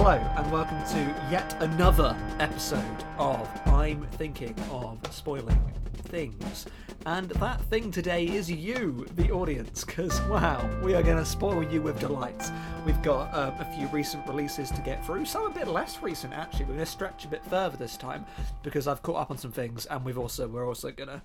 Hello, 0.00 0.12
and 0.12 0.52
welcome 0.52 0.78
to 0.92 0.98
yet 1.28 1.60
another 1.60 2.16
episode 2.38 3.04
of 3.18 3.50
I'm 3.66 4.06
Thinking 4.12 4.54
of 4.70 4.96
Spoiling 5.10 5.60
Things. 6.04 6.66
And 7.04 7.30
that 7.30 7.60
thing 7.62 7.90
today 7.90 8.28
is 8.28 8.48
you, 8.48 9.08
the 9.16 9.32
audience, 9.32 9.82
because 9.84 10.20
wow, 10.22 10.64
we 10.84 10.94
are 10.94 11.02
going 11.02 11.16
to 11.16 11.24
spoil 11.24 11.64
you 11.64 11.82
with 11.82 11.98
delights. 11.98 12.52
We've 12.86 13.02
got 13.02 13.34
um, 13.34 13.54
a 13.58 13.64
few 13.76 13.88
recent 13.88 14.24
releases 14.28 14.70
to 14.70 14.80
get 14.82 15.04
through, 15.04 15.24
some 15.24 15.46
a 15.46 15.50
bit 15.50 15.66
less 15.66 16.00
recent 16.00 16.32
actually. 16.32 16.66
We're 16.66 16.74
going 16.74 16.86
to 16.86 16.86
stretch 16.86 17.24
a 17.24 17.28
bit 17.28 17.44
further 17.46 17.76
this 17.76 17.96
time 17.96 18.24
because 18.62 18.86
I've 18.86 19.02
caught 19.02 19.16
up 19.16 19.32
on 19.32 19.36
some 19.36 19.50
things, 19.50 19.86
and 19.86 20.04
we've 20.04 20.16
also 20.16 20.46
we're 20.46 20.68
also 20.68 20.92
going 20.92 21.08
to 21.08 21.20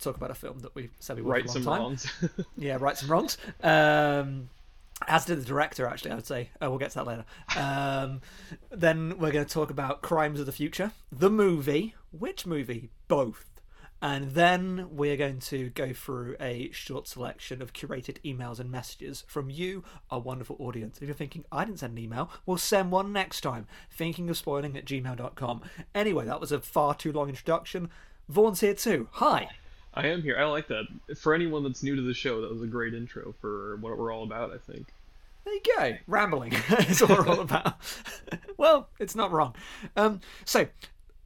talk 0.00 0.16
about 0.16 0.32
a 0.32 0.34
film 0.34 0.58
that 0.60 0.74
we 0.74 0.90
said 0.98 1.14
we 1.14 1.22
would 1.22 1.30
right 1.30 1.48
some 1.48 1.62
time. 1.62 1.80
wrongs. 1.80 2.12
Yeah, 2.56 2.78
right 2.80 2.98
some 2.98 3.08
wrongs. 3.08 3.38
Um, 3.62 4.48
as 5.08 5.24
did 5.24 5.40
the 5.40 5.44
director, 5.44 5.86
actually, 5.86 6.12
I 6.12 6.14
would 6.14 6.26
say. 6.26 6.50
Oh, 6.60 6.70
we'll 6.70 6.78
get 6.78 6.90
to 6.90 6.96
that 6.96 7.06
later. 7.06 7.24
Um, 7.56 8.20
then 8.70 9.18
we're 9.18 9.32
going 9.32 9.46
to 9.46 9.52
talk 9.52 9.70
about 9.70 10.02
Crimes 10.02 10.40
of 10.40 10.46
the 10.46 10.52
Future, 10.52 10.92
the 11.10 11.30
movie. 11.30 11.94
Which 12.12 12.46
movie? 12.46 12.90
Both. 13.08 13.46
And 14.02 14.30
then 14.30 14.88
we're 14.90 15.18
going 15.18 15.40
to 15.40 15.68
go 15.70 15.92
through 15.92 16.36
a 16.40 16.70
short 16.72 17.06
selection 17.06 17.60
of 17.60 17.74
curated 17.74 18.16
emails 18.24 18.58
and 18.58 18.70
messages 18.70 19.24
from 19.26 19.50
you, 19.50 19.84
our 20.10 20.20
wonderful 20.20 20.56
audience. 20.58 20.98
If 20.98 21.08
you're 21.08 21.14
thinking, 21.14 21.44
I 21.52 21.66
didn't 21.66 21.80
send 21.80 21.92
an 21.92 22.02
email, 22.02 22.30
we'll 22.46 22.56
send 22.56 22.90
one 22.90 23.12
next 23.12 23.42
time. 23.42 23.66
Thinking 23.90 24.30
of 24.30 24.38
spoiling 24.38 24.76
at 24.76 24.86
gmail.com. 24.86 25.62
Anyway, 25.94 26.24
that 26.24 26.40
was 26.40 26.50
a 26.50 26.60
far 26.60 26.94
too 26.94 27.12
long 27.12 27.28
introduction. 27.28 27.90
Vaughn's 28.28 28.60
here 28.60 28.74
too. 28.74 29.08
Hi. 29.12 29.50
I 29.94 30.06
am 30.08 30.22
here. 30.22 30.36
I 30.38 30.44
like 30.44 30.68
that. 30.68 30.84
For 31.16 31.34
anyone 31.34 31.62
that's 31.64 31.82
new 31.82 31.96
to 31.96 32.02
the 32.02 32.14
show, 32.14 32.40
that 32.42 32.50
was 32.52 32.62
a 32.62 32.66
great 32.66 32.94
intro 32.94 33.34
for 33.40 33.76
what 33.76 33.98
we're 33.98 34.12
all 34.12 34.22
about. 34.22 34.52
I 34.52 34.58
think. 34.58 34.86
There 35.44 35.54
you 35.54 35.60
go. 35.78 35.92
Rambling 36.06 36.52
is 36.80 37.00
what 37.00 37.10
we're 37.10 37.26
all 37.28 37.40
about. 37.40 37.74
well, 38.56 38.88
it's 38.98 39.14
not 39.16 39.32
wrong. 39.32 39.54
Um, 39.96 40.20
so, 40.44 40.66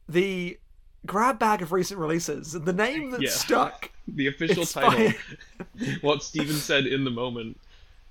the 0.09 0.57
grab 1.05 1.37
bag 1.37 1.61
of 1.61 1.71
recent 1.71 1.99
releases, 1.99 2.53
the 2.53 2.73
name 2.73 3.11
that 3.11 3.21
Yeah. 3.21 3.29
stuck. 3.29 3.91
The 4.07 4.27
official 4.27 4.65
title. 4.65 5.11
fine. 5.79 5.97
what 6.01 6.21
Steven 6.21 6.53
said 6.55 6.85
in 6.85 7.03
the 7.05 7.09
moment, 7.09 7.59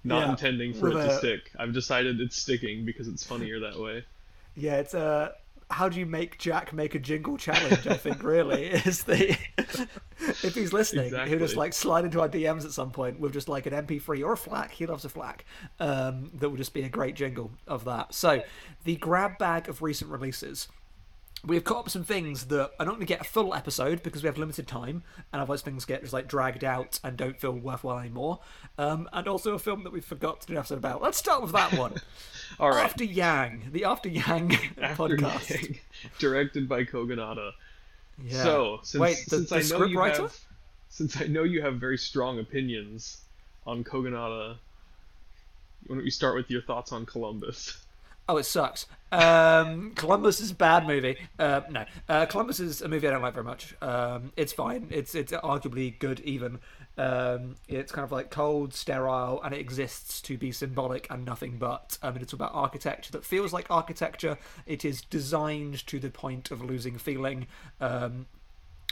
not 0.02 0.24
Yeah, 0.24 0.30
intending 0.30 0.74
for 0.74 0.88
it 0.88 0.94
to 0.94 1.08
a- 1.08 1.18
stick. 1.18 1.52
I've 1.56 1.72
decided 1.72 2.20
it's 2.20 2.34
sticking 2.36 2.84
because 2.84 3.06
it's 3.06 3.24
funnier 3.24 3.60
that 3.60 3.78
way. 3.78 4.04
Yeah, 4.56 4.78
it's 4.78 4.92
uh, 4.94 5.30
how 5.70 5.88
do 5.88 5.98
you 5.98 6.06
make 6.06 6.38
Jack 6.38 6.72
make 6.72 6.94
a 6.94 6.98
jingle 6.98 7.36
challenge? 7.36 7.86
I 7.86 7.94
think 7.94 8.22
really 8.22 8.66
is 8.86 9.04
the. 9.04 9.36
if 9.58 10.54
he's 10.54 10.72
listening, 10.72 11.12
he'll 11.26 11.38
just 11.38 11.56
like 11.56 11.72
slide 11.72 12.04
into 12.04 12.20
our 12.20 12.28
DMs 12.28 12.64
at 12.64 12.72
some 12.72 12.90
point 12.90 13.18
with 13.20 13.32
just 13.32 13.48
like 13.48 13.66
an 13.66 13.72
MP3 13.72 14.24
or 14.24 14.32
a 14.32 14.36
FLAC. 14.36 14.70
He 14.70 14.86
loves 14.86 15.04
a 15.04 15.08
FLAC. 15.08 15.44
Um, 15.80 16.30
that 16.34 16.48
will 16.48 16.56
just 16.56 16.74
be 16.74 16.82
a 16.82 16.88
great 16.88 17.14
jingle 17.14 17.52
of 17.66 17.84
that. 17.84 18.14
So, 18.14 18.42
the 18.84 18.96
grab 18.96 19.38
bag 19.38 19.68
of 19.68 19.82
recent 19.82 20.10
releases. 20.10 20.68
We've 21.46 21.62
caught 21.62 21.80
up 21.80 21.90
some 21.90 22.04
things 22.04 22.46
that 22.46 22.70
are 22.78 22.86
not 22.86 22.92
going 22.92 23.00
to 23.00 23.06
get 23.06 23.20
a 23.20 23.24
full 23.24 23.52
episode 23.54 24.02
because 24.02 24.22
we 24.22 24.28
have 24.28 24.38
limited 24.38 24.66
time, 24.66 25.02
and 25.32 25.42
otherwise 25.42 25.60
things 25.60 25.84
get 25.84 26.00
just 26.00 26.12
like 26.12 26.26
dragged 26.26 26.64
out 26.64 26.98
and 27.04 27.16
don't 27.16 27.38
feel 27.38 27.52
worthwhile 27.52 27.98
anymore. 27.98 28.40
Um, 28.78 29.08
and 29.12 29.28
also 29.28 29.52
a 29.52 29.58
film 29.58 29.84
that 29.84 29.92
we 29.92 30.00
forgot 30.00 30.40
to 30.40 30.46
do 30.46 30.54
an 30.54 30.58
episode 30.58 30.78
about. 30.78 31.02
Let's 31.02 31.18
start 31.18 31.42
with 31.42 31.52
that 31.52 31.74
one. 31.74 31.94
All 32.60 32.70
right. 32.70 32.84
After 32.84 33.04
Yang, 33.04 33.64
the 33.72 33.84
After 33.84 34.08
Yang 34.08 34.56
After 34.80 35.16
podcast. 35.16 35.50
Yang, 35.50 35.78
directed 36.18 36.68
by 36.68 36.84
Kogonada. 36.84 37.52
Yeah. 38.22 38.42
So 38.42 38.78
since, 38.82 39.00
Wait, 39.00 39.24
the, 39.28 39.44
since 39.44 39.50
the 39.50 39.56
I 39.56 39.58
know 39.58 39.64
script 39.64 39.90
you 39.90 39.98
writer? 39.98 40.22
have, 40.22 40.40
since 40.88 41.20
I 41.20 41.26
know 41.26 41.42
you 41.42 41.60
have 41.60 41.74
very 41.76 41.98
strong 41.98 42.38
opinions 42.38 43.18
on 43.66 43.84
Kogonada, 43.84 44.56
why 45.86 45.96
don't 45.96 46.04
we 46.04 46.10
start 46.10 46.36
with 46.36 46.50
your 46.50 46.62
thoughts 46.62 46.92
on 46.92 47.04
Columbus? 47.04 47.83
Oh, 48.28 48.38
it 48.38 48.44
sucks. 48.44 48.86
Um, 49.12 49.92
Columbus 49.94 50.40
is 50.40 50.50
a 50.50 50.54
bad 50.54 50.86
movie. 50.86 51.16
Uh, 51.38 51.60
no, 51.70 51.84
uh, 52.08 52.26
Columbus 52.26 52.58
is 52.58 52.82
a 52.82 52.88
movie 52.88 53.06
I 53.06 53.10
don't 53.10 53.22
like 53.22 53.34
very 53.34 53.44
much. 53.44 53.74
Um, 53.80 54.32
it's 54.36 54.52
fine. 54.52 54.88
It's 54.90 55.14
it's 55.14 55.30
arguably 55.32 55.98
good 55.98 56.20
even. 56.20 56.58
Um, 56.96 57.56
it's 57.68 57.92
kind 57.92 58.04
of 58.04 58.12
like 58.12 58.30
cold, 58.30 58.72
sterile, 58.72 59.40
and 59.44 59.54
it 59.54 59.60
exists 59.60 60.20
to 60.22 60.38
be 60.38 60.52
symbolic 60.52 61.06
and 61.10 61.24
nothing 61.24 61.58
but. 61.58 61.98
I 62.02 62.10
mean, 62.10 62.22
it's 62.22 62.32
about 62.32 62.52
architecture 62.54 63.12
that 63.12 63.24
feels 63.24 63.52
like 63.52 63.66
architecture. 63.70 64.38
It 64.66 64.84
is 64.84 65.02
designed 65.02 65.86
to 65.86 66.00
the 66.00 66.10
point 66.10 66.50
of 66.50 66.62
losing 66.62 66.98
feeling. 66.98 67.46
Um, 67.80 68.26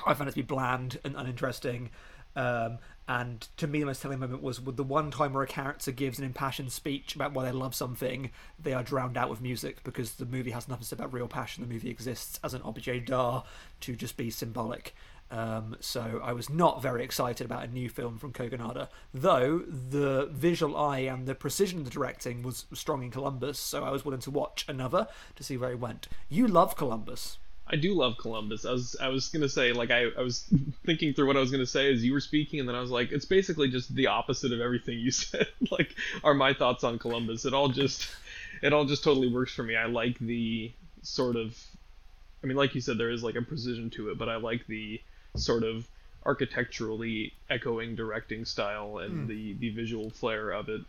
I 0.07 0.15
found 0.15 0.29
it 0.29 0.33
to 0.33 0.39
be 0.39 0.43
bland 0.43 0.99
and 1.05 1.17
uninteresting. 1.17 1.91
Um, 2.37 2.79
and 3.09 3.47
to 3.57 3.67
me, 3.67 3.81
the 3.81 3.87
most 3.87 4.01
telling 4.01 4.21
moment 4.21 4.43
was 4.43 4.59
the 4.59 4.85
one 4.85 5.11
time 5.11 5.33
where 5.33 5.43
a 5.43 5.49
character 5.49 5.91
gives 5.91 6.19
an 6.19 6.25
impassioned 6.25 6.71
speech 6.71 7.15
about 7.17 7.33
why 7.33 7.45
they 7.45 7.53
love 7.53 7.75
something, 7.75 8.31
they 8.63 8.73
are 8.73 8.83
drowned 8.83 9.17
out 9.17 9.29
with 9.29 9.41
music 9.41 9.83
because 9.83 10.13
the 10.13 10.27
movie 10.27 10.53
has 10.53 10.69
nothing 10.69 10.83
to 10.83 10.89
say 10.89 10.95
about 10.95 11.13
real 11.13 11.27
passion. 11.27 11.63
The 11.67 11.73
movie 11.73 11.91
exists 11.91 12.39
as 12.45 12.55
an 12.55 12.63
objet 12.63 13.07
d'art 13.07 13.45
to 13.81 13.97
just 13.97 14.17
be 14.17 14.31
symbolic. 14.31 14.95
Um, 15.33 15.77
so 15.81 16.21
I 16.23 16.33
was 16.35 16.51
not 16.51 16.83
very 16.83 17.03
excited 17.03 17.45
about 17.45 17.65
a 17.65 17.67
new 17.67 17.89
film 17.89 18.19
from 18.19 18.33
Kogonada, 18.33 18.89
though 19.15 19.61
the 19.61 20.29
visual 20.31 20.77
eye 20.77 21.01
and 21.01 21.27
the 21.27 21.35
precision 21.35 21.79
of 21.79 21.85
the 21.87 21.91
directing 21.91 22.43
was 22.43 22.67
strong 22.75 23.03
in 23.03 23.11
Columbus. 23.11 23.59
So 23.59 23.83
I 23.83 23.91
was 23.91 24.05
willing 24.05 24.21
to 24.21 24.31
watch 24.31 24.67
another 24.69 25.09
to 25.37 25.43
see 25.43 25.57
where 25.57 25.73
it 25.73 25.81
went. 25.81 26.07
You 26.29 26.47
love 26.47 26.77
Columbus. 26.77 27.39
I 27.73 27.77
do 27.77 27.95
love 27.95 28.19
Columbus. 28.19 28.67
I 28.67 28.73
was 28.73 28.97
I 29.01 29.09
was 29.09 29.29
gonna 29.31 29.49
say 29.49 29.73
like 29.73 29.91
I, 29.91 30.09
I 30.17 30.21
was 30.21 30.45
thinking 30.85 31.15
through 31.15 31.27
what 31.27 31.39
I 31.39 31.41
was 31.41 31.51
gonna 31.51 31.65
say 31.65 31.91
as 31.93 32.05
you 32.05 32.13
were 32.13 32.21
speaking, 32.21 32.61
and 32.61 32.69
then 32.69 32.77
I 32.77 32.81
was 32.81 32.91
like, 32.91 33.11
it's 33.13 33.25
basically 33.25 33.71
just 33.71 33.95
the 33.95 34.09
opposite 34.09 34.53
of 34.53 34.61
everything 34.61 34.99
you 34.99 35.11
said. 35.11 35.49
like, 35.71 35.95
are 36.23 36.35
my 36.35 36.53
thoughts 36.53 36.85
on 36.85 36.99
Columbus? 36.99 37.47
It 37.47 37.55
all 37.55 37.69
just 37.69 38.11
it 38.63 38.75
all 38.75 38.85
just 38.85 39.03
totally 39.03 39.33
works 39.33 39.55
for 39.55 39.63
me. 39.63 39.75
I 39.75 39.87
like 39.87 40.19
the 40.19 40.71
sort 41.03 41.35
of, 41.35 41.59
I 42.45 42.47
mean, 42.47 42.59
like 42.59 42.75
you 42.75 42.83
said, 42.83 42.99
there 42.99 43.11
is 43.11 43.25
like 43.25 43.37
a 43.37 43.43
precision 43.43 43.89
to 43.91 44.11
it, 44.11 44.19
but 44.19 44.29
I 44.29 44.37
like 44.37 44.67
the 44.67 45.01
sort 45.35 45.65
of 45.65 45.89
architecturally 46.25 47.33
echoing 47.51 47.97
directing 47.97 48.45
style 48.45 48.99
and 48.99 49.27
the 49.27 49.55
the 49.55 49.71
visual 49.71 50.11
flair 50.11 50.51
of 50.51 50.69
it. 50.69 50.83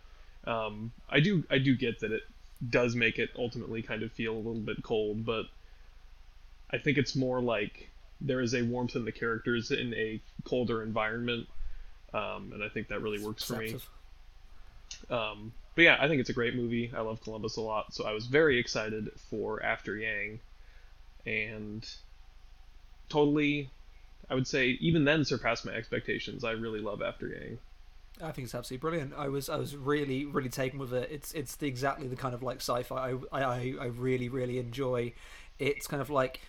Um, 0.45 0.91
I 1.09 1.21
do 1.21 1.45
I 1.49 1.59
do 1.59 1.77
get 1.77 2.01
that 2.01 2.11
it 2.11 2.23
does 2.69 2.93
make 2.93 3.19
it 3.19 3.29
ultimately 3.37 3.81
kind 3.81 4.03
of 4.03 4.11
feel 4.11 4.33
a 4.33 4.37
little 4.37 4.55
bit 4.55 4.83
cold, 4.83 5.25
but 5.25 5.45
I 6.73 6.79
think 6.79 6.97
it's 6.97 7.15
more 7.15 7.39
like 7.39 7.89
there 8.19 8.41
is 8.41 8.55
a 8.55 8.63
warmth 8.63 8.95
in 8.95 9.05
the 9.05 9.11
characters 9.11 9.69
in 9.69 9.93
a 9.93 10.19
colder 10.43 10.81
environment, 10.81 11.47
um, 12.13 12.51
and 12.53 12.63
I 12.63 12.69
think 12.69 12.87
that 12.87 13.01
really 13.01 13.23
works 13.23 13.43
for 13.43 13.57
me. 13.57 13.75
Um, 15.09 15.53
but 15.75 15.83
yeah, 15.83 15.97
I 15.99 16.07
think 16.07 16.19
it's 16.19 16.29
a 16.29 16.33
great 16.33 16.55
movie. 16.55 16.91
I 16.95 17.01
love 17.01 17.21
Columbus 17.21 17.57
a 17.57 17.61
lot, 17.61 17.93
so 17.93 18.05
I 18.05 18.11
was 18.11 18.25
very 18.25 18.57
excited 18.59 19.11
for 19.29 19.61
After 19.61 19.95
Yang, 19.95 20.39
and 21.27 21.87
totally, 23.07 23.69
I 24.29 24.35
would 24.35 24.47
say 24.47 24.69
even 24.81 25.05
then 25.05 25.25
surpassed 25.25 25.65
my 25.65 25.73
expectations. 25.73 26.43
I 26.43 26.51
really 26.51 26.79
love 26.79 27.03
After 27.03 27.27
Yang. 27.27 27.59
I 28.21 28.31
think 28.31 28.45
it's 28.45 28.55
absolutely 28.55 28.81
brilliant. 28.81 29.13
I 29.15 29.27
was 29.27 29.49
I 29.49 29.57
was 29.57 29.75
really 29.75 30.25
really 30.25 30.49
taken 30.49 30.79
with 30.79 30.93
it. 30.93 31.09
It's 31.11 31.33
it's 31.33 31.55
the, 31.55 31.67
exactly 31.67 32.07
the 32.07 32.15
kind 32.15 32.33
of 32.33 32.41
like 32.43 32.57
sci-fi 32.57 33.15
I, 33.31 33.41
I 33.41 33.73
I 33.79 33.85
really 33.85 34.29
really 34.29 34.59
enjoy. 34.59 35.13
It's 35.59 35.87
kind 35.87 36.01
of 36.01 36.09
like 36.09 36.39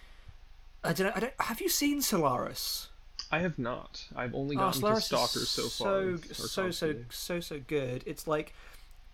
I 0.84 0.92
don't 0.92 1.06
know. 1.08 1.12
I 1.16 1.20
don't. 1.20 1.32
Have 1.40 1.60
you 1.60 1.68
seen 1.68 2.02
Solaris? 2.02 2.88
I 3.30 3.38
have 3.40 3.58
not. 3.58 4.06
I've 4.14 4.34
only 4.34 4.54
Oh, 4.56 4.60
gotten 4.60 4.72
to 4.74 4.78
Solaris 4.80 5.04
Stalker 5.06 5.38
is 5.40 5.48
so 5.48 5.62
far. 5.68 6.16
so 6.16 6.16
so 6.32 6.70
so 6.70 6.94
so 7.10 7.40
so 7.40 7.60
good. 7.66 8.02
It's 8.06 8.26
like 8.26 8.54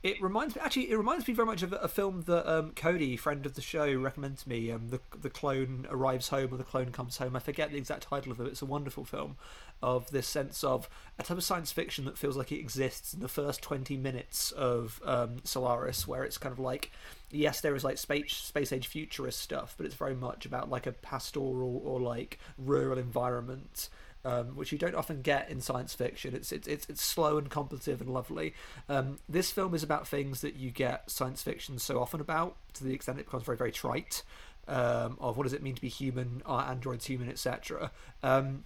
it 0.03 0.21
reminds 0.21 0.57
me 0.57 0.63
actually 0.63 0.91
it 0.91 0.97
reminds 0.97 1.29
me 1.29 1.35
very 1.35 1.47
much 1.47 1.63
of 1.63 1.73
a 1.73 1.89
film 1.89 2.23
that 2.23 2.51
um, 2.51 2.73
Cody, 2.73 3.17
friend 3.17 3.47
of 3.47 3.55
the 3.55 3.63
show, 3.63 3.93
recommended 3.95 4.39
to 4.41 4.49
me. 4.49 4.71
Um, 4.71 4.89
the 4.89 5.01
the 5.19 5.31
clone 5.31 5.87
arrives 5.91 6.29
home 6.29 6.53
or 6.53 6.57
the 6.57 6.65
clone 6.65 6.91
comes 6.91 7.19
home. 7.19 7.37
I 7.37 7.39
forget 7.39 7.71
the 7.71 7.79
exact 7.79 8.03
title 8.05 8.33
of 8.33 8.41
it. 8.41 8.49
It's 8.49 8.63
a 8.63 8.67
wonderful 8.67 9.05
film 9.05 9.37
of 9.83 10.11
this 10.11 10.27
sense 10.27 10.63
of 10.63 10.89
a 11.19 11.23
type 11.23 11.39
of 11.39 11.45
science 11.45 11.73
fiction 11.73 12.05
that 12.05 12.19
feels 12.19 12.37
like 12.37 12.53
it 12.53 12.59
exists 12.59 13.15
in 13.15 13.21
the 13.21 13.29
first 13.29 13.63
twenty 13.63 13.97
minutes 13.97 14.53
of 14.53 15.01
um, 15.05 15.39
Solaris, 15.45 16.07
where 16.07 16.25
it's 16.25 16.39
kind 16.39 16.53
of 16.53 16.59
like 16.59 16.91
yes, 17.31 17.61
there 17.61 17.75
is 17.75 17.85
like 17.85 17.99
space 17.99 18.35
space 18.35 18.73
age 18.73 18.87
futurist 18.87 19.41
stuff, 19.41 19.75
but 19.77 19.87
it's 19.87 19.95
very 19.95 20.15
much 20.15 20.47
about 20.47 20.71
like 20.71 20.87
a 20.87 20.93
pastoral 20.93 21.83
or 21.85 22.01
like 22.01 22.39
rural 22.59 22.99
environment 22.99 23.89
um, 24.25 24.55
which 24.55 24.73
you 24.73 24.79
don't 24.79 24.95
often 24.95 25.23
get 25.23 25.51
in 25.51 25.61
science 25.61 25.95
fiction. 25.95 26.35
It's 26.35 26.53
it's 26.53 26.69
it's, 26.69 26.87
it's 26.89 27.03
slow 27.03 27.39
and 27.39 27.49
contemplative 27.49 28.01
and 28.01 28.11
lovely. 28.11 28.55
Um, 28.89 29.19
this 29.29 29.51
film 29.51 29.75
is 29.75 29.83
about 29.83 30.07
things 30.07 30.41
that 30.43 30.57
you 30.57 30.71
get 30.71 31.11
science 31.11 31.43
fiction 31.43 31.79
so 31.79 32.01
often 32.01 32.21
about, 32.21 32.57
to 32.75 32.85
the 32.85 32.93
extent 32.93 33.19
it 33.19 33.27
becomes 33.27 33.45
very 33.45 33.57
very 33.57 33.73
trite. 33.73 34.23
Um, 34.69 35.17
of 35.21 35.37
what 35.37 35.45
does 35.45 35.53
it 35.53 35.63
mean 35.63 35.75
to 35.75 35.81
be 35.81 35.89
human? 35.89 36.43
Are 36.47 36.71
androids 36.71 37.07
human, 37.07 37.29
etc. 37.29 37.91
Um, 38.23 38.65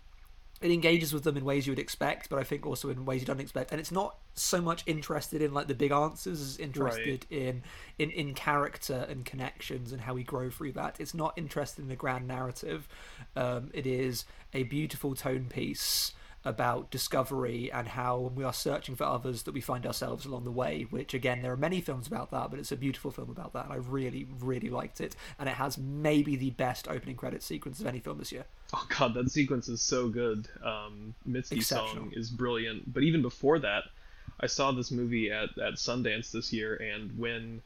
it 0.64 0.70
engages 0.70 1.12
with 1.12 1.24
them 1.24 1.36
in 1.36 1.44
ways 1.44 1.66
you 1.66 1.72
would 1.72 1.78
expect, 1.78 2.30
but 2.30 2.38
I 2.38 2.42
think 2.42 2.64
also 2.64 2.88
in 2.88 3.04
ways 3.04 3.20
you 3.20 3.26
don't 3.26 3.38
expect. 3.38 3.70
And 3.70 3.78
it's 3.78 3.92
not 3.92 4.16
so 4.32 4.62
much 4.62 4.82
interested 4.86 5.42
in 5.42 5.52
like 5.52 5.68
the 5.68 5.74
big 5.74 5.92
answers 5.92 6.40
as 6.40 6.56
interested 6.56 7.26
in, 7.28 7.62
in 7.98 8.10
in 8.10 8.32
character 8.32 9.04
and 9.10 9.26
connections 9.26 9.92
and 9.92 10.00
how 10.00 10.14
we 10.14 10.24
grow 10.24 10.48
through 10.48 10.72
that. 10.72 10.98
It's 10.98 11.12
not 11.12 11.34
interested 11.36 11.82
in 11.82 11.88
the 11.88 11.96
grand 11.96 12.26
narrative. 12.26 12.88
Um, 13.36 13.72
it 13.74 13.86
is 13.86 14.24
a 14.54 14.62
beautiful 14.62 15.14
tone 15.14 15.48
piece 15.50 16.12
about 16.44 16.90
discovery 16.90 17.70
and 17.72 17.88
how 17.88 18.18
when 18.18 18.34
we 18.34 18.44
are 18.44 18.52
searching 18.52 18.94
for 18.94 19.04
others 19.04 19.44
that 19.44 19.54
we 19.54 19.60
find 19.60 19.86
ourselves 19.86 20.26
along 20.26 20.44
the 20.44 20.50
way 20.50 20.86
which 20.90 21.14
again 21.14 21.40
there 21.42 21.52
are 21.52 21.56
many 21.56 21.80
films 21.80 22.06
about 22.06 22.30
that 22.30 22.50
but 22.50 22.58
it's 22.58 22.72
a 22.72 22.76
beautiful 22.76 23.10
film 23.10 23.30
about 23.30 23.52
that 23.52 23.64
and 23.64 23.72
i 23.72 23.76
really 23.76 24.26
really 24.40 24.68
liked 24.68 25.00
it 25.00 25.16
and 25.38 25.48
it 25.48 25.54
has 25.54 25.78
maybe 25.78 26.36
the 26.36 26.50
best 26.50 26.86
opening 26.88 27.16
credit 27.16 27.42
sequence 27.42 27.80
of 27.80 27.86
any 27.86 27.98
film 27.98 28.18
this 28.18 28.32
year 28.32 28.44
Oh 28.76 28.86
god, 28.98 29.14
that 29.14 29.30
sequence 29.30 29.68
is 29.68 29.80
so 29.80 30.08
good. 30.08 30.48
Um, 30.64 31.14
Mitski's 31.28 31.68
song 31.68 32.10
is 32.12 32.28
brilliant. 32.28 32.92
But 32.92 33.04
even 33.04 33.22
before 33.22 33.60
that, 33.60 33.84
I 34.40 34.48
saw 34.48 34.72
this 34.72 34.90
movie 34.90 35.30
at, 35.30 35.56
at 35.58 35.74
Sundance 35.74 36.32
this 36.32 36.52
year, 36.52 36.74
and 36.74 37.16
when 37.16 37.62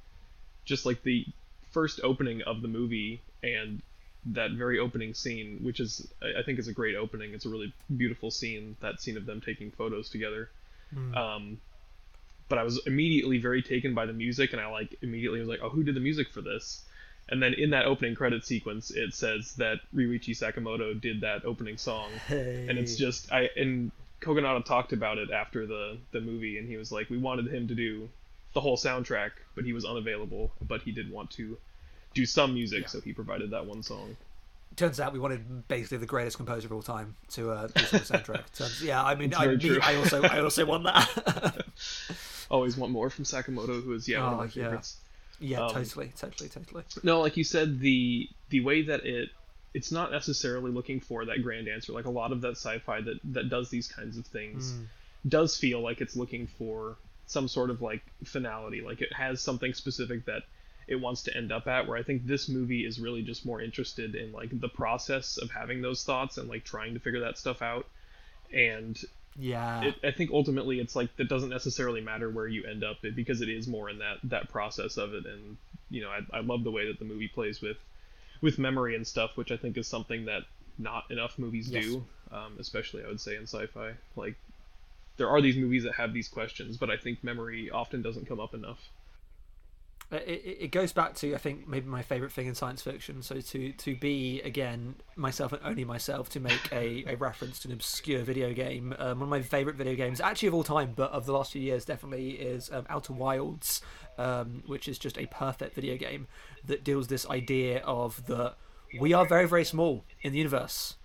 just 0.67 0.85
like 0.85 1.03
the 1.03 1.25
first 1.71 2.01
opening 2.03 2.43
of 2.43 2.61
the 2.61 2.69
movie 2.69 3.23
and 3.43 3.81
that 4.35 4.53
very 4.53 4.79
opening 4.79 5.15
scene, 5.15 5.61
which 5.63 5.81
is 5.81 6.07
I 6.23 6.43
think 6.43 6.59
is 6.59 6.69
a 6.69 6.73
great 6.73 6.97
opening. 6.97 7.33
It's 7.35 7.47
a 7.47 7.49
really 7.49 7.73
beautiful 7.97 8.31
scene. 8.31 8.77
That 8.81 9.01
scene 9.01 9.17
of 9.17 9.27
them 9.27 9.41
taking 9.41 9.71
photos 9.71 10.11
together. 10.11 10.51
Um, 11.17 11.59
but 12.49 12.59
I 12.59 12.63
was 12.63 12.81
immediately 12.87 13.39
very 13.39 13.63
taken 13.63 13.95
by 13.95 14.07
the 14.07 14.13
music, 14.13 14.53
and 14.53 14.61
I 14.61 14.71
like 14.71 14.97
immediately 15.03 15.41
was 15.41 15.49
like, 15.49 15.61
oh, 15.63 15.69
who 15.69 15.83
did 15.83 15.95
the 15.95 16.01
music 16.01 16.31
for 16.31 16.41
this? 16.41 16.83
And 17.29 17.43
then 17.43 17.53
in 17.53 17.71
that 17.71 17.85
opening 17.85 18.15
credit 18.15 18.47
sequence, 18.47 18.91
it 18.91 19.13
says 19.15 19.55
that 19.57 19.81
Ryuichi 19.95 20.31
Sakamoto 20.31 20.99
did 20.99 21.21
that 21.21 21.45
opening 21.45 21.77
song, 21.77 22.11
and 22.31 22.79
it's 22.79 22.97
just 22.97 23.31
I 23.31 23.51
and 23.57 23.93
Kogonada 24.23 24.65
talked 24.65 24.93
about 24.93 25.19
it 25.19 25.31
after 25.31 25.67
the 25.67 25.99
the 26.11 26.21
movie, 26.21 26.59
and 26.59 26.67
he 26.67 26.77
was 26.77 26.91
like, 26.91 27.11
we 27.11 27.19
wanted 27.19 27.49
him 27.53 27.69
to 27.69 27.75
do 27.75 28.09
the 28.55 28.61
whole 28.63 28.79
soundtrack, 28.79 29.33
but 29.55 29.65
he 29.65 29.75
was 29.75 29.85
unavailable, 29.85 30.53
but 30.67 30.83
he 30.83 30.91
did 30.91 31.11
want 31.11 31.31
to 31.33 31.59
do 32.15 32.25
some 32.27 32.55
music, 32.55 32.89
so 32.89 33.01
he 33.01 33.13
provided 33.13 33.51
that 33.51 33.67
one 33.67 33.83
song. 33.83 34.17
turns 34.77 34.99
out 35.01 35.13
we 35.13 35.19
wanted 35.19 35.67
basically 35.69 35.99
the 35.99 36.07
greatest 36.07 36.37
composer 36.37 36.67
of 36.67 36.73
all 36.73 36.83
time 36.83 37.15
to 37.31 37.51
uh, 37.51 37.67
do 37.69 37.85
some 37.85 38.01
soundtrack 38.21 38.45
turns, 38.55 38.83
yeah 38.83 39.03
i 39.03 39.15
mean 39.15 39.33
I, 39.35 39.47
me. 39.49 39.79
I 39.83 39.97
also 39.97 40.23
i 40.23 40.41
also 40.41 40.65
want 40.67 40.85
that 40.85 41.65
Always 42.51 42.77
want 42.79 42.93
more 42.93 43.11
from 43.11 43.25
Sakamoto, 43.25 43.83
who 43.85 43.93
is 43.93 44.09
yeah 44.09 44.23
one 44.23 44.33
of 44.33 44.35
Oh, 44.35 44.37
my 44.39 44.45
yeah. 44.45 44.51
favorites. 44.65 44.97
yeah 45.41 45.67
Um, 45.67 45.73
totally 45.75 46.13
totally 46.17 46.49
totally 46.49 46.85
No, 47.03 47.21
like 47.21 47.37
you 47.37 47.45
said, 47.45 47.79
the 47.81 48.29
the 48.51 48.61
way 48.61 48.83
that 48.83 49.05
it 49.05 49.29
it's 49.75 49.93
not 49.93 50.11
necessarily 50.11 50.71
looking 50.71 50.99
for 51.01 51.25
that 51.27 51.43
grand 51.43 51.69
answer. 51.69 51.93
Like 51.93 52.07
a 52.07 52.11
lot 52.11 52.33
of 52.33 52.41
that 52.41 52.53
sci-fi 52.57 53.03
that 53.03 53.19
that 53.35 53.49
does 53.51 53.69
these 53.69 53.87
kinds 53.89 54.17
of 54.17 54.27
things 54.27 54.73
Mm. 54.73 54.87
does 55.29 55.57
feel 55.59 55.81
like 55.83 56.01
it's 56.01 56.17
looking 56.17 56.47
for 56.47 56.97
some 57.27 57.49
sort 57.49 57.69
of 57.71 57.83
like 57.83 58.03
finality. 58.25 58.81
Like 58.81 59.03
it 59.03 59.13
has 59.13 59.43
something 59.43 59.75
specific 59.75 60.25
that 60.25 60.45
it 60.89 60.97
wants 60.97 61.23
to 61.25 61.37
end 61.37 61.53
up 61.53 61.67
at. 61.67 61.87
Where 61.87 61.97
I 61.97 62.03
think 62.03 62.27
this 62.27 62.49
movie 62.49 62.85
is 62.85 62.99
really 62.99 63.23
just 63.23 63.47
more 63.47 63.61
interested 63.61 64.15
in 64.15 64.33
like 64.33 64.59
the 64.59 64.69
process 64.69 65.37
of 65.39 65.51
having 65.51 65.83
those 65.83 66.03
thoughts 66.05 66.39
and 66.39 66.49
like 66.49 66.65
trying 66.65 66.95
to 66.95 67.01
figure 67.01 67.21
that 67.21 67.39
stuff 67.39 67.63
out. 67.63 67.87
And 68.53 68.99
yeah 69.39 69.85
it, 69.85 69.95
I 70.03 70.11
think 70.11 70.31
ultimately 70.33 70.81
it's 70.81 70.97
like 70.97 71.15
that 71.17 71.29
doesn't 71.29 71.51
necessarily 71.51 72.01
matter 72.01 72.29
where 72.29 72.49
you 72.49 72.65
end 72.65 72.83
up 72.83 72.97
because 73.15 73.41
it 73.41 73.49
is 73.49 73.69
more 73.69 73.89
in 73.89 73.99
that 73.99 74.17
that 74.25 74.49
process 74.49 74.97
of 74.97 75.15
it 75.15 75.27
and 75.27 75.57
you 75.91 76.03
know 76.03 76.11
I, 76.11 76.39
I 76.39 76.41
love 76.41 76.65
the 76.65 76.71
way 76.73 76.89
that 76.89 76.99
the 76.99 77.05
movie 77.05 77.29
plays 77.29 77.61
with 77.61 77.77
with 78.41 78.59
memory 78.59 78.97
and 78.97 79.07
stuff 79.07 79.37
which 79.37 79.53
I 79.53 79.57
think 79.57 79.77
is 79.77 79.87
something 79.87 80.25
that 80.25 80.43
not 80.79 81.05
enough 81.11 81.39
movies 81.39 81.69
Yes. 81.69 81.85
do 81.85 82.05
um, 82.33 82.57
especially 82.59 83.05
I 83.05 83.09
would 83.09 83.21
say 83.21 83.37
in 83.37 83.45
sci-fi 83.45 83.93
like 84.17 84.35
there 85.19 85.29
are 85.29 85.41
these 85.41 85.57
movies 85.57 85.85
that 85.85 85.95
have 85.95 86.13
these 86.13 86.29
questions 86.29 86.77
but 86.77 86.91
I 86.91 86.97
think 86.97 87.23
memory 87.23 87.71
often 87.71 88.03
doesn't 88.03 88.27
come 88.27 88.41
up 88.41 88.55
enough 88.55 88.81
it, 90.11 90.23
it 90.27 90.57
it 90.61 90.71
goes 90.71 90.93
back 90.93 91.15
to 91.17 91.35
I 91.35 91.39
think 91.39 91.69
maybe 91.69 91.89
my 91.89 92.03
favorite 92.03 92.33
thing 92.33 92.47
in 92.47 92.55
science 92.55 92.83
fiction. 92.83 93.23
So 93.23 93.41
to 93.41 93.73
to 93.73 93.97
be 93.97 94.41
again 94.43 94.97
myself 95.17 95.53
and 95.53 95.61
only 95.65 95.85
myself 95.85 96.31
to 96.31 96.41
make 96.41 96.73
a, 96.73 97.05
a 97.07 97.17
reference 97.17 97.59
to 97.61 97.69
an 97.69 97.75
obscure 97.75 98.23
video 98.23 98.53
game. 98.53 98.95
Um, 98.99 99.21
one 99.21 99.25
of 99.25 99.29
my 99.29 99.43
favorite 99.43 99.77
video 99.77 99.95
games, 99.95 100.21
actually 100.21 100.49
of 100.49 100.55
all 100.55 100.65
time, 100.65 100.93
but 100.97 101.11
of 101.13 101.27
the 101.27 101.33
last 101.33 101.53
few 101.53 101.63
years 101.63 101.85
definitely 101.85 102.31
is 102.31 102.71
um, 102.73 102.87
Outer 102.89 103.13
Wilds, 103.13 103.83
um, 104.17 104.63
which 104.67 104.89
is 104.89 104.99
just 104.99 105.19
a 105.19 105.27
perfect 105.27 105.75
video 105.75 105.97
game 105.97 106.27
that 106.65 106.85
deals 106.85 107.09
this 107.09 107.29
idea 107.29 107.81
of 107.81 108.25
that 108.27 108.55
we 108.99 109.13
are 109.13 109.27
very 109.27 109.47
very 109.47 109.65
small 109.65 110.05
in 110.23 110.33
the 110.33 110.39
universe. 110.39 110.98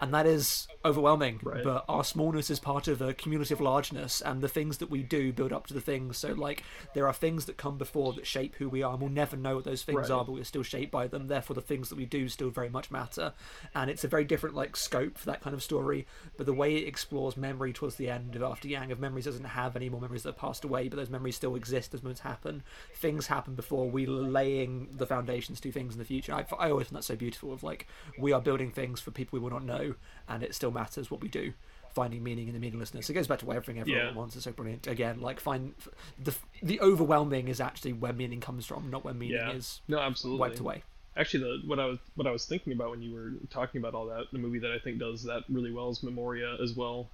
And 0.00 0.14
that 0.14 0.26
is 0.26 0.66
overwhelming, 0.82 1.40
Right. 1.42 1.62
but 1.62 1.84
our 1.86 2.02
smallness 2.04 2.48
is 2.48 2.58
part 2.58 2.88
of 2.88 3.02
a 3.02 3.12
community 3.12 3.52
of 3.52 3.60
largeness, 3.60 4.22
and 4.22 4.40
the 4.40 4.48
things 4.48 4.78
that 4.78 4.88
we 4.88 5.02
do 5.02 5.30
build 5.30 5.52
up 5.52 5.66
to 5.66 5.74
the 5.74 5.80
things. 5.80 6.16
So, 6.16 6.32
like, 6.32 6.64
there 6.94 7.06
are 7.06 7.12
things 7.12 7.44
that 7.44 7.58
come 7.58 7.76
before 7.76 8.14
that 8.14 8.26
shape 8.26 8.54
who 8.56 8.68
we 8.70 8.82
are, 8.82 8.92
and 8.92 9.00
we'll 9.02 9.10
never 9.10 9.36
know 9.36 9.56
what 9.56 9.64
those 9.64 9.82
things 9.82 9.98
Right. 9.98 10.10
are, 10.10 10.24
but 10.24 10.32
we're 10.32 10.44
still 10.44 10.62
shaped 10.62 10.90
by 10.90 11.06
them. 11.06 11.26
Therefore, 11.28 11.54
the 11.54 11.60
things 11.60 11.90
that 11.90 11.96
we 11.96 12.06
do 12.06 12.28
still 12.28 12.48
very 12.48 12.70
much 12.70 12.90
matter. 12.90 13.34
And 13.74 13.90
it's 13.90 14.04
a 14.04 14.08
very 14.08 14.24
different, 14.24 14.56
like, 14.56 14.74
scope 14.74 15.18
for 15.18 15.26
that 15.26 15.42
kind 15.42 15.52
of 15.52 15.62
story. 15.62 16.06
But 16.38 16.46
the 16.46 16.54
way 16.54 16.76
it 16.76 16.88
explores 16.88 17.36
memory 17.36 17.74
towards 17.74 17.96
the 17.96 18.08
end 18.08 18.34
of 18.36 18.42
After 18.42 18.68
Yang, 18.68 18.92
of 18.92 19.00
memories 19.00 19.26
doesn't 19.26 19.44
have 19.44 19.76
any 19.76 19.90
more 19.90 20.00
memories 20.00 20.22
that 20.22 20.30
have 20.30 20.38
passed 20.38 20.64
away, 20.64 20.88
but 20.88 20.96
those 20.96 21.10
memories 21.10 21.36
still 21.36 21.56
exist 21.56 21.92
as 21.92 22.02
moments 22.02 22.22
happen. 22.22 22.62
Things 22.94 23.26
happen 23.26 23.54
before 23.54 23.90
we 23.90 24.06
laying 24.06 24.88
the 24.96 25.06
foundations 25.06 25.60
to 25.60 25.70
things 25.70 25.92
in 25.92 25.98
the 25.98 26.06
future. 26.06 26.32
I, 26.32 26.46
I 26.58 26.70
always 26.70 26.86
find 26.86 26.96
that 26.96 27.04
so 27.04 27.16
beautiful. 27.16 27.52
Of 27.52 27.62
like, 27.62 27.86
we 28.18 28.32
are 28.32 28.40
building 28.40 28.70
things 28.70 29.00
for 29.00 29.10
people 29.10 29.38
we 29.38 29.42
will 29.42 29.50
not 29.50 29.64
know, 29.64 29.89
and 30.28 30.42
it 30.42 30.54
still 30.54 30.70
matters 30.70 31.10
what 31.10 31.20
we 31.20 31.28
do. 31.28 31.52
Finding 31.92 32.22
meaning 32.22 32.46
in 32.46 32.54
the 32.54 32.60
meaninglessness. 32.60 33.10
It 33.10 33.14
goes 33.14 33.26
back 33.26 33.40
to 33.40 33.46
why 33.46 33.56
everything 33.56 33.80
everyone 33.80 34.06
Yeah. 34.06 34.12
wants 34.14 34.36
is 34.36 34.44
so 34.44 34.52
brilliant. 34.52 34.86
Again, 34.86 35.20
like 35.20 35.40
find 35.40 35.74
the 36.22 36.34
the 36.62 36.80
overwhelming 36.80 37.48
is 37.48 37.60
actually 37.60 37.92
where 37.92 38.12
meaning 38.12 38.40
comes 38.40 38.64
from, 38.64 38.90
not 38.90 39.04
where 39.04 39.12
meaning 39.14 39.36
yeah 39.36 39.50
is 39.50 39.80
no 39.88 39.98
absolutely 39.98 40.38
wiped 40.40 40.60
away. 40.60 40.84
actually 41.16 41.42
the 41.42 41.66
what 41.66 41.80
I 41.80 41.86
was 41.86 41.98
what 42.14 42.28
I 42.28 42.30
was 42.30 42.46
thinking 42.46 42.72
about 42.72 42.90
when 42.90 43.02
you 43.02 43.12
were 43.12 43.32
talking 43.50 43.80
about 43.80 43.94
all 43.94 44.06
that 44.06 44.26
the 44.32 44.38
movie 44.38 44.60
that 44.60 44.70
I 44.70 44.78
think 44.78 44.98
does 45.00 45.24
that 45.24 45.42
really 45.48 45.72
well 45.72 45.90
is 45.90 46.00
Memoria 46.04 46.56
as 46.62 46.74
well 46.76 47.08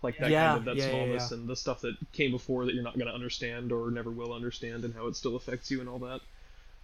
like 0.00 0.16
that 0.18 0.30
Yeah, 0.30 0.46
kind 0.46 0.58
of 0.60 0.64
that 0.64 0.76
yeah, 0.76 0.88
smallness 0.88 1.30
yeah. 1.30 1.36
and 1.36 1.46
the 1.46 1.54
stuff 1.54 1.82
that 1.82 1.94
came 2.14 2.30
before 2.30 2.64
that 2.64 2.74
you're 2.74 2.82
not 2.82 2.94
going 2.94 3.06
to 3.08 3.12
understand 3.14 3.70
or 3.70 3.90
never 3.90 4.10
will 4.10 4.32
understand 4.32 4.84
and 4.86 4.94
how 4.94 5.06
it 5.08 5.14
still 5.16 5.36
affects 5.36 5.70
you 5.70 5.80
and 5.80 5.88
all 5.90 5.98
that 5.98 6.22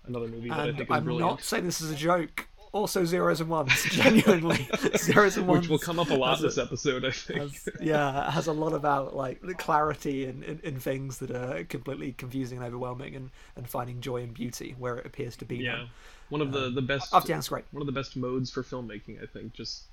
another 0.07 0.29
movie 0.29 0.51
that 0.51 0.59
I 0.61 0.65
think 0.73 0.81
is 0.83 0.87
I'm 0.91 1.05
brilliant 1.05 1.31
not 1.31 1.43
saying 1.43 1.65
this 1.65 1.81
is 1.81 1.91
a 1.91 1.97
joke. 1.97 2.47
Also, 2.73 3.05
zeros 3.07 3.41
and 3.41 3.49
ones, 3.49 3.73
genuinely, 3.91 4.69
zeros 4.97 5.39
and 5.39 5.47
ones. 5.49 5.61
which 5.63 5.71
will 5.71 5.79
come 5.79 5.99
up 5.99 6.11
a 6.11 6.15
lot 6.15 6.33
has 6.33 6.41
this 6.43 6.59
a- 6.59 6.63
episode 6.63 7.03
I 7.05 7.11
think 7.13 7.41
has, 7.41 7.69
yeah, 7.81 8.31
has 8.31 8.47
a 8.47 8.53
lot 8.53 8.75
about 8.75 9.17
like 9.17 9.41
the 9.41 9.55
clarity 9.55 10.27
in, 10.27 10.43
in, 10.43 10.61
in 10.63 10.79
things 10.79 11.17
that 11.19 11.31
are 11.31 11.65
completely 11.65 12.13
confusing 12.13 12.59
and 12.59 12.67
overwhelming, 12.67 13.17
and, 13.17 13.31
and 13.57 13.67
finding 13.69 14.01
joy 14.03 14.23
and 14.23 14.35
beauty 14.35 14.75
where 14.79 14.97
it 14.99 15.07
appears 15.07 15.35
to 15.37 15.47
be. 15.47 15.57
yeah 15.57 15.77
none. 15.77 15.89
one 16.29 16.41
of 16.43 16.53
the 16.53 16.69
the 16.69 16.83
best 16.83 17.15
After 17.15 17.33
Yang's 17.33 17.49
great. 17.49 17.65
one 17.73 17.81
of 17.81 17.87
the 17.87 17.93
best 17.93 18.17
modes 18.17 18.51
for 18.51 18.63
filmmaking 18.63 19.23
I 19.23 19.27
think 19.27 19.55
just 19.55 19.85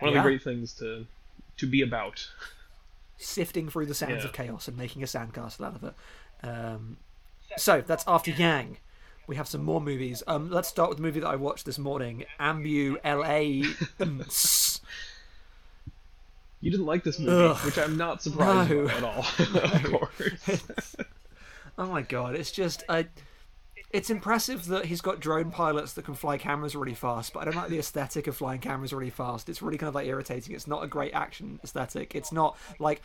one 0.00 0.10
of 0.10 0.14
Yeah. 0.14 0.22
the 0.22 0.28
great 0.28 0.42
things 0.42 0.74
to 0.74 1.06
to 1.56 1.66
be 1.66 1.80
about 1.80 2.28
sifting 3.16 3.68
through 3.70 3.86
the 3.86 3.94
sands 3.94 4.22
Yeah. 4.22 4.28
of 4.28 4.32
chaos 4.34 4.68
and 4.68 4.76
making 4.76 5.02
a 5.02 5.06
sandcastle 5.06 5.64
out 5.66 5.76
of 5.76 5.84
it. 5.84 5.94
Um, 6.46 6.96
so 7.56 7.80
that's 7.86 8.04
after 8.06 8.30
Yang. 8.32 8.78
We 9.32 9.36
have 9.36 9.48
some 9.48 9.64
more 9.64 9.80
movies. 9.80 10.22
Um, 10.26 10.50
let's 10.50 10.68
start 10.68 10.90
with 10.90 10.98
the 10.98 11.02
movie 11.02 11.20
that 11.20 11.26
I 11.26 11.36
watched 11.36 11.64
this 11.64 11.78
morning, 11.78 12.26
Ambulance. 12.38 13.00
you 16.60 16.70
didn't 16.70 16.84
like 16.84 17.02
this 17.02 17.18
movie 17.18 17.32
Ugh. 17.32 17.56
which 17.64 17.78
I'm 17.78 17.96
not 17.96 18.22
surprised 18.22 18.68
No. 18.70 18.88
at 18.88 19.02
all 19.02 19.24
of 19.38 19.84
course 19.84 20.96
oh 21.78 21.86
my 21.86 22.02
god, 22.02 22.34
it's 22.34 22.52
just 22.52 22.84
I. 22.90 23.06
It's 23.90 24.10
impressive 24.10 24.66
that 24.66 24.84
he's 24.84 25.00
got 25.00 25.18
drone 25.18 25.50
pilots 25.50 25.94
that 25.94 26.04
can 26.04 26.12
fly 26.14 26.36
cameras 26.36 26.76
really 26.76 26.92
fast, 26.92 27.32
but 27.32 27.40
I 27.40 27.44
don't 27.46 27.56
like 27.56 27.70
the 27.70 27.78
aesthetic 27.78 28.26
of 28.26 28.36
flying 28.36 28.60
cameras 28.60 28.92
really 28.92 29.08
fast. 29.08 29.48
It's 29.48 29.62
really 29.62 29.78
kind 29.78 29.88
of 29.88 29.94
like 29.94 30.06
irritating. 30.08 30.54
It's 30.54 30.66
not 30.66 30.84
a 30.84 30.86
great 30.86 31.14
action 31.14 31.58
aesthetic. 31.64 32.14
It's 32.14 32.32
not 32.32 32.58
like 32.78 33.00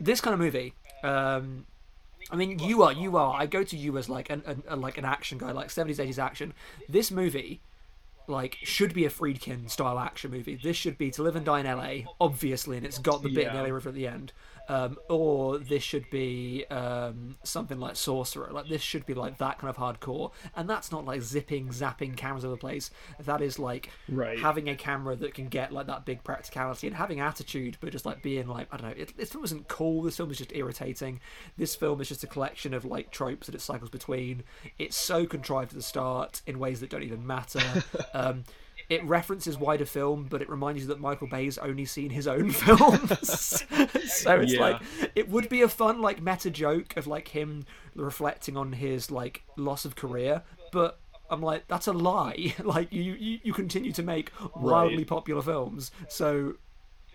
this 0.00 0.20
kind 0.20 0.34
of 0.34 0.40
movie. 0.40 0.74
Um, 1.02 1.64
I 2.30 2.36
mean, 2.36 2.58
you 2.58 2.82
are 2.82 2.92
you 2.92 3.16
are. 3.16 3.34
I 3.34 3.46
go 3.46 3.62
to 3.62 3.76
you 3.76 3.96
as 3.98 4.08
like 4.08 4.30
an, 4.30 4.42
an, 4.68 4.80
like 4.80 4.98
an 4.98 5.04
action 5.04 5.38
guy, 5.38 5.52
like 5.52 5.70
seventies, 5.70 6.00
eighties 6.00 6.18
action. 6.18 6.52
This 6.88 7.10
movie, 7.10 7.60
like, 8.26 8.58
should 8.62 8.94
be 8.94 9.04
a 9.04 9.10
Friedkin 9.10 9.68
style 9.70 9.98
action 9.98 10.30
movie. 10.30 10.56
This 10.56 10.76
should 10.76 10.98
be 10.98 11.10
To 11.12 11.22
Live 11.22 11.36
and 11.36 11.44
Die 11.44 11.60
in 11.60 11.66
L.A. 11.66 12.06
Obviously, 12.20 12.76
and 12.76 12.86
it's 12.86 12.98
got 12.98 13.22
the 13.22 13.30
bit 13.30 13.48
in 13.48 13.56
L.A. 13.56 13.72
River 13.72 13.88
at 13.88 13.94
the 13.94 14.06
end. 14.06 14.32
Um, 14.68 14.98
or 15.08 15.58
this 15.58 15.82
should 15.82 16.08
be 16.10 16.64
um, 16.70 17.36
something 17.42 17.78
like 17.80 17.96
Sorcerer. 17.96 18.50
Like 18.52 18.68
this 18.68 18.82
should 18.82 19.04
be 19.06 19.14
like 19.14 19.38
that 19.38 19.58
kind 19.58 19.68
of 19.68 19.76
hardcore, 19.76 20.30
and 20.54 20.68
that's 20.70 20.92
not 20.92 21.04
like 21.04 21.22
zipping, 21.22 21.68
zapping 21.68 22.16
cameras 22.16 22.44
over 22.44 22.54
the 22.54 22.60
place. 22.60 22.90
That 23.24 23.42
is 23.42 23.58
like 23.58 23.90
Right. 24.08 24.38
having 24.38 24.68
a 24.68 24.76
camera 24.76 25.16
that 25.16 25.34
can 25.34 25.48
get 25.48 25.72
like 25.72 25.86
that 25.86 26.04
big 26.04 26.22
practicality 26.22 26.86
and 26.86 26.96
having 26.96 27.20
attitude, 27.20 27.78
but 27.80 27.90
just 27.90 28.06
like 28.06 28.22
being 28.22 28.46
like 28.46 28.68
I 28.70 28.76
don't 28.76 28.90
know. 28.90 29.02
It, 29.02 29.16
this 29.16 29.30
film 29.30 29.44
isn't 29.44 29.68
cool. 29.68 30.02
This 30.02 30.16
film 30.16 30.30
is 30.30 30.38
just 30.38 30.52
irritating. 30.54 31.20
This 31.56 31.74
film 31.74 32.00
is 32.00 32.08
just 32.08 32.22
a 32.24 32.28
collection 32.28 32.72
of 32.74 32.84
like 32.84 33.10
tropes 33.10 33.46
that 33.46 33.54
it 33.54 33.60
cycles 33.60 33.90
between. 33.90 34.44
It's 34.78 34.96
so 34.96 35.26
contrived 35.26 35.72
at 35.72 35.76
the 35.76 35.82
start 35.82 36.42
in 36.46 36.58
ways 36.58 36.80
that 36.80 36.90
don't 36.90 37.02
even 37.02 37.26
matter. 37.26 37.60
um, 38.14 38.44
it 38.90 39.02
references 39.04 39.56
wider 39.56 39.86
film, 39.86 40.26
but 40.28 40.42
it 40.42 40.50
reminds 40.50 40.82
you 40.82 40.88
that 40.88 41.00
Michael 41.00 41.28
Bay's 41.28 41.56
only 41.58 41.84
seen 41.86 42.10
his 42.10 42.26
own 42.26 42.50
films. 42.64 43.64
so 44.12 44.34
it's 44.40 44.52
Yeah. 44.52 44.60
like 44.60 44.82
it 45.14 45.30
would 45.30 45.48
be 45.48 45.62
a 45.62 45.68
fun 45.68 46.02
like 46.02 46.20
meta 46.20 46.50
joke 46.50 46.96
of 46.98 47.06
like 47.06 47.28
him 47.28 47.64
reflecting 47.94 48.56
on 48.56 48.72
his 48.72 49.10
like 49.10 49.42
loss 49.56 49.84
of 49.84 49.96
career, 49.96 50.42
but 50.72 50.98
I'm 51.30 51.40
like 51.40 51.68
that's 51.68 51.86
a 51.86 51.92
lie. 51.92 52.54
like 52.64 52.92
you 52.92 53.02
you, 53.14 53.38
you 53.44 53.52
continue 53.52 53.92
to 53.92 54.02
make 54.02 54.32
wildly 54.56 54.98
Right. 54.98 55.06
popular 55.06 55.40
films, 55.42 55.90
so 56.08 56.54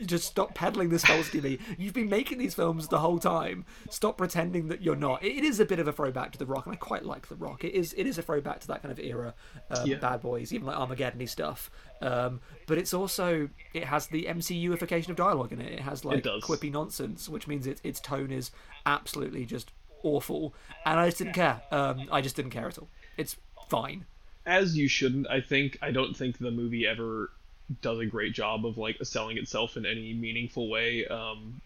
just 0.05 0.25
stop 0.27 0.53
peddling 0.55 0.89
this 0.89 1.05
false 1.05 1.29
to 1.31 1.41
me. 1.41 1.57
You've 1.77 1.93
been 1.93 2.09
making 2.09 2.37
these 2.37 2.53
films 2.53 2.87
the 2.87 2.99
whole 2.99 3.19
time. 3.19 3.65
Stop 3.89 4.17
pretending 4.17 4.67
that 4.67 4.81
you're 4.81 4.95
not. 4.95 5.23
It, 5.23 5.37
it 5.37 5.43
is 5.43 5.59
a 5.59 5.65
bit 5.65 5.79
of 5.79 5.87
a 5.87 5.91
throwback 5.93 6.31
to 6.33 6.37
The 6.37 6.45
Rock, 6.45 6.65
and 6.65 6.73
I 6.73 6.77
quite 6.77 7.05
like 7.05 7.27
The 7.27 7.35
Rock. 7.35 7.63
It 7.63 7.73
is 7.73 7.93
it 7.93 8.05
is 8.05 8.17
a 8.17 8.21
throwback 8.21 8.59
to 8.61 8.67
that 8.67 8.81
kind 8.81 8.91
of 8.91 8.99
era, 8.99 9.33
um, 9.71 9.87
Yeah. 9.87 9.97
Bad 9.97 10.21
Boys, 10.21 10.51
even 10.53 10.67
like 10.67 10.77
Armageddon 10.77 11.25
stuff. 11.27 11.69
Um, 12.01 12.41
but 12.67 12.77
it's 12.77 12.93
also 12.93 13.49
it 13.73 13.85
has 13.85 14.07
the 14.07 14.25
MCUification 14.29 15.09
of 15.09 15.15
dialogue 15.15 15.53
in 15.53 15.61
it. 15.61 15.71
It 15.71 15.79
has 15.79 16.03
like 16.03 16.23
does. 16.23 16.43
quippy 16.43 16.71
nonsense, 16.71 17.29
which 17.29 17.47
means 17.47 17.65
it, 17.67 17.79
its 17.83 17.99
tone 17.99 18.31
is 18.31 18.51
absolutely 18.85 19.45
just 19.45 19.71
awful. 20.03 20.53
And 20.85 20.99
I 20.99 21.05
just 21.07 21.17
didn't 21.19 21.33
care. 21.33 21.61
Um, 21.71 22.07
I 22.11 22.21
just 22.21 22.35
didn't 22.35 22.51
care 22.51 22.67
at 22.67 22.77
all. 22.77 22.89
It's 23.17 23.37
fine. 23.69 24.05
as 24.45 24.77
you 24.77 24.87
shouldn't. 24.87 25.27
I 25.29 25.41
think 25.41 25.77
I 25.81 25.91
don't 25.91 26.15
think 26.15 26.37
the 26.37 26.51
movie 26.51 26.85
ever 26.85 27.31
does 27.81 27.99
a 27.99 28.05
great 28.05 28.33
job 28.33 28.65
of 28.65 28.77
like 28.77 28.97
selling 29.03 29.37
itself 29.37 29.77
in 29.77 29.85
any 29.85 30.13
meaningful 30.13 30.69
way. 30.69 31.05
Um, 31.07 31.61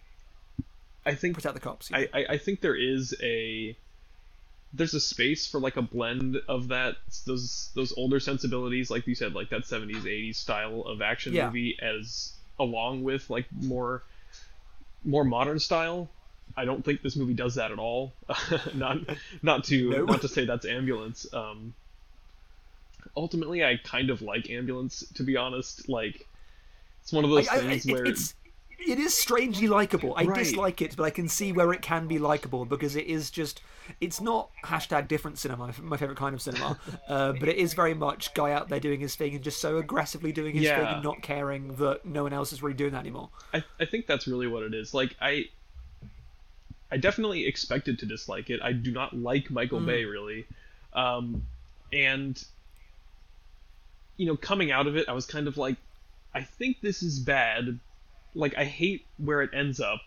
I 1.05 1.15
think 1.15 1.35
Protect 1.35 1.55
the 1.55 1.61
cops. 1.61 1.89
I, 1.93 2.07
I 2.13 2.25
I 2.31 2.37
think 2.37 2.61
there 2.61 2.75
is 2.75 3.15
a 3.21 3.75
there's 4.73 4.93
a 4.93 4.99
space 4.99 5.47
for 5.47 5.59
like 5.59 5.77
a 5.77 5.81
blend 5.81 6.37
of 6.47 6.67
that 6.69 6.97
those 7.25 7.71
those 7.75 7.91
older 7.97 8.19
sensibilities 8.19 8.91
like 8.91 9.07
you 9.07 9.15
said 9.15 9.33
like 9.33 9.49
that 9.49 9.63
70s 9.63 10.03
80s 10.03 10.35
style 10.35 10.81
of 10.81 11.01
action 11.01 11.33
Yeah. 11.33 11.47
movie 11.47 11.77
as 11.81 12.33
along 12.59 13.03
with 13.03 13.29
like 13.31 13.47
more 13.51 14.03
more 15.03 15.23
modern 15.23 15.57
style 15.57 16.07
i 16.55 16.65
don't 16.65 16.85
think 16.85 17.01
this 17.01 17.15
movie 17.15 17.33
does 17.33 17.55
that 17.55 17.71
at 17.71 17.79
all 17.79 18.13
not 18.75 18.97
not 19.41 19.63
to 19.65 19.89
No. 19.89 20.05
not 20.05 20.21
to 20.21 20.27
say 20.27 20.45
that's 20.45 20.67
ambulance 20.67 21.25
um 21.33 21.73
ultimately 23.17 23.63
i 23.63 23.75
kind 23.83 24.09
of 24.09 24.21
like 24.21 24.49
ambulance 24.49 25.03
to 25.15 25.23
be 25.23 25.35
honest 25.37 25.87
like 25.89 26.27
it's 27.01 27.11
one 27.11 27.23
of 27.23 27.29
those 27.29 27.47
I- 27.47 27.55
I- 27.55 27.59
things 27.59 27.85
it- 27.85 27.91
where 27.91 28.05
it's 28.05 28.35
it 28.87 28.97
is 28.97 29.13
strangely 29.13 29.67
likable. 29.67 30.13
I 30.15 30.23
Right. 30.23 30.37
dislike 30.39 30.81
it, 30.81 30.95
but 30.95 31.03
I 31.03 31.09
can 31.09 31.27
see 31.27 31.51
where 31.51 31.73
it 31.73 31.81
can 31.81 32.07
be 32.07 32.17
likable 32.17 32.63
because 32.63 32.95
it 32.95 33.07
is 33.07 33.29
just 33.29 33.59
it's 33.99 34.21
not 34.21 34.51
hashtag 34.63 35.09
different 35.09 35.37
cinema, 35.37 35.73
my 35.81 35.97
favorite 35.97 36.17
kind 36.17 36.33
of 36.33 36.41
cinema, 36.41 36.79
uh, 37.09 37.33
but 37.33 37.49
it 37.49 37.57
is 37.57 37.73
very 37.73 37.93
much 37.93 38.33
guy 38.33 38.53
out 38.53 38.69
there 38.69 38.79
doing 38.79 39.01
his 39.01 39.15
thing 39.15 39.35
and 39.35 39.43
just 39.43 39.59
so 39.59 39.79
aggressively 39.79 40.31
doing 40.31 40.55
his 40.55 40.69
thing 40.69 40.79
and 40.79 41.03
not 41.03 41.21
caring 41.21 41.75
that 41.75 42.05
no 42.05 42.23
one 42.23 42.31
else 42.31 42.53
is 42.53 42.63
really 42.63 42.73
doing 42.73 42.93
that 42.93 42.99
anymore. 43.01 43.29
I, 43.53 43.65
I 43.81 43.85
think 43.85 44.07
that's 44.07 44.27
really 44.27 44.47
what 44.47 44.63
it 44.63 44.73
is. 44.73 44.93
Like 44.93 45.13
I 45.19 45.49
I 46.89 46.95
definitely 46.97 47.45
expected 47.47 47.99
to 47.99 48.05
dislike 48.05 48.49
it. 48.49 48.61
I 48.63 48.71
do 48.71 48.91
not 48.91 49.13
like 49.13 49.51
Michael 49.51 49.81
Bay 49.81 50.05
really. 50.05 50.45
Um 50.93 51.45
and 51.91 52.41
you 54.19 54.25
know, 54.27 54.35
coming 54.35 54.69
out 54.71 54.85
of 54.85 54.95
it, 54.97 55.07
I 55.09 55.13
was 55.13 55.25
kind 55.25 55.47
of 55.47 55.57
like 55.57 55.77
I 56.35 56.41
think 56.43 56.81
this 56.81 57.01
is 57.01 57.17
bad. 57.19 57.79
Like 58.35 58.55
I 58.57 58.65
hate 58.65 59.05
where 59.17 59.41
it 59.41 59.49
ends 59.53 59.79
up. 59.79 60.01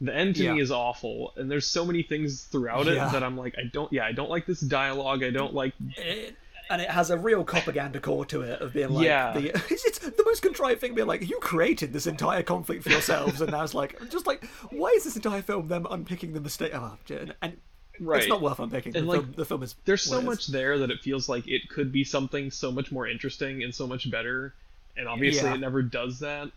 The 0.00 0.12
end 0.12 0.34
to 0.36 0.44
Yeah. 0.44 0.54
me 0.54 0.60
is 0.60 0.72
awful, 0.72 1.32
and 1.36 1.48
there's 1.48 1.66
so 1.66 1.84
many 1.84 2.02
things 2.02 2.42
throughout 2.44 2.88
it 2.88 2.96
Yeah. 2.96 3.10
that 3.10 3.22
I'm 3.22 3.36
like, 3.38 3.54
I 3.56 3.62
don't, 3.72 3.92
yeah, 3.92 4.04
I 4.04 4.12
don't 4.12 4.28
like 4.30 4.44
this 4.46 4.60
dialogue. 4.60 5.22
I 5.22 5.30
don't 5.30 5.54
like 5.54 5.72
It, 5.96 6.34
and 6.70 6.82
it 6.82 6.90
has 6.90 7.10
a 7.10 7.16
real 7.18 7.44
propaganda 7.44 8.00
core 8.00 8.24
to 8.26 8.40
it 8.40 8.60
of 8.60 8.72
being 8.72 8.90
like 8.90 9.04
Yeah. 9.06 9.32
the 9.34 9.48
it's, 9.70 9.84
it's 9.84 9.98
the 10.00 10.24
most 10.26 10.40
contrived 10.42 10.80
thing 10.80 10.94
being 10.94 11.06
like 11.06 11.28
you 11.28 11.38
created 11.40 11.92
this 11.92 12.06
entire 12.06 12.42
conflict 12.42 12.82
for 12.82 12.88
yourselves 12.90 13.40
and 13.42 13.50
now 13.52 13.62
it's 13.62 13.74
like 13.74 14.00
just 14.10 14.26
like 14.26 14.44
why 14.70 14.88
is 14.96 15.04
this 15.04 15.14
entire 15.14 15.42
film 15.42 15.68
them 15.68 15.86
unpicking 15.90 16.32
the 16.32 16.40
mistake 16.40 16.72
oh, 16.74 16.96
and, 17.10 17.34
and 17.42 17.58
Right. 18.00 18.20
it's 18.22 18.28
not 18.28 18.42
worth 18.42 18.58
unpicking 18.58 18.96
And, 18.96 19.06
the, 19.06 19.10
like, 19.12 19.20
film, 19.22 19.34
the 19.36 19.44
film 19.44 19.62
is 19.62 19.74
there's 19.84 20.02
so 20.02 20.18
is. 20.18 20.24
much 20.24 20.46
there 20.48 20.78
that 20.80 20.90
it 20.90 21.00
feels 21.00 21.28
like 21.28 21.46
it 21.46 21.68
could 21.68 21.92
be 21.92 22.02
something 22.04 22.50
so 22.50 22.72
much 22.72 22.90
more 22.90 23.06
interesting 23.06 23.62
and 23.62 23.74
so 23.74 23.86
much 23.86 24.10
better 24.10 24.52
and 24.96 25.06
obviously 25.08 25.48
Yeah. 25.48 25.54
it 25.54 25.60
never 25.60 25.80
does 25.82 26.18
that 26.20 26.50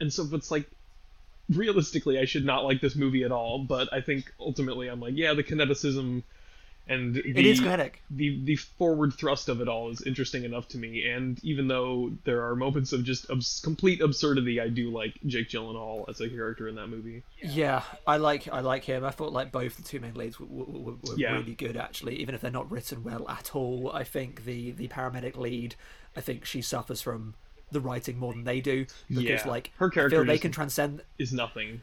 and 0.00 0.12
so 0.12 0.26
it's 0.32 0.50
like 0.50 0.68
realistically 1.48 2.18
i 2.18 2.24
should 2.24 2.44
not 2.44 2.64
like 2.64 2.80
this 2.80 2.96
movie 2.96 3.22
at 3.22 3.30
all 3.32 3.58
but 3.60 3.92
i 3.92 4.00
think 4.00 4.32
ultimately 4.40 4.88
i'm 4.88 5.00
like 5.00 5.14
yeah 5.16 5.32
the 5.32 5.44
kineticism 5.44 6.22
and 6.88 7.14
the, 7.14 7.20
it 7.28 7.44
is 7.44 7.58
kinetic 7.58 8.00
the 8.10 8.38
the 8.44 8.54
forward 8.56 9.12
thrust 9.14 9.48
of 9.48 9.60
it 9.60 9.66
all 9.68 9.90
is 9.90 10.02
interesting 10.02 10.44
enough 10.44 10.68
to 10.68 10.78
me 10.78 11.04
and 11.08 11.42
even 11.42 11.66
though 11.66 12.12
there 12.24 12.44
are 12.46 12.54
moments 12.54 12.92
of 12.92 13.02
just 13.02 13.28
abs- 13.30 13.60
complete 13.60 14.00
absurdity 14.00 14.60
i 14.60 14.68
do 14.68 14.90
like 14.90 15.18
jake 15.26 15.48
gyllenhaal 15.48 16.08
as 16.08 16.20
a 16.20 16.28
character 16.28 16.68
in 16.68 16.74
that 16.76 16.86
movie 16.86 17.22
Yeah, 17.42 17.82
I 18.06 18.16
like 18.18 18.48
I 18.48 18.60
like 18.60 18.84
him. 18.84 19.04
I 19.04 19.10
thought 19.10 19.32
like 19.32 19.50
both 19.52 19.76
the 19.76 19.82
two 19.82 20.00
main 20.00 20.14
leads 20.14 20.38
were, 20.40 20.46
were, 20.46 20.64
were 20.64 20.92
were 20.92 21.16
Yeah. 21.16 21.32
really 21.34 21.54
good 21.54 21.76
actually, 21.76 22.16
even 22.16 22.34
if 22.34 22.40
they're 22.40 22.50
not 22.50 22.70
written 22.70 23.02
well 23.04 23.28
at 23.28 23.54
all. 23.54 23.90
I 23.92 24.04
think 24.04 24.44
the 24.44 24.70
the 24.72 24.88
paramedic 24.88 25.36
lead, 25.36 25.74
I 26.16 26.20
think 26.20 26.44
she 26.44 26.62
suffers 26.62 27.00
from 27.02 27.34
the 27.72 27.80
writing 27.80 28.18
more 28.18 28.32
than 28.32 28.44
they 28.44 28.60
do 28.60 28.86
because 29.08 29.44
Yeah. 29.44 29.48
like 29.48 29.72
Her 29.78 29.90
character 29.90 30.18
feel 30.18 30.24
they 30.24 30.38
can 30.38 30.52
transcend. 30.52 31.02
is 31.18 31.32
nothing 31.32 31.82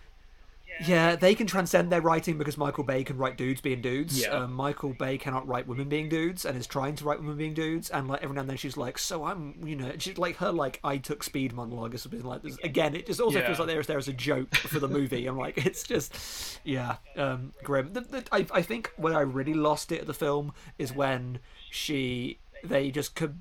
Yeah, 0.85 1.15
they 1.15 1.35
can 1.35 1.47
transcend 1.47 1.91
their 1.91 2.01
writing 2.01 2.37
because 2.37 2.57
Michael 2.57 2.83
Bay 2.83 3.03
can 3.03 3.17
write 3.17 3.37
dudes 3.37 3.61
being 3.61 3.81
dudes. 3.81 4.19
Yeah. 4.21 4.29
Um, 4.29 4.53
Michael 4.53 4.93
Bay 4.93 5.17
cannot 5.17 5.47
write 5.47 5.67
women 5.67 5.87
being 5.89 6.09
dudes, 6.09 6.45
and 6.45 6.57
is 6.57 6.67
trying 6.67 6.95
to 6.95 7.05
write 7.05 7.19
women 7.19 7.37
being 7.37 7.53
dudes. 7.53 7.89
And 7.89 8.07
like 8.07 8.23
every 8.23 8.33
now 8.35 8.41
and 8.41 8.49
then, 8.49 8.57
she's 8.57 8.75
like, 8.77 8.97
"So 8.97 9.23
I'm, 9.25 9.55
you 9.65 9.75
know," 9.75 9.91
she's 9.97 10.17
like 10.17 10.37
her 10.37 10.51
like 10.51 10.79
"I 10.83 10.97
took 10.97 11.23
speed" 11.23 11.53
monologue 11.53 11.93
or 11.93 11.97
something 11.97 12.23
like 12.23 12.41
this 12.41 12.57
again. 12.63 12.95
It 12.95 13.05
just 13.07 13.19
also 13.21 13.39
Yeah. 13.39 13.45
feels 13.47 13.59
like 13.59 13.67
there's 13.67 13.87
there's 13.87 14.07
a 14.07 14.13
joke 14.13 14.53
for 14.55 14.79
the 14.79 14.87
movie. 14.87 15.25
I'm 15.27 15.37
like, 15.37 15.57
it's 15.65 15.83
just, 15.83 16.59
yeah, 16.63 16.97
um, 17.17 17.53
grim. 17.63 17.93
The, 17.93 18.01
the, 18.01 18.23
I 18.31 18.45
I 18.51 18.61
think 18.61 18.91
when 18.97 19.13
I 19.15 19.21
really 19.21 19.53
lost 19.53 19.91
it 19.91 20.01
at 20.01 20.07
the 20.07 20.13
film 20.13 20.53
is 20.77 20.93
when 20.93 21.39
she 21.69 22.39
they 22.63 22.91
just 22.91 23.15
could. 23.15 23.39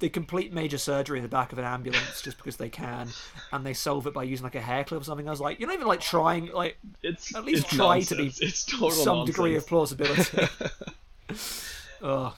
They 0.00 0.08
complete 0.08 0.52
major 0.52 0.78
surgery 0.78 1.18
in 1.18 1.22
the 1.22 1.28
back 1.28 1.52
of 1.52 1.58
an 1.58 1.64
ambulance 1.64 2.22
just 2.22 2.38
because 2.38 2.56
they 2.56 2.70
can, 2.70 3.08
and 3.52 3.64
they 3.64 3.74
solve 3.74 4.06
it 4.06 4.14
by 4.14 4.24
using 4.24 4.44
like 4.44 4.54
a 4.54 4.60
hair 4.60 4.82
clip 4.82 5.02
or 5.02 5.04
something. 5.04 5.28
I 5.28 5.30
was 5.30 5.40
like, 5.40 5.60
you're 5.60 5.68
not 5.68 5.74
even 5.74 5.86
like 5.86 6.00
trying, 6.00 6.46
like 6.46 6.78
it's 7.02 7.34
At 7.34 7.44
least 7.44 7.66
it's 7.66 7.76
try 7.76 8.00
to 8.00 8.16
be 8.16 8.32
it's 8.40 8.64
total 8.64 8.90
some 8.90 9.26
degree 9.26 9.56
of 9.56 9.66
plausibility. 9.68 10.48
oh, 12.02 12.34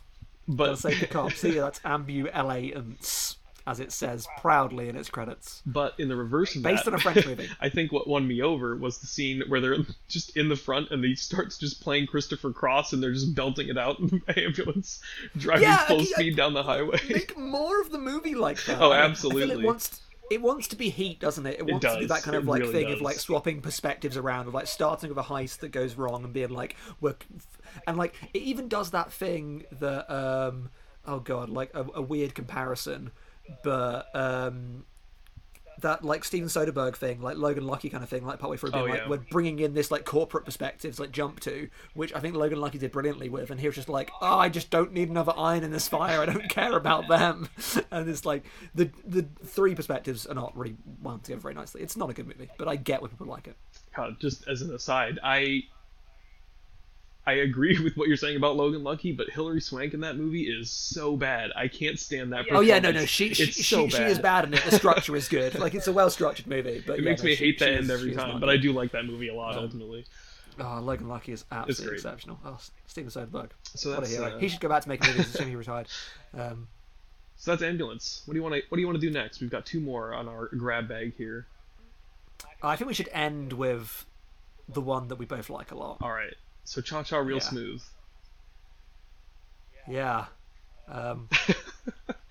but 0.49 0.77
say 0.77 0.95
the 0.99 1.07
cops. 1.07 1.39
See, 1.39 1.53
that's 1.53 1.81
ambulance, 1.85 3.37
as 3.67 3.81
it 3.81 3.93
says 3.93 4.27
proudly 4.41 4.89
in 4.89 4.97
its 4.97 5.09
credits. 5.09 5.63
But 5.67 5.95
in 5.99 6.09
the 6.09 6.17
reverse 6.17 6.57
of 6.57 6.63
Based 6.63 6.85
that, 6.85 6.95
on 6.95 6.99
a 6.99 7.03
French 7.03 7.25
movie. 7.27 7.49
I 7.61 7.69
think 7.69 7.93
what 7.93 8.09
won 8.09 8.27
me 8.27 8.43
over 8.43 8.77
was 8.77 8.99
the 8.99 9.07
scene 9.07 9.43
where 9.49 9.61
they're 9.61 9.77
just 10.09 10.37
in 10.37 10.49
the 10.49 10.57
front 10.57 10.91
and 10.91 11.05
he 11.05 11.15
starts 11.15 11.59
just 11.59 11.81
playing 11.81 12.07
Christopher 12.09 12.53
Cross 12.53 12.93
and 12.93 13.03
they're 13.03 13.13
just 13.13 13.35
belting 13.35 13.69
it 13.69 13.79
out 13.79 13.99
in 14.01 14.23
the 14.27 14.41
ambulance, 14.45 15.01
driving 15.37 15.63
Yeah, 15.65 15.77
full 15.87 16.01
I- 16.01 16.05
speed 16.05 16.37
down 16.37 16.55
the 16.55 16.63
highway. 16.63 16.99
Make 17.09 17.37
more 17.39 17.81
of 17.81 17.91
the 17.91 17.99
movie 17.99 18.35
like 18.35 18.63
that. 18.65 18.81
Oh, 18.81 18.93
absolutely. 18.93 19.63
it 19.63 19.67
wants. 19.67 20.01
It 20.31 20.41
wants 20.41 20.69
to 20.69 20.77
be 20.77 20.89
heat, 20.89 21.21
doesn't 21.21 21.45
it? 21.45 21.59
It 21.59 21.67
wants 21.67 21.85
to 21.85 21.93
do 21.95 22.01
does. 22.01 22.09
that 22.09 22.23
kind 22.23 22.37
of 22.37 22.47
like 22.47 22.63
really 22.63 22.73
thing 22.73 22.87
does. 22.89 22.97
of 22.97 23.01
like 23.03 23.17
swapping 23.17 23.61
perspectives 23.61 24.17
around, 24.17 24.49
of 24.49 24.55
like 24.55 24.67
starting 24.67 25.11
with 25.11 25.19
a 25.19 25.23
heist 25.23 25.59
that 25.59 25.73
goes 25.73 25.95
wrong 25.97 26.25
and 26.25 26.33
being 26.33 26.49
like, 26.49 26.75
we're, 27.03 27.17
and 27.87 27.99
like 27.99 28.15
it 28.33 28.41
even 28.41 28.67
does 28.67 28.93
that 28.93 29.13
thing 29.13 29.65
that, 29.73 30.11
um, 30.11 30.71
oh 31.07 31.19
god, 31.21 31.51
like 31.51 31.71
a, 31.75 31.85
a 31.97 32.01
weird 32.01 32.35
comparison, 32.35 33.11
but 33.63 34.15
um, 34.15 34.85
that 35.83 36.05
like 36.05 36.25
Steven 36.25 36.49
Soderbergh 36.49 36.97
thing, 36.97 37.21
like 37.21 37.37
Logan 37.37 37.67
Lucky 37.67 37.91
kind 37.91 38.03
of 38.03 38.09
thing, 38.09 38.25
like 38.25 38.39
partway 38.39 38.57
through, 38.57 38.73
being 38.73 38.85
Oh, 38.85 38.89
like 38.89 39.09
we're 39.09 39.19
bringing 39.19 39.59
in 39.59 39.75
this 39.75 39.91
like 39.91 40.05
corporate 40.05 40.45
perspectives, 40.45 40.99
like 40.99 41.13
jump 41.13 41.41
to, 41.41 41.69
which 41.95 42.15
I 42.15 42.21
think 42.21 42.35
Logan 42.35 42.61
Lucky 42.61 42.79
did 42.79 42.93
brilliantly 42.93 43.29
with, 43.29 43.51
and 43.51 43.61
he 43.61 43.67
was 43.67 43.77
just 43.77 43.89
like, 43.89 44.11
oh, 44.21 44.39
I 44.39 44.49
just 44.49 44.71
don't 44.71 44.93
need 44.93 45.11
another 45.11 45.33
iron 45.37 45.65
in 45.65 45.71
this 45.71 45.89
fire. 45.89 46.21
I 46.21 46.27
don't 46.27 46.49
care 46.49 46.77
about 46.77 47.09
them, 47.09 47.49
and 47.91 48.09
it's 48.09 48.25
like 48.25 48.45
the 48.75 48.91
the 49.05 49.27
three 49.45 49.75
perspectives 49.75 50.27
are 50.27 50.35
not 50.35 50.57
really 50.57 50.77
wound 51.03 51.25
together 51.25 51.41
very 51.41 51.55
nicely. 51.55 51.83
It's 51.83 51.97
not 51.97 52.11
a 52.11 52.15
good 52.15 52.27
movie, 52.27 52.49
but 52.59 52.69
I 52.69 52.77
get 52.77 53.03
why 53.03 53.09
people 53.09 53.27
like 53.27 53.49
it. 53.49 53.57
God, 53.95 54.19
just 54.21 54.49
as 54.49 54.63
an 54.63 54.75
aside, 54.75 55.19
I 55.23 55.65
I 57.25 57.35
agree 57.35 57.79
with 57.85 57.97
what 57.97 58.09
you're 58.09 58.17
saying 58.17 58.37
about 58.37 58.57
Logan 58.57 58.83
Lucky, 58.83 59.13
but 59.13 59.31
Hilary 59.31 59.61
Swank 59.61 59.95
in 59.95 60.01
that 60.01 60.17
movie 60.17 60.43
is 60.45 60.71
so 60.71 61.17
bad. 61.17 61.51
I 61.55 61.69
can't 61.69 61.99
stand 61.99 62.33
that. 62.33 62.47
Oh 62.51 62.61
yeah, 62.61 62.79
no, 62.81 62.91
no, 62.91 63.05
she 63.07 63.33
she, 63.35 63.47
she, 63.47 63.63
so 63.63 63.89
she 63.89 64.03
is 64.03 64.19
bad 64.19 64.45
in 64.47 64.55
it. 64.55 64.63
The 64.65 64.73
structure 64.79 65.15
is 65.15 65.29
good. 65.29 65.57
Like 65.59 65.75
it's 65.75 65.87
a 65.87 65.93
well 65.93 66.11
structured 66.11 66.47
movie, 66.49 66.83
but 66.87 66.99
It 66.99 67.03
yeah, 67.05 67.11
makes 67.11 67.23
no, 67.23 67.27
me 67.29 67.35
she- 67.37 67.45
hate 67.45 67.59
the 67.61 67.69
end 67.71 67.85
is- 67.85 67.91
every 67.91 68.13
time, 68.15 68.41
but. 68.41 68.49
I 68.49 68.57
do 68.57 68.73
like 68.73 68.93
that 68.93 69.05
movie 69.07 69.29
a 69.29 69.35
lot. 69.35 69.55
ultimately, 69.57 70.05
Oh, 70.61 70.81
Logan 70.83 71.09
Lucky 71.09 71.33
is 71.33 71.45
absolutely 71.51 71.97
exceptional. 71.97 72.39
Oh, 72.45 72.59
Steven 72.87 73.11
Soderbergh, 73.11 73.51
So 73.75 73.91
what 73.91 73.99
a 73.99 74.01
that's, 74.03 74.13
hero. 74.15 74.27
uh, 74.27 74.39
he 74.39 74.49
should 74.49 74.61
go 74.61 74.69
back 74.69 74.83
to 74.83 74.89
making 74.91 75.07
movies. 75.09 75.27
It's 75.27 75.35
a 75.35 75.39
shame 75.39 75.49
he 75.49 75.57
retired. 75.57 75.87
Um, 76.37 76.69
so 77.37 77.53
that's 77.53 77.63
ambulance. 77.63 78.23
What 78.27 78.35
do 78.35 78.39
you 78.39 78.43
want 78.43 78.57
to 78.57 78.63
What 78.69 78.77
do 78.77 78.81
you 78.83 78.87
want 78.87 79.01
to 79.01 79.07
do 79.07 79.11
next? 79.13 79.41
We've 79.41 79.49
got 79.51 79.65
two 79.65 79.81
more 79.81 80.13
on 80.13 80.29
our 80.29 80.49
grab 80.49 80.89
bag 80.89 81.15
here. 81.17 81.47
I 82.63 82.77
think 82.77 82.89
we 82.89 82.95
should 82.95 83.09
end 83.13 83.53
with 83.55 84.05
the 84.69 84.81
one 84.81 85.09
that 85.09 85.17
we 85.17 85.25
both 85.25 85.49
like 85.51 85.71
a 85.71 85.75
lot. 85.77 85.99
All 86.03 86.11
right. 86.13 86.35
So 86.65 86.81
Cha 86.81 87.03
Cha 87.03 87.19
Real 87.19 87.39
Yeah. 87.39 87.49
Smooth. 87.49 87.83
Yeah. 89.89 90.27
Um, 90.89 91.29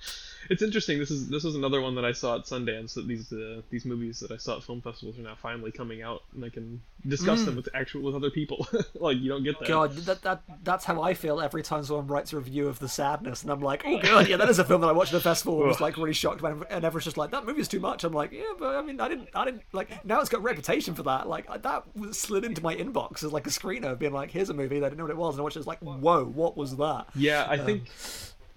it's 0.52 0.62
interesting. 0.62 1.00
This 1.00 1.10
is 1.10 1.30
this 1.30 1.46
is 1.46 1.56
another 1.56 1.80
one 1.80 1.96
that 1.96 2.04
I 2.04 2.12
saw 2.12 2.36
at 2.36 2.42
Sundance. 2.42 2.96
That 2.96 3.08
these 3.08 3.32
uh, 3.32 3.62
these 3.70 3.86
movies 3.86 4.20
that 4.20 4.32
I 4.32 4.38
saw 4.38 4.58
at 4.58 4.64
film 4.64 4.82
festivals 4.82 5.18
are 5.18 5.22
now 5.22 5.38
finally 5.42 5.72
coming 5.72 6.02
out, 6.02 6.24
and 6.36 6.44
I 6.44 6.50
can 6.50 6.82
discuss 7.08 7.46
them 7.46 7.56
with 7.56 7.70
actual 7.74 8.02
with 8.02 8.16
other 8.16 8.30
people. 8.30 8.68
like 8.96 9.18
you 9.18 9.30
don't 9.30 9.44
get 9.44 9.58
that. 9.60 9.68
God, 9.70 9.96
that, 9.96 10.22
that 10.24 10.44
that's 10.62 10.84
how 10.84 11.02
I 11.02 11.14
feel 11.14 11.40
every 11.40 11.64
time 11.64 11.86
someone 11.86 12.08
writes 12.08 12.34
a 12.34 12.36
review 12.36 12.68
of 12.68 12.80
The 12.80 12.90
Sadness, 12.90 13.44
and 13.44 13.52
I'm 13.52 13.62
like, 13.62 13.84
oh 13.86 13.98
god, 14.02 14.28
yeah, 14.28 14.36
that 14.36 14.50
is 14.50 14.60
a 14.60 14.66
film 14.66 14.82
that 14.82 14.88
I 14.88 14.92
watched 14.92 15.14
at 15.14 15.22
a 15.22 15.24
festival 15.24 15.58
and 15.60 15.70
was 15.70 15.80
like 15.80 15.96
really 15.96 16.12
shocked 16.12 16.42
when, 16.42 16.64
and 16.70 16.84
everyone's 16.84 17.06
just 17.06 17.18
like, 17.18 17.32
that 17.32 17.46
movie's 17.46 17.70
too 17.70 17.80
much. 17.80 18.04
I'm 18.04 18.12
like, 18.12 18.34
yeah, 18.34 18.44
but 18.60 18.76
I 18.76 18.82
mean, 18.82 19.00
I 19.00 19.08
didn't, 19.08 19.30
I 19.34 19.46
didn't 19.46 19.64
like. 19.72 20.04
Now 20.04 20.20
it's 20.20 20.30
got 20.30 20.40
a 20.40 20.42
reputation 20.42 20.96
for 20.96 21.04
that. 21.04 21.30
Like 21.30 21.64
that 21.64 21.96
was 21.96 22.20
slid 22.20 22.44
into 22.44 22.62
my 22.62 22.76
inbox 22.76 23.24
as 23.24 23.32
like 23.32 23.48
a 23.48 23.52
screener, 23.52 23.98
being 23.98 24.12
like, 24.12 24.32
here's 24.32 24.50
a 24.50 24.54
movie 24.54 24.82
that 24.82 24.88
I 24.88 24.90
didn't 24.90 24.98
know 24.98 25.06
what 25.06 25.12
it 25.12 25.18
was, 25.18 25.36
and 25.36 25.40
I 25.40 25.44
watched 25.44 25.56
it, 25.56 25.60
it 25.60 25.66
was 25.66 25.68
like, 25.68 25.80
whoa, 25.80 26.26
what 26.26 26.58
was 26.58 26.76
that? 26.76 27.08
Yeah, 27.16 27.48
I 27.50 27.58
think 27.58 27.84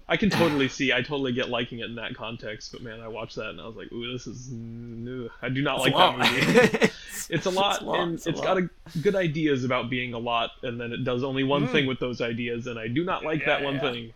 I 0.07 0.17
can 0.17 0.29
totally 0.29 0.67
see. 0.67 0.93
I 0.93 1.01
totally 1.01 1.33
get 1.33 1.49
liking 1.49 1.79
it 1.79 1.85
in 1.85 1.95
that 1.95 2.13
context. 2.13 2.71
But 2.71 2.81
man, 2.81 2.99
I 2.99 3.07
watched 3.07 3.35
that 3.37 3.49
and 3.49 3.59
I 3.59 3.65
was 3.65 3.75
like, 3.75 3.91
"Ooh, 3.91 4.11
this 4.11 4.27
is 4.27 4.49
new. 4.51 5.29
I 5.41 5.49
do 5.49 5.61
not 5.61 5.77
It's 5.77 5.85
like 5.85 5.95
a 5.95 6.17
that 6.17 6.17
movie." 6.17 6.77
it's, 6.81 7.29
It's 7.29 7.45
a 7.47 7.49
lot, 7.49 7.81
a 7.81 7.85
lot, 7.85 7.99
and 8.01 8.13
it's 8.13 8.27
a 8.27 8.29
it's 8.29 8.39
lot. 8.39 8.45
got 8.45 8.57
a, 8.57 8.99
good 8.99 9.15
ideas 9.15 9.63
about 9.63 9.89
being 9.89 10.13
a 10.13 10.19
lot, 10.19 10.51
and 10.61 10.79
then 10.79 10.91
it 10.91 11.03
does 11.03 11.23
only 11.23 11.43
one 11.43 11.67
thing 11.67 11.87
with 11.87 11.99
those 11.99 12.21
ideas, 12.21 12.67
and 12.67 12.77
I 12.77 12.87
do 12.87 13.03
not 13.03 13.23
like 13.23 13.45
that 13.45 13.63
one 13.63 13.75
yeah. 13.75 13.81
thing. 13.81 14.13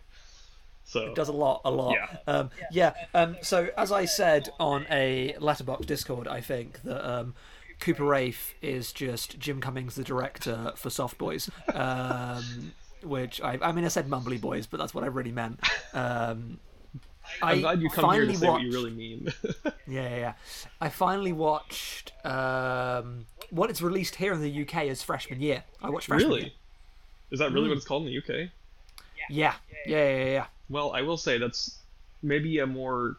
So 0.84 1.06
It 1.06 1.14
does 1.14 1.28
a 1.28 1.32
lot, 1.32 1.60
a 1.64 1.70
lot. 1.70 1.94
Yeah. 1.94 2.16
Um, 2.26 2.50
yeah. 2.72 2.94
Um, 3.14 3.36
so 3.42 3.70
as 3.76 3.92
I 3.92 4.06
said 4.06 4.48
on 4.58 4.86
a 4.90 5.34
Letterboxd 5.38 5.86
Discord, 5.86 6.26
I 6.26 6.40
think 6.40 6.82
that 6.82 7.08
um, 7.08 7.34
Cooper 7.78 8.04
Raiff 8.04 8.54
is 8.60 8.92
just 8.92 9.38
Jim 9.38 9.60
Cummings, 9.60 9.94
the 9.94 10.02
director 10.02 10.72
for 10.76 10.90
Soft 10.90 11.16
Boys. 11.16 11.48
Um, 11.72 12.72
which 13.02 13.40
I, 13.40 13.58
I 13.62 13.72
mean, 13.72 13.84
I 13.84 13.88
said 13.88 14.08
Mumbly 14.08 14.40
Boys, 14.40 14.66
but 14.66 14.78
that's 14.78 14.94
what 14.94 15.04
I 15.04 15.08
really 15.08 15.32
meant. 15.32 15.60
Um, 15.94 16.58
I 17.42 17.52
I'm 17.52 17.60
glad 17.60 17.80
you 17.82 17.88
come 17.90 18.12
here 18.12 18.26
to 18.26 18.32
finally 18.32 18.36
say 18.36 18.48
what 18.48 18.60
you 18.62 18.68
watched- 18.68 18.74
really 18.74 18.90
mean. 18.90 19.32
Yeah, 19.86 20.08
yeah, 20.08 20.16
yeah. 20.16 20.32
I 20.80 20.88
finally 20.88 21.32
watched 21.32 22.12
um, 22.24 23.26
what 23.50 23.70
it's 23.70 23.82
released 23.82 24.14
here 24.16 24.32
in 24.32 24.40
the 24.40 24.62
UK 24.62 24.84
as 24.86 25.02
freshman 25.02 25.40
year. 25.40 25.64
I 25.82 25.90
watched 25.90 26.06
freshman 26.08 26.28
really? 26.30 26.42
year. 26.42 26.50
Is 27.32 27.38
that 27.40 27.52
really 27.52 27.66
Mm. 27.66 27.70
what 27.70 27.76
it's 27.78 27.86
called 27.86 28.06
in 28.06 28.12
the 28.12 28.18
UK? 28.18 28.50
Yeah, 29.28 29.28
yeah, 29.28 29.54
yeah, 29.86 30.16
yeah. 30.16 30.24
yeah. 30.24 30.46
Well, 30.68 30.92
I 30.92 31.02
will 31.02 31.16
say 31.16 31.38
that's 31.38 31.78
maybe 32.22 32.58
a 32.60 32.66
more 32.66 33.16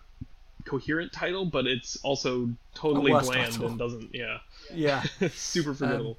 coherent 0.66 1.12
title, 1.12 1.44
but 1.46 1.66
it's 1.68 1.98
also 2.04 2.50
totally 2.74 3.12
bland 3.12 3.28
title. 3.54 3.68
and 3.68 3.80
doesn't. 3.80 4.14
Yeah, 4.14 4.38
Yeah. 4.74 5.04
it's 5.20 5.36
super 5.40 5.74
forgettable. 5.74 6.18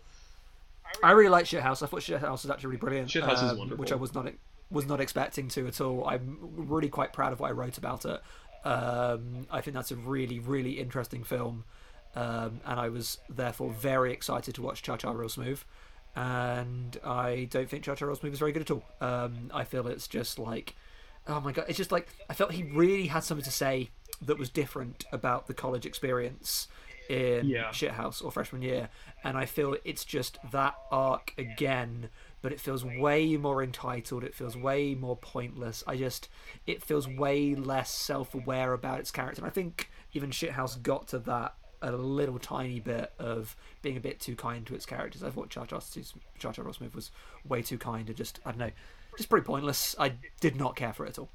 I 1.02 1.12
really 1.12 1.30
like 1.30 1.44
Shithouse. 1.46 1.82
I 1.82 1.86
thought 1.86 2.00
Shithouse 2.00 2.42
was 2.42 2.50
actually 2.50 2.68
really 2.68 2.78
brilliant. 2.78 3.08
Shithouse 3.08 3.44
is 3.44 3.50
um, 3.52 3.58
wonderful. 3.58 3.80
Which 3.80 3.92
I 3.92 3.96
was 3.96 4.14
not 4.14 4.32
was 4.70 4.86
not 4.86 5.00
expecting 5.00 5.48
to 5.48 5.66
at 5.66 5.80
all. 5.80 6.06
I'm 6.08 6.38
really 6.56 6.88
quite 6.88 7.12
proud 7.12 7.32
of 7.32 7.40
what 7.40 7.48
I 7.48 7.52
wrote 7.52 7.78
about 7.78 8.04
it. 8.04 8.20
Um, 8.64 9.46
I 9.50 9.60
think 9.60 9.74
that's 9.74 9.90
a 9.90 9.96
really 9.96 10.38
really 10.38 10.78
interesting 10.78 11.24
film, 11.24 11.64
um, 12.14 12.60
and 12.64 12.78
I 12.78 12.88
was 12.88 13.18
therefore 13.28 13.72
very 13.72 14.12
excited 14.12 14.54
to 14.56 14.62
watch 14.62 14.82
Cha 14.82 14.96
Cha 14.96 15.10
Real 15.10 15.28
Smooth. 15.28 15.60
And 16.14 16.98
I 17.04 17.48
don't 17.50 17.68
think 17.68 17.84
Cha 17.84 17.94
Cha 17.94 18.04
Real 18.04 18.16
Smooth 18.16 18.34
is 18.34 18.38
very 18.38 18.52
good 18.52 18.62
at 18.62 18.70
all. 18.70 18.84
Um, 19.00 19.50
I 19.52 19.64
feel 19.64 19.86
it's 19.86 20.06
just 20.06 20.38
like, 20.38 20.76
oh 21.26 21.40
my 21.40 21.52
god, 21.52 21.64
it's 21.68 21.78
just 21.78 21.92
like 21.92 22.08
I 22.28 22.34
felt 22.34 22.52
he 22.52 22.64
really 22.64 23.06
had 23.06 23.24
something 23.24 23.44
to 23.44 23.50
say 23.50 23.90
that 24.20 24.38
was 24.38 24.50
different 24.50 25.04
about 25.10 25.46
the 25.46 25.54
college 25.54 25.86
experience 25.86 26.68
in 27.08 27.46
Yeah. 27.46 27.68
Shithouse 27.68 28.24
or 28.24 28.30
freshman 28.30 28.62
year, 28.62 28.88
and 29.24 29.36
I 29.36 29.46
feel 29.46 29.76
it's 29.84 30.04
just 30.04 30.38
that 30.52 30.74
arc 30.90 31.34
again, 31.36 32.08
but 32.40 32.52
it 32.52 32.60
feels 32.60 32.84
way 32.84 33.36
more 33.36 33.62
entitled. 33.62 34.24
It 34.24 34.34
feels 34.34 34.56
way 34.56 34.94
more 34.94 35.16
pointless. 35.16 35.84
I 35.86 35.96
just, 35.96 36.28
it 36.66 36.82
feels 36.82 37.06
way 37.08 37.54
less 37.54 37.90
self-aware 37.90 38.72
about 38.72 39.00
its 39.00 39.10
character. 39.10 39.40
And 39.42 39.46
I 39.46 39.52
think 39.52 39.90
even 40.12 40.30
Shithouse 40.30 40.80
got 40.82 41.08
to 41.08 41.18
that 41.20 41.54
a 41.84 41.90
little 41.92 42.38
tiny 42.38 42.78
bit 42.78 43.12
of 43.18 43.56
being 43.82 43.96
a 43.96 44.00
bit 44.00 44.20
too 44.20 44.36
kind 44.36 44.64
to 44.66 44.74
its 44.74 44.86
characters. 44.86 45.22
I 45.22 45.30
thought 45.30 45.50
Cha 45.50 45.64
Cha 45.66 45.80
Cha 46.38 46.52
Cha 46.52 46.62
Real 46.62 46.72
Smooth 46.72 46.94
was 46.94 47.10
way 47.44 47.60
too 47.62 47.78
kind 47.78 48.08
and 48.08 48.16
just 48.16 48.38
I 48.46 48.50
don't 48.50 48.58
know, 48.60 48.70
just 49.16 49.28
pretty 49.28 49.44
pointless. 49.44 49.96
I 49.98 50.12
did 50.40 50.54
not 50.56 50.76
care 50.76 50.92
for 50.92 51.04
it 51.06 51.10
at 51.10 51.18
all. 51.18 51.30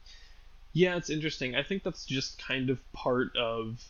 Yeah, 0.74 0.96
it's 0.96 1.10
interesting. 1.10 1.56
I 1.56 1.64
think 1.64 1.84
that's 1.84 2.06
just 2.06 2.42
kind 2.42 2.70
of 2.70 2.80
part 2.94 3.36
of 3.36 3.84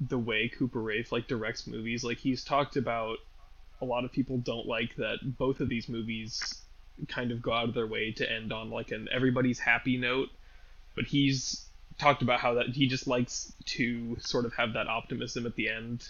the 0.00 0.18
way 0.18 0.48
Cooper 0.48 0.80
Raiff 0.80 1.10
like 1.12 1.26
directs 1.26 1.66
movies. 1.66 2.04
Like 2.04 2.18
he's 2.18 2.44
talked 2.44 2.76
about 2.76 3.18
a 3.80 3.84
lot 3.84 4.04
of 4.04 4.12
people 4.12 4.38
don't 4.38 4.66
like 4.66 4.96
that 4.96 5.18
both 5.38 5.60
of 5.60 5.68
these 5.68 5.88
movies 5.88 6.60
kind 7.08 7.30
of 7.30 7.40
go 7.40 7.52
out 7.52 7.68
of 7.68 7.74
their 7.74 7.86
way 7.86 8.10
to 8.12 8.30
end 8.30 8.52
on 8.52 8.70
like 8.70 8.90
an 8.90 9.08
everybody's 9.12 9.58
happy 9.60 9.96
note, 9.96 10.28
but 10.94 11.04
he's 11.04 11.64
talked 11.98 12.22
about 12.22 12.40
how 12.40 12.54
that 12.54 12.68
he 12.68 12.86
just 12.86 13.06
likes 13.06 13.52
to 13.66 14.16
sort 14.20 14.44
of 14.44 14.52
have 14.54 14.72
that 14.74 14.86
optimism 14.88 15.46
at 15.46 15.54
the 15.56 15.68
end. 15.68 16.08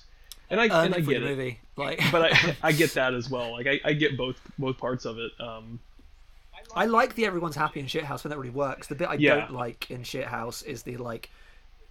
And 0.50 0.60
I 0.60 0.68
Uh, 0.68 0.84
and 0.84 0.94
I 0.94 1.00
get 1.00 1.22
it. 1.22 1.26
movie, 1.26 1.58
like, 1.76 2.00
But 2.10 2.32
I 2.32 2.56
I 2.62 2.72
get 2.72 2.94
that 2.94 3.14
as 3.14 3.28
well. 3.30 3.52
Like 3.52 3.66
I, 3.66 3.80
I 3.84 3.92
get 3.94 4.16
both 4.16 4.40
both 4.58 4.78
parts 4.78 5.04
of 5.04 5.18
it. 5.18 5.32
Um 5.40 5.80
I 6.74 6.84
like 6.86 7.14
the 7.14 7.24
everyone's 7.24 7.56
happy 7.56 7.80
in 7.80 7.86
Shithouse 7.86 8.24
when 8.24 8.30
that 8.30 8.38
really 8.38 8.50
works. 8.50 8.88
The 8.88 8.94
bit 8.94 9.08
I 9.08 9.14
Yeah. 9.14 9.36
don't 9.36 9.52
like 9.52 9.90
in 9.90 10.02
Shithouse 10.02 10.64
is 10.64 10.82
the 10.82 10.96
like 10.98 11.30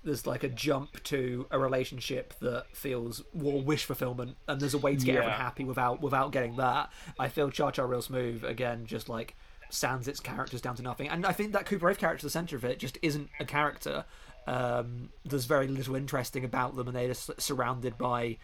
there's 0.08 0.26
like 0.26 0.44
a 0.44 0.50
jump 0.50 1.04
to 1.04 1.46
a 1.52 1.60
relationship 1.60 2.34
that 2.40 2.66
feels 2.74 3.22
more 3.34 3.62
wish 3.62 3.86
fulfillment 3.86 4.38
and 4.48 4.60
there's 4.60 4.74
a 4.74 4.78
way 4.78 4.96
to 4.96 5.06
get 5.06 5.18
everyone 5.18 5.38
happy 5.38 5.64
without 5.66 6.02
without 6.02 6.32
getting 6.32 6.56
that. 6.56 6.90
I 7.20 7.28
feel 7.28 7.52
Cha 7.52 7.70
Cha 7.72 7.84
Real 7.84 8.02
Smooth 8.02 8.44
again 8.44 8.86
just 8.86 9.10
like 9.10 9.36
sands 9.70 10.08
its 10.08 10.20
characters 10.22 10.62
down 10.62 10.76
to 10.78 10.82
nothing. 10.82 11.10
And 11.10 11.26
I 11.26 11.34
think 11.34 11.52
that 11.52 11.66
Cooper 11.66 11.86
Raiff 11.88 11.98
character 11.98 12.22
at 12.22 12.24
the 12.24 12.30
centre 12.32 12.56
of 12.56 12.64
it 12.64 12.80
just 12.80 12.98
isn't 13.02 13.30
a 13.40 13.46
character. 13.46 14.06
Um, 14.48 15.10
there's 15.26 15.44
very 15.44 15.68
little 15.68 15.96
interesting 15.96 16.46
about 16.46 16.76
them 16.78 16.88
and 16.88 16.96
they're 16.96 17.10
just 17.10 17.30
surrounded 17.40 17.98
by 17.98 18.38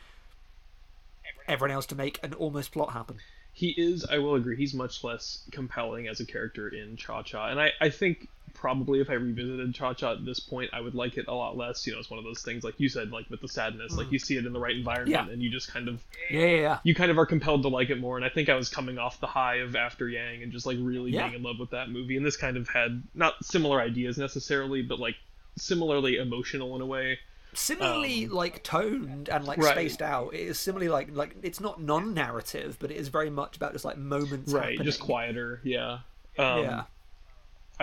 everyone 1.47 1.73
else 1.73 1.85
to 1.87 1.95
make 1.95 2.19
an 2.23 2.33
almost 2.33 2.71
plot 2.73 2.91
happen. 2.91 3.17
he 3.53 3.69
is 3.77 4.05
i 4.09 4.17
will 4.17 4.35
agree 4.35 4.55
he's 4.57 4.73
much 4.73 5.03
less 5.03 5.43
compelling 5.51 6.07
as 6.07 6.19
a 6.19 6.25
character 6.25 6.67
in 6.69 6.95
cha-cha 6.97 7.47
and 7.49 7.59
i, 7.59 7.71
I 7.79 7.89
think 7.89 8.27
probably 8.53 8.99
if 9.01 9.09
i 9.09 9.13
revisited 9.13 9.73
cha-cha 9.75 10.13
at 10.13 10.25
this 10.25 10.39
point 10.39 10.69
i 10.73 10.79
would 10.79 10.95
like 10.95 11.17
it 11.17 11.27
a 11.27 11.33
lot 11.33 11.57
less 11.57 11.85
you 11.85 11.91
know 11.93 11.99
it's 11.99 12.09
one 12.09 12.17
of 12.19 12.23
those 12.23 12.41
things 12.41 12.63
like 12.63 12.75
you 12.79 12.87
said 12.87 13.11
like 13.11 13.29
with 13.29 13.41
the 13.41 13.47
sadness 13.47 13.95
like 13.97 14.11
you 14.11 14.19
see 14.19 14.37
it 14.37 14.45
in 14.45 14.53
the 14.53 14.59
right 14.59 14.75
environment 14.75 15.09
Yeah. 15.27 15.27
and 15.33 15.41
you 15.41 15.49
just 15.49 15.71
kind 15.71 15.87
of 15.89 16.01
Yeah, 16.29 16.39
yeah, 16.45 16.55
yeah. 16.61 16.79
you 16.83 16.95
kind 16.95 17.11
of 17.11 17.17
are 17.17 17.25
compelled 17.25 17.63
to 17.63 17.67
like 17.67 17.89
it 17.89 17.99
more 17.99 18.15
and 18.15 18.25
i 18.25 18.29
think 18.29 18.47
i 18.49 18.55
was 18.55 18.69
coming 18.69 18.97
off 18.97 19.19
the 19.19 19.27
high 19.27 19.55
of 19.57 19.75
after 19.75 20.07
yang 20.07 20.43
and 20.43 20.51
just 20.51 20.65
like 20.65 20.77
really 20.79 21.11
Yeah. 21.11 21.23
being 21.23 21.35
in 21.39 21.43
love 21.43 21.59
with 21.59 21.71
that 21.71 21.89
movie 21.89 22.15
and 22.15 22.25
this 22.25 22.37
kind 22.37 22.55
of 22.55 22.69
had 22.69 23.03
not 23.13 23.33
similar 23.43 23.81
ideas 23.81 24.17
necessarily 24.17 24.81
but 24.81 24.99
like 24.99 25.15
similarly 25.57 26.17
emotional 26.17 26.75
in 26.75 26.81
a 26.81 26.85
way 26.85 27.19
similarly 27.53 28.27
like 28.27 28.63
toned 28.63 29.29
and 29.29 29.45
like 29.45 29.59
Um, 29.59 29.63
Right. 29.65 29.73
spaced 29.73 30.01
out. 30.01 30.33
It 30.33 30.39
is 30.41 30.59
similarly 30.59 30.89
like 30.89 31.09
like 31.15 31.35
it's 31.43 31.59
not 31.59 31.79
non-narrative, 31.79 32.77
but 32.79 32.89
it 32.89 32.97
is 32.97 33.09
very 33.09 33.29
much 33.29 33.57
about 33.57 33.73
just 33.73 33.85
like 33.85 33.97
moments. 33.97 34.51
right 34.51 34.79
just 34.81 34.99
quieter 34.99 35.61
yeah 35.63 35.99
um, 36.39 36.63
yeah, 36.63 36.83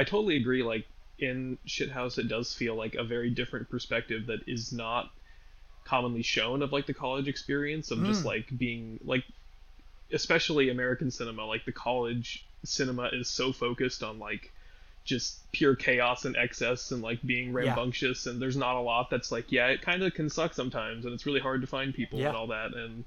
I 0.01 0.05
totally 0.05 0.37
agree. 0.37 0.63
Like 0.63 0.87
in 1.19 1.59
Shithouse, 1.67 2.19
it 2.19 2.29
does 2.29 2.55
feel 2.55 2.75
like 2.75 2.95
a 2.95 3.05
very 3.05 3.31
different 3.31 3.69
perspective 3.69 4.27
that 4.27 4.41
is 4.47 4.73
not 4.73 5.11
commonly 5.85 6.23
shown 6.23 6.63
of 6.63 6.73
like 6.73 6.87
the 6.87 6.95
college 6.95 7.29
experience 7.29 7.91
of 7.91 8.05
just 8.05 8.23
hmm. 8.23 8.29
like 8.29 8.47
being 8.57 9.01
like, 9.05 9.25
especially 10.13 10.71
American 10.71 11.11
cinema. 11.11 11.45
Like 11.45 11.65
the 11.65 11.73
college 11.73 12.45
cinema 12.65 13.11
is 13.13 13.29
so 13.29 13.53
focused 13.53 14.03
on 14.03 14.19
like 14.19 14.53
just 15.05 15.51
pure 15.51 15.75
chaos 15.75 16.25
and 16.25 16.37
excess 16.37 16.93
and 16.93 17.03
like 17.03 17.19
being 17.25 17.53
rambunctious 17.53 18.27
and 18.27 18.41
there's 18.41 18.57
not 18.57 18.77
a 18.77 18.81
lot 18.81 19.09
that's 19.09 19.33
like 19.33 19.51
yeah 19.51 19.69
it 19.69 19.81
kind 19.81 20.03
of 20.03 20.13
can 20.13 20.29
suck 20.29 20.53
sometimes 20.53 21.07
and 21.07 21.15
it's 21.15 21.25
really 21.25 21.41
hard 21.41 21.63
to 21.63 21.67
find 21.67 21.95
people 21.95 22.19
Yeah. 22.19 22.29
and 22.29 22.37
all 22.37 22.49
that 22.49 22.75
and 22.75 23.05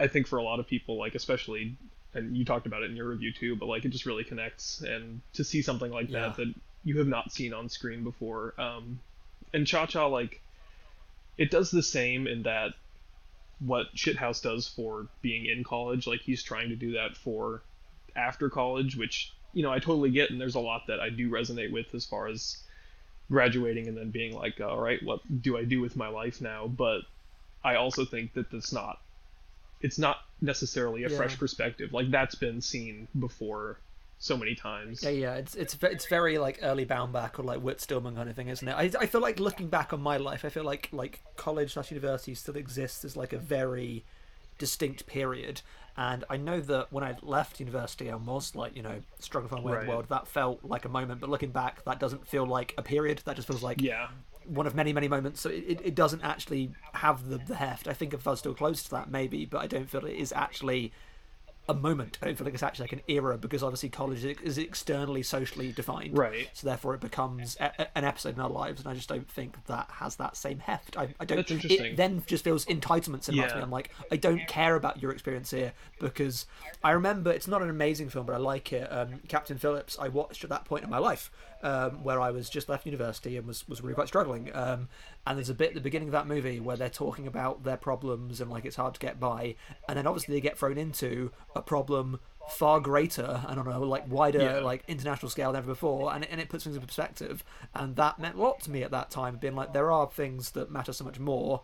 I 0.00 0.06
think 0.06 0.26
for 0.26 0.38
a 0.38 0.42
lot 0.42 0.60
of 0.60 0.66
people, 0.66 0.96
like 0.96 1.14
especially, 1.14 1.76
and 2.14 2.36
you 2.36 2.44
talked 2.44 2.66
about 2.66 2.82
it 2.82 2.90
in 2.90 2.96
your 2.96 3.08
review 3.08 3.32
too, 3.32 3.56
but 3.56 3.66
like 3.66 3.84
it 3.84 3.90
just 3.90 4.06
really 4.06 4.24
connects, 4.24 4.80
and 4.80 5.20
to 5.34 5.44
see 5.44 5.62
something 5.62 5.90
like 5.92 6.08
Yeah. 6.08 6.28
that 6.28 6.36
that 6.36 6.54
you 6.84 6.98
have 6.98 7.08
not 7.08 7.32
seen 7.32 7.52
on 7.52 7.68
screen 7.68 8.04
before, 8.04 8.58
um, 8.60 9.00
and 9.52 9.66
Cha 9.66 9.86
Cha 9.86 10.06
like, 10.06 10.40
it 11.36 11.50
does 11.50 11.70
the 11.70 11.82
same 11.82 12.26
in 12.26 12.42
that 12.44 12.70
what 13.60 13.86
Shithouse 13.96 14.40
does 14.42 14.68
for 14.68 15.08
being 15.20 15.46
in 15.46 15.64
college, 15.64 16.06
like 16.06 16.20
he's 16.20 16.42
trying 16.42 16.68
to 16.68 16.76
do 16.76 16.92
that 16.92 17.16
for 17.16 17.62
after 18.14 18.48
college, 18.48 18.96
which 18.96 19.32
you 19.52 19.62
know 19.62 19.72
I 19.72 19.78
totally 19.78 20.10
get, 20.10 20.30
and 20.30 20.40
there's 20.40 20.54
a 20.54 20.60
lot 20.60 20.82
that 20.88 21.00
I 21.00 21.10
do 21.10 21.28
resonate 21.30 21.72
with 21.72 21.94
as 21.94 22.06
far 22.06 22.28
as 22.28 22.56
graduating 23.30 23.88
and 23.88 23.96
then 23.96 24.10
being 24.10 24.34
like, 24.34 24.60
all 24.60 24.80
right, 24.80 25.00
what 25.04 25.20
do 25.42 25.58
I 25.58 25.64
do 25.64 25.80
with 25.80 25.96
my 25.96 26.08
life 26.08 26.40
now? 26.40 26.66
But 26.66 27.00
I 27.62 27.74
also 27.74 28.04
think 28.04 28.32
that 28.34 28.50
that's 28.50 28.72
not 28.72 28.98
it's 29.80 29.98
not 29.98 30.16
necessarily 30.40 31.04
a 31.04 31.08
Yeah. 31.08 31.16
fresh 31.16 31.38
perspective. 31.38 31.92
Like 31.92 32.10
that's 32.10 32.34
been 32.34 32.60
seen 32.60 33.08
before 33.18 33.78
so 34.20 34.36
many 34.36 34.54
times. 34.54 35.02
yeah, 35.04 35.10
yeah. 35.10 35.34
It's 35.36 35.54
it's 35.54 35.76
it's 35.82 36.06
very 36.06 36.38
like 36.38 36.58
early 36.62 36.84
Baumbach 36.84 37.38
or 37.38 37.42
like 37.44 37.60
Stillman 37.80 38.16
kind 38.16 38.28
of 38.28 38.34
thing, 38.36 38.48
isn't 38.48 38.66
it? 38.66 38.72
I, 38.72 38.90
I 39.00 39.06
feel 39.06 39.20
like 39.20 39.38
looking 39.38 39.68
back 39.68 39.92
on 39.92 40.00
my 40.00 40.16
life, 40.16 40.44
I 40.44 40.48
feel 40.48 40.64
like 40.64 40.88
like 40.92 41.20
college 41.36 41.74
slash 41.74 41.90
university 41.90 42.34
still 42.34 42.56
exists 42.56 43.04
as 43.04 43.16
like 43.16 43.32
a 43.32 43.38
very 43.38 44.04
distinct 44.58 45.06
period. 45.06 45.62
And 45.96 46.24
I 46.30 46.36
know 46.36 46.60
that 46.60 46.92
when 46.92 47.02
I 47.02 47.16
left 47.22 47.58
university, 47.58 48.08
I 48.10 48.14
was 48.14 48.54
like, 48.54 48.76
you 48.76 48.82
know, 48.82 49.02
struggling 49.18 49.48
for 49.50 49.56
my 49.56 49.62
way 49.72 49.80
in 49.80 49.86
the 49.86 49.90
world. 49.92 50.06
That 50.08 50.28
felt 50.28 50.64
like 50.64 50.84
a 50.84 50.88
moment, 50.88 51.20
but 51.20 51.28
looking 51.28 51.50
back, 51.50 51.84
that 51.84 51.98
doesn't 51.98 52.26
feel 52.26 52.46
like 52.46 52.72
a 52.78 52.82
period. 52.82 53.22
That 53.24 53.34
just 53.36 53.48
feels 53.48 53.62
like 53.64 53.80
Yeah. 53.80 54.08
One 54.48 54.66
of 54.66 54.74
many, 54.74 54.92
many 54.92 55.08
moments. 55.08 55.40
So 55.40 55.50
it, 55.50 55.80
it, 55.84 55.94
doesn't 55.94 56.22
actually 56.22 56.70
have 56.94 57.28
the, 57.28 57.38
the 57.38 57.56
heft. 57.56 57.86
I 57.86 57.92
think 57.92 58.14
if 58.14 58.26
I 58.26 58.30
was 58.30 58.38
still 58.38 58.54
close 58.54 58.82
to 58.84 58.90
that, 58.92 59.10
maybe, 59.10 59.44
but 59.44 59.58
I 59.58 59.66
don't 59.66 59.88
feel 59.88 60.04
it 60.04 60.16
is 60.16 60.32
actually 60.32 60.92
a 61.68 61.74
moment. 61.74 62.18
I 62.22 62.26
don't 62.26 62.36
feel 62.36 62.44
like 62.46 62.54
it's 62.54 62.62
actually 62.62 62.84
like 62.84 62.92
an 62.92 63.02
era 63.08 63.36
because 63.36 63.62
obviously 63.62 63.88
college 63.90 64.24
is- 64.24 64.58
externally 64.58 65.22
socially 65.22 65.70
defined. 65.72 66.16
Right. 66.16 66.48
So 66.54 66.66
therefore 66.66 66.94
it 66.94 67.00
becomes 67.00 67.56
a, 67.60 67.70
a- 67.78 67.98
an 67.98 68.04
episode 68.04 68.34
in 68.34 68.40
our 68.40 68.48
lives, 68.50 68.80
and 68.80 68.88
I 68.88 68.94
just 68.94 69.08
don't 69.08 69.28
think 69.30 69.64
that 69.66 69.88
has 69.92 70.16
that 70.16 70.36
same 70.36 70.58
heft. 70.60 70.96
I, 70.96 71.14
I 71.20 71.24
don't. 71.24 71.36
That's 71.36 71.50
interesting. 71.50 71.86
It 71.86 71.96
then 71.96 72.22
just 72.26 72.44
feels 72.44 72.64
entitlement 72.66 73.24
cinema 73.24 73.48
to 73.48 73.56
me. 73.56 73.62
I'm 73.62 73.70
like, 73.70 73.90
I 74.10 74.16
don't 74.16 74.46
care 74.48 74.74
about 74.76 75.02
your 75.02 75.10
experience 75.12 75.50
here 75.50 75.72
because 76.00 76.46
I 76.82 76.92
remember 76.92 77.30
it's 77.30 77.48
not 77.48 77.62
an 77.62 77.70
amazing 77.70 78.08
film, 78.08 78.26
but 78.26 78.34
I 78.34 78.38
like 78.38 78.72
it. 78.72 78.90
Um, 78.90 79.20
Captain 79.28 79.58
Phillips, 79.58 79.96
I 80.00 80.08
watched 80.08 80.44
at 80.44 80.50
that 80.50 80.64
point 80.64 80.84
in 80.84 80.90
my 80.90 80.98
life 80.98 81.30
um, 81.62 82.02
where 82.02 82.20
I 82.20 82.30
was 82.30 82.48
just 82.48 82.68
left 82.68 82.86
university 82.86 83.36
and 83.36 83.46
was, 83.46 83.68
was 83.68 83.82
really 83.82 83.94
quite 83.94 84.08
struggling. 84.08 84.50
Um, 84.54 84.88
and 85.28 85.36
there's 85.36 85.50
a 85.50 85.54
bit 85.54 85.68
at 85.68 85.74
the 85.74 85.80
beginning 85.80 86.08
of 86.08 86.12
that 86.12 86.26
movie 86.26 86.58
where 86.58 86.76
they're 86.76 86.88
talking 86.88 87.26
about 87.26 87.62
their 87.62 87.76
problems 87.76 88.40
and 88.40 88.50
like 88.50 88.64
it's 88.64 88.76
hard 88.76 88.94
to 88.94 89.00
get 89.00 89.20
by, 89.20 89.54
and 89.88 89.96
then 89.98 90.06
obviously 90.06 90.34
they 90.34 90.40
get 90.40 90.58
thrown 90.58 90.78
into 90.78 91.30
a 91.54 91.60
problem 91.62 92.18
far 92.48 92.80
greater 92.80 93.42
and 93.46 93.60
on 93.60 93.66
a 93.66 93.78
like 93.78 94.10
wider 94.10 94.38
Yeah. 94.40 94.58
like 94.60 94.82
international 94.88 95.28
scale 95.28 95.52
than 95.52 95.58
ever 95.58 95.66
before 95.66 96.14
and, 96.14 96.24
and 96.24 96.40
it 96.40 96.48
puts 96.48 96.64
things 96.64 96.76
in 96.76 96.82
perspective 96.82 97.44
and 97.74 97.94
that 97.96 98.18
meant 98.18 98.36
a 98.36 98.40
lot 98.40 98.60
to 98.62 98.70
me 98.70 98.82
at 98.82 98.90
that 98.92 99.10
time 99.10 99.36
being 99.36 99.54
like 99.54 99.74
there 99.74 99.92
are 99.92 100.06
things 100.08 100.52
that 100.52 100.70
matter 100.70 100.94
so 100.94 101.04
much 101.04 101.18
more 101.20 101.60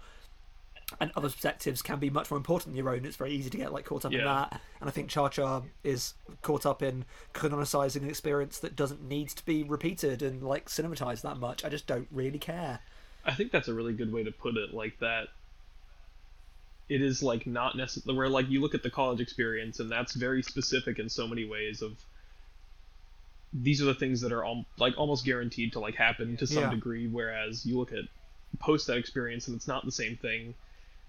and 1.00 1.11
other 1.16 1.31
perspectives 1.31 1.81
can 1.81 1.98
be 1.98 2.11
much 2.11 2.31
more 2.31 2.37
important 2.37 2.74
than 2.74 2.85
your 2.85 2.94
own. 2.94 3.07
It's 3.07 3.16
very 3.16 3.33
easy 3.33 3.48
to 3.48 3.57
get 3.57 3.72
like 3.72 3.87
caught 3.87 4.05
up 4.05 4.12
in 4.12 4.18
that, 4.27 4.61
and 4.81 4.88
I 4.88 4.92
think 4.92 5.09
cha 5.09 5.29
cha 5.31 5.62
is 5.83 6.12
caught 6.42 6.66
up 6.66 6.83
in 6.83 7.07
canonicizing 7.33 8.03
an 8.03 8.09
experience 8.11 8.59
that 8.59 8.77
doesn't 8.77 9.03
need 9.03 9.31
to 9.31 9.44
be 9.46 9.62
repeated 9.62 10.22
and 10.22 10.42
like 10.42 10.68
cinematized 10.68 11.22
that 11.22 11.38
much. 11.38 11.64
I 11.64 11.70
just 11.70 11.87
don't 11.87 12.07
really 12.11 12.38
care. 12.38 12.81
I 13.24 13.34
think 13.34 13.52
that's 13.52 13.68
a 13.68 13.74
really 13.74 13.94
good 13.94 14.12
way 14.12 14.24
to 14.24 14.32
put 14.32 14.56
it. 14.56 14.74
Like 14.74 14.98
that, 15.00 15.28
it 16.88 17.00
is 17.00 17.22
like 17.22 17.46
not 17.46 17.76
necessarily 17.76 18.16
where 18.16 18.28
like 18.28 18.50
you 18.50 18.60
look 18.60 18.74
at 18.74 18.82
the 18.82 18.90
college 18.90 19.20
experience, 19.20 19.80
and 19.80 19.90
that's 19.90 20.14
very 20.14 20.42
specific 20.42 20.98
in 20.98 21.08
so 21.08 21.26
many 21.26 21.44
ways. 21.44 21.82
Of 21.82 21.92
these 23.52 23.80
are 23.80 23.87
the 23.87 23.94
things 23.94 24.20
that 24.20 24.32
are 24.32 24.44
al- 24.44 24.66
like 24.78 24.94
almost 24.98 25.24
guaranteed 25.24 25.72
to 25.72 25.80
like 25.80 25.94
happen 25.94 26.37
to 26.38 26.46
some 26.46 26.64
Yeah. 26.64 26.70
degree. 26.70 27.06
Whereas 27.06 27.64
you 27.64 27.78
look 27.78 27.92
at 27.92 28.04
post 28.58 28.87
that 28.88 28.98
experience, 28.98 29.48
and 29.48 29.56
it's 29.56 29.68
not 29.68 29.84
the 29.84 29.92
same 29.92 30.16
thing. 30.16 30.54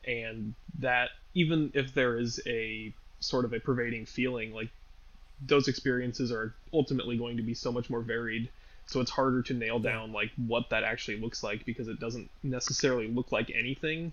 And 0.05 0.53
that 0.79 1.09
even 1.33 1.71
if 1.73 1.93
there 1.93 2.17
is 2.17 2.39
a 2.45 2.93
sort 3.19 3.45
of 3.45 3.53
a 3.53 3.59
pervading 3.59 4.05
feeling, 4.05 4.53
like 4.53 4.69
those 5.41 5.67
experiences 5.67 6.31
are 6.31 6.55
ultimately 6.71 7.17
going 7.17 7.37
to 7.37 7.43
be 7.43 7.53
so 7.53 7.71
much 7.71 7.89
more 7.89 8.01
varied 8.01 8.49
so 8.87 9.01
it's 9.01 9.11
harder 9.11 9.41
to 9.41 9.53
nail 9.53 9.79
down 9.79 10.11
like 10.11 10.31
what 10.47 10.69
that 10.69 10.83
actually 10.83 11.17
looks 11.17 11.43
like 11.43 11.65
because 11.65 11.87
it 11.87 11.99
doesn't 11.99 12.29
necessarily 12.43 13.07
look 13.07 13.31
like 13.31 13.51
anything 13.53 14.11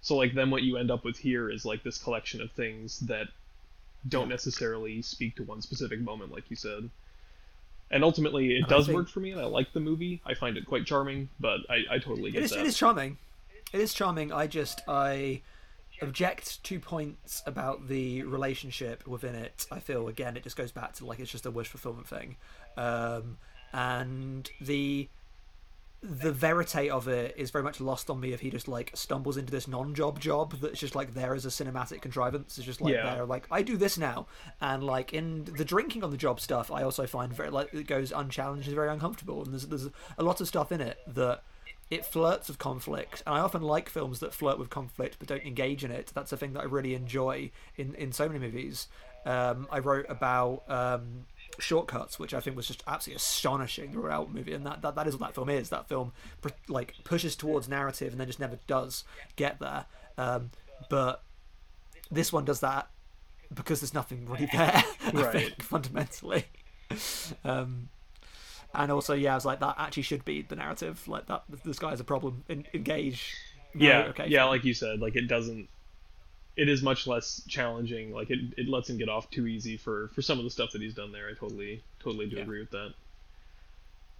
so 0.00 0.16
like 0.16 0.34
then 0.34 0.50
what 0.50 0.62
you 0.62 0.76
end 0.76 0.90
up 0.90 1.04
with 1.04 1.18
here 1.18 1.50
is 1.50 1.64
like 1.64 1.82
this 1.82 1.98
collection 1.98 2.40
of 2.40 2.50
things 2.52 3.00
that 3.00 3.28
don't 4.08 4.28
necessarily 4.28 5.00
speak 5.02 5.36
to 5.36 5.42
one 5.44 5.62
specific 5.62 6.00
moment 6.00 6.32
like 6.32 6.44
you 6.50 6.56
said 6.56 6.88
and 7.90 8.02
ultimately 8.02 8.56
it 8.56 8.68
does 8.68 8.86
think- 8.86 8.96
work 8.96 9.08
for 9.08 9.20
me 9.20 9.30
and 9.30 9.40
i 9.40 9.44
like 9.44 9.72
the 9.72 9.80
movie 9.80 10.20
i 10.26 10.34
find 10.34 10.56
it 10.56 10.66
quite 10.66 10.86
charming 10.86 11.28
but 11.38 11.60
i, 11.68 11.82
I 11.90 11.98
totally 11.98 12.30
get 12.30 12.42
is, 12.44 12.50
that 12.50 12.60
it 12.60 12.66
is 12.66 12.76
charming. 12.76 13.18
It 13.72 13.80
is 13.80 13.94
charming. 13.94 14.32
I 14.32 14.46
just 14.46 14.82
I 14.86 15.40
object 16.00 16.62
to 16.64 16.78
points 16.78 17.42
about 17.46 17.88
the 17.88 18.22
relationship 18.24 19.06
within 19.06 19.34
it. 19.34 19.66
I 19.70 19.78
feel 19.78 20.08
again 20.08 20.36
it 20.36 20.42
just 20.42 20.56
goes 20.56 20.72
back 20.72 20.92
to 20.94 21.06
like 21.06 21.20
it's 21.20 21.30
just 21.30 21.46
a 21.46 21.50
wish 21.50 21.68
fulfillment 21.68 22.06
thing, 22.06 22.36
um, 22.76 23.38
and 23.72 24.50
the 24.60 25.08
the 26.04 26.32
verite 26.32 26.90
of 26.90 27.06
it 27.06 27.32
is 27.38 27.52
very 27.52 27.62
much 27.62 27.80
lost 27.80 28.10
on 28.10 28.18
me 28.18 28.32
if 28.32 28.40
he 28.40 28.50
just 28.50 28.66
like 28.66 28.90
stumbles 28.92 29.36
into 29.36 29.52
this 29.52 29.68
non-job 29.68 30.18
job 30.18 30.52
that's 30.60 30.80
just 30.80 30.96
like 30.96 31.14
there 31.14 31.32
as 31.32 31.46
a 31.46 31.48
cinematic 31.48 32.00
contrivance. 32.02 32.58
It's 32.58 32.66
just 32.66 32.80
like 32.80 32.92
Yeah. 32.94 33.14
there 33.14 33.24
like 33.24 33.46
i 33.52 33.62
do 33.62 33.76
this 33.76 33.96
now. 33.96 34.26
And 34.60 34.82
like 34.82 35.12
in 35.12 35.44
the 35.44 35.64
drinking 35.64 36.02
on 36.02 36.10
the 36.10 36.16
job 36.16 36.40
stuff 36.40 36.72
i 36.72 36.82
also 36.82 37.06
find 37.06 37.32
very 37.32 37.50
like 37.50 37.72
it 37.72 37.86
goes 37.86 38.10
unchallenged 38.10 38.66
and 38.66 38.74
very 38.74 38.88
uncomfortable. 38.88 39.44
And 39.44 39.52
there's 39.52 39.66
there's 39.68 39.88
a 40.18 40.24
lot 40.24 40.40
of 40.40 40.48
stuff 40.48 40.72
in 40.72 40.80
it 40.80 40.98
that 41.06 41.42
it 41.88 42.04
flirts 42.04 42.48
with 42.48 42.58
conflict. 42.58 43.22
And 43.24 43.36
i 43.36 43.38
often 43.38 43.62
like 43.62 43.88
films 43.88 44.18
that 44.20 44.34
flirt 44.34 44.58
with 44.58 44.70
conflict 44.70 45.18
but 45.20 45.28
don't 45.28 45.44
engage 45.44 45.84
in 45.84 45.92
it. 45.92 46.10
That's 46.12 46.32
a 46.32 46.36
thing 46.36 46.52
that 46.54 46.60
i 46.62 46.64
really 46.64 46.94
enjoy 46.96 47.52
in 47.76 47.94
in 47.94 48.10
so 48.10 48.26
many 48.26 48.40
movies. 48.40 48.88
Um, 49.24 49.68
i 49.70 49.78
wrote 49.78 50.06
about 50.08 50.64
um, 50.68 51.26
shortcuts 51.58 52.18
which 52.18 52.32
i 52.32 52.40
think 52.40 52.56
was 52.56 52.66
just 52.66 52.82
absolutely 52.86 53.16
astonishing 53.16 53.92
throughout 53.92 54.28
the 54.28 54.34
movie 54.34 54.52
and 54.54 54.64
that, 54.66 54.80
that 54.82 54.94
that 54.94 55.06
is 55.06 55.16
what 55.16 55.28
that 55.28 55.34
film 55.34 55.48
is. 55.50 55.68
That 55.68 55.86
film 55.88 56.12
like 56.68 56.94
pushes 57.04 57.36
towards 57.36 57.68
narrative 57.68 58.12
and 58.12 58.18
then 58.20 58.26
just 58.26 58.40
never 58.40 58.58
does 58.66 59.04
get 59.36 59.58
there. 59.60 59.84
Um, 60.18 60.50
but 60.88 61.22
this 62.10 62.32
one 62.32 62.44
does 62.44 62.60
that 62.60 62.88
because 63.54 63.80
there's 63.80 63.92
nothing 63.94 64.26
really 64.28 64.46
there 64.46 64.82
i 65.06 65.10
Right. 65.12 65.32
think 65.32 65.62
fundamentally. 65.62 66.44
Um, 67.44 67.88
and 68.74 68.90
also 68.92 69.14
yeah 69.14 69.32
i 69.32 69.34
was 69.34 69.44
like 69.46 69.60
that 69.60 69.74
actually 69.78 70.02
should 70.04 70.24
be 70.24 70.42
the 70.42 70.56
narrative. 70.56 71.06
Like 71.08 71.26
that 71.26 71.44
this 71.64 71.78
guy 71.78 71.90
has 71.90 72.00
a 72.00 72.04
problem. 72.04 72.44
En- 72.48 72.66
engage. 72.74 73.34
No, 73.74 73.86
yeah 73.86 73.98
okay 74.08 74.26
yeah 74.28 74.44
like 74.44 74.64
you 74.64 74.74
said 74.74 75.00
like 75.00 75.16
it 75.16 75.28
doesn't 75.28 75.68
it 76.56 76.68
is 76.68 76.82
much 76.82 77.06
less 77.06 77.42
challenging 77.48 78.12
like 78.12 78.30
it, 78.30 78.38
it 78.58 78.68
lets 78.68 78.90
him 78.90 78.98
get 78.98 79.08
off 79.08 79.30
too 79.30 79.46
easy 79.46 79.76
for 79.76 80.08
for 80.14 80.20
some 80.22 80.38
of 80.38 80.44
the 80.44 80.50
stuff 80.50 80.70
that 80.72 80.82
he's 80.82 80.94
done 80.94 81.10
there. 81.12 81.28
I 81.28 81.32
totally 81.34 81.82
totally 82.00 82.26
do 82.26 82.36
Yeah. 82.36 82.42
agree 82.42 82.60
with 82.60 82.70
that. 82.70 82.92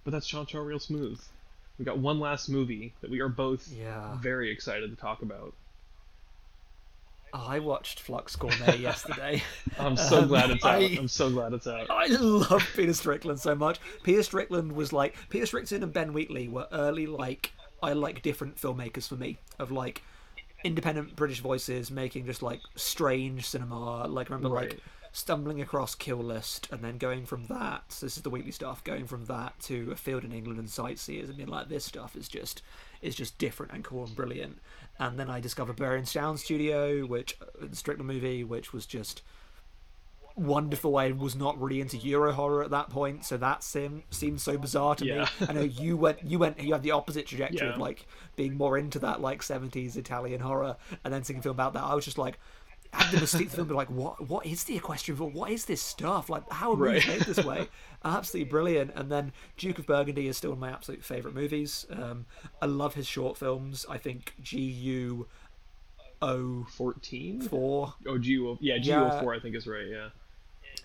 But 0.03 0.11
that's 0.11 0.27
Cha 0.27 0.43
Cha 0.45 0.59
real 0.59 0.79
smooth. 0.79 1.21
We 1.79 1.85
got 1.85 1.97
one 1.97 2.19
last 2.19 2.49
movie 2.49 2.93
that 3.01 3.09
we 3.09 3.19
are 3.21 3.29
both 3.29 3.67
Yeah. 3.71 4.17
very 4.21 4.51
excited 4.51 4.89
to 4.89 4.95
talk 4.95 5.21
about. 5.21 5.53
Oh, 7.35 7.45
i 7.47 7.57
watched 7.57 7.99
flux 7.99 8.35
gourmet 8.35 8.77
yesterday. 8.79 9.41
I'm 9.79 9.97
so 9.97 10.19
Um, 10.19 10.27
glad 10.27 10.51
it's 10.51 10.63
out. 10.63 10.81
I- 10.81 10.97
i'm 10.99 11.07
so 11.07 11.31
glad 11.31 11.53
it's 11.53 11.65
out. 11.65 11.89
I 11.89 12.05
love 12.07 12.63
Peter 12.75 12.93
Strickland 12.93 13.39
so 13.39 13.55
much. 13.55 13.79
Peter 14.03 14.21
Strickland 14.21 14.73
was 14.73 14.93
like 14.93 15.15
Peter 15.29 15.45
Strickland 15.47 15.83
and 15.83 15.91
Ben 15.93 16.13
Wheatley 16.13 16.47
were 16.47 16.67
early 16.71 17.07
like 17.07 17.51
I 17.81 17.93
like 17.93 18.21
different 18.21 18.57
filmmakers 18.61 19.07
for 19.07 19.15
me 19.15 19.39
of 19.57 19.71
like 19.71 20.03
independent 20.63 21.15
British 21.15 21.39
voices 21.41 21.91
making 21.91 22.25
just 22.25 22.41
like 22.41 22.61
strange 22.75 23.45
cinema. 23.47 24.07
Like 24.07 24.29
I 24.31 24.35
remember 24.35 24.55
Right. 24.55 24.69
like 24.71 24.79
stumbling 25.11 25.61
across 25.61 25.93
Kill 25.93 26.17
List 26.17 26.67
and 26.71 26.81
then 26.81 26.97
going 26.97 27.25
from 27.25 27.45
that. 27.45 27.83
So 27.91 28.05
this 28.05 28.17
is 28.17 28.23
the 28.23 28.29
Wheatley 28.29 28.51
stuff. 28.51 28.83
Going 28.83 29.05
from 29.05 29.25
that 29.25 29.59
to 29.63 29.91
a 29.91 29.95
field 29.95 30.23
in 30.23 30.31
England 30.31 30.57
and 30.59 30.69
sightseers 30.69 31.29
and 31.29 31.37
being 31.37 31.49
like 31.49 31.69
this 31.69 31.85
stuff 31.85 32.15
is 32.15 32.27
just 32.27 32.61
is 33.01 33.15
just 33.15 33.37
different 33.37 33.71
and 33.73 33.83
cool 33.83 34.05
and 34.05 34.15
brilliant. 34.15 34.59
And 34.99 35.19
then 35.19 35.29
I 35.29 35.39
discovered 35.39 35.77
Berberian 35.77 36.07
Sound 36.07 36.39
Studio, 36.39 37.05
which 37.05 37.35
uh, 37.41 37.65
the 37.67 37.75
Strickland 37.75 38.07
movie, 38.07 38.43
which 38.43 38.73
was 38.73 38.85
just 38.85 39.21
wonderful. 40.35 40.97
I 40.97 41.11
was 41.11 41.35
not 41.35 41.59
really 41.61 41.81
into 41.81 41.97
Euro 41.97 42.31
horror 42.33 42.63
at 42.63 42.71
that 42.71 42.89
point, 42.89 43.25
so 43.25 43.37
that 43.37 43.63
seemed 43.63 44.03
seemed 44.09 44.41
so 44.41 44.57
bizarre 44.57 44.95
to 44.95 45.05
Yeah. 45.05 45.27
me. 45.39 45.47
I 45.49 45.53
know 45.53 45.61
you 45.61 45.97
went, 45.97 46.23
you 46.23 46.39
went, 46.39 46.59
you 46.59 46.73
had 46.73 46.83
the 46.83 46.91
opposite 46.91 47.27
trajectory 47.27 47.67
of 47.69 47.77
like 47.77 48.05
being 48.35 48.55
more 48.57 48.77
into 48.77 48.99
that 48.99 49.21
like 49.21 49.43
seventies 49.43 49.95
Italian 49.97 50.41
horror, 50.41 50.77
and 51.03 51.13
then 51.13 51.23
seeing 51.23 51.39
a 51.39 51.41
film 51.41 51.55
about 51.55 51.73
that. 51.73 51.83
I 51.83 51.95
was 51.95 52.05
just 52.05 52.17
like. 52.17 52.39
Had 52.95 53.09
the 53.11 53.17
mystique 53.17 53.49
film, 53.49 53.67
be 53.67 53.73
like, 53.73 53.89
what? 53.89 54.29
What 54.29 54.45
is 54.45 54.65
the 54.65 54.77
equestrian 54.77 55.17
film? 55.17 55.33
What 55.33 55.49
is 55.49 55.65
this 55.65 55.81
stuff? 55.81 56.29
Like, 56.29 56.47
how 56.51 56.73
are 56.73 56.75
Right. 56.75 57.07
made 57.07 57.21
this 57.21 57.43
way? 57.43 57.67
Absolutely 58.05 58.51
brilliant. 58.51 58.91
And 58.93 59.11
then 59.11 59.31
Duke 59.57 59.79
of 59.79 59.87
Burgundy 59.87 60.27
is 60.27 60.37
still 60.37 60.51
one 60.51 60.57
of 60.57 60.61
my 60.61 60.69
absolute 60.69 61.03
favorite 61.03 61.33
movies. 61.33 61.87
Um, 61.89 62.27
I 62.61 62.67
love 62.67 62.93
his 62.93 63.07
short 63.07 63.35
films. 63.35 63.83
I 63.89 63.97
think 63.97 64.35
G 64.43 64.59
U 64.61 65.27
O 66.21 66.65
14 66.69 67.41
four 67.41 67.95
oh 68.07 68.17
gu 68.19 68.57
yeah 68.61 68.75
Yeah. 68.79 69.09
gu4 69.21 69.37
i 69.37 69.39
think 69.41 69.55
is 69.55 69.65
right 69.65 69.87
yeah 69.89 70.09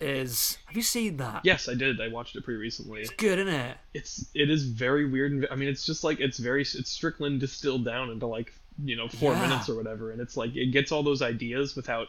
is. 0.00 0.58
Have 0.66 0.76
you 0.76 0.82
seen 0.82 1.16
that? 1.18 1.40
yes 1.44 1.68
i 1.68 1.74
did 1.74 2.00
i 2.00 2.08
watched 2.08 2.36
it 2.36 2.44
pretty 2.44 2.58
recently 2.60 3.00
It's 3.00 3.10
Good, 3.10 3.38
isn't 3.38 3.52
it? 3.54 3.76
it's 3.94 4.26
it 4.34 4.50
is 4.50 4.64
very 4.64 5.08
weird 5.08 5.32
and 5.32 5.46
i 5.50 5.54
mean 5.56 5.68
it's 5.68 5.84
just 5.86 6.04
like 6.04 6.20
it's 6.20 6.38
very 6.38 6.62
it's 6.62 6.90
strickland 6.90 7.40
distilled 7.40 7.84
down 7.84 8.10
into 8.10 8.26
like 8.26 8.52
you 8.84 8.96
know 8.96 9.08
four 9.08 9.32
Yeah. 9.32 9.42
minutes 9.48 9.68
or 9.68 9.74
whatever 9.76 10.10
and 10.12 10.20
it's 10.20 10.36
like 10.36 10.54
it 10.56 10.66
gets 10.66 10.92
all 10.92 11.02
those 11.02 11.22
ideas 11.22 11.74
without 11.76 12.08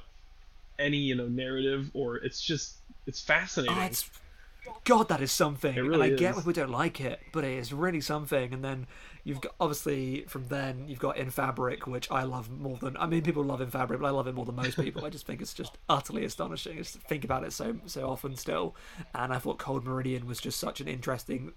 any 0.78 0.97
you 0.97 1.15
know 1.15 1.28
narrative 1.28 1.89
or 1.93 2.17
it's 2.17 2.41
just 2.41 2.75
it's 3.08 3.19
fascinating 3.21 3.75
Oh, 3.78 3.82
it's 3.82 4.10
God, 4.86 5.10
that 5.10 5.21
is 5.21 5.32
something. 5.32 5.73
It 5.73 5.79
and 5.79 5.89
really 5.89 6.13
I 6.13 6.15
get 6.15 6.32
is. 6.32 6.36
when 6.38 6.45
people 6.45 6.63
don't 6.63 6.71
like 6.71 6.99
it, 7.01 7.19
but 7.32 7.43
it 7.43 7.58
is 7.58 7.71
really 7.73 8.01
something. 8.01 8.53
And 8.53 8.63
then 8.63 8.88
you've 9.23 9.41
got 9.41 9.53
obviously 9.60 10.23
from 10.27 10.47
then 10.47 10.86
you've 10.88 10.99
got 10.99 11.17
In 11.17 11.29
Fabric, 11.29 11.86
which 11.88 12.10
I 12.12 12.23
love 12.23 12.49
more 12.49 12.77
than 12.77 12.97
I 12.97 13.05
mean 13.05 13.21
people 13.21 13.43
love 13.43 13.62
In 13.62 13.69
Fabric, 13.69 13.99
but 13.99 14.08
I 14.08 14.12
love 14.12 14.27
it 14.27 14.36
more 14.36 14.45
than 14.45 14.55
most 14.55 14.75
people. 14.77 15.05
I 15.05 15.10
just 15.10 15.25
think 15.25 15.41
it's 15.41 15.53
just 15.53 15.77
utterly 15.88 16.25
astonishing. 16.25 16.73
I 16.73 16.77
just 16.82 16.95
think 17.01 17.23
about 17.23 17.43
it 17.43 17.53
so 17.53 17.77
so 17.86 18.10
often 18.10 18.36
still. 18.36 18.75
And 19.13 19.34
I 19.34 19.38
thought 19.39 19.58
Cold 19.60 19.86
Meridian 19.86 20.25
was 20.27 20.39
just 20.39 20.60
such 20.60 20.82
an 20.82 20.88
interesting 20.88 21.53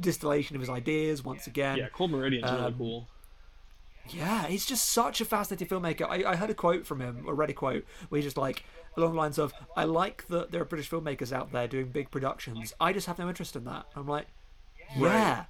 distillation 0.00 0.56
of 0.56 0.60
his 0.60 0.68
ideas 0.70 1.24
once 1.24 1.46
again. 1.46 1.76
yeah 1.78 1.88
cold 1.92 2.10
meridian's 2.10 2.50
really 2.50 2.64
Um, 2.64 2.74
cool 2.76 3.08
Yeah, 4.08 4.46
he's 4.46 4.64
just 4.64 4.84
such 4.90 5.20
a 5.20 5.24
fascinating 5.24 5.66
filmmaker. 5.66 6.08
I, 6.08 6.30
I 6.30 6.36
heard 6.36 6.50
a 6.50 6.54
quote 6.54 6.86
from 6.86 7.00
him, 7.00 7.24
or 7.26 7.34
read 7.34 7.50
a 7.50 7.52
quote, 7.52 7.84
where 8.08 8.18
he's 8.18 8.24
just 8.26 8.36
like, 8.36 8.64
along 8.96 9.12
the 9.12 9.18
lines 9.18 9.38
of, 9.38 9.52
I 9.76 9.84
like 9.84 10.26
that 10.28 10.50
there 10.50 10.62
are 10.62 10.64
British 10.64 10.90
filmmakers 10.90 11.32
out 11.32 11.52
there 11.52 11.68
doing 11.68 11.88
big 11.88 12.10
productions. 12.10 12.74
I 12.80 12.92
just 12.92 13.06
have 13.06 13.18
no 13.18 13.28
interest 13.28 13.56
in 13.56 13.64
that. 13.64 13.86
I'm 13.94 14.06
like, 14.06 14.26
yeah. 14.96 15.44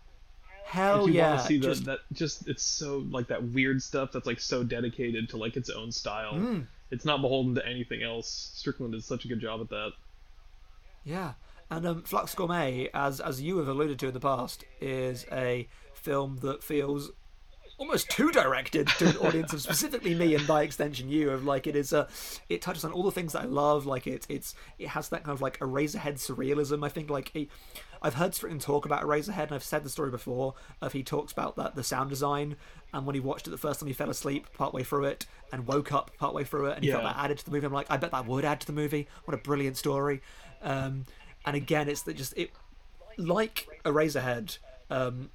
Hell 0.64 1.08
you 1.08 1.14
yeah. 1.14 1.30
want 1.30 1.40
to 1.42 1.46
see 1.46 1.60
just, 1.60 1.84
that, 1.84 2.00
that 2.08 2.16
just 2.16 2.48
it's 2.48 2.62
so 2.62 3.04
like 3.10 3.28
that 3.28 3.42
weird 3.50 3.80
stuff 3.80 4.10
that's 4.12 4.26
like 4.26 4.40
so 4.40 4.64
dedicated 4.64 5.28
to 5.28 5.36
like 5.36 5.56
its 5.56 5.70
own 5.70 5.92
style. 5.92 6.34
Mm. 6.34 6.66
It's 6.90 7.04
not 7.04 7.20
beholden 7.20 7.54
to 7.54 7.66
anything 7.66 8.02
else. 8.02 8.50
Strickland 8.54 8.92
did 8.92 9.04
such 9.04 9.24
a 9.24 9.28
good 9.28 9.40
job 9.40 9.60
at 9.60 9.68
that. 9.68 9.92
Yeah. 11.04 11.34
And 11.70 11.86
um, 11.86 12.02
Flux 12.02 12.34
Gourmet, 12.34 12.88
as 12.94 13.20
as 13.20 13.40
you 13.40 13.58
have 13.58 13.68
alluded 13.68 13.98
to 14.00 14.08
in 14.08 14.14
the 14.14 14.20
past, 14.20 14.64
is 14.80 15.26
a 15.30 15.68
film 15.94 16.38
that 16.42 16.62
feels 16.62 17.10
almost 17.78 18.08
too 18.10 18.30
directed 18.30 18.88
to 18.88 19.08
an 19.08 19.16
audience 19.18 19.52
of 19.52 19.60
specifically 19.60 20.14
me 20.14 20.34
and 20.34 20.46
by 20.46 20.62
extension 20.62 21.08
you 21.08 21.30
of 21.30 21.44
like 21.44 21.66
it 21.66 21.76
is 21.76 21.92
a 21.92 22.08
it 22.48 22.62
touches 22.62 22.84
on 22.84 22.92
all 22.92 23.02
the 23.02 23.10
things 23.10 23.32
that 23.32 23.42
I 23.42 23.46
love 23.46 23.84
like 23.84 24.06
it 24.06 24.26
it's 24.28 24.54
it 24.78 24.88
has 24.88 25.10
that 25.10 25.24
kind 25.24 25.34
of 25.34 25.42
like 25.42 25.58
Eraserhead 25.58 26.14
surrealism 26.14 26.84
I 26.84 26.88
think 26.88 27.10
like 27.10 27.32
I've 28.00 28.14
heard 28.14 28.34
Strickland 28.34 28.62
talk 28.62 28.86
about 28.86 29.02
Eraserhead 29.02 29.44
and 29.44 29.52
I've 29.52 29.62
said 29.62 29.84
the 29.84 29.90
story 29.90 30.10
before 30.10 30.54
of 30.80 30.92
he 30.92 31.02
talks 31.02 31.32
about 31.32 31.56
that 31.56 31.74
the 31.74 31.84
sound 31.84 32.08
design 32.08 32.56
and 32.94 33.04
when 33.04 33.14
he 33.14 33.20
watched 33.20 33.46
it 33.46 33.50
the 33.50 33.58
first 33.58 33.80
time 33.80 33.88
he 33.88 33.92
fell 33.92 34.10
asleep 34.10 34.46
partway 34.54 34.82
through 34.82 35.04
it 35.04 35.26
and 35.52 35.66
woke 35.66 35.92
up 35.92 36.10
partway 36.18 36.44
through 36.44 36.66
it 36.66 36.76
and 36.76 36.84
he 36.84 36.90
felt 36.90 37.04
that 37.04 37.16
added 37.18 37.38
to 37.38 37.44
the 37.44 37.50
movie 37.50 37.66
I'm 37.66 37.72
like 37.72 37.90
I 37.90 37.98
bet 37.98 38.10
that 38.12 38.26
would 38.26 38.44
add 38.44 38.60
to 38.60 38.66
the 38.66 38.72
movie. 38.72 39.06
What 39.24 39.34
a 39.34 39.38
brilliant 39.38 39.76
story. 39.76 40.22
Um, 40.62 41.04
and 41.44 41.54
again 41.54 41.88
it's 41.88 42.02
that 42.02 42.16
just 42.16 42.32
it 42.38 42.50
like 43.18 43.68
Eraserhead 43.84 44.58
um, 44.88 45.30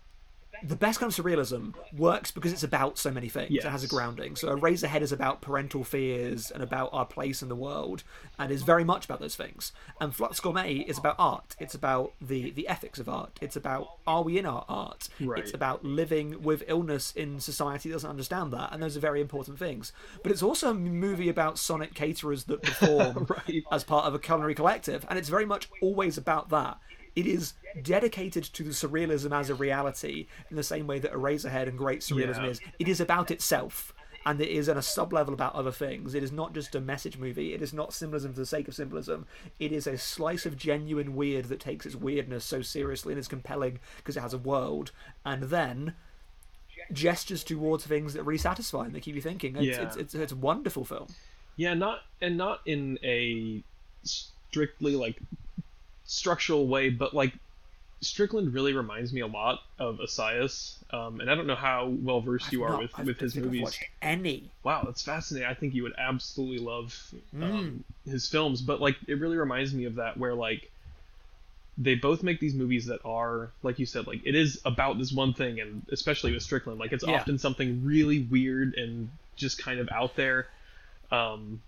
the 0.64 0.76
best 0.76 1.00
kind 1.00 1.12
of 1.12 1.16
surrealism 1.26 1.74
works 1.98 2.32
because 2.32 2.54
it's 2.54 2.64
about 2.64 2.98
so 2.98 3.12
many 3.12 3.30
things. 3.30 3.52
It 3.52 3.64
has 3.64 3.84
a 3.84 3.88
grounding. 3.88 4.36
So 4.36 4.56
Eraserhead 4.56 5.02
is 5.02 5.12
about 5.12 5.42
parental 5.42 5.84
fears 5.84 6.52
and 6.52 6.62
about 6.62 6.90
our 6.94 7.06
place 7.06 7.42
in 7.42 7.50
the 7.50 7.56
world, 7.56 8.04
and 8.38 8.52
is 8.52 8.64
very 8.64 8.84
much 8.84 9.06
about 9.06 9.20
those 9.20 9.36
things. 9.36 9.72
And 10.00 10.14
Flux 10.14 10.40
Gourmet 10.40 10.76
is 10.76 10.98
about 10.98 11.16
art. 11.20 11.56
It's 11.60 11.74
about 11.76 12.14
the 12.22 12.52
the 12.52 12.68
ethics 12.68 13.00
of 13.00 13.10
art. 13.10 13.38
It's 13.42 13.56
about 13.56 13.88
are 14.06 14.24
we 14.24 14.38
in 14.38 14.46
our 14.46 14.66
art? 14.70 15.10
Right. 15.20 15.40
It's 15.40 15.54
about 15.54 15.84
living 15.84 16.42
with 16.44 16.64
illness 16.68 17.12
in 17.16 17.40
society 17.40 17.90
that 17.90 17.96
doesn't 17.96 18.10
understand 18.10 18.54
that, 18.54 18.72
and 18.72 18.82
those 18.82 18.96
are 18.98 19.02
very 19.02 19.22
important 19.22 19.58
things. 19.60 19.92
But 20.24 20.32
it's 20.32 20.44
also 20.44 20.72
a 20.72 20.74
movie 20.74 21.30
about 21.30 21.58
Sonic 21.58 21.94
caterers 21.94 22.46
that 22.46 22.62
perform 22.72 23.28
Right. 23.30 23.64
as 23.72 23.84
part 23.84 24.06
of 24.06 24.14
a 24.14 24.20
culinary 24.20 24.56
collective, 24.56 25.06
and 25.10 25.18
it's 25.18 25.30
very 25.30 25.46
much 25.46 25.70
always 25.82 26.18
about 26.18 26.50
that. 26.50 26.78
It 27.16 27.28
is 27.28 27.54
dedicated 27.82 28.44
to 28.46 28.64
the 28.64 28.70
surrealism 28.72 29.38
as 29.38 29.50
a 29.50 29.56
reality 29.56 30.28
in 30.50 30.56
the 30.56 30.64
same 30.64 30.88
way 30.88 31.00
that 31.00 31.12
Eraserhead 31.14 31.68
and 31.68 31.78
Great 31.78 32.02
Surrealism 32.02 32.44
Yeah. 32.44 32.50
is. 32.50 32.62
It 32.80 32.88
is 32.88 33.02
about 33.02 33.32
itself, 33.32 33.94
and 34.26 34.40
it 34.40 34.50
is 34.50 34.70
on 34.70 34.78
a 34.78 34.82
sub 34.82 35.12
level 35.12 35.34
about 35.34 35.54
other 35.56 35.72
things. 35.72 36.14
It 36.16 36.24
is 36.24 36.32
not 36.32 36.54
just 36.54 36.76
a 36.76 36.80
message 36.80 37.18
movie. 37.18 37.54
It 37.54 37.62
is 37.62 37.74
not 37.74 37.94
symbolism 37.94 38.34
for 38.34 38.40
the 38.40 38.46
sake 38.46 38.68
of 38.68 38.76
symbolism. 38.76 39.26
It 39.60 39.72
is 39.72 39.88
a 39.88 39.98
slice 39.98 40.46
of 40.46 40.56
genuine 40.58 41.16
weird 41.16 41.46
that 41.46 41.60
takes 41.60 41.86
its 41.86 41.96
weirdness 41.96 42.46
so 42.46 42.62
seriously 42.62 43.14
and 43.14 43.20
is 43.20 43.28
compelling 43.28 43.80
because 43.98 44.16
it 44.16 44.22
has 44.22 44.34
a 44.34 44.38
world, 44.38 44.92
and 45.26 45.44
then 45.44 45.96
gestures 46.94 47.44
towards 47.44 47.86
things 47.86 48.14
that 48.14 48.24
really 48.24 48.38
satisfy 48.38 48.86
and 48.86 48.94
they 48.96 49.00
keep 49.00 49.16
you 49.16 49.22
thinking. 49.22 49.56
It's, 49.56 49.66
Yeah. 49.66 49.84
it's, 49.84 49.96
it's, 49.98 50.16
it's 50.16 50.32
a 50.32 50.36
wonderful 50.36 50.84
film. 50.86 51.08
Yeah, 51.58 51.74
not 51.74 52.02
and 52.22 52.38
not 52.38 52.62
in 52.66 52.98
a 53.04 53.64
strictly 54.04 54.96
like 54.96 55.20
structural 56.12 56.68
way, 56.68 56.90
but 56.90 57.14
like 57.14 57.34
Strickland 58.02 58.54
really 58.54 58.74
reminds 58.74 59.14
me 59.14 59.22
a 59.22 59.28
lot 59.28 59.62
of 59.80 60.00
Assayas. 60.00 60.74
Um, 60.92 61.22
and 61.22 61.30
I 61.30 61.36
don't 61.36 61.48
know 61.48 61.56
how 61.56 61.88
well 61.88 62.20
versed 62.20 62.52
you 62.52 62.64
are 62.64 62.72
Not- 62.72 62.80
with, 62.82 62.98
with 63.06 63.20
his 63.20 63.36
movies. 63.36 63.78
any. 64.02 64.50
Wow, 64.64 64.84
that's 64.86 65.04
fascinating. 65.04 65.48
I 65.48 65.54
think 65.54 65.74
you 65.74 65.84
would 65.84 65.94
absolutely 65.98 66.60
love 66.66 67.14
Mm. 67.36 67.44
um, 67.44 67.84
his 68.06 68.28
films, 68.28 68.62
but 68.62 68.82
like 68.82 68.98
it 69.08 69.20
really 69.20 69.38
reminds 69.38 69.74
me 69.74 69.86
of 69.86 69.96
that 69.96 70.18
where 70.18 70.34
like 70.34 70.70
they 71.78 71.96
both 71.96 72.22
make 72.24 72.40
these 72.40 72.54
movies 72.54 72.88
that 72.88 73.00
are 73.06 73.50
like 73.64 73.80
you 73.80 73.86
said 73.86 74.06
like 74.06 74.22
it 74.26 74.36
is 74.36 74.60
about 74.66 74.98
this 75.00 75.12
one 75.14 75.34
thing 75.34 75.60
and 75.62 75.84
especially 75.90 76.34
with 76.34 76.44
Strickland 76.44 76.78
like 76.80 76.92
it's 76.92 77.06
Yeah. 77.08 77.16
often 77.22 77.38
something 77.38 77.86
really 77.86 78.20
weird 78.20 78.76
and 78.76 79.10
just 79.38 79.58
kind 79.64 79.80
of 79.80 79.88
out 79.90 80.16
there. 80.18 80.48
Um 81.12 81.62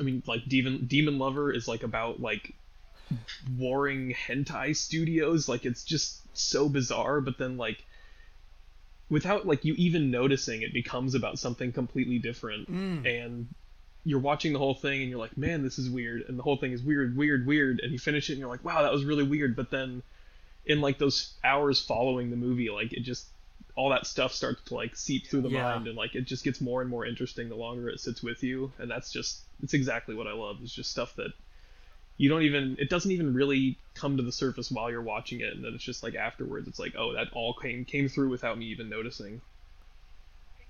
I 0.00 0.02
mean 0.02 0.22
like 0.26 0.44
Demon 0.48 0.86
Demon 0.86 1.18
Lover 1.18 1.52
is 1.52 1.68
like 1.68 1.84
about 1.84 2.20
like 2.20 2.54
warring 3.58 4.14
hentai 4.14 4.74
studios 4.76 5.48
like 5.48 5.64
it's 5.64 5.84
just 5.84 6.20
so 6.36 6.68
bizarre 6.68 7.20
but 7.20 7.38
then 7.38 7.56
like 7.56 7.84
without 9.10 9.46
like 9.46 9.64
you 9.64 9.74
even 9.74 10.10
noticing 10.10 10.62
it 10.62 10.72
becomes 10.72 11.14
about 11.14 11.38
something 11.38 11.72
completely 11.72 12.18
different. 12.18 12.70
Mm. 12.70 13.06
And 13.06 13.48
you're 14.04 14.18
watching 14.20 14.52
the 14.52 14.58
whole 14.58 14.74
thing 14.74 15.02
and 15.02 15.10
you're 15.10 15.18
like 15.18 15.36
man 15.36 15.62
this 15.62 15.78
is 15.78 15.88
weird. 15.90 16.24
And 16.28 16.38
the 16.38 16.42
whole 16.42 16.56
thing 16.56 16.72
is 16.72 16.82
weird 16.82 17.16
weird 17.16 17.46
weird. 17.46 17.80
And 17.80 17.92
you 17.92 17.98
finish 17.98 18.30
it 18.30 18.32
and 18.32 18.40
you're 18.40 18.48
like 18.48 18.64
wow 18.64 18.82
that 18.82 18.92
was 18.92 19.04
really 19.04 19.22
weird. 19.22 19.56
But 19.56 19.70
then 19.70 20.02
in 20.66 20.80
like 20.80 20.98
those 20.98 21.34
hours 21.44 21.80
following 21.80 22.30
the 22.30 22.36
movie 22.36 22.70
like 22.70 22.92
it 22.92 23.00
just 23.02 23.26
all 23.76 23.90
that 23.90 24.06
stuff 24.06 24.32
starts 24.32 24.62
to 24.62 24.74
like 24.74 24.96
seep 24.96 25.26
through 25.26 25.42
the 25.42 25.50
Yeah. 25.50 25.62
mind 25.62 25.86
and 25.86 25.96
like 25.96 26.14
it 26.14 26.22
just 26.22 26.42
gets 26.42 26.60
more 26.60 26.80
and 26.80 26.90
more 26.90 27.04
interesting 27.04 27.48
the 27.48 27.56
longer 27.56 27.88
it 27.90 28.00
sits 28.00 28.22
with 28.22 28.42
you. 28.42 28.72
And 28.78 28.90
that's 28.90 29.12
just 29.12 29.42
it's 29.62 29.74
exactly 29.74 30.14
what 30.14 30.26
i 30.26 30.32
love 30.32 30.56
it's 30.62 30.74
just 30.74 30.90
stuff 30.90 31.14
that 31.16 31.32
you 32.16 32.28
don't 32.28 32.42
even 32.42 32.76
it 32.78 32.88
doesn't 32.88 33.10
even 33.10 33.34
really 33.34 33.78
come 33.94 34.16
to 34.16 34.22
the 34.22 34.32
surface 34.32 34.70
while 34.70 34.90
you're 34.90 35.02
watching 35.02 35.40
it 35.40 35.54
and 35.54 35.64
then 35.64 35.74
it's 35.74 35.84
just 35.84 36.02
like 36.02 36.14
afterwards 36.14 36.68
it's 36.68 36.78
like 36.78 36.94
oh 36.96 37.12
that 37.12 37.28
all 37.32 37.54
came 37.54 37.84
came 37.84 38.08
through 38.08 38.28
without 38.28 38.58
me 38.58 38.66
even 38.66 38.88
noticing 38.88 39.40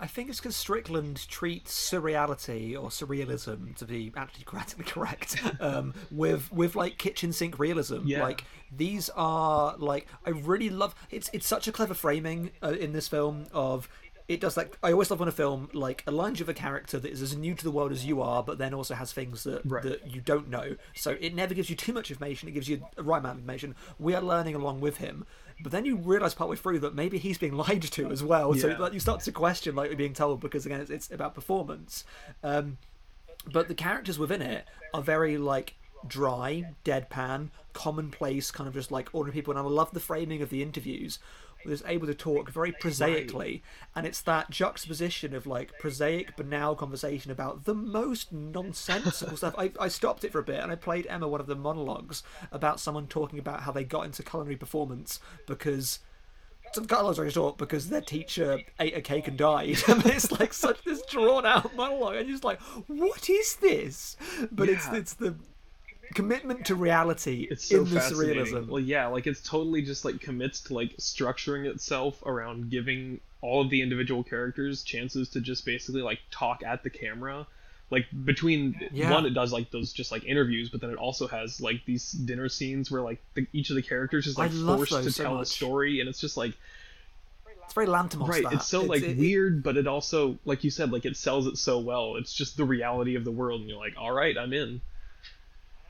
I 0.00 0.06
think 0.06 0.28
it's 0.28 0.40
because 0.40 0.56
Strickland 0.56 1.26
treats 1.28 1.72
surreality 1.90 2.74
or 2.74 2.88
surrealism 2.88 3.76
to 3.76 3.84
be 3.84 4.12
actually 4.16 4.44
grammatically 4.44 4.84
correct 4.84 5.40
um, 5.60 5.94
with 6.10 6.52
with 6.52 6.74
like 6.74 6.98
kitchen 6.98 7.32
sink 7.32 7.58
realism. 7.58 8.00
Yeah. 8.04 8.22
Like 8.22 8.44
these 8.76 9.08
are 9.10 9.76
like 9.78 10.08
I 10.26 10.30
really 10.30 10.68
love. 10.68 10.94
It's 11.10 11.30
it's 11.32 11.46
such 11.46 11.68
a 11.68 11.72
clever 11.72 11.94
framing 11.94 12.50
uh, 12.62 12.72
in 12.78 12.92
this 12.92 13.08
film 13.08 13.46
of. 13.52 13.88
It 14.26 14.40
does 14.40 14.56
like 14.56 14.78
I 14.82 14.92
always 14.92 15.10
love 15.10 15.20
when 15.20 15.28
a 15.28 15.32
film 15.32 15.68
like 15.74 16.02
aligns 16.06 16.38
you 16.38 16.46
with 16.46 16.56
a 16.56 16.58
character 16.58 16.98
that 16.98 17.12
is 17.12 17.20
as 17.20 17.36
new 17.36 17.54
to 17.54 17.62
the 17.62 17.70
world 17.70 17.92
as 17.92 18.06
you 18.06 18.22
are, 18.22 18.42
but 18.42 18.56
then 18.56 18.72
also 18.72 18.94
has 18.94 19.12
things 19.12 19.44
that 19.44 19.60
Right. 19.66 19.82
that 19.82 20.14
you 20.14 20.22
don't 20.22 20.48
know. 20.48 20.76
So 20.94 21.16
it 21.20 21.34
never 21.34 21.52
gives 21.52 21.68
you 21.68 21.76
too 21.76 21.92
much 21.92 22.10
information. 22.10 22.48
It 22.48 22.52
gives 22.52 22.66
you 22.68 22.82
the 22.96 23.02
right 23.02 23.18
amount 23.18 23.34
of 23.34 23.38
information. 23.40 23.74
We 23.98 24.14
are 24.14 24.22
learning 24.22 24.54
along 24.54 24.80
with 24.80 24.96
him, 24.96 25.26
but 25.62 25.72
then 25.72 25.84
you 25.84 25.96
realize 25.96 26.32
partway 26.34 26.56
through 26.56 26.78
that 26.80 26.94
maybe 26.94 27.18
he's 27.18 27.36
being 27.36 27.52
lied 27.64 27.82
to 27.82 28.10
as 28.10 28.22
well. 28.22 28.54
So 28.54 28.68
like, 28.68 28.94
you 28.94 29.00
start 29.00 29.20
to 29.20 29.32
question 29.32 29.74
like 29.74 29.90
we're 29.90 29.96
being 29.96 30.14
told 30.14 30.40
because 30.40 30.64
again 30.64 30.80
it's, 30.80 30.90
it's 30.90 31.10
about 31.10 31.34
performance. 31.34 32.04
Um, 32.42 32.78
but 33.52 33.68
the 33.68 33.74
characters 33.74 34.18
within 34.18 34.40
it 34.40 34.64
are 34.94 35.02
very 35.02 35.36
like 35.36 35.74
dry, 36.06 36.72
deadpan, 36.84 37.50
commonplace, 37.74 38.50
kind 38.50 38.68
of 38.68 38.74
just 38.74 38.90
like 38.90 39.10
ordinary 39.12 39.34
people. 39.34 39.52
And 39.52 39.58
I 39.60 39.62
love 39.70 39.90
the 39.92 40.00
framing 40.00 40.40
of 40.40 40.48
the 40.48 40.62
interviews. 40.62 41.18
It's 41.72 41.82
able 41.86 42.06
to 42.06 42.14
talk 42.14 42.50
very 42.50 42.72
prosaically, 42.72 43.62
and 43.94 44.06
it's 44.06 44.20
that 44.22 44.50
juxtaposition 44.50 45.34
of 45.34 45.46
like 45.46 45.78
prosaic, 45.78 46.36
banal 46.36 46.74
conversation 46.74 47.30
about 47.30 47.64
the 47.64 47.74
most 47.74 48.32
nonsensical 48.32 49.36
stuff. 49.36 49.54
I, 49.56 49.72
I 49.80 49.88
stopped 49.88 50.24
it 50.24 50.32
for 50.32 50.40
a 50.40 50.44
bit 50.44 50.60
and 50.60 50.70
I 50.70 50.76
played 50.76 51.06
Emma 51.06 51.28
one 51.28 51.40
of 51.40 51.46
the 51.46 51.56
monologues 51.56 52.22
about 52.52 52.80
someone 52.80 53.06
talking 53.06 53.38
about 53.38 53.60
how 53.60 53.72
they 53.72 53.84
got 53.84 54.04
into 54.04 54.22
culinary 54.22 54.56
performance 54.56 55.20
because 55.46 56.00
to 56.74 56.80
cut 56.82 57.00
a 57.00 57.04
long 57.04 57.12
story 57.12 57.30
short, 57.30 57.56
because 57.56 57.88
their 57.88 58.00
teacher 58.00 58.58
ate 58.80 58.96
a 58.96 59.00
cake 59.00 59.28
and 59.28 59.36
died. 59.36 59.76
and 59.88 60.04
it's 60.06 60.32
like 60.32 60.52
such 60.52 60.82
this 60.84 61.02
drawn 61.06 61.46
out 61.46 61.74
monologue, 61.76 62.16
and 62.16 62.26
you're 62.26 62.34
just 62.34 62.44
like, 62.44 62.60
what 62.88 63.28
is 63.30 63.56
this? 63.56 64.16
But 64.50 64.68
it's 64.68 64.86
it's 64.88 65.14
the 65.14 65.36
commitment 66.14 66.66
to 66.66 66.74
reality 66.74 67.46
it's 67.50 67.64
so 67.64 67.80
in 67.80 67.86
fascinating. 67.86 68.44
surrealism. 68.44 68.66
Well, 68.68 68.80
yeah, 68.80 69.06
like 69.06 69.26
it's 69.26 69.40
totally 69.40 69.82
just 69.82 70.04
like 70.04 70.20
commits 70.20 70.60
to 70.62 70.74
like 70.74 70.96
structuring 70.98 71.64
itself 71.66 72.22
around 72.26 72.70
giving 72.70 73.20
all 73.40 73.60
of 73.62 73.70
the 73.70 73.82
individual 73.82 74.22
characters 74.24 74.82
chances 74.82 75.28
to 75.30 75.40
just 75.40 75.64
basically 75.64 76.02
like 76.02 76.18
talk 76.30 76.62
at 76.62 76.82
the 76.82 76.90
camera. 76.90 77.46
Like 77.90 78.06
between 78.24 78.88
Yeah. 78.92 79.12
one, 79.12 79.26
it 79.26 79.34
does 79.34 79.52
like 79.52 79.70
those 79.70 79.92
just 79.92 80.10
like 80.10 80.24
interviews, 80.24 80.70
but 80.70 80.80
then 80.80 80.90
it 80.90 80.96
also 80.96 81.26
has 81.28 81.60
like 81.60 81.84
these 81.84 82.10
dinner 82.12 82.48
scenes 82.48 82.90
where 82.90 83.02
like 83.02 83.20
the, 83.34 83.46
each 83.52 83.70
of 83.70 83.76
the 83.76 83.82
characters 83.82 84.26
is 84.26 84.38
like 84.38 84.50
forced 84.50 84.92
to 84.92 85.10
so 85.10 85.22
tell 85.22 85.40
a 85.40 85.46
story, 85.46 86.00
and 86.00 86.08
it's 86.08 86.18
just 86.20 86.36
like 86.36 86.54
It's 87.64 87.74
very 87.74 87.86
Lanthimos. 87.86 88.28
right. 88.28 88.42
that. 88.44 88.52
It's 88.54 88.66
so 88.68 88.82
like 88.82 89.02
it- 89.02 89.18
weird, 89.18 89.62
but 89.62 89.76
it 89.76 89.86
also 89.86 90.38
like 90.44 90.64
you 90.64 90.70
said, 90.70 90.90
like 90.92 91.04
it 91.04 91.16
sells 91.16 91.46
it 91.46 91.58
so 91.58 91.78
well. 91.78 92.16
It's 92.16 92.32
just 92.34 92.56
the 92.56 92.64
reality 92.64 93.14
of 93.16 93.24
the 93.24 93.30
world, 93.30 93.60
and 93.60 93.68
you're 93.70 93.78
like, 93.78 93.94
all 93.98 94.12
right, 94.12 94.36
I'm 94.36 94.52
in. 94.54 94.80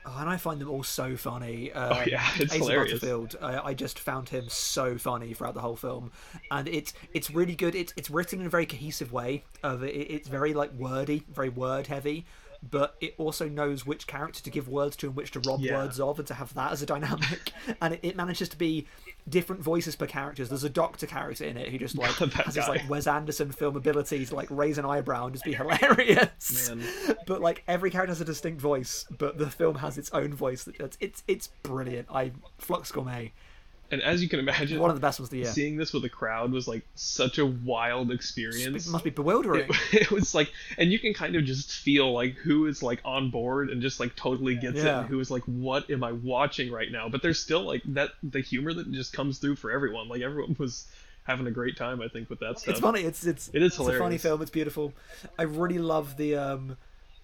Oh, 0.07 0.17
and 0.19 0.29
I 0.29 0.37
find 0.37 0.61
them 0.61 0.69
all 0.69 0.83
so 0.83 1.17
funny. 1.17 1.71
Um, 1.73 1.93
Oh, 1.93 2.03
yeah, 2.05 2.23
it's 2.35 2.53
hilarious. 2.53 2.99
Butterfield, 2.99 3.35
I, 3.41 3.69
I 3.69 3.73
just 3.73 3.97
found 3.99 4.29
him 4.29 4.45
so 4.49 4.97
funny 4.97 5.33
throughout 5.33 5.55
the 5.55 5.61
whole 5.61 5.75
film, 5.75 6.11
and 6.51 6.67
it's 6.67 6.93
it's 7.13 7.31
really 7.31 7.55
good. 7.55 7.73
It's 7.73 7.91
it's 7.97 8.09
written 8.11 8.39
in 8.41 8.45
a 8.45 8.49
very 8.49 8.65
cohesive 8.67 9.11
way. 9.11 9.43
Of 9.63 9.83
it, 9.83 9.95
it's 9.95 10.27
very 10.27 10.53
like 10.53 10.71
wordy, 10.73 11.23
very 11.33 11.49
word 11.49 11.87
heavy, 11.87 12.25
but 12.69 12.95
it 13.01 13.13
also 13.17 13.47
knows 13.47 13.85
which 13.85 14.07
character 14.07 14.41
to 14.41 14.49
give 14.49 14.67
words 14.67 14.95
to 14.97 15.07
and 15.07 15.15
which 15.15 15.31
to 15.31 15.39
rob 15.41 15.59
Yeah. 15.59 15.77
words 15.77 15.99
of, 15.99 16.19
and 16.19 16.27
to 16.27 16.33
have 16.33 16.53
that 16.55 16.71
as 16.71 16.81
a 16.81 16.85
dynamic. 16.85 17.51
and 17.81 17.93
it, 17.95 17.99
it 18.03 18.15
manages 18.15 18.49
to 18.49 18.57
be 18.57 18.87
different 19.27 19.61
voices 19.61 19.95
per 19.95 20.05
characters. 20.05 20.49
There's 20.49 20.63
a 20.63 20.69
doctor 20.69 21.05
character 21.07 21.45
in 21.45 21.57
it 21.57 21.69
who 21.69 21.77
just 21.77 21.97
like 21.97 22.11
has 22.17 22.53
this 22.55 22.65
guy. 22.65 22.67
like 22.67 22.89
Wes 22.89 23.07
Anderson 23.07 23.51
film 23.51 23.75
ability 23.75 24.25
to 24.25 24.35
like 24.35 24.47
raise 24.51 24.77
an 24.77 24.85
eyebrow 24.85 25.25
and 25.25 25.33
just 25.33 25.45
be 25.45 25.53
hilarious. 25.99 26.69
Man. 26.69 26.83
But 27.25 27.41
like 27.41 27.63
every 27.67 27.91
character 27.91 28.11
has 28.11 28.21
a 28.21 28.25
distinct 28.25 28.61
voice, 28.61 29.05
but 29.17 29.37
the 29.37 29.49
film 29.49 29.75
has 29.75 29.97
its 29.97 30.09
own 30.11 30.33
voice. 30.33 30.63
That 30.63 30.79
it's 30.79 30.97
it's, 30.99 31.23
it's 31.27 31.47
brilliant. 31.63 32.07
I 32.13 32.31
Flux 32.57 32.91
Gourmet, 32.91 33.31
And 33.91 34.01
as 34.01 34.21
you 34.23 34.27
can 34.27 34.39
imagine, 34.39 34.79
one 34.79 34.89
of 34.89 34.95
the 34.95 35.01
best 35.01 35.19
ones 35.19 35.29
the 35.29 35.37
year. 35.37 35.45
seeing 35.45 35.77
this 35.77 35.93
with 35.93 36.03
a 36.05 36.09
crowd 36.09 36.51
was 36.51 36.67
like 36.67 36.83
such 36.95 37.37
a 37.37 37.45
wild 37.45 38.11
experience. 38.11 38.87
It 38.87 38.91
must 38.91 39.03
be 39.03 39.11
bewildering. 39.11 39.69
it, 39.69 39.75
it 40.01 40.11
was 40.11 40.33
like 40.33 40.51
and 40.77 40.91
you 40.91 40.99
can 40.99 41.13
kind 41.13 41.35
of 41.35 41.43
just 41.45 41.71
feel 41.71 42.11
like 42.11 42.33
who 42.35 42.65
is 42.65 42.81
like 42.81 42.99
on 43.05 43.29
board 43.29 43.69
and 43.69 43.81
just 43.81 43.99
like 43.99 44.15
totally 44.15 44.55
gets 44.55 44.79
it 44.79 44.85
and 44.87 45.07
who 45.07 45.19
is 45.19 45.29
like 45.29 45.43
what 45.43 45.89
am 45.89 46.03
i 46.03 46.11
watching 46.11 46.71
right 46.71 46.91
now 46.91 47.07
but 47.09 47.21
there's 47.21 47.39
still 47.39 47.61
like 47.61 47.81
that 47.85 48.09
the 48.23 48.41
humor 48.41 48.73
that 48.73 48.91
just 48.91 49.13
comes 49.13 49.37
through 49.37 49.55
for 49.55 49.71
everyone 49.71 50.07
like 50.09 50.21
everyone 50.21 50.55
was 50.59 50.87
having 51.23 51.45
a 51.47 51.51
great 51.51 51.77
time 51.77 52.01
i 52.01 52.07
think 52.07 52.29
with 52.29 52.39
that 52.39 52.59
stuff 52.59 52.71
It's 52.71 52.79
funny. 52.79 53.01
It's 53.01 53.25
it's 53.25 53.49
It 53.53 53.61
is 53.61 53.77
it's 53.79 53.87
a 53.87 53.97
funny 53.99 54.17
film. 54.17 54.41
It's 54.41 54.51
beautiful. 54.51 54.93
I 55.39 55.43
really 55.43 55.79
love 55.79 56.17
the 56.17 56.35
um. 56.35 56.77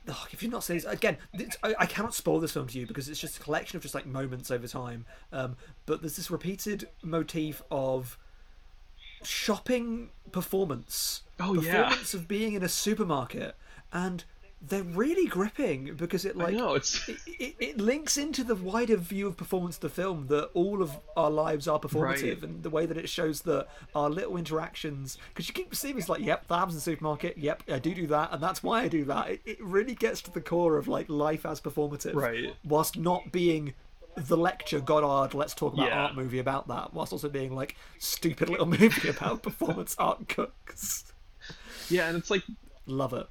Oh, 0.08 0.28
if 0.32 0.42
you've 0.42 0.52
not 0.52 0.64
seen 0.64 0.78
this 0.78 0.86
again, 0.86 1.18
I, 1.64 1.76
I 1.80 1.86
cannot 1.86 2.14
spoil 2.14 2.40
this 2.40 2.52
film 2.52 2.68
to 2.68 2.80
you 2.80 2.88
because 2.88 3.10
it's 3.10 3.20
just 3.20 3.38
a 3.38 3.42
collection 3.42 3.78
of 3.78 3.84
just 3.84 3.96
like 3.96 4.06
moments 4.06 4.52
over 4.52 4.68
time. 4.68 5.06
Um, 5.32 5.56
but 5.86 6.02
there's 6.02 6.16
this 6.16 6.32
repeated 6.32 6.88
motif 7.04 7.62
of 7.72 8.18
shopping 9.24 10.10
performance. 10.32 11.22
Oh, 11.40 11.54
yeah. 11.56 11.84
performance 11.84 12.14
of 12.14 12.28
being 12.28 12.54
in 12.54 12.64
a 12.64 12.70
supermarket, 12.70 13.56
and 13.92 14.24
they're 14.64 14.84
really 14.84 15.26
gripping 15.26 15.96
because 15.96 16.24
it 16.24 16.38
like 16.38 16.54
know 16.54 16.76
it's 16.76 17.10
it, 17.10 17.18
it, 17.40 17.56
it 17.60 17.78
links 17.80 18.16
into 18.16 18.44
the 18.44 18.54
wider 18.54 18.96
view 18.96 19.26
of 19.28 19.36
performance 19.36 19.78
of 19.78 19.82
the 19.82 19.90
film 19.90 20.28
that 20.28 20.46
all 20.54 20.84
of 20.84 21.00
our 21.18 21.32
lives 21.32 21.68
are 21.68 21.80
performative 21.80 22.42
Right. 22.42 22.44
and 22.44 22.62
the 22.62 22.70
way 22.70 22.86
that 22.86 22.96
it 22.96 23.10
shows 23.10 23.42
that 23.42 23.68
our 23.96 24.08
little 24.10 24.38
interactions 24.38 25.18
because 25.30 25.48
you 25.48 25.54
keep 25.56 25.74
seeing 25.74 25.98
it's 25.98 26.10
like 26.10 26.22
yep 26.22 26.48
that 26.48 26.56
happens 26.58 26.76
in 26.76 26.78
the 26.78 26.82
supermarket 26.82 27.40
yep 27.40 27.64
i 27.72 27.80
do 27.80 27.96
do 27.96 28.06
that 28.08 28.32
and 28.32 28.42
that's 28.44 28.62
why 28.62 28.82
i 28.84 28.88
do 28.88 29.04
that 29.06 29.32
it, 29.32 29.42
it 29.46 29.58
really 29.64 29.96
gets 29.96 30.22
to 30.22 30.32
the 30.32 30.42
core 30.42 30.78
of 30.78 30.88
like 30.88 31.10
life 31.10 31.44
as 31.46 31.60
performative 31.60 32.14
Right. 32.14 32.54
whilst 32.64 32.98
not 33.00 33.32
being 33.32 33.74
the 34.16 34.38
lecture 34.38 34.80
goddard 34.80 35.34
let's 35.34 35.56
talk 35.56 35.74
about 35.74 35.88
Yeah. 35.88 36.04
art 36.04 36.16
movie 36.16 36.38
about 36.40 36.68
that 36.68 36.94
whilst 36.94 37.14
also 37.14 37.30
being 37.30 37.56
like 37.56 37.76
stupid 37.98 38.48
little 38.50 38.66
movie 38.80 39.10
about 39.10 39.42
performance 39.42 39.96
art 39.98 40.30
cooks 40.30 41.12
yeah 41.90 42.10
and 42.10 42.18
it's 42.18 42.30
like 42.30 42.44
love 42.86 43.14
it 43.14 43.26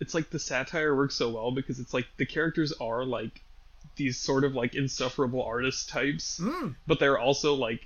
it's 0.00 0.14
like 0.14 0.30
the 0.30 0.38
satire 0.38 0.94
works 0.94 1.14
so 1.14 1.30
well 1.30 1.50
because 1.52 1.78
it's 1.80 1.94
like 1.94 2.06
the 2.16 2.26
characters 2.26 2.72
are 2.80 3.04
like 3.04 3.42
these 3.96 4.18
sort 4.18 4.44
of 4.44 4.54
like 4.54 4.74
insufferable 4.74 5.42
artist 5.42 5.88
types 5.88 6.40
Mm. 6.40 6.74
but 6.86 6.98
they're 6.98 7.18
also 7.18 7.54
like 7.54 7.80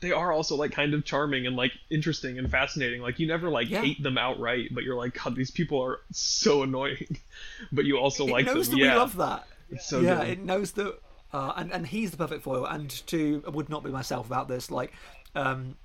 they 0.00 0.12
are 0.12 0.30
also 0.32 0.54
like 0.56 0.70
kind 0.72 0.94
of 0.94 1.04
charming 1.04 1.46
and 1.46 1.56
like 1.56 1.72
interesting 1.90 2.38
and 2.38 2.50
fascinating 2.50 3.00
like 3.02 3.18
you 3.18 3.26
never 3.26 3.48
like 3.50 3.68
Yeah. 3.68 3.80
hate 3.82 4.02
them 4.02 4.16
outright 4.18 4.68
but 4.72 4.84
you're 4.84 4.96
like 4.96 5.14
god 5.22 5.34
these 5.36 5.50
people 5.50 5.80
are 5.82 6.00
so 6.12 6.62
annoying 6.62 7.18
but 7.72 7.84
you 7.84 7.98
also 7.98 8.26
it 8.26 8.30
like 8.30 8.46
knows 8.46 8.68
them 8.68 8.78
that 8.78 8.84
yeah 8.84 8.92
we 8.94 8.98
love 8.98 9.16
that 9.16 9.46
It's 9.70 9.86
so 9.88 10.00
yeah, 10.00 10.20
good. 10.20 10.28
it 10.30 10.38
knows 10.44 10.72
that, 10.72 10.98
uh, 11.32 11.52
and 11.56 11.70
and 11.72 11.86
he's 11.88 12.10
the 12.12 12.16
perfect 12.16 12.42
foil. 12.42 12.64
And 12.64 12.88
to 13.08 13.42
would 13.52 13.68
not 13.68 13.84
be 13.84 13.90
myself 13.90 14.24
about 14.26 14.48
this. 14.48 14.70
Like, 14.70 14.92
um, 15.34 15.76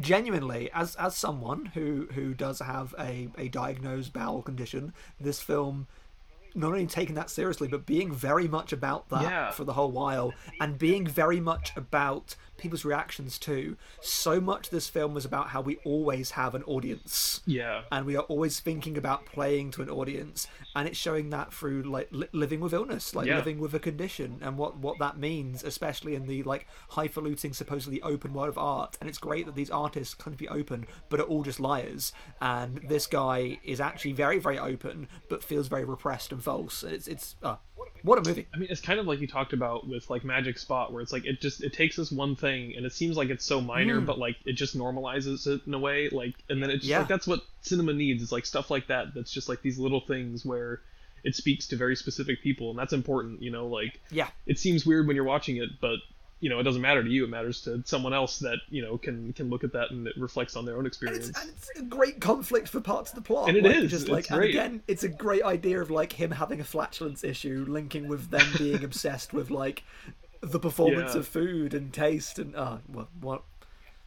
genuinely, 0.00 0.70
as 0.72 0.94
as 0.96 1.16
someone 1.16 1.66
who 1.74 2.08
who 2.14 2.34
does 2.34 2.60
have 2.60 2.94
a 2.98 3.28
a 3.38 3.48
diagnosed 3.48 4.12
bowel 4.12 4.42
condition, 4.42 4.92
this 5.20 5.40
film. 5.40 5.86
Not 6.54 6.68
only 6.68 6.86
taking 6.86 7.14
that 7.14 7.28
seriously, 7.30 7.68
but 7.68 7.84
being 7.84 8.10
very 8.10 8.48
much 8.48 8.72
about 8.72 9.10
that 9.10 9.22
Yeah. 9.22 9.50
for 9.50 9.64
the 9.64 9.74
whole 9.74 9.90
while, 9.92 10.32
and 10.60 10.78
being 10.78 11.06
very 11.06 11.40
much 11.40 11.76
about 11.76 12.34
people's 12.58 12.84
reactions 12.84 13.38
too. 13.38 13.76
So 14.00 14.40
much 14.40 14.70
this 14.70 14.88
film 14.88 15.14
was 15.14 15.24
about 15.24 15.48
how 15.48 15.60
we 15.60 15.76
always 15.84 16.32
have 16.32 16.54
an 16.54 16.62
audience. 16.64 17.40
Yeah. 17.46 17.82
And 17.90 18.04
we 18.04 18.16
are 18.16 18.24
always 18.24 18.60
thinking 18.60 18.98
about 18.98 19.24
playing 19.26 19.70
to 19.72 19.82
an 19.82 19.88
audience 19.90 20.46
and 20.76 20.86
it's 20.86 20.98
showing 20.98 21.30
that 21.30 21.52
through 21.52 21.82
like 21.82 22.08
li- 22.10 22.28
living 22.32 22.60
with 22.60 22.72
illness 22.74 23.14
like 23.14 23.26
Yeah. 23.26 23.36
living 23.36 23.58
with 23.58 23.72
a 23.74 23.78
condition 23.78 24.38
and 24.42 24.58
what 24.58 24.76
what 24.78 24.98
that 24.98 25.18
means 25.18 25.64
especially 25.64 26.14
in 26.14 26.26
the 26.26 26.42
like 26.42 26.66
highfalutin 26.90 27.52
supposedly 27.54 28.02
open 28.02 28.32
world 28.34 28.48
of 28.50 28.58
art. 28.58 28.96
And 29.00 29.08
it's 29.08 29.18
great 29.18 29.46
that 29.46 29.54
these 29.54 29.70
artists 29.70 30.14
can 30.14 30.34
be 30.34 30.48
open 30.48 30.86
but 31.08 31.20
are 31.20 31.24
all 31.24 31.42
just 31.42 31.60
liars. 31.60 32.12
And 32.40 32.80
this 32.88 33.06
guy 33.06 33.58
is 33.64 33.80
actually 33.80 34.12
very 34.12 34.38
very 34.38 34.58
open 34.58 35.08
but 35.28 35.42
feels 35.44 35.68
very 35.68 35.84
repressed 35.84 36.32
and 36.32 36.42
false. 36.42 36.82
It's 36.82 37.06
it's 37.08 37.36
uh, 37.42 37.56
what 38.02 38.18
a 38.18 38.28
movie. 38.28 38.46
I 38.54 38.58
mean, 38.58 38.68
it's 38.70 38.80
kind 38.80 39.00
of 39.00 39.06
like 39.06 39.20
you 39.20 39.26
talked 39.26 39.52
about 39.52 39.88
with 39.88 40.08
like 40.08 40.24
Magic 40.24 40.56
Spot, 40.58 40.92
where 40.92 41.02
it's 41.02 41.12
like 41.12 41.24
it 41.26 41.40
just 41.40 41.62
it 41.62 41.72
takes 41.72 41.96
this 41.96 42.10
one 42.12 42.34
thing 42.36 42.47
and 42.48 42.86
it 42.86 42.92
seems 42.92 43.16
like 43.16 43.28
it's 43.30 43.44
so 43.44 43.60
minor, 43.60 44.00
hmm. 44.00 44.06
but 44.06 44.18
like 44.18 44.36
it 44.44 44.54
just 44.54 44.76
normalizes 44.76 45.46
it 45.46 45.60
in 45.66 45.74
a 45.74 45.78
way, 45.78 46.08
like, 46.10 46.34
and 46.48 46.62
then 46.62 46.70
it's 46.70 46.80
just 46.80 46.90
Yeah. 46.90 47.00
like 47.00 47.08
that's 47.08 47.26
what 47.26 47.42
cinema 47.62 47.92
needs. 47.92 48.22
It's 48.22 48.32
like 48.32 48.46
stuff 48.46 48.70
like 48.70 48.86
that. 48.88 49.14
That's 49.14 49.32
just 49.32 49.48
like 49.48 49.62
these 49.62 49.78
little 49.78 50.00
things 50.00 50.44
where 50.44 50.80
it 51.24 51.34
speaks 51.34 51.66
to 51.68 51.76
very 51.76 51.96
specific 51.96 52.42
people, 52.42 52.70
and 52.70 52.78
that's 52.78 52.92
important. 52.92 53.42
You 53.42 53.50
know, 53.50 53.66
like 53.66 54.00
yeah 54.10 54.28
it 54.46 54.58
seems 54.58 54.86
weird 54.86 55.06
when 55.06 55.16
you're 55.16 55.24
watching 55.24 55.56
it, 55.56 55.68
but 55.80 55.98
you 56.40 56.48
know, 56.48 56.60
it 56.60 56.62
doesn't 56.62 56.82
matter 56.82 57.02
to 57.02 57.10
you. 57.10 57.24
It 57.24 57.30
matters 57.30 57.62
to 57.62 57.82
someone 57.84 58.14
else 58.14 58.38
that 58.40 58.58
you 58.68 58.82
know 58.82 58.96
can 58.96 59.32
can 59.32 59.50
look 59.50 59.64
at 59.64 59.72
that 59.72 59.90
and 59.90 60.06
it 60.06 60.14
reflects 60.16 60.54
on 60.56 60.64
their 60.64 60.74
own 60.74 60.80
and 60.80 60.86
experience. 60.86 61.28
it's, 61.28 61.40
and 61.40 61.50
it's 61.50 61.70
a 61.76 61.82
great 61.82 62.20
conflict 62.20 62.68
for 62.68 62.80
parts 62.80 63.10
of 63.10 63.16
the 63.16 63.22
plot. 63.22 63.48
And 63.48 63.58
it 63.58 63.64
like, 63.64 63.76
is, 63.76 63.90
Just 63.90 64.08
like, 64.08 64.30
and 64.30 64.44
again, 64.44 64.82
it's 64.86 65.02
a 65.02 65.08
great 65.08 65.42
idea 65.42 65.80
of 65.80 65.90
like 65.90 66.12
him 66.12 66.30
having 66.30 66.60
a 66.60 66.64
flatulence 66.64 67.24
issue, 67.24 67.64
linking 67.68 68.06
with 68.06 68.30
them 68.30 68.46
being 68.56 68.84
obsessed 68.84 69.32
with 69.32 69.50
like 69.50 69.82
the 70.40 70.60
performance 70.60 71.14
Yeah. 71.14 71.20
of 71.20 71.28
food 71.28 71.74
and 71.74 71.92
taste 71.92 72.38
and 72.38 72.54
uh, 72.56 72.78
well, 72.88 73.08
what? 73.20 73.42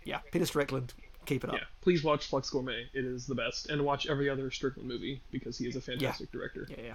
Yeah, 0.03 0.19
Peter 0.31 0.45
Strickland, 0.45 0.93
keep 1.25 1.43
it 1.43 1.49
up. 1.49 1.55
yeah, 1.57 1.63
please 1.81 2.03
watch 2.03 2.27
Flux 2.27 2.49
Gourmet. 2.49 2.87
It 2.93 3.05
is 3.05 3.27
the 3.27 3.35
best, 3.35 3.69
and 3.69 3.83
watch 3.85 4.07
every 4.07 4.29
other 4.29 4.49
Strickland 4.49 4.87
movie 4.89 5.21
because 5.31 5.57
he 5.57 5.67
is 5.67 5.75
a 5.75 5.81
fantastic 5.81 6.31
director. 6.31 6.67
Yeah, 6.69 6.75
yeah, 6.83 6.93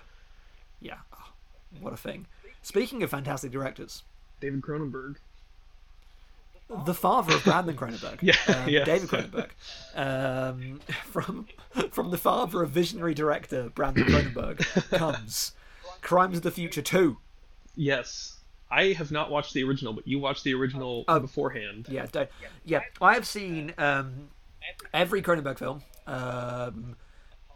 yeah. 0.80 0.94
Oh, 1.14 1.28
what 1.80 1.92
a 1.92 1.96
thing. 1.96 2.26
Speaking 2.62 3.02
of 3.02 3.10
fantastic 3.10 3.52
directors, 3.52 4.02
David 4.40 4.60
Cronenberg. 4.62 5.16
the 6.84 6.94
father 6.94 7.36
of 7.36 7.44
Brandon 7.44 7.76
Cronenberg, 7.76 8.18
Yeah, 8.22 8.34
um, 8.48 8.68
yes. 8.68 8.86
David 8.86 9.08
Cronenberg, 9.08 9.50
um, 9.94 10.80
from 11.04 11.46
from 11.92 12.10
the 12.10 12.18
father 12.18 12.62
of 12.62 12.70
visionary 12.70 13.14
director 13.14 13.68
Brandon 13.74 14.04
Cronenberg 14.04 14.90
comes 14.90 15.52
Crimes 16.00 16.38
of 16.38 16.42
the 16.42 16.50
Future 16.50 16.82
Two. 16.82 17.18
Yes. 17.76 18.35
I 18.70 18.92
have 18.92 19.10
not 19.12 19.30
watched 19.30 19.54
the 19.54 19.62
original, 19.64 19.92
but 19.92 20.06
you 20.08 20.18
watched 20.18 20.44
the 20.44 20.54
original 20.54 21.04
Oh. 21.08 21.20
beforehand. 21.20 21.86
Yeah, 21.88 22.06
don't, 22.10 22.28
yeah. 22.64 22.80
I 23.00 23.14
have 23.14 23.26
seen 23.26 23.72
um, 23.78 24.28
every 24.92 25.22
Cronenberg 25.22 25.58
film, 25.58 25.82
um, 26.06 26.96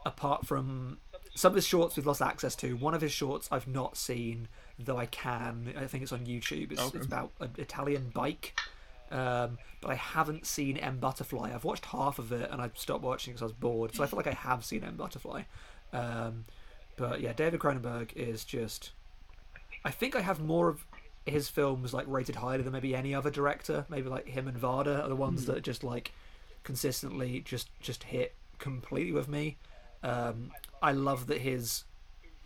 apart 0.06 0.46
from 0.46 0.98
some 1.34 1.50
of 1.52 1.56
his 1.56 1.66
shorts 1.66 1.96
we've 1.96 2.06
lost 2.06 2.22
access 2.22 2.54
to. 2.56 2.76
One 2.76 2.94
of 2.94 3.00
his 3.00 3.12
shorts 3.12 3.48
I've 3.50 3.66
not 3.66 3.96
seen, 3.96 4.48
though 4.78 4.98
I 4.98 5.06
can. 5.06 5.74
I 5.76 5.86
think 5.86 6.02
it's 6.02 6.12
on 6.12 6.20
YouTube. 6.26 6.72
It's, 6.72 6.80
Okay. 6.80 6.98
it's 6.98 7.06
about 7.06 7.32
an 7.40 7.50
Italian 7.58 8.10
bike. 8.14 8.58
Um, 9.10 9.58
but 9.80 9.90
I 9.90 9.94
haven't 9.96 10.46
seen 10.46 10.76
M 10.76 10.98
Butterfly. 10.98 11.50
I've 11.52 11.64
watched 11.64 11.86
half 11.86 12.20
of 12.20 12.30
it 12.30 12.48
and 12.52 12.62
I 12.62 12.70
stopped 12.74 13.02
watching 13.02 13.32
because 13.32 13.42
I 13.42 13.46
was 13.46 13.52
bored. 13.52 13.92
So 13.94 14.04
I 14.04 14.06
feel 14.06 14.16
like 14.16 14.28
I 14.28 14.32
have 14.32 14.64
seen 14.64 14.84
M 14.84 14.94
Butterfly. 14.94 15.42
Um, 15.92 16.44
but 16.96 17.20
yeah, 17.20 17.32
David 17.32 17.58
Cronenberg 17.58 18.12
is 18.14 18.44
just. 18.44 18.92
I 19.84 19.90
think 19.90 20.14
I 20.14 20.20
have 20.20 20.38
more 20.40 20.68
of 20.68 20.84
his 21.26 21.48
films 21.48 21.92
like 21.92 22.06
rated 22.08 22.36
higher 22.36 22.62
than 22.62 22.72
maybe 22.72 22.94
any 22.94 23.14
other 23.14 23.30
director. 23.30 23.86
Maybe 23.88 24.08
like 24.08 24.28
him 24.28 24.48
and 24.48 24.58
Varda 24.58 25.04
are 25.04 25.08
the 25.08 25.16
ones 25.16 25.46
that 25.46 25.62
just 25.62 25.84
like 25.84 26.12
consistently 26.62 27.40
just 27.40 27.68
just 27.80 28.04
hit 28.04 28.34
completely 28.58 29.12
with 29.12 29.28
me. 29.28 29.56
Um, 30.02 30.52
I 30.82 30.92
love 30.92 31.26
that 31.26 31.38
his 31.38 31.84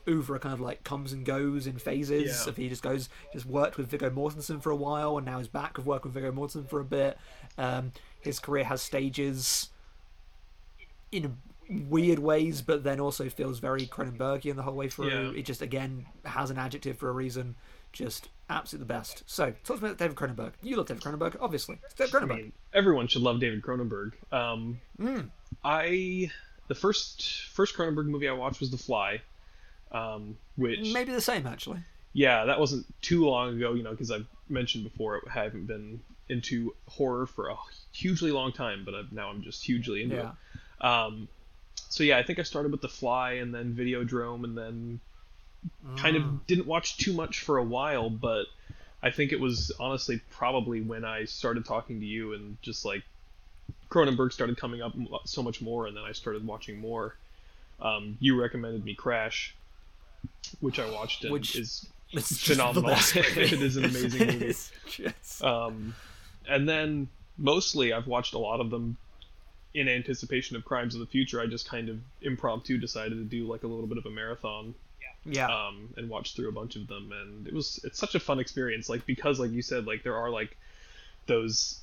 oeuvre 0.07 0.39
kind 0.39 0.53
of 0.53 0.61
like 0.61 0.85
comes 0.85 1.13
and 1.13 1.25
goes 1.25 1.67
in 1.67 1.79
phases. 1.79 2.43
Yeah. 2.45 2.51
If 2.51 2.57
he 2.57 2.69
just 2.69 2.83
goes, 2.83 3.09
just 3.33 3.47
worked 3.47 3.77
with 3.77 3.89
Viggo 3.89 4.11
Mortensen 4.11 4.63
for 4.63 4.71
a 4.71 4.77
while, 4.77 5.17
and 5.17 5.27
now 5.27 5.39
is 5.39 5.49
back 5.49 5.77
with 5.77 5.87
working 5.87 6.13
with 6.13 6.23
Viggo 6.23 6.33
Mortensen 6.33 6.69
for 6.69 6.81
a 6.81 6.85
bit. 6.85 7.19
Um, 7.57 7.93
his 8.21 8.39
career 8.39 8.65
has 8.65 8.83
stages 8.83 9.71
in 11.13 11.37
weird 11.69 12.19
ways, 12.19 12.61
but 12.63 12.85
then 12.85 13.01
also 13.01 13.29
feels 13.29 13.59
very 13.59 13.87
Cronenbergian 13.87 14.57
the 14.57 14.63
whole 14.63 14.75
way 14.75 14.89
through. 14.89 15.31
Yeah. 15.31 15.39
It 15.39 15.45
just 15.45 15.63
again 15.63 16.07
has 16.25 16.51
an 16.51 16.59
adjective 16.59 16.99
for 16.99 17.09
a 17.09 17.13
reason. 17.13 17.57
Just 17.93 18.29
absolutely 18.51 18.87
the 18.87 18.93
best. 18.95 19.23
So, 19.27 19.53
talk 19.65 19.79
to 19.79 19.83
me 19.83 19.89
about 19.91 19.99
David 19.99 20.17
Cronenberg. 20.17 20.53
You 20.63 20.77
love 20.77 20.87
David 20.87 21.03
Cronenberg, 21.03 21.37
obviously. 21.41 21.79
It's 21.85 21.95
David 21.95 22.15
I 22.15 22.19
Cronenberg. 22.19 22.37
mean, 22.37 22.53
everyone 22.73 23.07
should 23.09 23.23
love 23.23 23.41
David 23.41 23.63
Cronenberg. 23.63 24.13
Um, 24.33 24.81
Hmm. 24.99 25.21
I 25.65 26.31
the 26.69 26.75
first 26.75 27.43
first 27.53 27.77
Cronenberg 27.77 28.07
movie 28.07 28.29
I 28.29 28.33
watched 28.33 28.61
was 28.61 28.71
The 28.71 28.79
Fly, 28.79 29.21
um, 29.93 30.37
which 30.57 30.93
Maybe 30.93 31.13
the 31.13 31.21
same 31.21 31.47
actually. 31.47 31.81
yeah, 32.13 32.45
that 32.47 32.59
wasn't 32.59 32.87
too 33.03 33.27
long 33.27 33.57
ago, 33.57 33.75
you 33.75 33.83
know, 33.83 33.91
because 33.91 34.11
I've 34.11 34.27
mentioned 34.49 34.85
before 34.85 35.21
I 35.29 35.33
haven't 35.33 35.67
been 35.67 36.01
into 36.29 36.75
horror 36.89 37.27
for 37.27 37.49
a 37.49 37.57
hugely 37.93 38.31
long 38.31 38.51
time, 38.53 38.83
but 38.85 38.95
I've, 38.95 39.13
now 39.13 39.29
I'm 39.29 39.43
just 39.43 39.63
hugely 39.65 40.03
into 40.03 40.17
Yeah. 40.17 40.33
it. 40.81 40.85
Um, 40.85 41.29
so 41.91 42.03
yeah, 42.03 42.19
I 42.19 42.23
think 42.23 42.39
I 42.39 42.43
started 42.43 42.73
with 42.73 42.81
The 42.81 42.89
Fly 42.89 43.33
and 43.35 43.55
then 43.55 43.75
Videodrome 43.75 44.45
and 44.45 44.57
then 44.57 45.01
kind 45.97 46.17
Mm. 46.17 46.25
of 46.25 46.47
didn't 46.47 46.67
watch 46.67 46.97
too 46.97 47.13
much 47.13 47.41
for 47.41 47.59
a 47.59 47.63
while, 47.65 48.11
but 48.11 48.47
I 49.03 49.11
think 49.11 49.33
it 49.33 49.41
was 49.41 49.71
honestly 49.79 50.21
probably 50.31 50.81
when 50.81 51.05
I 51.05 51.25
started 51.25 51.65
talking 51.65 52.01
to 52.01 52.07
you 52.07 52.33
and 52.33 52.57
just 52.63 52.85
like 52.85 53.03
Cronenberg 53.91 54.33
started 54.33 54.57
coming 54.57 54.83
up 54.83 54.95
so 55.27 55.43
much 55.43 55.61
more, 55.63 55.87
and 55.87 55.97
then 55.97 56.05
I 56.05 56.13
started 56.13 56.47
watching 56.47 56.79
more. 56.81 57.17
Um, 57.81 58.17
you 58.21 58.41
recommended 58.41 58.85
me 58.85 58.95
Crash, 58.95 59.55
which 60.61 60.79
I 60.79 60.91
watched 60.91 61.25
and 61.25 61.33
Which- 61.33 61.57
is 61.57 61.87
It's 62.13 62.47
phenomenal. 62.47 62.83
the 62.83 62.89
best 62.89 63.15
movie. 63.17 63.41
It 63.43 63.53
is 63.55 63.77
an 63.77 63.85
amazing 63.85 64.27
movie. 64.27 64.55
Just- 64.89 65.43
um, 65.45 65.95
and 66.49 66.69
then 66.69 67.09
mostly 67.39 67.93
I've 67.93 68.07
watched 68.07 68.35
a 68.35 68.39
lot 68.39 68.61
of 68.61 68.71
them 68.71 68.97
in 69.75 69.89
anticipation 69.89 70.57
of 70.57 70.65
Crimes 70.65 70.95
of 70.95 71.01
the 71.01 71.07
Future. 71.07 71.41
I 71.41 71.47
just 71.47 71.69
kind 71.69 71.89
of 71.89 71.99
impromptu 72.23 72.79
decided 72.79 73.17
to 73.17 73.25
do 73.25 73.47
like 73.51 73.65
a 73.65 73.67
little 73.67 73.87
bit 73.89 73.99
of 73.99 74.07
a 74.07 74.11
marathon 74.11 74.75
yeah. 75.25 75.47
um, 75.47 75.89
and 75.97 76.09
watched 76.09 76.37
through 76.37 76.49
a 76.49 76.53
bunch 76.53 76.77
of 76.77 76.87
them, 76.87 77.13
and 77.13 77.47
it 77.47 77.55
was 77.55 77.81
it's 77.85 77.99
such 77.99 78.15
a 78.15 78.21
fun 78.21 78.39
experience. 78.39 78.89
Like 78.89 79.07
because 79.07 79.39
like 79.41 79.51
you 79.51 79.63
said, 79.63 79.87
like 79.87 80.03
there 80.03 80.17
are 80.17 80.31
like 80.31 80.57
those 81.27 81.81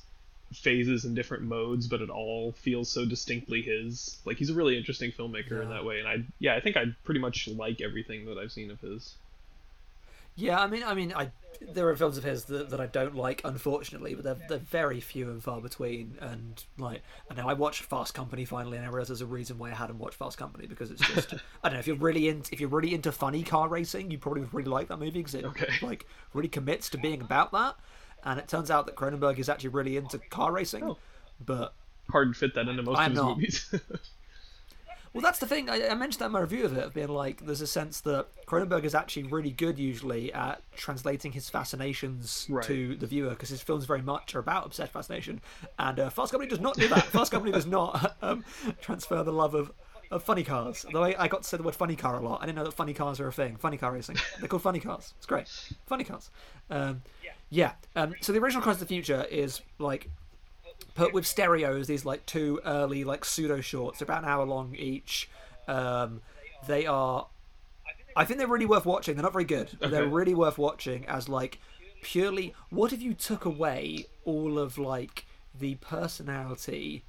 phases 0.52 1.04
and 1.04 1.16
different 1.16 1.44
modes, 1.44 1.86
but 1.86 2.00
it 2.00 2.10
all 2.10 2.52
feels 2.52 2.90
so 2.90 3.04
distinctly 3.04 3.62
his. 3.62 4.18
Like 4.24 4.36
he's 4.36 4.50
a 4.50 4.54
really 4.54 4.76
interesting 4.76 5.12
filmmaker 5.12 5.62
in 5.62 5.70
that 5.70 5.84
way, 5.84 5.98
and 5.98 6.08
I 6.08 6.24
yeah 6.38 6.54
I 6.54 6.60
think 6.60 6.76
I 6.76 6.86
pretty 7.04 7.20
much 7.20 7.48
like 7.48 7.80
everything 7.80 8.26
that 8.26 8.38
I've 8.38 8.52
seen 8.52 8.70
of 8.70 8.80
his. 8.80 9.14
Yeah, 10.34 10.58
I 10.60 10.66
mean, 10.66 10.82
I 10.82 10.94
mean, 10.94 11.12
I 11.14 11.30
there 11.60 11.88
are 11.88 11.94
films 11.94 12.18
of 12.18 12.24
his 12.24 12.46
that, 12.46 12.70
that 12.70 12.80
I 12.80 12.86
don't 12.86 13.14
like, 13.14 13.40
unfortunately, 13.44 14.14
but 14.14 14.24
they're 14.24 14.38
they're 14.48 14.58
very 14.58 14.98
few 15.00 15.30
and 15.30 15.42
far 15.42 15.60
between. 15.60 16.16
And 16.20 16.62
like, 16.78 17.02
I 17.30 17.34
know 17.34 17.48
I 17.48 17.52
watched 17.52 17.82
Fast 17.82 18.14
Company 18.14 18.44
finally, 18.44 18.78
and 18.78 18.86
I 18.86 18.88
realized 18.88 19.10
there's 19.10 19.20
a 19.20 19.26
reason 19.26 19.58
why 19.58 19.70
I 19.70 19.74
hadn't 19.74 19.98
watched 19.98 20.16
Fast 20.16 20.38
Company 20.38 20.66
because 20.66 20.90
it's 20.90 21.06
just 21.06 21.34
I 21.62 21.68
don't 21.68 21.74
know 21.74 21.78
if 21.80 21.86
you're 21.86 21.96
really 21.96 22.28
into 22.28 22.52
if 22.52 22.60
you're 22.60 22.68
really 22.70 22.94
into 22.94 23.12
funny 23.12 23.42
car 23.42 23.68
racing, 23.68 24.10
you 24.10 24.18
probably 24.18 24.40
would 24.40 24.54
really 24.54 24.70
like 24.70 24.88
that 24.88 24.98
movie 24.98 25.10
because 25.20 25.34
it 25.34 25.44
Okay. 25.44 25.68
like 25.82 26.06
really 26.34 26.48
commits 26.48 26.88
to 26.90 26.98
being 26.98 27.20
about 27.20 27.52
that. 27.52 27.76
And 28.24 28.38
it 28.40 28.48
turns 28.48 28.70
out 28.70 28.86
that 28.86 28.96
Cronenberg 28.96 29.38
is 29.38 29.48
actually 29.48 29.70
really 29.70 29.96
into 29.96 30.18
car 30.18 30.52
racing, 30.52 30.84
Oh. 30.84 30.96
but 31.44 31.74
Hard 32.10 32.32
to 32.32 32.38
fit 32.38 32.54
that 32.54 32.68
into 32.68 32.82
most 32.82 32.98
I'm 32.98 33.12
of 33.12 33.12
his 33.12 33.20
not. 33.22 33.36
movies. 33.36 33.74
Well, 35.12 35.20
that's 35.22 35.38
the 35.38 35.46
thing. 35.46 35.68
I, 35.68 35.88
I 35.88 35.94
mentioned 35.94 36.20
that 36.20 36.26
in 36.26 36.32
my 36.32 36.40
review 36.40 36.64
of 36.64 36.76
it, 36.76 36.84
of 36.84 36.94
being 36.94 37.08
like, 37.08 37.44
there's 37.44 37.60
a 37.60 37.66
sense 37.66 38.00
that 38.02 38.28
Cronenberg 38.46 38.84
is 38.84 38.94
actually 38.94 39.24
really 39.24 39.50
good 39.50 39.78
usually 39.78 40.32
at 40.32 40.62
translating 40.74 41.32
his 41.32 41.50
fascinations 41.50 42.46
Right. 42.48 42.64
to 42.64 42.96
the 42.96 43.06
viewer 43.06 43.30
because 43.30 43.50
his 43.50 43.60
films 43.62 43.84
very 43.84 44.00
much 44.02 44.34
are 44.34 44.38
about 44.38 44.64
obsessed 44.66 44.92
fascination, 44.92 45.40
and 45.78 46.00
uh, 46.00 46.08
Fast 46.10 46.32
Company 46.32 46.48
does 46.48 46.60
not 46.60 46.76
do 46.76 46.88
that. 46.88 47.04
Fast 47.06 47.30
Company 47.30 47.52
does 47.52 47.66
not 47.66 48.16
um, 48.22 48.44
transfer 48.80 49.22
the 49.22 49.32
love 49.32 49.54
of. 49.54 49.72
Of 50.10 50.22
funny 50.22 50.44
cars. 50.44 50.84
Though 50.92 51.04
I, 51.04 51.14
I 51.18 51.26
got 51.26 51.42
to 51.42 51.48
say 51.48 51.56
the 51.56 51.62
word 51.62 51.74
funny 51.74 51.96
car 51.96 52.18
a 52.18 52.22
lot. 52.22 52.42
I 52.42 52.44
didn't 52.44 52.56
know 52.56 52.64
that 52.64 52.74
funny 52.74 52.92
cars 52.92 53.18
are 53.18 53.28
a 53.28 53.32
thing. 53.32 53.56
Funny 53.56 53.78
car 53.78 53.90
racing. 53.92 54.16
They're 54.38 54.46
called 54.46 54.60
funny 54.60 54.78
cars. 54.78 55.14
It's 55.16 55.24
great. 55.24 55.48
Funny 55.86 56.04
cars. 56.04 56.30
Um, 56.68 57.00
yeah. 57.48 57.72
Um, 57.96 58.14
so 58.20 58.30
the 58.34 58.38
original 58.38 58.62
Cars 58.62 58.76
of 58.76 58.80
the 58.80 58.86
Future 58.94 59.24
is 59.30 59.62
like 59.78 60.10
put 60.82 61.12
with 61.12 61.26
stereos 61.26 61.86
these 61.86 62.04
like 62.04 62.24
two 62.26 62.60
early 62.64 63.04
like 63.04 63.24
pseudo 63.24 63.60
shorts 63.60 63.98
they're 63.98 64.06
about 64.06 64.22
an 64.22 64.28
hour 64.28 64.44
long 64.44 64.74
each. 64.74 65.28
Um, 65.68 66.20
they 66.66 66.86
are 66.86 67.26
i 68.14 68.24
think 68.24 68.38
they're 68.38 68.46
really 68.46 68.66
worth 68.66 68.84
watching. 68.84 69.14
They're 69.14 69.22
not 69.22 69.32
very 69.32 69.44
good 69.44 69.70
but 69.80 69.90
they're 69.90 70.06
really 70.06 70.34
worth 70.34 70.58
watching 70.58 71.06
as 71.06 71.28
like 71.28 71.58
purely 72.02 72.54
what 72.70 72.92
if 72.92 73.00
you 73.00 73.14
took 73.14 73.44
away 73.44 74.06
all 74.24 74.58
of 74.58 74.76
like 74.76 75.24
the 75.58 75.76
personality 75.76 77.04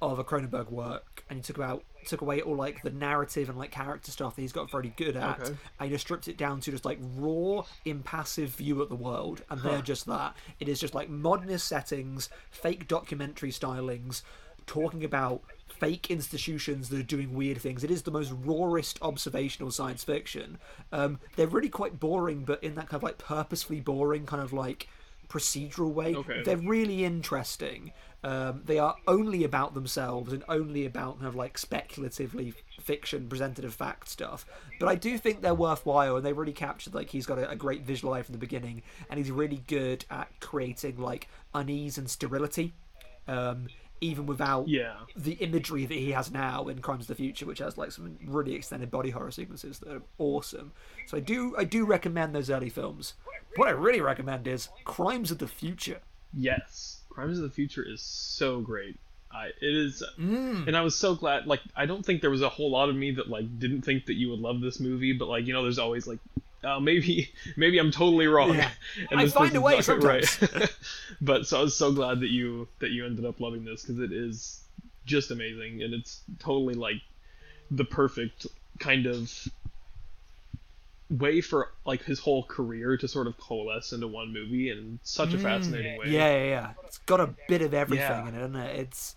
of 0.00 0.18
a 0.18 0.24
Cronenberg 0.24 0.70
work 0.70 1.24
and 1.28 1.38
you 1.38 1.42
took 1.42 1.56
about 1.56 1.84
took 2.06 2.20
away 2.20 2.40
all 2.40 2.54
like 2.56 2.82
the 2.82 2.90
narrative 2.90 3.48
and 3.48 3.58
like 3.58 3.70
character 3.70 4.10
stuff 4.10 4.34
that 4.36 4.42
he's 4.42 4.52
got 4.52 4.70
very 4.70 4.92
good 4.96 5.16
at 5.16 5.40
Okay. 5.40 5.54
and 5.80 5.90
just 5.90 6.06
stripped 6.06 6.28
it 6.28 6.36
down 6.36 6.60
to 6.60 6.70
just 6.70 6.84
like 6.84 6.98
raw 7.16 7.62
impassive 7.84 8.50
view 8.50 8.80
of 8.80 8.88
the 8.88 8.94
world 8.96 9.42
and 9.50 9.60
they're 9.62 9.82
just 9.82 10.06
that. 10.06 10.36
It 10.60 10.68
is 10.68 10.80
just 10.80 10.94
like 10.94 11.08
modernist 11.08 11.66
settings 11.68 12.28
fake 12.50 12.88
documentary 12.88 13.50
stylings 13.50 14.22
talking 14.66 15.02
about 15.02 15.42
fake 15.66 16.10
institutions 16.10 16.88
that 16.90 17.00
are 17.00 17.02
doing 17.02 17.34
weird 17.34 17.58
things. 17.58 17.82
It 17.84 17.90
is 17.90 18.02
the 18.02 18.10
most 18.10 18.32
rawest 18.44 18.98
observational 19.00 19.70
science 19.70 20.04
fiction. 20.04 20.58
Um, 20.92 21.18
they're 21.36 21.46
really 21.46 21.68
quite 21.70 21.98
boring 22.00 22.44
but 22.44 22.62
in 22.62 22.74
that 22.74 22.88
kind 22.88 22.96
of 22.98 23.02
like 23.02 23.18
purposefully 23.18 23.80
boring 23.80 24.26
kind 24.26 24.42
of 24.42 24.52
like 24.52 24.88
procedural 25.28 25.92
way 25.92 26.14
Okay. 26.16 26.42
they're 26.42 26.56
really 26.56 27.04
interesting 27.04 27.92
um, 28.24 28.62
they 28.64 28.78
are 28.78 28.96
only 29.06 29.44
about 29.44 29.74
themselves 29.74 30.32
and 30.32 30.42
only 30.48 30.84
about 30.84 31.16
kind 31.16 31.28
of 31.28 31.36
like 31.36 31.56
speculatively 31.56 32.52
fiction 32.80 33.28
presented 33.28 33.64
as 33.64 33.74
fact 33.74 34.08
stuff. 34.08 34.44
But 34.80 34.88
I 34.88 34.96
do 34.96 35.16
think 35.18 35.40
they're 35.40 35.54
worthwhile 35.54 36.16
and 36.16 36.26
they 36.26 36.32
really 36.32 36.52
captured 36.52 36.94
like 36.94 37.10
he's 37.10 37.26
got 37.26 37.38
a, 37.38 37.50
a 37.50 37.56
great 37.56 37.82
visual 37.82 38.12
eye 38.14 38.22
from 38.22 38.32
the 38.32 38.38
beginning 38.38 38.82
and 39.08 39.18
he's 39.18 39.30
really 39.30 39.62
good 39.68 40.04
at 40.10 40.28
creating 40.40 40.98
like 40.98 41.28
unease 41.54 41.96
and 41.96 42.10
sterility. 42.10 42.72
Um, 43.28 43.68
even 44.00 44.26
without 44.26 44.68
yeah. 44.68 44.94
the 45.16 45.32
imagery 45.32 45.84
that 45.84 45.94
he 45.94 46.12
has 46.12 46.30
now 46.30 46.68
in 46.68 46.80
Crimes 46.80 47.02
of 47.02 47.08
the 47.08 47.14
Future, 47.16 47.46
which 47.46 47.58
has 47.58 47.76
like 47.76 47.90
some 47.90 48.16
really 48.24 48.54
extended 48.54 48.90
body 48.92 49.10
horror 49.10 49.32
sequences 49.32 49.80
that 49.80 49.92
are 49.92 50.02
awesome. 50.18 50.72
So 51.06 51.16
I 51.16 51.20
do 51.20 51.54
I 51.58 51.64
do 51.64 51.84
recommend 51.84 52.34
those 52.34 52.48
early 52.48 52.68
films. 52.68 53.14
What 53.56 53.68
I 53.68 53.72
really 53.72 54.00
recommend 54.00 54.46
is 54.46 54.68
Crimes 54.84 55.30
of 55.30 55.38
the 55.38 55.48
Future. 55.48 55.98
Yes, 56.32 56.97
Crimes 57.18 57.38
of 57.38 57.42
the 57.42 57.50
Future 57.50 57.82
is 57.84 58.00
so 58.00 58.60
great. 58.60 58.96
I 59.32 59.48
it 59.48 59.54
is, 59.60 60.04
Mm. 60.18 60.68
and 60.68 60.76
I 60.76 60.82
was 60.82 60.94
so 60.94 61.16
glad. 61.16 61.46
Like, 61.48 61.60
I 61.74 61.84
don't 61.84 62.06
think 62.06 62.20
there 62.20 62.30
was 62.30 62.42
a 62.42 62.48
whole 62.48 62.70
lot 62.70 62.88
of 62.88 62.94
me 62.94 63.10
that 63.12 63.28
like 63.28 63.58
didn't 63.58 63.82
think 63.82 64.06
that 64.06 64.14
you 64.14 64.30
would 64.30 64.38
love 64.38 64.60
this 64.60 64.78
movie, 64.78 65.12
but 65.12 65.26
like 65.28 65.44
you 65.46 65.52
know, 65.52 65.64
there's 65.64 65.80
always 65.80 66.06
like, 66.06 66.20
oh, 66.62 66.78
maybe 66.78 67.28
maybe 67.56 67.78
I'm 67.78 67.90
totally 67.90 68.28
wrong. 68.28 68.54
Yeah. 68.54 68.70
and 69.10 69.18
I 69.18 69.26
find 69.26 69.54
a 69.56 69.60
way 69.60 69.80
sometimes. 69.82 70.40
right. 70.40 70.76
but 71.20 71.46
so 71.48 71.58
I 71.58 71.62
was 71.62 71.76
so 71.76 71.92
glad 71.92 72.20
that 72.20 72.30
you 72.30 72.68
that 72.78 72.90
you 72.90 73.04
ended 73.04 73.24
up 73.24 73.40
loving 73.40 73.64
this 73.64 73.82
because 73.82 73.98
it 73.98 74.12
is 74.12 74.60
just 75.04 75.32
amazing, 75.32 75.82
and 75.82 75.92
it's 75.92 76.20
totally 76.38 76.74
like 76.74 77.02
the 77.70 77.84
perfect 77.84 78.46
kind 78.78 79.06
of 79.06 79.30
way 81.10 81.40
for 81.40 81.72
like 81.86 82.04
his 82.04 82.18
whole 82.18 82.44
career 82.44 82.96
to 82.98 83.08
sort 83.08 83.26
of 83.26 83.36
coalesce 83.38 83.92
into 83.92 84.06
one 84.06 84.32
movie 84.32 84.70
in 84.70 84.98
such 85.02 85.32
a 85.34 85.38
fascinating 85.38 85.98
way. 85.98 86.06
Mm. 86.06 86.12
Yeah, 86.12 86.36
yeah, 86.36 86.44
yeah. 86.44 86.70
It's 86.84 86.98
got 86.98 87.20
a 87.20 87.34
bit 87.48 87.62
of 87.62 87.72
everything 87.74 88.04
Yeah. 88.06 88.28
in 88.28 88.34
it, 88.34 88.38
doesn't 88.38 88.56
it? 88.56 88.80
It's 88.80 89.16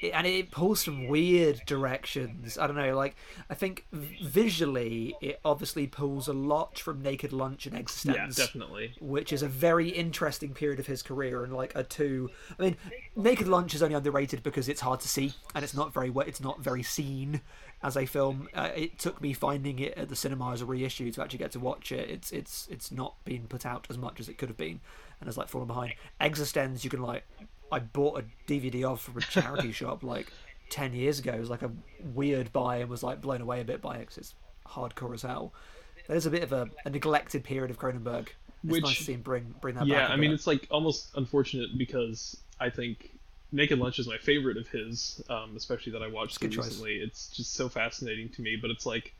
it, 0.00 0.12
and 0.14 0.26
it 0.26 0.50
pulls 0.50 0.82
from 0.82 1.08
weird 1.08 1.60
directions. 1.66 2.56
I 2.56 2.66
don't 2.66 2.76
know, 2.76 2.96
like 2.96 3.16
I 3.50 3.54
think 3.54 3.84
visually, 3.92 5.14
it 5.20 5.40
obviously 5.44 5.86
pulls 5.86 6.26
a 6.26 6.32
lot 6.32 6.78
from 6.78 7.02
Naked 7.02 7.34
Lunch 7.34 7.66
and 7.66 7.76
eXistenZ. 7.76 8.14
Yeah, 8.14 8.26
definitely. 8.34 8.94
which 9.00 9.30
is 9.30 9.42
a 9.42 9.48
very 9.48 9.90
interesting 9.90 10.54
period 10.54 10.80
of 10.80 10.86
his 10.86 11.02
career 11.02 11.44
and 11.44 11.52
like 11.52 11.72
a 11.74 11.82
two 11.82 12.30
i 12.58 12.62
mean 12.62 12.76
naked 13.16 13.46
lunch 13.48 13.74
is 13.74 13.82
only 13.82 13.94
underrated 13.94 14.42
because 14.42 14.68
it's 14.68 14.80
hard 14.80 15.00
to 15.00 15.08
see 15.08 15.32
and 15.54 15.62
it's 15.64 15.74
not 15.74 15.92
very 15.92 16.10
it's 16.26 16.40
not 16.40 16.60
very 16.60 16.82
seen 16.82 17.40
as 17.82 17.96
a 17.96 18.04
film 18.06 18.48
uh, 18.54 18.70
it 18.76 18.98
took 18.98 19.20
me 19.22 19.32
finding 19.32 19.78
it 19.78 19.96
at 19.96 20.08
the 20.08 20.16
cinema 20.16 20.52
as 20.52 20.60
a 20.60 20.66
reissue 20.66 21.10
to 21.10 21.22
actually 21.22 21.38
get 21.38 21.50
to 21.50 21.58
watch 21.60 21.92
it 21.92 22.08
it's 22.10 22.30
it's 22.32 22.68
it's 22.70 22.92
not 22.92 23.14
been 23.24 23.46
put 23.46 23.64
out 23.64 23.86
as 23.88 23.96
much 23.96 24.20
as 24.20 24.28
it 24.28 24.36
could 24.36 24.48
have 24.48 24.58
been 24.58 24.80
and 25.20 25.28
it's 25.28 25.36
like 25.38 25.48
fallen 25.48 25.66
behind 25.66 25.94
eXistenZ 26.20 26.84
you 26.84 26.90
can 26.90 27.02
like 27.02 27.24
i 27.72 27.78
bought 27.78 28.20
a 28.20 28.24
dvd 28.50 28.84
of 28.84 29.00
from 29.00 29.16
a 29.16 29.20
charity 29.20 29.72
shop 29.80 30.02
like 30.02 30.30
10 30.68 30.92
years 30.92 31.18
ago 31.18 31.32
it 31.32 31.40
was 31.40 31.50
like 31.50 31.62
a 31.62 31.70
weird 32.14 32.52
buy 32.52 32.76
and 32.76 32.90
was 32.90 33.02
like 33.02 33.20
blown 33.20 33.40
away 33.40 33.60
a 33.60 33.64
bit 33.64 33.80
by 33.80 33.96
it 33.96 34.08
it's 34.16 34.34
hardcore 34.68 35.14
as 35.14 35.22
hell 35.22 35.52
there's 36.06 36.26
a 36.26 36.30
bit 36.30 36.42
of 36.42 36.52
a, 36.52 36.68
a 36.84 36.90
neglected 36.90 37.44
period 37.44 37.70
of 37.70 37.78
Cronenberg. 37.78 38.28
It's 38.64 38.72
Which- 38.72 38.82
nice 38.82 38.98
to 38.98 39.04
see 39.04 39.12
him 39.12 39.22
bring 39.22 39.54
bring 39.60 39.76
that 39.76 39.86
yeah 39.86 40.00
back. 40.00 40.10
a 40.10 40.12
i 40.12 40.16
mean 40.16 40.32
it's 40.32 40.46
like 40.46 40.66
almost 40.70 41.10
unfortunate 41.16 41.78
because 41.78 42.36
i 42.58 42.68
think 42.68 43.12
naked 43.52 43.78
lunch 43.78 43.98
is 43.98 44.06
my 44.06 44.18
favorite 44.18 44.56
of 44.56 44.68
his 44.68 45.22
um, 45.28 45.54
especially 45.56 45.92
that 45.92 46.02
i 46.02 46.08
watched 46.08 46.40
good 46.40 46.52
choice. 46.52 46.66
recently 46.66 46.96
it's 46.96 47.28
just 47.28 47.54
so 47.54 47.68
fascinating 47.68 48.28
to 48.28 48.42
me 48.42 48.56
but 48.60 48.70
it's 48.70 48.86
like 48.86 49.12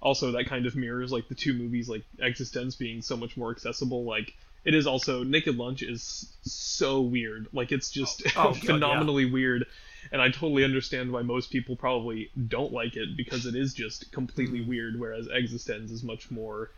also 0.00 0.32
that 0.32 0.46
kind 0.46 0.66
of 0.66 0.74
mirrors 0.74 1.12
like 1.12 1.28
the 1.28 1.34
two 1.34 1.52
movies 1.52 1.88
like 1.88 2.02
eXistenZ 2.20 2.78
being 2.78 3.02
so 3.02 3.16
much 3.16 3.36
more 3.36 3.50
accessible 3.50 4.04
like 4.04 4.34
it 4.64 4.74
is 4.74 4.86
also 4.86 5.22
naked 5.24 5.56
lunch 5.56 5.82
is 5.82 6.32
so 6.42 7.00
weird 7.00 7.46
like 7.52 7.72
it's 7.72 7.90
just 7.90 8.22
Oh, 8.36 8.50
God, 8.52 8.58
phenomenally 8.60 9.26
weird 9.30 9.66
and 10.10 10.20
i 10.20 10.28
totally 10.30 10.64
understand 10.64 11.12
why 11.12 11.22
most 11.22 11.50
people 11.50 11.76
probably 11.76 12.30
don't 12.48 12.72
like 12.72 12.96
it 12.96 13.16
because 13.16 13.46
it 13.46 13.54
is 13.54 13.74
just 13.74 14.10
completely 14.12 14.60
Mm. 14.60 14.68
weird 14.68 14.98
whereas 15.00 15.28
eXistenZ 15.28 15.90
is 15.92 16.02
much 16.02 16.30
more 16.30 16.70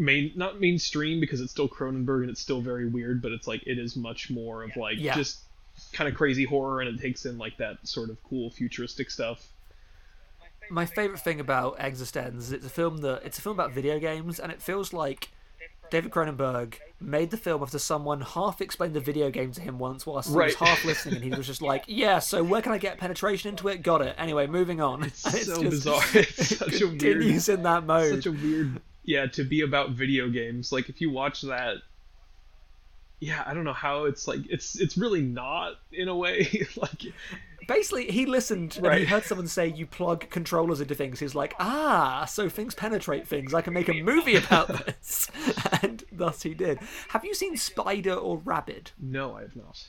main 0.00 0.32
not 0.34 0.60
mainstream 0.60 1.20
because 1.20 1.40
it's 1.40 1.52
still 1.52 1.68
Cronenberg 1.68 2.22
and 2.22 2.30
it's 2.30 2.40
still 2.40 2.60
very 2.60 2.88
weird, 2.88 3.22
but 3.22 3.30
it's 3.32 3.46
like 3.46 3.62
it 3.66 3.78
is 3.78 3.94
much 3.96 4.30
more 4.30 4.64
of 4.64 4.74
like 4.76 4.96
Yeah. 4.98 5.14
just 5.14 5.40
kind 5.92 6.08
of 6.08 6.14
crazy 6.16 6.44
horror 6.44 6.80
and 6.80 6.88
it 6.98 7.00
takes 7.00 7.24
in 7.26 7.38
like 7.38 7.56
that 7.58 7.86
sort 7.86 8.10
of 8.10 8.22
cool 8.24 8.50
futuristic 8.50 9.10
stuff. 9.10 9.46
my 10.70 10.86
favorite 10.86 11.20
thing 11.20 11.40
about 11.40 11.78
eXistenZ 11.80 12.36
is 12.38 12.52
it's 12.52 12.66
a 12.66 12.70
film 12.70 12.98
that 12.98 13.22
it's 13.24 13.38
a 13.38 13.42
film 13.42 13.56
about 13.56 13.72
video 13.72 13.98
games, 13.98 14.38
and 14.38 14.52
it 14.52 14.62
feels 14.62 14.92
like 14.92 15.28
David 15.90 16.12
Cronenberg 16.12 16.74
made 17.00 17.30
the 17.32 17.36
film 17.36 17.60
after 17.64 17.80
someone 17.80 18.20
half 18.20 18.60
explained 18.60 18.94
the 18.94 19.00
video 19.00 19.30
game 19.30 19.50
to 19.50 19.60
him 19.60 19.80
once 19.80 20.06
whilst 20.06 20.28
he 20.28 20.34
Right. 20.36 20.46
was 20.60 20.68
half 20.68 20.84
listening 20.90 21.16
and 21.16 21.24
he 21.24 21.30
was 21.30 21.48
just 21.48 21.60
like, 21.60 21.82
Yeah, 21.88 22.20
so 22.20 22.44
where 22.44 22.62
can 22.62 22.70
I 22.70 22.78
get 22.78 22.98
penetration 22.98 23.48
into 23.50 23.66
it? 23.66 23.82
Got 23.82 24.02
it. 24.02 24.14
Anyway, 24.16 24.46
moving 24.46 24.80
on. 24.80 25.02
It's 25.02 25.24
And 25.34 25.34
so 25.44 25.60
just- 25.62 25.70
bizarre. 25.84 26.02
It's 26.14 26.56
such 26.58 26.80
a 26.80 26.86
weird 26.86 27.00
continues 27.00 27.48
in 27.48 27.64
that 27.64 27.84
mode. 27.84 28.14
such 28.22 28.26
a 28.26 28.30
weird 28.32 28.80
yeah 29.04 29.26
to 29.26 29.44
be 29.44 29.62
about 29.62 29.90
video 29.90 30.28
games 30.28 30.72
like 30.72 30.88
if 30.88 31.00
you 31.00 31.10
watch 31.10 31.42
that 31.42 31.76
yeah 33.20 33.42
i 33.46 33.54
don't 33.54 33.64
know 33.64 33.72
how 33.72 34.04
it's 34.04 34.26
like 34.26 34.40
it's 34.48 34.78
it's 34.78 34.96
really 34.96 35.22
not 35.22 35.74
in 35.92 36.08
a 36.08 36.16
way 36.16 36.66
like 36.76 37.12
Basically, 37.70 38.10
he 38.10 38.26
listened 38.26 38.80
and 38.82 38.98
he 38.98 39.04
heard 39.04 39.22
someone 39.22 39.46
say 39.46 39.68
you 39.68 39.86
plug 39.86 40.28
controllers 40.28 40.80
into 40.80 40.96
things. 40.96 41.20
He's 41.20 41.36
like, 41.36 41.54
ah, 41.60 42.24
so 42.24 42.48
things 42.48 42.74
penetrate 42.74 43.28
things. 43.28 43.54
I 43.54 43.60
can 43.60 43.74
make 43.74 43.88
a 43.88 44.02
movie 44.02 44.34
about 44.34 44.66
this. 44.86 45.30
and 45.80 46.02
thus 46.10 46.42
he 46.42 46.52
did. 46.52 46.80
Have 47.10 47.24
you 47.24 47.32
seen 47.32 47.56
Spider 47.56 48.14
or 48.14 48.38
Rabid 48.38 48.90
no 48.98 49.36
i 49.36 49.42
have 49.42 49.54
not 49.54 49.86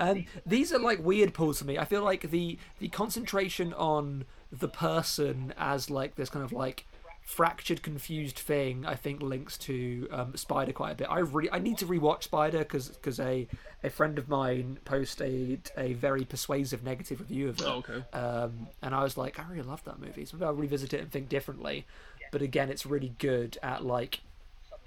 Um, 0.00 0.24
these 0.44 0.72
are 0.72 0.80
like 0.80 0.98
weird 0.98 1.32
pulls 1.32 1.60
for 1.60 1.64
me. 1.64 1.78
I 1.78 1.84
feel 1.84 2.02
like 2.02 2.30
the 2.32 2.58
the 2.80 2.88
concentration 2.88 3.72
on 3.74 4.24
the 4.50 4.68
person 4.68 5.54
as 5.56 5.90
like 5.90 6.16
this 6.16 6.28
kind 6.28 6.44
of 6.44 6.52
like 6.52 6.87
fractured, 7.28 7.82
confused 7.82 8.38
thing. 8.38 8.86
I 8.86 8.94
think 8.94 9.20
links 9.20 9.58
to 9.58 10.08
um, 10.10 10.34
Spider 10.34 10.72
quite 10.72 10.92
a 10.92 10.94
bit. 10.94 11.08
I 11.10 11.18
really 11.18 11.52
I 11.52 11.58
need 11.58 11.76
to 11.78 11.86
rewatch 11.86 12.22
Spider 12.22 12.60
because 12.60 12.88
because 12.88 13.20
a 13.20 13.46
a 13.84 13.90
friend 13.90 14.18
of 14.18 14.30
mine 14.30 14.78
posted 14.86 15.70
a 15.76 15.92
very 15.92 16.24
persuasive 16.24 16.82
negative 16.82 17.20
review 17.20 17.50
of 17.50 17.60
it. 17.60 17.66
Oh, 17.66 17.84
okay. 17.86 18.02
Um, 18.16 18.68
and 18.80 18.94
I 18.94 19.02
was 19.02 19.18
like, 19.18 19.38
I 19.38 19.44
really 19.50 19.62
love 19.62 19.84
that 19.84 20.00
movie. 20.00 20.24
So 20.24 20.38
maybe 20.38 20.46
I'll 20.46 20.54
revisit 20.54 20.94
it 20.94 21.02
and 21.02 21.10
think 21.12 21.28
differently. 21.28 21.86
But 22.32 22.40
again, 22.40 22.70
it's 22.70 22.86
really 22.86 23.12
good 23.18 23.58
at 23.62 23.84
like 23.84 24.20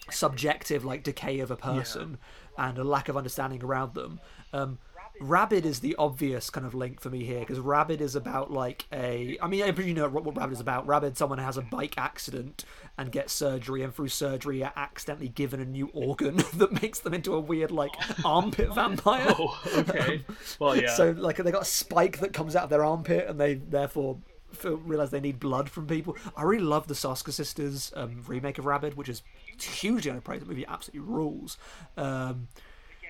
subjective 0.09 0.83
like 0.83 1.03
decay 1.03 1.41
of 1.41 1.51
a 1.51 1.55
person 1.55 2.17
and 2.57 2.79
a 2.79 2.83
lack 2.83 3.07
of 3.07 3.15
understanding 3.15 3.63
around 3.63 3.93
them. 3.93 4.19
Um, 4.51 4.79
Rabid 5.21 5.65
is 5.65 5.81
the 5.81 5.95
obvious 5.97 6.49
kind 6.49 6.65
of 6.65 6.73
link 6.73 6.99
for 6.99 7.09
me 7.09 7.23
here 7.23 7.41
because 7.41 7.59
Rabid 7.59 8.01
is 8.01 8.15
about 8.15 8.51
like 8.51 8.85
a. 8.91 9.37
I 9.41 9.47
mean, 9.47 9.61
I 9.61 9.67
you 9.67 9.93
know 9.93 10.09
what, 10.09 10.23
what 10.23 10.35
Rabid 10.35 10.53
is 10.53 10.59
about. 10.59 10.87
Rabid, 10.87 11.17
someone 11.17 11.37
has 11.37 11.57
a 11.57 11.61
bike 11.61 11.93
accident 11.97 12.65
and 12.97 13.11
gets 13.11 13.31
surgery, 13.31 13.83
and 13.83 13.93
through 13.93 14.07
surgery 14.07 14.63
are 14.63 14.73
accidentally 14.75 15.29
given 15.29 15.59
a 15.59 15.65
new 15.65 15.89
organ 15.93 16.37
that 16.55 16.81
makes 16.81 16.99
them 16.99 17.13
into 17.13 17.33
a 17.35 17.39
weird 17.39 17.71
like 17.71 17.91
armpit 18.25 18.73
vampire. 18.73 19.27
oh 19.29 19.61
okay 19.77 20.25
well 20.59 20.75
yeah 20.75 20.93
So 20.93 21.11
like 21.11 21.37
they 21.37 21.51
got 21.51 21.61
a 21.61 21.65
spike 21.65 22.19
that 22.19 22.33
comes 22.33 22.55
out 22.55 22.63
of 22.63 22.69
their 22.69 22.83
armpit, 22.83 23.27
and 23.27 23.39
they 23.39 23.53
therefore 23.53 24.17
feel, 24.53 24.77
realize 24.77 25.11
they 25.11 25.19
need 25.19 25.39
blood 25.39 25.69
from 25.69 25.85
people. 25.85 26.17
I 26.35 26.43
really 26.43 26.63
love 26.63 26.87
the 26.87 26.95
Soska 26.95 27.31
sisters 27.31 27.91
um, 27.95 28.23
remake 28.27 28.57
of 28.57 28.65
Rabid, 28.65 28.95
which 28.95 29.09
is 29.09 29.21
hugely 29.61 30.11
underpraised. 30.11 30.39
The 30.41 30.45
movie 30.47 30.65
absolutely 30.67 31.07
rules. 31.07 31.57
Um, 31.95 32.47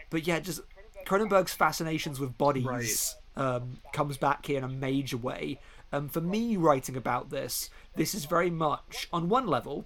but 0.09 0.27
yeah, 0.27 0.39
just 0.39 0.59
Cronenberg's 1.05 1.53
fascinations 1.53 2.19
with 2.19 2.37
bodies 2.37 3.15
um, 3.35 3.79
comes 3.93 4.17
back 4.17 4.45
here 4.45 4.57
in 4.57 4.63
a 4.63 4.67
major 4.69 5.17
way. 5.17 5.59
Um, 5.93 6.07
for 6.09 6.21
me, 6.21 6.55
writing 6.57 6.95
about 6.95 7.29
this, 7.29 7.69
this 7.95 8.13
is 8.15 8.25
very 8.25 8.49
much 8.49 9.07
on 9.11 9.29
one 9.29 9.47
level 9.47 9.85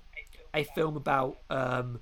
a 0.53 0.63
film 0.63 0.95
about 0.95 1.38
um, 1.49 1.99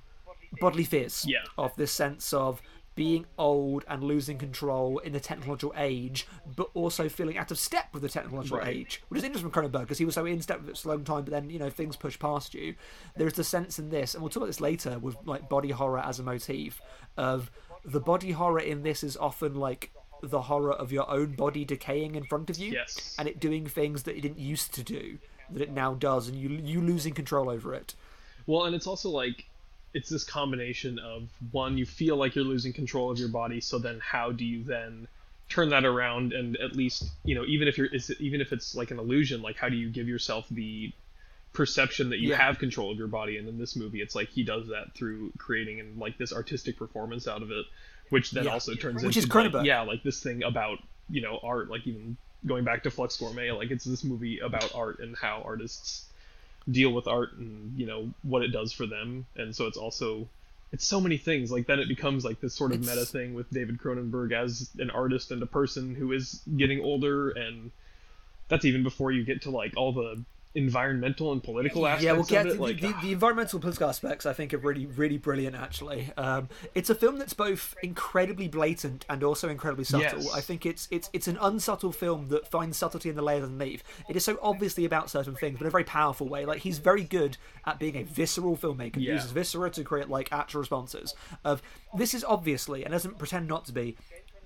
bodily 0.60 0.84
fears 0.84 1.26
Yeah. 1.28 1.40
of 1.58 1.76
this 1.76 1.92
sense 1.92 2.34
of 2.34 2.62
being 2.96 3.26
old 3.40 3.84
and 3.88 4.04
losing 4.04 4.38
control 4.38 5.00
in 5.00 5.14
the 5.14 5.20
technological 5.20 5.74
age, 5.76 6.28
but 6.56 6.70
also 6.76 7.10
feeling 7.10 7.36
out 7.40 7.50
of 7.50 7.58
step 7.58 7.88
with 7.92 8.04
the 8.04 8.10
technological 8.10 8.60
Right. 8.60 8.68
age, 8.76 9.02
which 9.08 9.18
is 9.18 9.24
interesting 9.24 9.50
from 9.50 9.64
Cronenberg 9.64 9.80
because 9.82 9.98
he 9.98 10.06
was 10.06 10.14
so 10.14 10.26
in 10.28 10.44
step 10.44 10.60
with 10.62 10.70
it 10.70 10.78
for 10.78 10.90
a 10.90 10.92
long 10.96 11.04
time, 11.04 11.24
but 11.24 11.32
then 11.32 11.50
you 11.50 11.58
know 11.58 11.72
things 11.72 11.96
push 11.96 12.20
past 12.20 12.54
you. 12.54 12.76
There's 13.16 13.34
the 13.34 13.44
sense 13.44 13.80
in 13.80 13.90
this, 13.90 14.14
and 14.14 14.22
we'll 14.22 14.30
talk 14.30 14.38
about 14.44 14.48
this 14.48 14.62
later 14.62 15.00
with 15.00 15.16
like 15.26 15.50
body 15.50 15.72
horror 15.72 15.98
as 16.00 16.20
a 16.20 16.24
motif 16.24 16.80
of 17.18 17.50
the 17.86 18.00
body 18.00 18.32
horror 18.32 18.60
in 18.60 18.84
this 18.84 19.04
is 19.04 19.18
often 19.18 19.56
like 19.56 19.92
the 20.22 20.44
horror 20.44 20.72
of 20.72 20.92
your 20.92 21.10
own 21.12 21.34
body 21.34 21.66
decaying 21.66 22.16
in 22.16 22.24
front 22.26 22.50
of 22.50 22.58
you 22.58 22.72
Yes. 22.72 23.16
and 23.20 23.28
it 23.28 23.40
doing 23.40 23.68
things 23.68 24.04
that 24.04 24.16
it 24.18 24.22
didn't 24.22 24.40
used 24.40 24.74
to 24.76 24.84
do 24.84 25.18
that 25.50 25.62
it 25.62 25.72
now 25.72 25.94
does 25.94 26.30
and 26.30 26.38
you 26.38 26.50
you 26.50 26.80
losing 26.82 27.14
control 27.14 27.50
over 27.50 27.74
it 27.74 27.94
Well, 28.48 28.64
and 28.66 28.74
it's 28.76 28.88
also 28.88 29.10
like 29.10 29.46
it's 29.94 30.10
this 30.10 30.24
combination 30.24 30.98
of 30.98 31.30
one, 31.52 31.78
you 31.78 31.86
feel 31.86 32.16
like 32.16 32.34
you're 32.36 32.46
losing 32.46 32.74
control 32.74 33.12
of 33.12 33.20
your 33.20 33.30
body, 33.30 33.62
so 33.62 33.78
then 33.78 34.00
how 34.00 34.32
do 34.32 34.44
you 34.44 34.64
then 34.64 35.08
turn 35.50 35.70
that 35.70 35.86
around 35.86 36.34
and 36.34 36.58
at 36.58 36.76
least 36.76 37.12
you 37.26 37.36
know 37.36 37.44
even 37.46 37.68
if 37.68 37.78
you're 37.78 37.90
even 38.20 38.42
if 38.42 38.52
it's 38.54 38.76
like 38.76 38.92
an 38.92 38.98
illusion, 39.00 39.42
like 39.42 39.58
how 39.58 39.68
do 39.70 39.76
you 39.76 39.90
give 39.90 40.08
yourself 40.08 40.46
the 40.52 40.92
perception 41.54 42.10
that 42.10 42.20
you 42.20 42.30
Yeah. 42.30 42.38
have 42.38 42.60
control 42.60 42.92
of 42.92 42.98
your 42.98 43.08
body? 43.08 43.38
And 43.38 43.48
in 43.48 43.58
this 43.58 43.76
movie, 43.76 44.02
it's 44.02 44.16
like 44.16 44.30
he 44.30 44.44
does 44.44 44.68
that 44.68 44.94
through 44.96 45.32
creating 45.38 45.80
and 45.80 45.98
like 45.98 46.18
this 46.18 46.34
artistic 46.34 46.78
performance 46.78 47.28
out 47.28 47.42
of 47.42 47.52
it, 47.52 47.66
which 48.10 48.32
then 48.32 48.46
Yeah. 48.46 48.52
also 48.52 48.74
turns 48.76 48.96
Which 49.04 49.16
into 49.18 49.28
is 49.28 49.54
like, 49.54 49.66
yeah, 49.66 49.82
like 49.82 50.04
this 50.04 50.22
thing 50.22 50.44
about 50.44 50.80
you 51.10 51.22
know 51.22 51.40
art, 51.44 51.70
like 51.70 51.86
even 51.88 52.18
going 52.46 52.64
back 52.64 52.84
to 52.84 52.92
Flux 52.92 53.16
Gourmet, 53.18 53.52
like 53.52 53.72
it's 53.72 53.86
this 53.86 54.04
movie 54.04 54.40
about 54.40 54.74
art 54.76 55.00
and 55.00 55.16
how 55.16 55.42
artists 55.46 56.06
deal 56.70 56.92
with 56.94 57.08
art 57.08 57.34
and 57.34 57.78
you 57.78 57.86
know 57.86 58.10
what 58.24 58.42
it 58.42 58.48
does 58.48 58.72
for 58.72 58.86
them 58.86 59.26
and 59.36 59.54
so 59.54 59.68
it's 59.68 59.76
also 59.76 60.30
it's 60.72 60.86
so 60.86 61.02
many 61.02 61.18
things 61.18 61.52
like 61.52 61.68
then 61.68 61.78
it 61.78 61.90
becomes 61.90 62.24
like 62.24 62.40
this 62.40 62.54
sort 62.54 62.72
of 62.72 62.82
It's- 62.82 62.96
meta 62.96 63.06
thing 63.06 63.34
with 63.34 63.50
david 63.52 63.78
cronenberg 63.80 64.32
as 64.32 64.70
an 64.80 64.90
artist 64.90 65.30
and 65.32 65.44
a 65.44 65.46
person 65.46 65.94
who 65.94 66.14
is 66.14 66.42
getting 66.56 66.80
older 66.80 67.32
and 67.32 67.70
that's 68.48 68.64
even 68.64 68.82
before 68.82 69.12
you 69.12 69.26
get 69.26 69.42
to 69.42 69.50
like 69.50 69.74
all 69.76 69.92
the 69.92 70.24
environmental 70.56 71.32
and 71.32 71.42
political 71.44 71.88
aspects 71.88 72.06
yeah, 72.06 72.12
we'll 72.14 72.24
get 72.24 72.46
it 72.46 72.58
the, 72.58 72.62
like 72.62 72.80
the, 72.80 72.94
the 73.02 73.12
environmental 73.12 73.60
political 73.60 73.90
aspects. 73.90 74.26
I 74.26 74.34
think 74.34 74.54
are 74.54 74.58
really, 74.58 74.86
really 74.86 75.18
brilliant. 75.18 75.56
Actually, 75.56 76.12
um, 76.18 76.50
it's 76.76 76.90
a 76.90 76.96
film 76.96 77.18
that's 77.18 77.34
both 77.34 77.76
incredibly 77.82 78.48
blatant 78.48 79.06
and 79.10 79.24
also 79.24 79.50
incredibly 79.50 79.84
subtle. 79.84 80.22
Yes. 80.22 80.34
I 80.34 80.42
think 80.42 80.66
it's 80.66 80.88
it's 80.92 81.10
it's 81.14 81.28
an 81.28 81.38
unsubtle 81.42 81.92
film 81.92 82.28
that 82.30 82.48
finds 82.48 82.78
subtlety 82.78 83.10
in 83.10 83.16
the 83.16 83.22
layers 83.22 83.44
underneath. 83.44 83.84
It 84.08 84.16
is 84.16 84.24
so 84.24 84.38
obviously 84.42 84.86
about 84.86 85.10
certain 85.10 85.36
things, 85.36 85.58
but 85.58 85.64
in 85.64 85.68
a 85.68 85.72
very 85.72 85.84
powerful 85.84 86.30
way. 86.30 86.46
Like 86.46 86.60
he's 86.62 86.78
very 86.78 87.04
good 87.04 87.38
at 87.66 87.80
being 87.80 87.96
a 87.96 88.04
visceral 88.04 88.56
filmmaker. 88.58 88.98
He 88.98 89.08
Yeah. 89.08 89.14
uses 89.14 89.32
viscera 89.32 89.70
to 89.72 89.84
create 89.84 90.10
like 90.10 90.32
actual 90.32 90.60
responses. 90.62 91.16
Of 91.44 91.62
this 91.98 92.14
is 92.14 92.24
obviously 92.24 92.84
and 92.84 92.92
doesn't 92.92 93.18
pretend 93.18 93.48
not 93.48 93.66
to 93.66 93.74
be. 93.74 93.96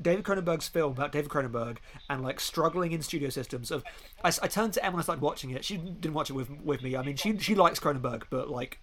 David 0.01 0.25
Cronenberg's 0.25 0.67
film 0.67 0.93
about 0.93 1.11
David 1.11 1.29
Cronenberg 1.29 1.77
and 2.09 2.23
like 2.23 2.39
struggling 2.39 2.91
in 2.91 3.01
studio 3.01 3.29
systems. 3.29 3.71
Of 3.71 3.83
I, 4.23 4.31
I 4.41 4.47
turned 4.47 4.73
to 4.73 4.85
Em 4.85 4.93
when 4.93 4.99
I 4.99 5.03
started 5.03 5.21
watching 5.21 5.51
it. 5.51 5.65
She 5.65 5.77
didn't 5.77 6.13
watch 6.13 6.29
it 6.29 6.33
with 6.33 6.49
with 6.61 6.81
me. 6.81 6.95
I 6.95 7.01
mean, 7.01 7.15
she 7.15 7.37
she 7.37 7.55
likes 7.55 7.79
Cronenberg, 7.79 8.23
but 8.29 8.49
like 8.49 8.79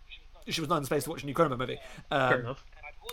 she 0.48 0.60
was 0.60 0.68
not 0.68 0.76
in 0.76 0.82
the 0.82 0.86
space 0.86 1.04
to 1.04 1.10
watch 1.10 1.22
a 1.22 1.26
new 1.26 1.34
Cronenberg 1.34 1.58
movie. 1.58 1.78
Um, 2.10 2.28
fair 2.28 2.40
enough 2.40 2.64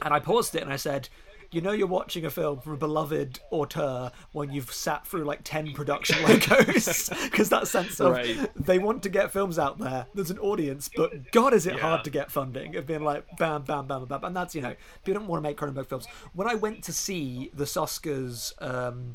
and 0.02 0.14
I 0.14 0.20
paused 0.20 0.56
it 0.56 0.64
and 0.64 0.72
I 0.72 0.76
said, 0.76 1.10
"You 1.52 1.62
know, 1.62 1.72
you're 1.72 1.88
watching 1.88 2.26
a 2.26 2.30
film 2.30 2.60
from 2.62 2.74
a 2.74 2.78
beloved 2.78 3.40
auteur 3.52 4.12
when 4.32 4.52
you've 4.52 4.72
sat 4.74 5.06
through 5.06 5.26
like 5.26 5.42
ten 5.44 5.74
production 5.74 6.24
logos, 6.24 7.10
because 7.24 7.50
that 7.56 7.68
sense 7.68 8.00
of 8.00 8.12
Right. 8.14 8.50
they 8.56 8.80
want 8.80 9.04
to 9.04 9.10
get 9.10 9.32
films 9.32 9.60
out 9.60 9.78
there. 9.78 10.06
There's 10.14 10.32
an 10.32 10.40
audience, 10.40 10.90
but 10.96 11.32
God, 11.32 11.54
is 11.54 11.68
it 11.68 11.76
Yeah. 11.76 11.82
hard 11.82 12.04
to 12.06 12.10
get 12.10 12.32
funding? 12.32 12.76
Of 12.76 12.86
being 12.88 13.04
like 13.04 13.26
bam, 13.38 13.64
bam, 13.64 13.88
bam, 13.88 14.06
bam, 14.06 14.08
bam. 14.08 14.24
and 14.24 14.36
that's 14.36 14.56
you 14.56 14.62
know, 14.62 14.76
people 15.04 15.20
don't 15.20 15.28
want 15.30 15.44
to 15.44 15.50
make 15.50 15.58
Cronenberg 15.58 15.88
films. 15.88 16.08
When 16.34 16.48
I 16.48 16.56
went 16.56 16.84
to 16.86 16.94
see 16.94 17.52
the 17.54 17.66
Soskas. 17.66 18.54
Um, 18.62 19.12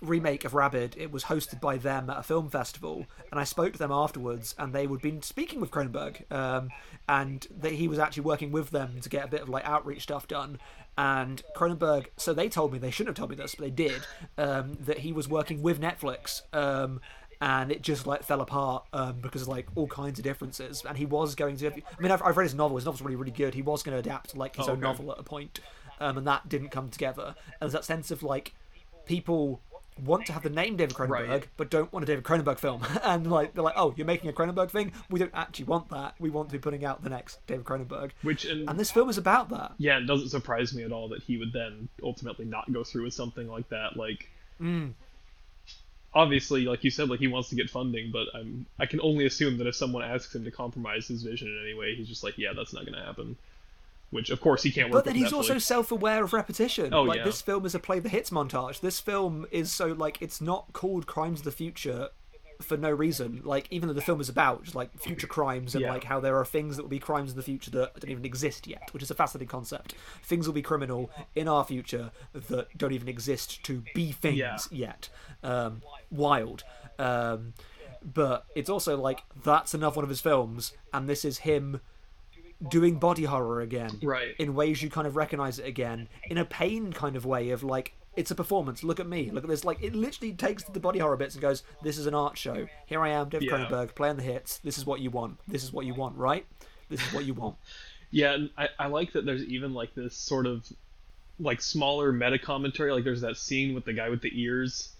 remake 0.00 0.44
of 0.44 0.54
Rabid, 0.54 0.94
it 0.96 1.10
was 1.10 1.24
hosted 1.24 1.60
by 1.60 1.76
them 1.76 2.08
at 2.08 2.18
a 2.18 2.22
film 2.22 2.48
festival, 2.50 3.06
and 3.32 3.40
I 3.40 3.42
spoke 3.42 3.72
to 3.72 3.78
them 3.80 3.90
afterwards, 3.90 4.54
and 4.56 4.72
they 4.72 4.86
would 4.86 5.02
been 5.02 5.22
speaking 5.22 5.60
with 5.60 5.72
Cronenberg, 5.72 6.30
um, 6.30 6.68
and 7.08 7.44
that 7.50 7.72
he 7.72 7.88
was 7.88 7.98
actually 7.98 8.22
working 8.22 8.52
with 8.52 8.70
them 8.70 9.00
to 9.00 9.08
get 9.08 9.24
a 9.24 9.28
bit 9.28 9.42
of 9.42 9.48
like 9.48 9.64
outreach 9.64 10.02
stuff 10.04 10.28
done. 10.28 10.60
And 10.98 11.42
Cronenberg, 11.56 12.06
so 12.16 12.34
they 12.34 12.48
told 12.48 12.72
me 12.72 12.78
they 12.80 12.90
shouldn't 12.90 13.16
have 13.16 13.20
told 13.22 13.30
me 13.30 13.36
this, 13.36 13.54
but 13.54 13.62
they 13.64 13.70
did 13.70 14.02
um, 14.36 14.76
that 14.80 14.98
he 14.98 15.12
was 15.12 15.28
working 15.28 15.62
with 15.62 15.80
Netflix. 15.80 16.42
Um, 16.52 17.00
and 17.40 17.70
it 17.70 17.82
just 17.82 18.04
like 18.04 18.24
fell 18.24 18.40
apart 18.40 18.84
um, 18.92 19.20
because 19.20 19.42
of 19.42 19.48
like 19.48 19.68
all 19.76 19.86
kinds 19.86 20.18
of 20.18 20.24
differences. 20.24 20.82
And 20.86 20.98
he 20.98 21.06
was 21.06 21.36
going 21.36 21.56
to. 21.58 21.68
I 21.70 21.82
mean, 22.00 22.10
I've, 22.10 22.20
I've 22.20 22.36
read 22.36 22.44
his 22.46 22.54
novel. 22.56 22.76
His 22.76 22.84
novel's 22.84 23.00
really, 23.00 23.14
really 23.14 23.30
good. 23.30 23.54
He 23.54 23.62
was 23.62 23.84
going 23.84 23.94
to 23.94 24.00
adapt 24.00 24.36
like 24.36 24.56
his 24.56 24.66
Oh, 24.66 24.72
own 24.72 24.78
okay. 24.78 24.82
novel 24.88 25.12
at 25.12 25.20
a 25.20 25.22
point, 25.22 25.60
um, 26.00 26.18
and 26.18 26.26
that 26.26 26.48
didn't 26.48 26.70
come 26.70 26.88
together. 26.90 27.36
And 27.46 27.54
there's 27.60 27.72
that 27.74 27.84
sense 27.84 28.10
of 28.10 28.24
like 28.24 28.54
people 29.06 29.60
want 30.04 30.26
to 30.26 30.32
have 30.32 30.42
the 30.42 30.50
name 30.50 30.76
David 30.76 30.94
Cronenberg, 30.94 31.28
Right. 31.28 31.46
but 31.56 31.70
don't 31.70 31.92
want 31.92 32.02
a 32.04 32.06
David 32.06 32.24
Cronenberg 32.24 32.58
film. 32.58 32.82
and 33.02 33.30
like 33.30 33.54
they're 33.54 33.64
like, 33.64 33.74
oh, 33.76 33.94
you're 33.96 34.06
making 34.06 34.30
a 34.30 34.32
Cronenberg 34.32 34.70
thing. 34.70 34.92
We 35.10 35.18
don't 35.18 35.30
actually 35.34 35.66
want 35.66 35.90
that. 35.90 36.14
We 36.18 36.30
want 36.30 36.48
to 36.50 36.52
be 36.52 36.58
putting 36.58 36.84
out 36.84 37.02
the 37.02 37.10
next 37.10 37.44
David 37.46 37.64
Cronenberg. 37.64 38.10
which 38.22 38.44
and, 38.44 38.68
And 38.68 38.78
this 38.78 38.90
film 38.90 39.08
is 39.08 39.18
about 39.18 39.48
that. 39.50 39.72
yeah 39.78 39.98
it 39.98 40.06
doesn't 40.06 40.28
surprise 40.30 40.74
me 40.74 40.82
at 40.84 40.92
all 40.92 41.08
that 41.08 41.22
he 41.22 41.36
would 41.36 41.52
then 41.52 41.88
ultimately 42.02 42.44
not 42.44 42.72
go 42.72 42.84
through 42.84 43.04
with 43.04 43.14
something 43.14 43.48
like 43.48 43.68
that 43.70 43.96
like 43.96 44.28
Mm. 44.60 44.94
obviously 46.14 46.64
like 46.64 46.82
you 46.82 46.90
said 46.90 47.08
like 47.08 47.20
he 47.20 47.28
wants 47.28 47.48
to 47.50 47.54
get 47.54 47.70
funding 47.70 48.10
but 48.10 48.26
i'm 48.34 48.66
i 48.78 48.86
can 48.86 49.00
only 49.00 49.24
assume 49.26 49.58
that 49.58 49.66
if 49.66 49.76
someone 49.76 50.02
asks 50.02 50.34
him 50.34 50.42
to 50.44 50.50
compromise 50.50 51.06
his 51.06 51.22
vision 51.22 51.48
in 51.48 51.60
any 51.64 51.74
way 51.78 51.94
he's 51.94 52.08
just 52.08 52.24
like 52.24 52.36
yeah 52.38 52.52
that's 52.56 52.72
not 52.72 52.84
going 52.84 52.98
to 52.98 53.04
happen 53.04 53.36
which 54.10 54.30
of 54.30 54.40
course 54.40 54.62
he 54.62 54.70
can't 54.70 54.90
work 54.90 55.04
But 55.04 55.04
then 55.04 55.14
he's 55.22 55.32
also 55.32 55.58
self-aware 55.58 56.24
of 56.24 56.32
repetition. 56.32 56.94
Oh, 56.94 57.02
like 57.02 57.18
yeah. 57.18 57.24
this 57.24 57.42
film 57.42 57.66
is 57.66 57.74
a 57.74 57.78
play 57.78 57.98
the 58.00 58.08
hits 58.08 58.30
montage. 58.30 58.80
This 58.80 59.00
film 59.00 59.46
is 59.50 59.70
so 59.72 59.88
like 59.88 60.20
it's 60.22 60.40
not 60.40 60.72
called 60.72 61.06
Crimes 61.06 61.40
of 61.40 61.44
the 61.44 61.52
Future 61.52 62.08
for 62.60 62.76
no 62.76 62.90
reason. 62.90 63.40
Like 63.44 63.68
even 63.70 63.86
though 63.86 63.94
the 63.94 64.00
film 64.02 64.20
is 64.20 64.28
about 64.28 64.64
just 64.64 64.74
like 64.74 64.98
future 64.98 65.26
crimes 65.28 65.74
and 65.74 65.82
Yeah. 65.82 65.92
like 65.92 66.04
how 66.04 66.18
there 66.20 66.36
are 66.38 66.44
things 66.44 66.76
that 66.76 66.82
will 66.82 66.90
be 66.90 66.98
crimes 66.98 67.30
in 67.30 67.36
the 67.36 67.42
future 67.42 67.70
that 67.72 68.00
don't 68.00 68.10
even 68.10 68.24
exist 68.24 68.66
yet, 68.66 68.88
which 68.92 69.02
is 69.02 69.10
a 69.10 69.14
fascinating 69.14 69.46
concept. 69.48 69.94
Things 70.24 70.46
will 70.46 70.54
be 70.54 70.62
criminal 70.62 71.10
in 71.36 71.46
our 71.46 71.62
future 71.62 72.10
that 72.32 72.76
don't 72.76 72.92
even 72.92 73.08
exist 73.08 73.62
to 73.64 73.84
be 73.94 74.10
things 74.12 74.38
Yeah. 74.38 74.56
yet. 74.70 75.08
Um, 75.42 75.82
wild. 76.10 76.64
Um, 76.98 77.52
but 78.02 78.46
it's 78.56 78.70
also 78.70 78.96
like 78.96 79.22
that's 79.44 79.74
another 79.74 79.96
one 79.96 80.04
of 80.04 80.08
his 80.08 80.20
films, 80.20 80.72
and 80.92 81.08
this 81.08 81.24
is 81.24 81.38
him 81.38 81.80
doing 82.66 82.98
body 82.98 83.24
horror 83.24 83.60
again 83.60 83.90
Right. 84.02 84.34
in 84.38 84.54
ways 84.54 84.82
you 84.82 84.90
kind 84.90 85.06
of 85.06 85.14
recognize 85.16 85.58
it 85.58 85.66
again 85.66 86.08
in 86.28 86.38
a 86.38 86.44
pain 86.44 86.92
kind 86.92 87.14
of 87.14 87.24
way 87.24 87.50
of 87.50 87.62
like 87.62 87.94
it's 88.16 88.32
a 88.32 88.34
performance. 88.34 88.82
Look 88.82 88.98
at 88.98 89.06
me. 89.06 89.30
Look 89.30 89.44
at 89.44 89.50
this. 89.50 89.64
Like 89.64 89.80
it 89.80 89.94
literally 89.94 90.32
takes 90.32 90.64
the 90.64 90.80
body 90.80 90.98
horror 90.98 91.16
bits 91.16 91.36
and 91.36 91.42
goes 91.42 91.62
this 91.84 91.96
is 91.98 92.06
an 92.06 92.14
art 92.14 92.36
show. 92.36 92.66
Here 92.86 93.00
i 93.00 93.10
am 93.10 93.28
david 93.28 93.46
Yeah. 93.48 93.58
cronenberg 93.58 93.94
playing 93.94 94.16
the 94.16 94.24
hits. 94.24 94.58
This 94.58 94.76
is 94.76 94.84
what 94.84 94.98
you 95.00 95.10
want. 95.10 95.38
This 95.46 95.62
is 95.62 95.72
what 95.72 95.86
you 95.86 95.94
want 95.94 96.16
right? 96.16 96.44
This 96.88 97.00
is 97.06 97.12
what 97.12 97.24
you 97.24 97.34
want. 97.34 97.56
Yeah, 98.10 98.32
and 98.32 98.50
I, 98.56 98.68
I 98.78 98.86
like 98.86 99.12
that 99.12 99.26
there's 99.26 99.44
even 99.44 99.74
like 99.74 99.94
this 99.94 100.16
sort 100.16 100.46
of 100.46 100.66
like 101.38 101.60
smaller 101.60 102.10
meta 102.10 102.38
commentary. 102.38 102.90
Like 102.90 103.04
there's 103.04 103.20
that 103.20 103.36
scene 103.36 103.74
with 103.74 103.84
the 103.84 103.92
guy 103.92 104.08
with 104.08 104.22
the 104.22 104.30
ears, 104.32 104.94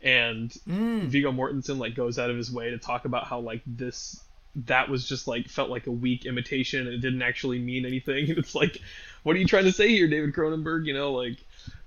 and 0.00 0.50
mm. 0.66 1.02
Viggo 1.02 1.30
Mortensen 1.30 1.78
like 1.78 1.94
goes 1.94 2.18
out 2.18 2.30
of 2.30 2.38
his 2.38 2.50
way 2.50 2.70
to 2.70 2.78
talk 2.78 3.04
about 3.04 3.26
how 3.26 3.38
like 3.38 3.60
this 3.66 4.22
that 4.56 4.88
was 4.88 5.06
just 5.08 5.26
like 5.26 5.48
felt 5.48 5.70
like 5.70 5.86
a 5.86 5.90
weak 5.92 6.26
imitation 6.26 6.86
and 6.86 6.94
it 6.94 6.98
didn't 6.98 7.22
actually 7.22 7.58
mean 7.58 7.84
anything. 7.86 8.28
And 8.30 8.38
it's 8.42 8.54
like, 8.54 8.80
what 9.22 9.36
are 9.36 9.38
you 9.38 9.46
trying 9.46 9.64
to 9.64 9.72
say 9.72 9.88
here, 9.88 10.08
David 10.08 10.34
Cronenberg? 10.34 10.86
You 10.86 10.94
know, 10.94 11.12
like 11.12 11.38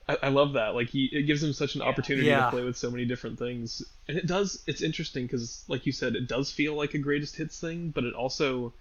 I, 0.09 0.18
I 0.24 0.28
love 0.30 0.53
that. 0.53 0.76
Like 0.76 0.89
he 0.89 1.05
it 1.11 1.24
gives 1.24 1.43
him 1.43 1.53
such 1.53 1.76
an 1.76 1.82
opportunity 1.82 2.28
Yeah. 2.28 2.45
to 2.45 2.49
play 2.51 2.63
with 2.63 2.78
so 2.78 2.89
many 2.91 3.05
different 3.05 3.38
things, 3.39 3.84
and 4.07 4.18
it 4.18 4.26
does. 4.28 4.63
It's 4.68 4.82
interesting 4.82 5.26
because, 5.26 5.63
like 5.68 5.86
you 5.86 5.91
said, 5.91 6.15
it 6.15 6.28
does 6.28 6.51
feel 6.51 6.76
like 6.76 6.93
a 6.93 6.97
greatest 6.97 7.36
hits 7.36 7.59
thing, 7.59 7.91
but 7.91 8.03
it 8.03 8.13
also 8.13 8.74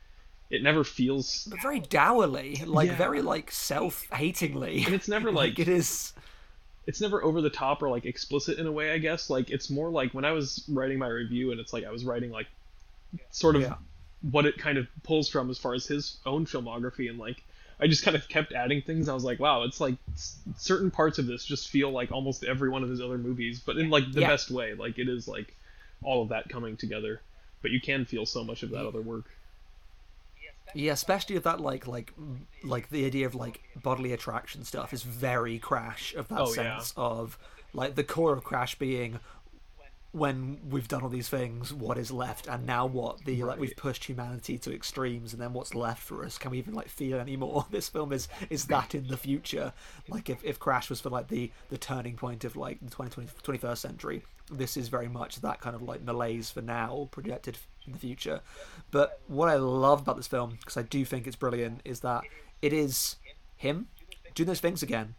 it 0.49 0.63
never 0.63 0.85
feels 0.85 1.49
but 1.51 1.61
very 1.61 1.81
dourly 1.81 2.63
like 2.67 2.89
Yeah. 2.89 2.97
very 2.97 3.21
like 3.21 3.51
self-hatingly 3.51 4.85
and 4.85 4.95
it's 4.95 5.09
never 5.09 5.33
like 5.43 5.59
it 5.59 5.67
is 5.69 6.13
it's 6.87 7.01
never 7.01 7.23
over 7.25 7.41
the 7.41 7.51
top 7.51 7.83
or 7.83 7.89
like 7.91 8.05
explicit 8.07 8.59
in 8.59 8.67
a 8.69 8.71
way 8.73 8.93
i 8.93 8.99
guess 8.99 9.29
like 9.29 9.51
it's 9.51 9.71
more 9.71 9.91
like 9.91 10.15
when 10.15 10.25
i 10.25 10.31
was 10.31 10.65
writing 10.69 10.99
my 11.01 11.09
review 11.09 11.51
and 11.51 11.59
it's 11.59 11.73
like 11.73 11.85
i 11.85 11.91
was 11.91 12.05
writing 12.05 12.31
like 12.31 12.47
sort 13.31 13.57
of 13.57 13.63
Yeah. 13.63 13.75
what 14.31 14.47
it 14.47 14.59
kind 14.59 14.79
of 14.79 14.87
pulls 15.03 15.29
from 15.29 15.51
as 15.51 15.59
far 15.59 15.75
as 15.75 15.87
his 15.87 16.17
own 16.27 16.47
filmography 16.47 17.09
and 17.11 17.19
like 17.19 17.43
i 17.81 17.87
just 17.87 18.03
kind 18.03 18.17
of 18.17 18.27
kept 18.29 18.53
adding 18.53 18.81
things 18.83 19.09
i 19.09 19.15
was 19.15 19.25
like 19.25 19.39
wow 19.39 19.63
it's 19.63 19.81
like 19.81 19.95
s- 20.15 20.37
certain 20.57 20.91
parts 20.91 21.19
of 21.19 21.27
this 21.27 21.45
just 21.45 21.69
feel 21.69 21.91
like 21.91 22.11
almost 22.13 22.43
every 22.45 22.71
one 22.71 22.83
of 22.83 22.89
his 22.89 23.01
other 23.01 23.19
movies 23.19 23.61
but 23.65 23.77
in 23.77 23.91
like 23.91 24.11
the 24.13 24.23
Yeah. 24.23 24.29
best 24.29 24.51
way 24.51 24.75
like 24.75 24.99
it 24.99 25.09
is 25.09 25.29
like 25.29 25.55
all 26.03 26.23
of 26.23 26.31
that 26.31 26.49
coming 26.49 26.77
together 26.77 27.21
but 27.63 27.71
you 27.71 27.81
can 27.81 28.05
feel 28.05 28.25
so 28.27 28.43
much 28.45 28.63
of 28.63 28.71
that 28.71 28.87
other 28.87 29.01
work 29.03 29.25
Yeah, 30.75 30.93
especially 30.93 31.37
if 31.37 31.45
that 31.45 31.61
like 31.61 31.87
like 31.87 32.13
mm, 32.21 32.39
like 32.65 32.91
the 32.91 33.07
idea 33.07 33.27
of 33.27 33.35
like 33.35 33.63
bodily 33.83 34.13
attraction 34.13 34.65
stuff 34.65 34.93
is 34.93 35.03
very 35.03 35.59
Crash 35.59 36.15
of 36.15 36.29
that 36.29 36.41
Oh, 36.41 36.53
yeah. 36.55 36.79
sense 36.79 36.93
of 36.97 37.39
like 37.73 37.95
the 37.95 38.05
core 38.05 38.33
of 38.33 38.45
Crash 38.45 38.75
being 38.79 39.19
when 40.17 40.59
we've 40.71 40.89
done 40.89 41.03
all 41.03 41.11
these 41.11 41.29
things, 41.29 41.75
what 41.75 41.99
is 41.99 42.11
left, 42.11 42.47
and 42.47 42.65
now 42.65 42.87
what? 42.87 43.25
The 43.27 43.45
like 43.45 43.59
we've 43.59 43.77
pushed 43.77 44.05
humanity 44.05 44.57
to 44.59 44.75
extremes, 44.75 45.35
and 45.35 45.43
then 45.43 45.53
what's 45.53 45.75
left 45.75 46.03
for 46.03 46.25
us? 46.25 46.39
Can 46.39 46.53
we 46.53 46.59
even 46.59 46.75
like 46.75 46.89
feel 46.89 47.19
anymore? 47.19 47.67
This 47.77 47.89
film 47.91 48.13
is 48.13 48.29
is 48.49 48.65
that 48.67 48.95
in 48.95 49.09
the 49.09 49.19
future? 49.19 49.75
Like 50.09 50.31
if, 50.31 50.43
if 50.43 50.59
Crash 50.59 50.89
was 50.89 51.01
for 51.01 51.11
like 51.11 51.29
the 51.29 51.51
the 51.69 51.77
turning 51.77 52.17
point 52.17 52.45
of 52.45 52.57
like 52.57 52.79
the 52.81 52.91
20, 52.91 53.27
21st 53.43 53.77
century, 53.77 54.23
this 54.51 54.79
is 54.79 54.89
very 54.89 55.09
much 55.09 55.41
that 55.43 55.61
kind 55.61 55.77
of 55.77 55.83
like 55.83 56.03
malaise 56.03 56.51
for 56.51 56.63
now 56.63 57.09
projected 57.11 57.59
in 57.87 57.93
the 57.93 57.99
future. 57.99 58.41
But 58.91 59.21
what 59.27 59.51
I 59.51 59.57
love 59.57 60.01
about 60.01 60.17
this 60.17 60.27
film, 60.27 60.57
because 60.59 60.79
I 60.79 60.83
do 60.83 61.05
think 61.05 61.27
it's 61.27 61.37
brilliant, 61.37 61.83
is 61.85 62.01
that 62.01 62.25
it 62.63 62.73
is 62.73 63.17
him 63.57 63.89
doing 64.35 64.47
those 64.47 64.61
things 64.61 64.83
again. 64.83 65.15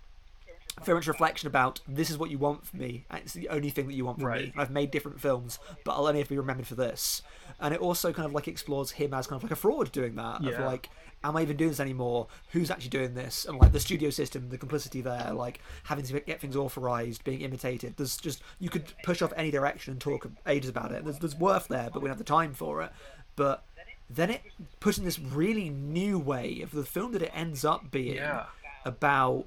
Very 0.84 0.96
much 0.98 1.08
reflection 1.08 1.48
about 1.48 1.80
this 1.88 2.10
is 2.10 2.18
what 2.18 2.30
you 2.30 2.38
want 2.38 2.66
from 2.66 2.80
me, 2.80 3.06
and 3.10 3.22
it's 3.22 3.34
the 3.34 3.50
only 3.50 3.70
thing 3.70 3.88
that 3.88 3.94
you 3.94 4.06
want 4.06 4.20
from 4.20 4.26
me. 4.30 4.32
Right. 4.32 4.52
And 4.52 4.62
I've 4.62 4.72
made 4.72 4.92
different 4.92 5.20
films, 5.20 5.58
but 5.84 5.94
I'll 5.94 6.08
only 6.08 6.20
have 6.20 6.28
to 6.28 6.34
be 6.34 6.38
remembered 6.38 6.68
for 6.68 6.76
this. 6.76 7.22
And 7.60 7.74
it 7.74 7.80
also 7.80 8.14
kind 8.14 8.26
of 8.28 8.34
like 8.34 8.48
explores 8.48 8.92
him 8.92 9.14
as 9.14 9.26
kind 9.26 9.38
of 9.38 9.44
like 9.44 9.52
a 9.52 9.56
fraud 9.56 9.92
doing 9.92 10.16
that. 10.16 10.46
Of 10.46 10.60
like, 10.60 10.90
am 11.24 11.36
I 11.36 11.42
even 11.42 11.58
doing 11.58 11.72
this 11.72 11.80
anymore? 11.80 12.28
Who's 12.52 12.70
actually 12.70 12.90
doing 12.90 13.16
this? 13.16 13.46
And 13.46 13.58
like 13.58 13.72
the 13.72 13.80
studio 13.80 14.12
system, 14.12 14.50
the 14.50 14.58
complicity 14.58 15.02
there, 15.02 15.32
like 15.34 15.62
having 15.86 16.06
to 16.06 16.20
get 16.20 16.40
things 16.40 16.56
authorized, 16.56 17.24
being 17.24 17.42
imitated. 17.42 17.96
There's 17.98 18.18
just 18.18 18.44
you 18.60 18.70
could 18.70 18.94
push 19.04 19.24
off 19.24 19.34
any 19.36 19.50
direction 19.50 19.94
and 19.94 20.02
talk 20.02 20.28
ages 20.46 20.70
about 20.70 20.92
it. 20.92 21.04
There's 21.04 21.18
there's 21.18 21.36
worth 21.36 21.68
there, 21.68 21.90
but 21.92 22.02
we 22.02 22.08
don't 22.08 22.18
have 22.18 22.18
the 22.20 22.24
time 22.24 22.54
for 22.54 22.84
it. 22.84 22.92
But 23.36 23.64
then 24.10 24.30
it 24.30 24.42
puts 24.80 25.00
in 25.00 25.06
this 25.06 25.18
really 25.20 25.70
new 25.70 26.20
way 26.20 26.62
of 26.62 26.72
the 26.72 26.86
film 26.86 27.12
that 27.14 27.22
it 27.24 27.32
ends 27.34 27.66
up 27.66 27.90
being 27.92 28.16
Yeah. 28.16 28.46
about 28.86 29.46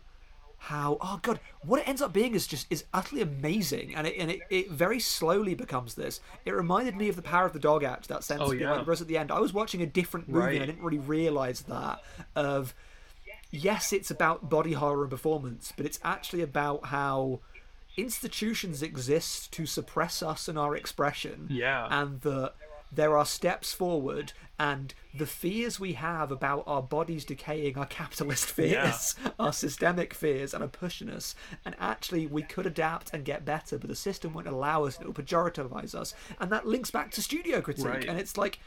how 0.65 0.99
oh 1.01 1.19
god 1.23 1.41
what 1.65 1.81
it 1.81 1.89
ends 1.89 2.03
up 2.03 2.13
being 2.13 2.35
is 2.35 2.47
just 2.47 2.67
is 2.71 2.85
utterly 2.93 3.23
amazing 3.23 3.95
and 3.95 4.07
it 4.07 4.15
and 4.19 4.31
it, 4.31 4.41
it 4.51 4.71
very 4.71 5.01
slowly 5.01 5.55
becomes 5.55 5.95
this 5.95 6.21
it 6.45 6.53
reminded 6.53 6.95
me 6.95 7.09
of 7.09 7.17
the 7.17 7.23
power 7.23 7.47
of 7.47 7.55
the 7.55 7.59
dog 7.59 7.83
act 7.83 8.09
that 8.09 8.23
sense 8.23 8.43
Oh, 8.45 8.53
yeah. 8.53 8.73
like 8.73 8.87
Rose 8.87 9.01
at 9.01 9.09
the 9.09 9.17
end 9.17 9.31
i 9.33 9.41
was 9.41 9.55
watching 9.55 9.81
a 9.83 9.87
different 9.87 10.29
movie 10.29 10.57
and 10.57 10.63
i 10.63 10.67
didn't 10.67 10.83
really 10.83 10.99
realize 10.99 11.63
that 11.63 12.03
of 12.37 12.75
yes 13.51 13.93
it's 13.93 14.11
about 14.11 14.51
body 14.51 14.75
horror 14.75 15.03
and 15.03 15.11
performance 15.11 15.73
but 15.77 15.87
it's 15.87 15.99
actually 16.05 16.43
about 16.43 16.87
how 16.87 17.41
institutions 17.97 18.83
exist 18.83 19.51
to 19.53 19.67
suppress 19.67 20.23
us 20.23 20.47
and 20.49 20.59
our 20.59 20.77
expression 20.77 21.47
Yeah. 21.51 21.89
and 21.91 22.21
that 22.21 22.53
there 22.93 23.17
are 23.17 23.25
steps 23.25 23.73
forward 23.73 24.33
and 24.59 24.93
the 25.15 25.27
fears 25.27 25.81
we 25.81 25.95
have 25.95 26.31
about 26.31 26.65
our 26.67 26.83
bodies 26.83 27.25
decaying 27.25 27.79
are 27.79 27.87
capitalist 27.87 28.45
fears 28.51 29.15
are 29.39 29.53
systemic 29.53 30.13
fears 30.13 30.53
and 30.53 30.63
are 30.63 30.69
pushing 30.69 31.09
us. 31.09 31.35
And 31.65 31.75
actually 31.79 32.27
we 32.27 32.43
could 32.43 32.67
adapt 32.67 33.13
and 33.15 33.25
get 33.25 33.45
better 33.45 33.79
but 33.79 33.89
the 33.89 33.97
system 33.97 34.35
won't 34.35 34.47
allow 34.47 34.85
us 34.85 34.97
and 34.97 35.05
it 35.05 35.09
will 35.09 35.25
pejorativize 35.25 35.95
us. 35.95 36.15
And 36.39 36.51
that 36.53 36.67
links 36.67 36.91
back 36.91 37.11
to 37.13 37.23
studio 37.23 37.61
critique. 37.61 37.87
Right. 37.87 38.05
and 38.05 38.19
it's 38.19 38.37
like 38.37 38.59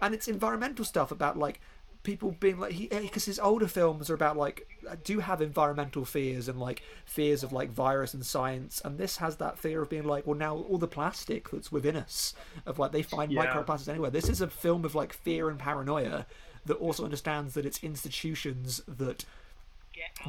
and 0.00 0.14
it's 0.14 0.28
environmental 0.28 0.84
stuff 0.84 1.10
about 1.10 1.38
like 1.38 1.60
people 2.02 2.34
being 2.40 2.58
like 2.58 2.72
he 2.72 2.90
eh, 2.90 3.00
because 3.00 3.24
his 3.24 3.38
older 3.38 3.68
films 3.68 4.10
are 4.10 4.14
about 4.14 4.36
like 4.36 4.66
do 5.04 5.20
have 5.20 5.40
environmental 5.40 6.04
fears 6.04 6.48
and 6.48 6.58
like 6.58 6.82
fears 7.04 7.42
of 7.44 7.52
like 7.52 7.70
virus 7.70 8.12
and 8.12 8.26
science 8.26 8.82
and 8.84 8.98
this 8.98 9.18
has 9.18 9.36
that 9.36 9.56
fear 9.58 9.82
of 9.82 9.88
being 9.88 10.04
like 10.04 10.26
well 10.26 10.36
now 10.36 10.56
all 10.56 10.78
the 10.78 10.88
plastic 10.88 11.48
that's 11.50 11.70
within 11.70 11.94
us 11.96 12.34
of 12.66 12.78
like 12.78 12.90
they 12.90 13.02
find 13.02 13.30
Yeah. 13.30 13.46
microplastics 13.46 13.88
anywhere 13.88 14.10
this 14.10 14.28
is 14.28 14.40
a 14.40 14.48
film 14.48 14.84
of 14.84 14.94
like 14.96 15.12
fear 15.12 15.48
and 15.48 15.58
paranoia 15.58 16.26
that 16.66 16.74
also 16.74 17.04
understands 17.04 17.54
that 17.54 17.64
it's 17.66 17.82
institutions 17.82 18.80
that 18.88 19.24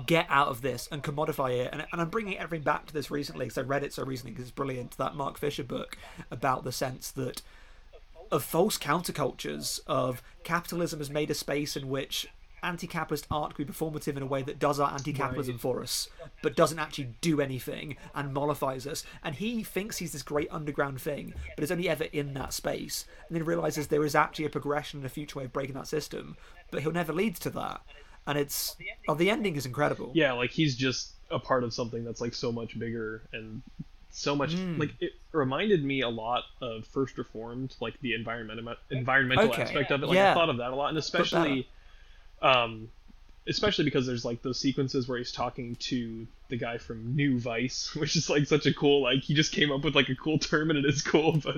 get 0.05 0.25
out 0.29 0.47
of 0.49 0.61
this 0.61 0.87
and 0.91 1.03
commodify 1.03 1.51
it. 1.57 1.69
And, 1.71 1.85
and 1.91 2.01
I'm 2.01 2.09
bringing 2.09 2.37
everything 2.37 2.63
back 2.63 2.85
to 2.87 2.93
this 2.93 3.09
recently 3.09 3.45
because 3.45 3.57
I 3.57 3.61
read 3.61 3.83
it 3.83 3.93
so 3.93 4.03
recently 4.03 4.31
because 4.31 4.43
it's 4.45 4.51
brilliant. 4.51 4.97
That 4.97 5.15
Mark 5.15 5.37
Fisher 5.37 5.63
book 5.63 5.97
about 6.31 6.63
the 6.63 6.71
sense 6.71 7.11
that 7.11 7.41
of 8.33 8.43
false 8.43 8.77
countercultures 8.77 9.79
of 9.87 10.21
capitalism 10.43 10.99
has 10.99 11.09
made 11.09 11.29
a 11.29 11.33
space 11.35 11.77
in 11.77 11.87
which 11.87 12.27
anti-capitalist 12.63 13.27
art 13.29 13.53
can 13.55 13.65
be 13.65 13.71
performative 13.73 14.15
in 14.15 14.23
a 14.23 14.25
way 14.25 14.41
that 14.41 14.57
does 14.57 14.79
our 14.79 14.91
anti-capitalism 14.93 15.55
Right. 15.55 15.61
for 15.61 15.81
us 15.83 16.07
but 16.41 16.55
doesn't 16.55 16.79
actually 16.79 17.13
do 17.19 17.41
anything 17.41 17.97
and 18.15 18.33
mollifies 18.33 18.87
us. 18.87 19.03
And 19.23 19.35
he 19.35 19.63
thinks 19.63 19.97
he's 19.97 20.13
this 20.13 20.23
great 20.23 20.47
underground 20.49 21.01
thing 21.01 21.33
but 21.55 21.63
is 21.63 21.71
only 21.71 21.89
ever 21.89 22.05
in 22.05 22.33
that 22.35 22.53
space. 22.53 23.05
And 23.27 23.35
then 23.35 23.43
realizes 23.45 23.87
there 23.87 24.05
is 24.05 24.15
actually 24.15 24.45
a 24.45 24.49
progression 24.49 24.99
and 24.99 25.05
a 25.05 25.09
future 25.09 25.39
way 25.39 25.45
of 25.45 25.53
breaking 25.53 25.75
that 25.75 25.87
system 25.87 26.37
but 26.71 26.81
he'll 26.81 26.91
never 26.93 27.13
lead 27.13 27.35
to 27.37 27.49
that. 27.51 27.81
And 28.25 28.37
it's 28.37 28.77
oh 29.09 29.15
the 29.15 29.29
ending 29.29 29.55
is 29.57 29.65
incredible. 29.65 30.11
Yeah 30.15 30.31
like 30.33 30.51
he's 30.51 30.75
just 30.75 31.11
a 31.29 31.39
part 31.39 31.63
of 31.65 31.73
something 31.73 32.03
that's 32.05 32.21
like 32.21 32.33
so 32.33 32.51
much 32.51 32.79
bigger 32.79 33.23
and 33.33 33.61
so 34.15 34.35
much 34.35 34.53
Hmm. 34.53 34.79
like 34.79 34.91
it 34.99 35.13
reminded 35.31 35.83
me 35.83 36.01
a 36.01 36.09
lot 36.09 36.43
of 36.61 36.85
first 36.85 37.17
reformed 37.17 37.75
like 37.81 37.99
the 38.01 38.13
environmental 38.13 38.75
environmental 38.91 39.49
Okay. 39.49 39.63
aspect 39.63 39.89
of 39.91 40.03
it 40.03 40.05
like 40.05 40.15
Yeah. 40.15 40.31
i 40.31 40.33
thought 40.35 40.49
of 40.49 40.57
that 40.57 40.71
a 40.71 40.75
lot 40.75 40.89
and 40.89 40.97
especially 40.99 41.67
um 42.41 42.89
especially 43.47 43.83
because 43.85 44.05
there's 44.07 44.23
like 44.23 44.41
those 44.41 44.59
sequences 44.59 45.07
where 45.07 45.17
he's 45.17 45.31
talking 45.31 45.75
to 45.75 46.25
the 46.49 46.55
guy 46.57 46.77
from 46.77 47.15
new 47.15 47.37
vice 47.39 47.93
which 47.95 48.15
is 48.15 48.29
like 48.29 48.45
such 48.45 48.65
a 48.65 48.73
cool 48.73 49.01
like 49.01 49.21
he 49.21 49.33
just 49.33 49.51
came 49.51 49.71
up 49.71 49.83
with 49.83 49.95
like 49.95 50.07
a 50.09 50.15
cool 50.15 50.37
term 50.39 50.69
and 50.69 50.79
it 50.79 50.85
is 50.85 51.01
cool 51.01 51.33
but 51.43 51.57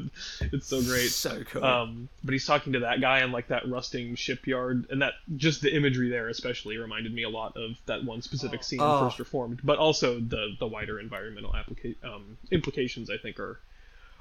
it's 0.52 0.68
so 0.68 0.82
great 0.82 1.10
so 1.10 1.44
cool 1.44 1.64
um, 1.64 2.10
but 2.24 2.32
he's 2.34 2.46
talking 2.46 2.74
to 2.74 2.80
that 2.80 3.02
guy 3.02 3.24
in 3.24 3.32
like 3.32 3.50
that 3.50 3.70
rusting 3.70 4.16
shipyard, 4.16 4.88
and 4.90 5.02
that 5.02 5.14
just 5.38 5.62
the 5.62 5.76
imagery 5.76 6.10
there 6.10 6.28
especially 6.30 6.78
reminded 6.78 7.14
me 7.14 7.24
a 7.24 7.30
lot 7.30 7.56
of 7.58 7.78
that 7.86 8.04
one 8.04 8.22
specific 8.22 8.64
scene 8.64 8.80
Oh. 8.82 9.00
in 9.00 9.06
First 9.10 9.20
Reformed. 9.20 9.60
But 9.64 9.78
also 9.78 10.20
the 10.20 10.56
the 10.60 10.68
wider 10.68 11.00
environmental 11.00 11.52
applica- 11.52 11.96
um, 12.04 12.38
implications 12.52 13.10
I 13.10 13.18
think 13.18 13.40
are 13.40 13.60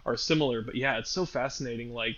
are 0.05 0.17
similar. 0.17 0.61
But 0.63 0.75
yeah, 0.75 0.99
it's 0.99 1.11
so 1.11 1.25
fascinating, 1.25 1.95
like 1.95 2.17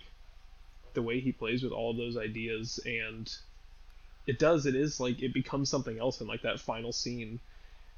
the 0.95 1.03
way 1.03 1.21
he 1.21 1.31
plays 1.33 1.63
with 1.63 1.73
all 1.73 1.93
those 1.95 2.17
ideas, 2.17 2.81
and 2.85 3.33
it 4.27 4.39
does. 4.39 4.67
It 4.67 4.75
is 4.75 5.01
like 5.01 5.23
it 5.23 5.33
becomes 5.33 5.69
something 5.69 5.99
else 5.99 6.21
in 6.21 6.27
like 6.27 6.43
that 6.43 6.61
final 6.61 6.93
scene, 6.93 7.41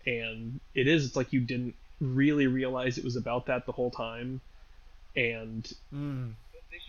and 0.06 0.60
it 0.74 0.86
is. 0.86 1.06
It's 1.06 1.16
like 1.16 1.32
you 1.32 1.40
didn't 1.40 1.74
really 2.00 2.46
realize 2.46 2.96
it 2.98 3.04
was 3.04 3.16
about 3.16 3.46
that 3.46 3.66
the 3.66 3.72
whole 3.72 3.90
time 3.90 4.40
and 5.16 5.72
hmm. 5.90 6.28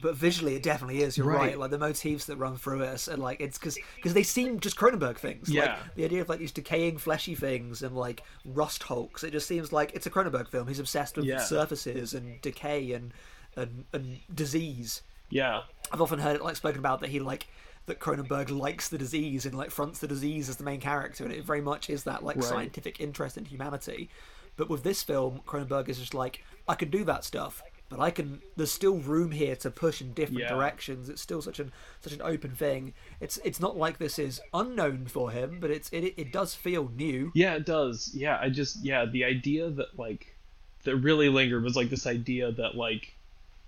But 0.02 0.16
visually, 0.16 0.56
it 0.56 0.64
definitely 0.64 1.02
is. 1.02 1.18
You're 1.18 1.26
right. 1.26 1.38
Right. 1.40 1.60
Like 1.60 1.72
the 1.72 1.78
motifs 1.80 2.26
that 2.26 2.38
run 2.38 2.58
through 2.58 2.84
it, 2.84 3.08
and 3.08 3.22
like 3.22 3.42
it's 3.42 3.58
because 3.58 3.78
because 3.96 4.14
they 4.14 4.24
seem 4.24 4.60
just 4.60 4.76
Cronenberg 4.78 5.18
things. 5.18 5.50
Yeah. 5.50 5.62
Like 5.62 5.96
the 5.96 6.06
idea 6.06 6.22
of 6.22 6.30
like 6.30 6.40
these 6.40 6.52
decaying 6.52 6.98
fleshy 7.00 7.34
things 7.36 7.82
and 7.82 7.96
like 7.96 8.24
rust 8.46 8.84
hulks. 8.84 9.24
It 9.24 9.32
just 9.32 9.48
seems 9.48 9.74
like 9.74 9.94
it's 9.94 10.06
a 10.06 10.10
Cronenberg 10.10 10.50
film. 10.50 10.68
He's 10.68 10.80
obsessed 10.80 11.18
with 11.18 11.26
Yeah. 11.26 11.40
surfaces 11.40 12.14
and 12.14 12.40
decay 12.42 12.92
and 12.92 13.14
and 13.56 13.86
and 13.94 14.20
disease. 14.34 15.02
yeah 15.30 15.62
I've 15.92 16.02
often 16.02 16.20
heard 16.20 16.36
it 16.36 16.44
like 16.44 16.56
spoken 16.56 16.80
about 16.80 17.02
that 17.02 17.10
he 17.10 17.20
like 17.20 17.48
that 17.90 18.00
Cronenberg 18.00 18.50
likes 18.50 18.88
the 18.90 18.98
disease 18.98 19.46
and 19.46 19.54
like 19.56 19.70
fronts 19.70 20.00
the 20.00 20.08
disease 20.08 20.48
as 20.50 20.56
the 20.56 20.64
main 20.64 20.80
character, 20.80 21.24
and 21.26 21.34
it 21.34 21.44
very 21.44 21.62
much 21.62 21.90
is 21.90 22.06
that 22.06 22.24
like 22.24 22.38
Right. 22.38 22.46
scientific 22.46 23.00
interest 23.00 23.38
in 23.38 23.46
humanity. 23.46 24.10
But 24.56 24.70
with 24.70 24.84
this 24.84 25.04
film, 25.04 25.42
Cronenberg 25.46 25.90
is 25.90 26.00
just 26.00 26.14
like 26.14 26.44
I 26.68 26.76
can 26.76 26.90
do 26.90 27.04
that 27.06 27.24
stuff, 27.26 27.62
but 27.90 28.00
I 28.00 28.12
can. 28.12 28.42
There's 28.56 28.72
still 28.72 28.98
room 28.98 29.32
here 29.32 29.56
to 29.58 29.72
push 29.72 30.02
in 30.02 30.14
different 30.14 30.42
Yeah. 30.42 30.50
directions. 30.50 31.10
It's 31.10 31.22
still 31.22 31.42
such 31.42 31.60
an 31.60 31.72
such 32.02 32.14
an 32.14 32.22
open 32.22 32.52
thing. 32.56 32.94
It's 33.20 33.38
it's 33.44 33.60
not 33.60 33.78
like 33.78 33.98
this 33.98 34.20
is 34.20 34.40
unknown 34.54 35.08
for 35.08 35.32
him, 35.32 35.60
but 35.60 35.72
it's 35.72 35.90
it 35.92 36.14
it 36.18 36.32
does 36.32 36.56
feel 36.56 36.90
new. 36.96 37.32
Yeah, 37.36 37.56
it 37.56 37.66
does. 37.66 38.12
Yeah, 38.14 38.38
I 38.40 38.50
just 38.50 38.84
yeah, 38.84 39.06
the 39.06 39.24
idea 39.24 39.70
that 39.72 39.98
like 39.98 40.36
that 40.84 40.96
really 40.98 41.30
lingered 41.30 41.64
was 41.64 41.76
like 41.76 41.90
this 41.90 42.06
idea 42.08 42.52
that 42.52 42.76
like 42.76 43.16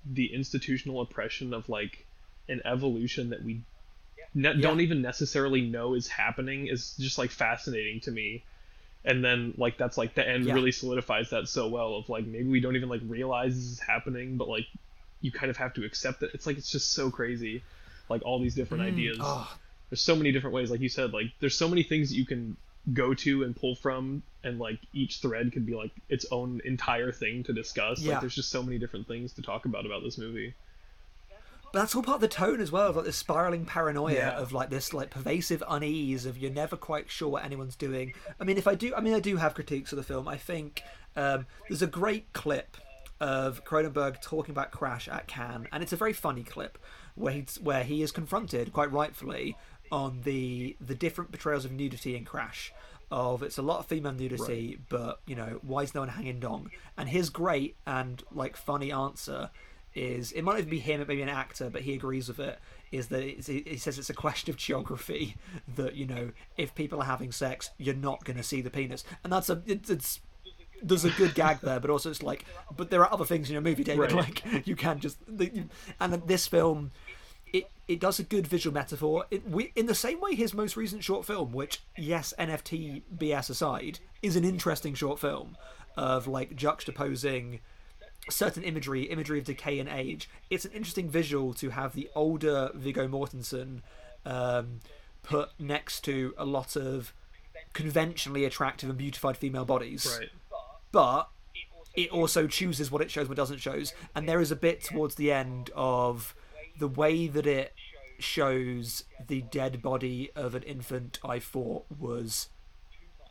the 0.06 0.34
institutional 0.34 1.02
oppression 1.02 1.54
of 1.54 1.70
like 1.70 2.06
an 2.50 2.62
evolution 2.66 3.30
that 3.30 3.44
we 3.44 3.62
ne- 4.34 4.60
don't 4.62 4.82
even 4.82 5.02
necessarily 5.02 5.62
know 5.62 5.94
is 5.94 6.08
happening 6.08 6.68
is 6.68 6.96
just 6.98 7.18
like 7.18 7.32
fascinating 7.32 8.02
to 8.02 8.12
me. 8.12 8.44
And 9.04 9.24
then 9.24 9.54
like 9.58 9.78
that's 9.78 9.98
like 9.98 10.14
the 10.14 10.28
end 10.28 10.46
Yeah. 10.46 10.54
really 10.54 10.72
solidifies 10.72 11.32
that 11.32 11.48
so 11.48 11.68
well 11.68 11.96
of 11.96 12.10
like 12.10 12.26
maybe 12.26 12.50
we 12.50 12.60
don't 12.60 12.76
even 12.76 12.90
like 12.90 13.02
realize 13.08 13.56
this 13.56 13.64
is 13.66 13.80
happening, 13.80 14.38
but 14.38 14.48
like 14.48 14.68
you 15.22 15.32
kind 15.32 15.50
of 15.50 15.58
have 15.58 15.74
to 15.76 15.86
accept 15.86 16.24
it. 16.24 16.32
It's 16.34 16.46
like 16.46 16.58
it's 16.58 16.72
just 16.72 16.92
so 16.94 17.10
crazy. 17.10 17.64
Like 18.10 18.22
all 18.26 18.40
these 18.40 18.56
different 18.56 18.84
mm, 18.84 18.88
ideas 18.88 19.18
Oh, 19.20 19.58
there's 19.90 20.02
so 20.02 20.16
many 20.16 20.32
different 20.32 20.54
ways 20.56 20.72
like 20.72 20.80
you 20.82 20.90
said 20.90 21.14
like 21.14 21.28
there's 21.40 21.56
so 21.56 21.68
many 21.70 21.84
things 21.84 22.10
that 22.10 22.16
you 22.16 22.26
can 22.26 22.58
go 22.94 23.14
to 23.14 23.44
and 23.44 23.56
pull 23.56 23.76
from 23.76 24.24
and 24.44 24.60
like 24.60 24.80
each 24.94 25.20
thread 25.20 25.52
could 25.54 25.66
be 25.66 25.76
like 25.76 25.92
its 26.10 26.26
own 26.32 26.62
entire 26.66 27.12
thing 27.12 27.44
to 27.44 27.54
discuss 27.54 28.02
Yeah. 28.02 28.14
like 28.14 28.20
there's 28.22 28.36
just 28.36 28.50
so 28.50 28.64
many 28.64 28.80
different 28.80 29.08
things 29.08 29.34
to 29.34 29.42
talk 29.42 29.66
about 29.66 29.86
about 29.86 30.04
this 30.04 30.18
movie 30.18 30.54
But 31.74 31.80
that's 31.80 31.96
all 31.96 32.04
part 32.04 32.16
of 32.16 32.22
the 32.22 32.28
tone 32.28 32.60
as 32.60 32.72
well, 32.72 32.88
of 32.90 32.96
like 32.98 33.06
this 33.06 33.16
spiraling 33.16 33.66
paranoia 33.66 34.14
Yeah. 34.14 34.32
of 34.38 34.52
like 34.52 34.70
this 34.70 34.94
like 34.94 35.10
pervasive 35.10 35.64
unease 35.70 36.26
of 36.26 36.38
you're 36.38 36.52
never 36.52 36.76
quite 36.76 37.10
sure 37.10 37.30
what 37.30 37.46
anyone's 37.46 37.76
doing. 37.76 38.14
I 38.40 38.44
mean, 38.44 38.58
if 38.58 38.68
I 38.68 38.76
do, 38.76 38.94
I 38.96 39.02
mean, 39.02 39.14
I 39.14 39.20
do 39.20 39.38
have 39.38 39.54
critiques 39.56 39.92
of 39.94 39.98
the 39.98 40.04
film. 40.04 40.28
I 40.28 40.38
think 40.38 40.84
um, 41.16 41.46
there's 41.70 41.82
a 41.82 41.88
great 41.88 42.32
clip 42.34 42.78
of 43.20 43.64
Cronenberg 43.64 44.22
talking 44.22 44.52
about 44.52 44.72
Crash 44.72 45.08
at 45.08 45.28
Cannes, 45.28 45.68
and 45.72 45.82
it's 45.84 45.94
a 45.94 45.98
very 45.98 46.14
funny 46.14 46.44
clip 46.44 46.78
where 47.16 47.34
he's 47.34 47.60
where 47.62 47.84
he 47.84 48.02
is 48.02 48.12
confronted 48.12 48.74
quite 48.74 48.92
rightfully 48.92 49.56
on 49.92 50.22
the 50.24 50.76
the 50.82 50.96
different 50.96 51.32
portrayals 51.32 51.64
of 51.66 51.72
nudity 51.72 52.16
in 52.16 52.26
Crash. 52.26 52.74
Of 53.12 53.44
it's 53.44 53.58
a 53.58 53.62
lot 53.62 53.80
of 53.80 53.86
female 53.88 54.14
nudity, 54.14 54.80
but 54.90 55.20
you 55.28 55.36
know 55.36 55.60
why 55.62 55.84
is 55.84 55.94
no 55.94 56.02
one 56.02 56.10
hanging 56.10 56.40
dong? 56.40 56.72
And 56.98 57.10
his 57.10 57.30
great 57.30 57.76
and 57.86 58.24
like 58.32 58.56
funny 58.58 58.92
answer 58.92 59.50
is 59.94 60.32
it 60.32 60.44
might 60.44 60.60
even 60.60 60.70
be 60.70 60.80
him, 60.80 61.02
it 61.02 61.08
may 61.08 61.16
be 61.16 61.22
an 61.22 61.30
actor, 61.30 61.70
but 61.70 61.82
he 61.82 61.94
agrees 61.94 62.28
with 62.28 62.40
it. 62.40 62.60
Is 62.92 63.08
that 63.08 63.24
he 63.24 63.78
says 63.78 63.98
it's 63.98 64.10
a 64.10 64.14
question 64.14 64.50
of 64.50 64.58
geography 64.58 65.36
that 65.76 65.96
you 65.96 66.06
know 66.06 66.32
if 66.58 66.76
people 66.76 67.02
are 67.02 67.06
having 67.06 67.32
sex, 67.32 67.70
you're 67.78 67.96
not 67.96 68.24
going 68.26 68.38
to 68.38 68.44
see 68.44 68.62
the 68.62 68.70
penis, 68.70 69.04
and 69.24 69.32
that's 69.32 69.50
a 69.50 69.62
it's, 69.66 69.90
it's 69.90 70.20
there's 70.82 71.06
a 71.06 71.12
good 71.12 71.36
gag 71.36 71.60
there, 71.62 71.80
but 71.80 71.90
also 71.90 72.10
it's 72.10 72.24
like, 72.24 72.46
but 72.76 72.90
there 72.90 73.02
are 73.02 73.14
other 73.14 73.26
things 73.26 73.50
in 73.50 73.54
your 73.54 73.62
movie, 73.62 73.84
David. 73.84 74.12
Right. 74.12 74.44
Like 74.46 74.68
you 74.68 74.76
can 74.76 75.00
just, 75.00 75.18
the- 75.28 75.66
and 76.00 76.14
this 76.28 76.48
film, 76.48 76.92
it 77.54 77.70
it 77.88 78.00
does 78.00 78.20
a 78.20 78.24
good 78.24 78.48
visual 78.48 78.74
metaphor. 78.74 79.26
It, 79.30 79.48
we, 79.48 79.72
in 79.76 79.86
the 79.86 79.96
same 79.96 80.20
way, 80.20 80.36
his 80.36 80.54
most 80.54 80.76
recent 80.76 81.04
short 81.04 81.26
film, 81.26 81.52
which 81.52 81.82
yes, 81.98 82.34
NFT 82.40 83.04
BS 83.16 83.50
aside, 83.50 84.00
is 84.22 84.36
an 84.36 84.44
interesting 84.44 84.94
short 84.94 85.20
film 85.20 85.58
of 85.98 86.28
like 86.28 86.56
juxtaposing 86.56 87.60
certain 88.30 88.64
imagery, 88.64 89.04
imagery 89.04 89.40
of 89.40 89.46
decay 89.46 89.80
and 89.80 89.90
age. 89.90 90.30
It's 90.50 90.66
an 90.66 90.72
interesting 90.72 91.10
visual 91.10 91.54
to 91.56 91.72
have 91.72 91.94
the 91.94 92.10
older 92.16 92.70
Viggo 92.74 93.08
Mortensen 93.08 93.82
um, 94.26 94.80
put 95.24 95.50
next 95.60 96.02
to 96.02 96.34
a 96.38 96.46
lot 96.46 96.76
of 96.76 97.14
conventionally 97.74 98.46
attractive 98.46 98.90
and 98.90 98.98
beautified 98.98 99.38
female 99.38 99.64
bodies 99.64 100.18
right 100.20 100.30
but 100.92 101.30
it 101.94 102.10
also 102.12 102.48
chooses 102.48 102.92
what 102.92 103.02
it 103.02 103.12
shows, 103.12 103.22
and 103.22 103.30
what 103.30 103.38
it 103.38 103.42
doesn't 103.42 103.60
shows. 103.60 103.94
And 104.16 104.28
there 104.28 104.40
is 104.40 104.52
a 104.52 104.56
bit 104.56 104.84
towards 104.84 105.16
the 105.16 105.32
end 105.32 105.70
of 105.76 106.34
the 106.80 106.88
way 106.88 107.28
that 107.28 107.46
it 107.46 107.74
shows 108.20 109.04
the 109.28 109.42
dead 109.42 109.82
body 109.82 110.32
of 110.36 110.56
an 110.56 110.64
infant. 110.64 111.20
I 111.24 111.40
thought 111.40 111.86
was 111.98 112.50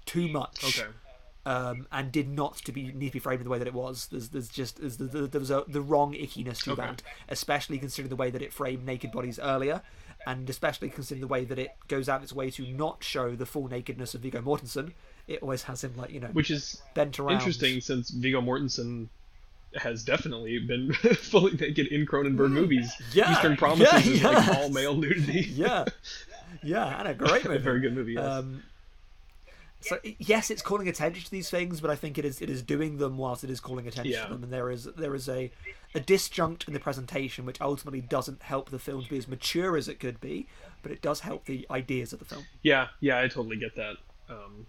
too 0.04 0.28
much. 0.28 0.64
okay 0.64 0.90
Um, 1.46 1.86
and 1.90 2.12
did 2.12 2.28
not 2.28 2.56
to 2.56 2.72
be 2.72 2.92
need 2.92 3.06
to 3.06 3.12
be 3.12 3.18
framed 3.18 3.40
in 3.40 3.44
the 3.44 3.50
way 3.50 3.58
that 3.58 3.66
it 3.66 3.72
was. 3.72 4.08
There's, 4.08 4.28
there's 4.28 4.48
just 4.50 4.78
there's, 4.78 4.98
there 4.98 5.26
there 5.26 5.40
was 5.40 5.50
a, 5.50 5.64
the 5.66 5.80
wrong 5.80 6.12
ickiness 6.12 6.62
to 6.64 6.72
Okay. 6.72 6.82
that, 6.82 7.02
especially 7.30 7.78
considering 7.78 8.10
the 8.10 8.16
way 8.16 8.30
that 8.30 8.42
it 8.42 8.52
framed 8.52 8.84
naked 8.84 9.10
bodies 9.10 9.38
earlier, 9.38 9.80
and 10.26 10.50
especially 10.50 10.90
considering 10.90 11.22
the 11.22 11.26
way 11.26 11.46
that 11.46 11.58
it 11.58 11.70
goes 11.88 12.10
out 12.10 12.16
of 12.18 12.24
its 12.24 12.34
way 12.34 12.50
to 12.50 12.66
not 12.66 13.02
show 13.02 13.34
the 13.36 13.46
full 13.46 13.68
nakedness 13.68 14.14
of 14.14 14.20
Viggo 14.20 14.42
Mortensen. 14.42 14.92
It 15.26 15.42
always 15.42 15.62
has 15.62 15.82
him 15.82 15.94
like 15.96 16.10
you 16.10 16.20
know 16.20 16.28
which 16.28 16.50
is 16.50 16.82
bent 16.94 17.18
around. 17.18 17.36
interesting 17.36 17.80
since 17.80 18.10
Viggo 18.10 18.42
Mortensen 18.42 19.08
has 19.76 20.04
definitely 20.04 20.58
been 20.58 20.92
fully 21.14 21.52
naked 21.52 21.86
in 21.86 22.04
Cronenberg 22.04 22.50
movies. 22.50 22.92
Yeah, 23.14 23.32
Eastern 23.32 23.56
Promises 23.56 23.92
yeah, 23.92 24.12
is 24.12 24.20
yes. 24.22 24.48
like 24.48 24.58
all 24.58 24.68
male 24.68 24.94
nudity 24.96 25.48
yeah, 25.54 25.84
yeah, 26.62 26.98
and 26.98 27.08
a 27.08 27.14
great 27.14 27.44
movie. 27.44 27.56
a 27.56 27.60
very 27.60 27.80
good 27.80 27.94
movie 27.94 28.12
yes. 28.14 28.24
Um, 28.24 28.62
so 29.80 29.98
yes, 30.18 30.50
it's 30.50 30.62
calling 30.62 30.88
attention 30.88 31.24
to 31.24 31.30
these 31.30 31.50
things, 31.50 31.80
but 31.80 31.90
I 31.90 31.96
think 31.96 32.18
it 32.18 32.24
is 32.24 32.40
it 32.42 32.50
is 32.50 32.62
doing 32.62 32.98
them 32.98 33.16
whilst 33.18 33.44
it 33.44 33.50
is 33.50 33.60
calling 33.60 33.86
attention 33.86 34.12
Yeah. 34.12 34.26
to 34.26 34.32
them, 34.34 34.42
and 34.44 34.52
there 34.52 34.70
is 34.70 34.84
there 34.96 35.14
is 35.14 35.28
a 35.28 35.50
a 35.94 36.00
disjunct 36.00 36.66
in 36.68 36.74
the 36.74 36.80
presentation 36.80 37.44
which 37.44 37.60
ultimately 37.60 38.00
doesn't 38.00 38.42
help 38.42 38.70
the 38.70 38.78
film 38.78 39.02
to 39.02 39.10
be 39.10 39.18
as 39.18 39.26
mature 39.26 39.76
as 39.76 39.88
it 39.88 39.98
could 39.98 40.20
be, 40.20 40.46
but 40.82 40.92
it 40.92 41.02
does 41.02 41.20
help 41.20 41.46
the 41.46 41.66
ideas 41.70 42.12
of 42.12 42.18
the 42.18 42.24
film. 42.24 42.44
Yeah, 42.62 42.88
yeah, 43.00 43.18
I 43.18 43.28
totally 43.28 43.56
get 43.56 43.74
that. 43.76 43.96
Um, 44.28 44.66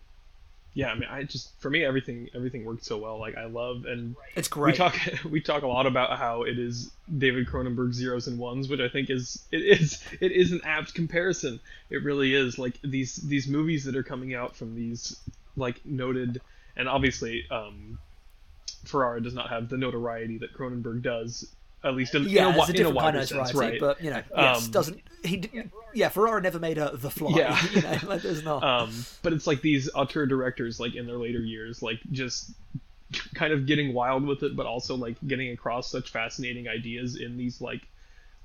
yeah, 0.74 0.90
I 0.90 0.96
mean, 0.96 1.10
I 1.10 1.24
just 1.24 1.52
for 1.60 1.70
me 1.70 1.84
everything 1.84 2.30
everything 2.34 2.64
worked 2.64 2.86
so 2.86 2.98
well. 2.98 3.20
Like 3.20 3.36
I 3.36 3.46
love 3.46 3.86
and 3.86 4.16
It's 4.36 4.50
we 4.50 4.54
great. 4.62 4.76
talk 4.76 4.96
we 5.30 5.42
talk 5.42 5.64
a 5.64 5.68
lot 5.68 5.86
about 5.86 6.18
how 6.18 6.44
it 6.44 6.58
is 6.58 6.92
David 7.18 7.48
Cronenberg 7.48 7.94
zeros 7.94 8.28
and 8.28 8.40
ones, 8.40 8.70
which 8.70 8.80
I 8.80 8.88
think 8.90 9.10
is 9.10 9.44
it 9.52 9.58
is 9.62 10.04
it 10.22 10.32
is 10.32 10.52
an 10.52 10.62
apt 10.64 10.94
comparison. 10.94 11.60
It 11.90 12.04
really 12.04 12.34
is. 12.34 12.58
Like 12.58 12.80
these 12.84 13.16
these 13.18 13.48
movies 13.48 13.84
that 13.86 13.96
are 13.96 14.04
coming 14.04 14.34
out 14.34 14.56
from 14.56 14.76
these 14.76 15.20
like 15.58 15.86
noted 15.86 16.42
and 16.78 16.88
obviously 16.88 17.46
um, 17.52 18.00
Ferrara 18.86 19.22
does 19.22 19.34
not 19.34 19.50
have 19.50 19.68
the 19.68 19.78
notoriety 19.78 20.38
that 20.40 20.54
Cronenberg 20.54 21.02
does. 21.02 21.54
At 21.84 21.96
least 21.96 22.14
in, 22.14 22.24
yeah, 22.24 22.50
in, 22.50 22.56
a, 22.56 22.60
it's 22.60 22.70
a 22.70 22.74
different 22.74 23.00
kind 23.00 23.18
of 23.18 23.28
sense, 23.28 23.54
right? 23.56 23.80
but 23.80 24.00
you 24.04 24.12
know, 24.12 24.22
yes, 24.36 24.66
Um, 24.66 24.72
doesn't 24.72 25.02
he? 25.24 25.50
Yeah, 25.94 26.10
Ferrara 26.10 26.40
never 26.42 26.60
made 26.60 26.78
a 26.78 26.96
The 26.96 27.10
Fly. 27.10 27.38
Yeah. 27.38 27.60
you 27.74 27.82
know, 27.82 27.98
like 28.04 28.22
there's 28.22 28.44
not. 28.44 28.64
um, 28.64 28.94
but 29.24 29.34
it's 29.34 29.48
like 29.48 29.62
these 29.62 29.90
auteur 29.96 30.26
directors 30.28 30.80
like 30.80 30.94
in 30.96 31.08
their 31.08 31.18
later 31.18 31.40
years 31.40 31.82
like 31.82 32.00
just 32.12 32.52
kind 33.34 33.52
of 33.52 33.66
getting 33.66 33.94
wild 33.94 34.26
with 34.26 34.42
it 34.44 34.56
but 34.56 34.66
also 34.66 34.96
like 34.96 35.18
getting 35.28 35.52
across 35.52 35.92
such 35.92 36.12
fascinating 36.12 36.68
ideas 36.68 37.20
in 37.20 37.36
these 37.36 37.60
like 37.60 37.82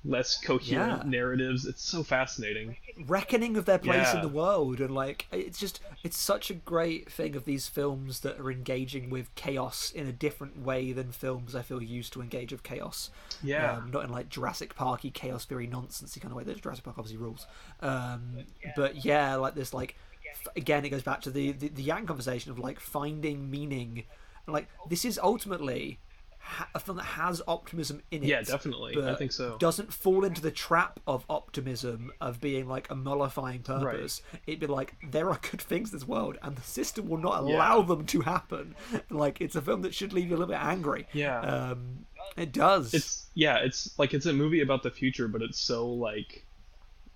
less 0.06 0.38
coherent 0.40 1.02
Yeah. 1.04 1.10
narratives 1.10 1.66
it's 1.66 1.82
so 1.82 2.02
fascinating 2.02 2.76
reckoning 3.06 3.56
of 3.56 3.64
their 3.64 3.78
place 3.78 4.14
in 4.14 4.22
the 4.22 4.28
world 4.28 4.80
and 4.80 4.94
like 4.94 5.26
it's 5.32 5.58
just 5.58 5.80
it's 6.04 6.16
such 6.16 6.50
a 6.50 6.54
great 6.54 7.10
thing 7.10 7.34
of 7.36 7.44
these 7.44 7.68
films 7.68 8.20
that 8.20 8.38
are 8.38 8.50
engaging 8.50 9.10
with 9.10 9.34
chaos 9.34 9.90
in 9.94 10.06
a 10.06 10.12
different 10.12 10.62
way 10.62 10.92
than 10.92 11.12
films 11.12 11.54
I 11.54 11.62
feel 11.62 11.82
used 11.82 12.12
to 12.14 12.22
engage 12.22 12.52
with 12.52 12.62
chaos. 12.62 13.10
yeah 13.42 13.78
Um, 13.78 13.90
not 13.90 14.04
in 14.04 14.10
like 14.10 14.28
Jurassic 14.28 14.74
Parky 14.76 15.10
chaos 15.10 15.44
theory 15.44 15.66
nonsensey 15.66 16.20
kind 16.20 16.30
of 16.32 16.36
way 16.36 16.44
that 16.44 16.62
Jurassic 16.62 16.84
Park 16.84 16.96
obviously 16.98 17.18
rules. 17.22 17.46
Um, 17.80 18.38
but 18.76 19.04
yeah, 19.04 19.34
like 19.36 19.54
this 19.54 19.74
like 19.74 19.96
f- 20.30 20.56
again 20.56 20.84
it 20.84 20.90
goes 20.90 21.02
back 21.02 21.20
to 21.22 21.30
the, 21.30 21.52
the 21.52 21.68
the 21.68 21.82
Yang 21.82 22.06
conversation 22.06 22.50
of 22.52 22.58
like 22.58 22.80
finding 22.80 23.50
meaning. 23.50 24.04
Like 24.46 24.68
this 24.88 25.04
is 25.04 25.18
ultimately 25.22 25.98
ha- 26.46 26.68
a 26.74 26.80
film 26.80 26.96
that 26.98 27.04
has 27.04 27.42
optimism 27.48 28.00
in 28.10 28.22
it. 28.22 28.26
Yeah, 28.28 28.42
definitely. 28.42 28.96
I 29.02 29.14
think 29.16 29.32
so. 29.32 29.56
Doesn't 29.58 29.92
fall 29.92 30.24
into 30.24 30.40
the 30.40 30.50
trap 30.50 31.00
of 31.06 31.24
optimism 31.28 32.12
of 32.20 32.40
being 32.40 32.68
like 32.68 32.88
a 32.90 32.94
mollifying 32.94 33.62
purpose. 33.62 34.22
It'd 34.46 34.60
be 34.60 34.66
like 34.66 34.94
there 35.10 35.28
are 35.30 35.38
good 35.50 35.60
things 35.60 35.92
in 35.92 35.98
this 35.98 36.06
world, 36.08 36.38
and 36.42 36.56
the 36.56 36.62
system 36.62 37.08
will 37.08 37.18
not 37.18 37.40
allow 37.40 37.80
Yeah. 37.80 37.86
them 37.86 38.06
to 38.06 38.20
happen. 38.22 38.74
Like 39.10 39.40
it's 39.40 39.56
a 39.56 39.62
film 39.62 39.82
that 39.82 39.94
should 39.94 40.12
leave 40.12 40.28
you 40.28 40.36
a 40.36 40.38
little 40.38 40.54
bit 40.54 40.62
angry. 40.62 41.06
Yeah. 41.12 41.40
Um, 41.40 42.06
it 42.36 42.52
does. 42.52 42.92
it's 42.94 43.26
yeah 43.34 43.58
it's 43.58 43.96
like 43.98 44.12
it's 44.14 44.26
a 44.26 44.32
movie 44.32 44.60
about 44.60 44.82
the 44.82 44.90
future 44.90 45.28
but 45.28 45.42
it's 45.42 45.58
so 45.60 45.88
like 45.88 46.44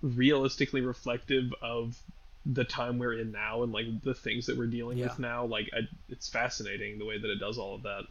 realistically 0.01 0.81
reflective 0.81 1.53
of 1.61 2.01
the 2.45 2.63
time 2.63 2.97
we're 2.97 3.19
in 3.19 3.31
now 3.31 3.61
and 3.61 3.71
like 3.71 3.85
the 4.03 4.13
things 4.15 4.47
that 4.47 4.57
we're 4.57 4.65
dealing 4.67 4.97
Yeah. 4.97 5.07
with 5.09 5.19
now 5.19 5.45
like 5.45 5.69
I, 5.73 5.81
it's 6.09 6.27
fascinating 6.27 6.97
the 6.97 7.05
way 7.05 7.19
that 7.19 7.29
it 7.29 7.39
does 7.39 7.57
all 7.59 7.75
of 7.75 7.83
that 7.83 8.03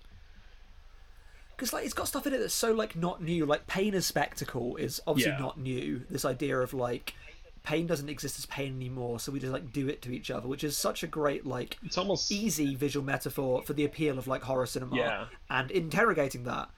because 1.60 1.74
like 1.74 1.84
it's 1.84 1.92
got 1.94 2.08
stuff 2.08 2.26
in 2.26 2.32
it 2.32 2.38
that's 2.38 2.54
so 2.54 2.72
like 2.72 2.96
not 2.96 3.22
new. 3.22 3.44
Like 3.44 3.66
pain 3.66 3.94
as 3.94 4.06
spectacle 4.06 4.76
is 4.76 5.00
obviously 5.06 5.32
Yeah. 5.32 5.38
not 5.38 5.58
new. 5.60 6.02
This 6.08 6.24
idea 6.24 6.58
of 6.58 6.72
like 6.72 7.12
pain 7.62 7.86
doesn't 7.86 8.08
exist 8.08 8.38
as 8.38 8.46
pain 8.46 8.74
anymore, 8.74 9.20
so 9.20 9.30
we 9.30 9.38
just 9.38 9.52
like 9.52 9.70
do 9.70 9.86
it 9.86 10.00
to 10.02 10.10
each 10.12 10.30
other, 10.30 10.48
which 10.48 10.64
is 10.64 10.78
such 10.78 11.02
a 11.02 11.06
great 11.06 11.44
like 11.46 11.76
It's 11.84 11.98
almost 11.98 12.32
easy 12.32 12.74
visual 12.74 13.04
metaphor 13.04 13.62
for 13.62 13.74
the 13.74 13.84
appeal 13.84 14.18
of 14.18 14.26
like 14.26 14.42
horror 14.44 14.64
cinema 14.64 14.96
Yeah. 14.96 15.26
and 15.50 15.70
interrogating 15.70 16.44
that. 16.44 16.70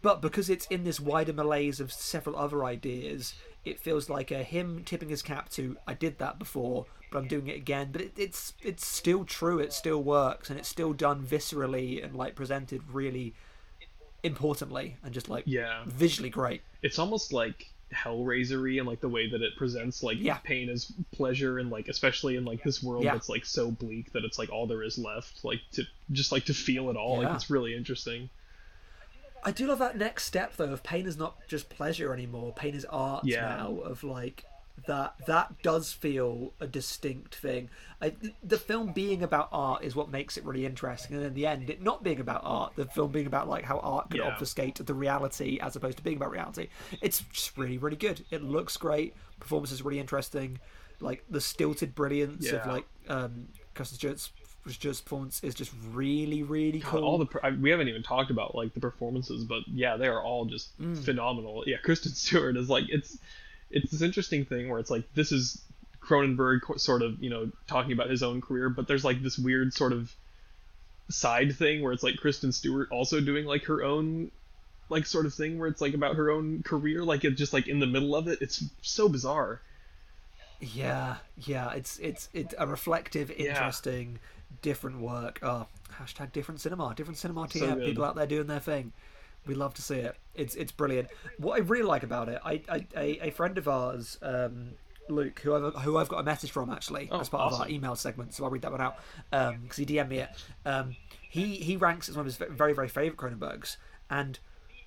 But 0.00 0.22
because 0.22 0.48
it's 0.48 0.66
in 0.66 0.84
this 0.84 1.00
wider 1.00 1.32
malaise 1.32 1.80
of 1.80 1.92
several 1.92 2.36
other 2.36 2.64
ideas, 2.64 3.34
it 3.64 3.80
feels 3.80 4.08
like 4.08 4.30
a 4.30 4.42
him 4.44 4.82
tipping 4.84 5.08
his 5.08 5.22
cap 5.22 5.48
to 5.50 5.76
I 5.86 5.94
did 5.94 6.18
that 6.18 6.38
before, 6.38 6.86
but 7.10 7.18
I'm 7.18 7.28
doing 7.28 7.48
it 7.48 7.56
again. 7.56 7.88
But 7.92 8.00
it, 8.02 8.12
it's 8.16 8.54
it's 8.62 8.86
still 8.86 9.24
true. 9.24 9.58
It 9.58 9.72
still 9.72 10.02
works, 10.02 10.48
and 10.48 10.58
it's 10.58 10.68
still 10.68 10.92
done 10.92 11.26
viscerally 11.26 12.02
and 12.02 12.14
like 12.14 12.34
presented 12.36 12.82
really 12.92 13.34
importantly 14.24 14.96
and 15.04 15.12
just 15.14 15.28
like 15.28 15.44
yeah. 15.46 15.82
visually 15.86 16.30
great. 16.30 16.62
It's 16.82 16.98
almost 16.98 17.32
like 17.32 17.70
Hellraisery 17.92 18.78
and 18.78 18.88
like 18.88 19.00
the 19.00 19.08
way 19.08 19.28
that 19.30 19.42
it 19.42 19.56
presents 19.56 20.02
like 20.02 20.16
Yeah. 20.18 20.38
pain 20.42 20.68
as 20.68 20.90
pleasure 21.12 21.58
and 21.58 21.70
like 21.70 21.88
especially 21.88 22.36
in 22.36 22.44
like 22.44 22.62
this 22.64 22.82
world 22.82 23.04
Yeah. 23.04 23.12
that's 23.12 23.28
like 23.28 23.44
so 23.44 23.70
bleak 23.70 24.12
that 24.12 24.24
it's 24.24 24.38
like 24.38 24.50
all 24.50 24.66
there 24.66 24.82
is 24.82 24.98
left 24.98 25.44
like 25.44 25.60
to 25.72 25.84
just 26.10 26.32
like 26.32 26.44
to 26.46 26.54
feel 26.54 26.90
it 26.90 26.96
all 26.96 27.20
Yeah. 27.20 27.28
like 27.28 27.36
it's 27.36 27.50
really 27.50 27.74
interesting. 27.76 28.30
I 29.44 29.50
do 29.52 29.66
love 29.66 29.78
that 29.78 29.96
next 29.98 30.24
step 30.24 30.56
though 30.56 30.72
of 30.72 30.82
pain 30.82 31.06
is 31.06 31.16
not 31.18 31.46
just 31.46 31.68
pleasure 31.68 32.12
anymore. 32.14 32.52
Pain 32.56 32.74
is 32.74 32.84
art 32.86 33.24
now. 33.26 33.78
Of 33.84 34.02
like 34.02 34.44
that 34.86 35.14
that 35.26 35.62
does 35.62 35.92
feel 35.92 36.52
a 36.60 36.66
distinct 36.66 37.34
thing. 37.36 37.70
I, 38.02 38.12
the 38.42 38.58
film 38.58 38.92
being 38.92 39.22
about 39.22 39.48
art 39.52 39.84
is 39.84 39.94
what 39.94 40.10
makes 40.10 40.36
it 40.36 40.44
really 40.44 40.66
interesting, 40.66 41.16
and 41.16 41.24
in 41.24 41.34
the 41.34 41.46
end, 41.46 41.70
it 41.70 41.80
not 41.80 42.02
being 42.02 42.20
about 42.20 42.40
art, 42.44 42.72
the 42.76 42.86
film 42.86 43.12
being 43.12 43.26
about 43.26 43.48
like 43.48 43.64
how 43.64 43.78
art 43.78 44.10
can 44.10 44.18
Yeah. 44.20 44.26
obfuscate 44.28 44.74
the 44.84 44.94
reality 44.94 45.58
as 45.62 45.76
opposed 45.76 45.96
to 45.98 46.02
being 46.02 46.16
about 46.16 46.30
reality. 46.32 46.68
It's 47.00 47.20
just 47.32 47.56
really 47.56 47.78
really 47.78 47.96
good. 47.96 48.24
It 48.30 48.42
looks 48.42 48.76
great. 48.76 49.14
Performance 49.40 49.72
is 49.72 49.82
really 49.82 50.00
interesting. 50.00 50.58
Like 51.00 51.24
the 51.30 51.40
stilted 51.40 51.94
brilliance 51.94 52.50
of 52.50 52.66
like 52.66 52.84
um, 53.08 53.48
Kristen 53.74 53.96
Stewart's 53.98 54.32
Stewart's 54.66 55.00
performance 55.02 55.44
is 55.44 55.54
just 55.54 55.72
really 55.92 56.42
really 56.42 56.78
God, 56.80 56.90
cool. 56.90 57.04
all 57.04 57.18
the 57.18 57.26
I, 57.42 57.50
we 57.50 57.70
haven't 57.70 57.88
even 57.88 58.02
talked 58.02 58.30
about 58.30 58.54
like 58.54 58.74
the 58.74 58.80
performances, 58.80 59.44
but 59.44 59.62
yeah, 59.66 59.96
they 59.96 60.08
are 60.08 60.22
all 60.22 60.46
just 60.46 60.78
Mm. 60.80 60.96
phenomenal. 61.04 61.62
Yeah, 61.66 61.76
Kristen 61.82 62.12
Stewart 62.14 62.56
is 62.56 62.68
like 62.68 62.84
it's 62.88 63.18
it's 63.70 63.90
this 63.90 64.02
interesting 64.02 64.44
thing 64.44 64.68
where 64.68 64.78
it's 64.78 64.90
like 64.90 65.04
this 65.14 65.32
is 65.32 65.62
Cronenberg 66.00 66.78
sort 66.78 67.02
of 67.02 67.22
you 67.22 67.30
know 67.30 67.50
talking 67.66 67.92
about 67.92 68.10
his 68.10 68.22
own 68.22 68.40
career, 68.40 68.68
but 68.68 68.86
there's 68.86 69.04
like 69.04 69.22
this 69.22 69.38
weird 69.38 69.72
sort 69.72 69.92
of 69.92 70.14
side 71.10 71.54
thing 71.56 71.82
where 71.82 71.92
it's 71.92 72.02
like 72.02 72.16
Kristen 72.16 72.52
Stewart 72.52 72.88
also 72.90 73.20
doing 73.20 73.44
like 73.44 73.64
her 73.64 73.82
own 73.82 74.30
like 74.88 75.06
sort 75.06 75.26
of 75.26 75.34
thing 75.34 75.58
where 75.58 75.68
it's 75.68 75.80
like 75.80 75.94
about 75.94 76.16
her 76.16 76.30
own 76.30 76.62
career, 76.62 77.02
like 77.04 77.24
it's 77.24 77.38
just 77.38 77.52
like 77.52 77.68
in 77.68 77.80
the 77.80 77.86
middle 77.86 78.14
of 78.14 78.28
it. 78.28 78.40
It's 78.40 78.64
so 78.82 79.08
bizarre. 79.08 79.60
Yeah, 80.60 81.16
yeah, 81.38 81.72
it's 81.72 81.98
it's 81.98 82.28
it's 82.32 82.54
a 82.58 82.66
reflective, 82.66 83.30
interesting, 83.30 84.18
different 84.62 85.00
work. 85.00 85.40
Oh, 85.42 85.66
hashtag 85.98 86.32
different 86.32 86.60
cinema, 86.60 86.94
different 86.94 87.18
cinema. 87.18 87.48
So 87.50 87.60
TM, 87.60 87.74
good. 87.74 87.86
people 87.86 88.04
out 88.04 88.14
there 88.14 88.26
doing 88.26 88.46
their 88.46 88.60
thing. 88.60 88.92
We 89.46 89.54
love 89.54 89.74
to 89.74 89.82
see 89.82 89.96
it. 89.96 90.16
It's 90.34 90.54
it's 90.54 90.72
brilliant. 90.72 91.08
What 91.38 91.56
I 91.56 91.58
really 91.58 91.84
like 91.84 92.02
about 92.02 92.28
it, 92.28 92.40
I, 92.44 92.62
I 92.68 92.86
a, 92.96 93.26
a 93.26 93.30
friend 93.30 93.58
of 93.58 93.68
ours, 93.68 94.18
um, 94.22 94.72
Luke, 95.08 95.40
who 95.40 95.54
I've 95.54 95.74
who 95.82 95.98
I've 95.98 96.08
got 96.08 96.20
a 96.20 96.22
message 96.22 96.50
from 96.50 96.70
actually 96.70 97.08
Oh, 97.10 97.20
as 97.20 97.28
part 97.28 97.52
of 97.52 97.60
our 97.60 97.68
email 97.68 97.96
segment, 97.96 98.34
so 98.34 98.44
I'll 98.44 98.50
read 98.50 98.62
that 98.62 98.72
one 98.72 98.80
out 98.80 98.96
because 99.30 99.76
he 99.76 99.86
DM'd 99.86 100.08
me 100.08 100.18
it. 100.18 100.30
Um, 100.64 100.96
he 101.28 101.56
he 101.56 101.76
ranks 101.76 102.08
as 102.08 102.16
one 102.16 102.26
of 102.26 102.32
his 102.32 102.36
very 102.36 102.72
very 102.72 102.88
favorite 102.88 103.18
Cronenbergs, 103.18 103.76
and 104.10 104.38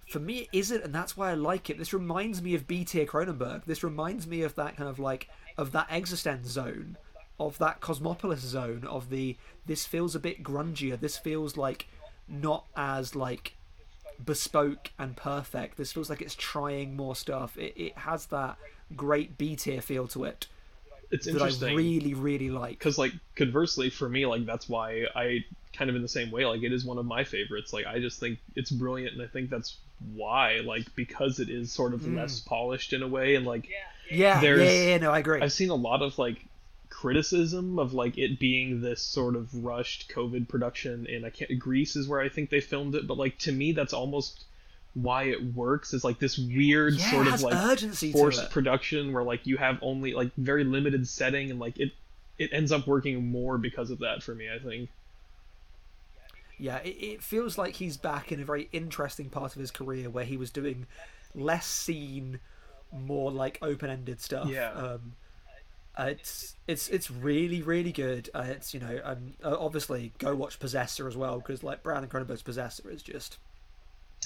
for 0.07 0.19
me 0.19 0.39
it 0.39 0.47
isn't 0.53 0.83
and 0.85 0.95
that's 0.95 1.17
why 1.17 1.31
i 1.31 1.33
like 1.33 1.69
it 1.69 1.77
this 1.77 1.93
reminds 1.93 2.41
me 2.41 2.55
of 2.55 2.65
b 2.65 2.85
tier 2.85 3.05
cronenberg 3.05 3.65
this 3.65 3.83
reminds 3.83 4.25
me 4.25 4.41
of 4.41 4.55
that 4.55 4.77
kind 4.77 4.89
of 4.89 4.99
like 4.99 5.27
of 5.57 5.73
that 5.73 5.87
eXistenZ 5.89 6.45
zone 6.45 6.97
of 7.39 7.57
that 7.57 7.81
cosmopolis 7.81 8.39
zone 8.39 8.85
of 8.89 9.09
the 9.09 9.35
this 9.65 9.85
feels 9.85 10.15
a 10.15 10.19
bit 10.19 10.41
grungier 10.41 10.97
this 10.97 11.17
feels 11.17 11.57
like 11.57 11.87
not 12.27 12.65
as 12.75 13.15
like 13.15 13.56
bespoke 14.23 14.91
and 14.99 15.15
perfect. 15.15 15.77
This 15.77 15.91
feels 15.93 16.09
like 16.09 16.21
it's 16.21 16.35
trying 16.35 16.95
more 16.95 17.15
stuff. 17.15 17.57
It, 17.57 17.73
it 17.75 17.97
has 17.99 18.27
that 18.27 18.57
great 18.95 19.37
b 19.37 19.55
tier 19.57 19.81
feel 19.81 20.07
to 20.07 20.23
it 20.23 20.47
It's 21.11 21.25
that 21.25 21.41
i 21.41 21.73
really 21.73 22.13
really 22.13 22.49
like. 22.49 22.79
Because 22.79 22.97
like 22.97 23.11
conversely 23.35 23.89
for 23.89 24.07
me 24.07 24.25
like 24.25 24.45
that's 24.45 24.69
why 24.69 25.03
i 25.15 25.43
kind 25.73 25.89
of 25.89 25.95
in 25.97 26.01
the 26.01 26.07
same 26.07 26.31
way 26.31 26.45
like 26.45 26.63
it 26.63 26.71
is 26.71 26.85
one 26.85 26.97
of 26.97 27.05
my 27.05 27.23
favorites. 27.23 27.73
Like 27.73 27.85
i 27.85 27.99
just 27.99 28.19
think 28.19 28.39
it's 28.55 28.71
brilliant 28.71 29.13
and 29.13 29.21
i 29.21 29.27
think 29.27 29.49
that's 29.49 29.77
why 30.15 30.59
like 30.63 30.85
because 30.95 31.39
it 31.39 31.49
is 31.49 31.71
sort 31.71 31.93
of 31.93 31.99
Mm. 32.01 32.15
less 32.15 32.39
polished 32.39 32.93
in 32.93 33.01
a 33.03 33.07
way 33.07 33.35
and 33.35 33.45
like 33.45 33.67
yeah. 33.69 33.75
Yeah, 34.09 34.39
There's- 34.41 34.61
yeah 34.61 34.89
yeah. 34.91 34.97
No 34.99 35.11
i 35.11 35.19
agree. 35.19 35.41
I've 35.41 35.51
seen 35.51 35.69
a 35.69 35.75
lot 35.75 36.01
of 36.01 36.17
like 36.17 36.45
criticism 37.01 37.77
of 37.77 37.93
like 37.93 38.17
it 38.17 38.39
being 38.39 38.81
this 38.81 38.99
sort 38.99 39.35
of 39.35 39.53
rushed 39.63 40.09
covid 40.09 40.47
production 40.47 41.05
and 41.07 41.27
i 41.27 41.29
can't 41.29 41.59
greece 41.59 41.95
is 41.95 42.07
where 42.07 42.19
i 42.19 42.27
think 42.27 42.49
they 42.49 42.59
filmed 42.59 42.95
it 42.95 43.05
but 43.05 43.19
like 43.19 43.37
to 43.37 43.51
me 43.51 43.71
that's 43.71 43.93
almost 43.93 44.45
why 44.95 45.25
it 45.25 45.53
works 45.53 45.93
is 45.93 46.03
like 46.03 46.17
this 46.17 46.39
weird 46.39 46.95
yeah, 46.95 47.11
sort 47.11 47.27
of 47.27 47.39
like 47.43 47.79
forced 48.11 48.49
production 48.49 49.13
where 49.13 49.21
like 49.21 49.45
you 49.45 49.57
have 49.57 49.77
only 49.83 50.11
like 50.13 50.31
very 50.37 50.63
limited 50.63 51.07
setting 51.07 51.51
and 51.51 51.59
like 51.59 51.77
it 51.77 51.91
it 52.39 52.49
ends 52.51 52.71
up 52.71 52.87
working 52.87 53.27
more 53.27 53.59
because 53.59 53.91
of 53.91 53.99
that 53.99 54.23
for 54.23 54.33
me 54.33 54.47
i 54.51 54.57
think 54.57 54.89
Yeah, 56.57 56.77
it, 56.77 56.97
it 56.99 57.21
feels 57.21 57.59
like 57.59 57.75
he's 57.75 57.97
back 57.97 58.31
in 58.31 58.41
a 58.41 58.43
very 58.43 58.69
interesting 58.71 59.29
part 59.29 59.55
of 59.55 59.59
his 59.59 59.69
career 59.69 60.09
where 60.09 60.25
he 60.25 60.35
was 60.35 60.49
doing 60.49 60.87
less 61.35 61.67
scene, 61.67 62.39
more 62.91 63.31
like 63.31 63.59
open-ended 63.61 64.19
stuff. 64.19 64.49
Yeah. 64.49 64.71
Um, 64.71 65.13
uh, 65.97 66.03
it's 66.05 66.55
it's 66.67 66.87
it's 66.89 67.09
really 67.09 67.61
really 67.61 67.91
good. 67.91 68.29
Uh, 68.33 68.45
it's 68.47 68.73
you 68.73 68.79
know 68.79 68.99
um, 69.03 69.33
obviously 69.43 70.13
go 70.19 70.35
watch 70.35 70.59
Possessor 70.59 71.07
as 71.07 71.17
well 71.17 71.39
because 71.39 71.63
like 71.63 71.81
Brandon 71.83 72.09
Cronenberg's 72.09 72.43
Possessor 72.43 72.89
is 72.91 73.01
just 73.01 73.37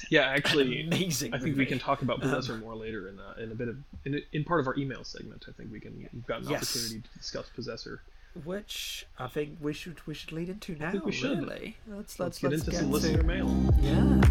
yeah 0.09 0.21
actually 0.21 0.83
amazing. 0.83 1.33
i 1.33 1.37
think 1.37 1.57
we 1.57 1.65
can 1.65 1.77
talk 1.77 2.01
about 2.01 2.15
Um, 2.15 2.21
possessor 2.21 2.55
more 2.55 2.73
later 2.75 3.09
in 3.09 3.19
uh, 3.19 3.33
in 3.43 3.51
a 3.51 3.55
bit 3.55 3.67
of 3.67 3.75
in, 4.05 4.21
in 4.31 4.45
part 4.45 4.61
of 4.61 4.67
our 4.67 4.75
email 4.77 5.03
segment 5.03 5.43
i 5.49 5.51
think 5.51 5.69
we 5.69 5.81
can 5.81 6.07
we've 6.13 6.25
got 6.25 6.43
an 6.43 6.49
Yes. 6.49 6.63
opportunity 6.63 7.01
to 7.07 7.17
discuss 7.19 7.49
possessor 7.53 8.01
which 8.45 9.05
I 9.19 9.27
think 9.27 9.57
we 9.59 9.73
should 9.73 9.99
we 10.07 10.13
should 10.13 10.31
lead 10.31 10.47
into 10.47 10.75
now. 10.75 10.93
we 11.03 11.11
should. 11.11 11.39
Really, 11.39 11.75
let's 11.87 12.17
let's, 12.21 12.41
let's, 12.41 12.41
get 12.41 12.53
into 12.53 12.71
some 12.71 12.85
to- 12.85 12.91
listener 12.93 13.23
mail 13.23 13.49
Yeah. 13.81 14.21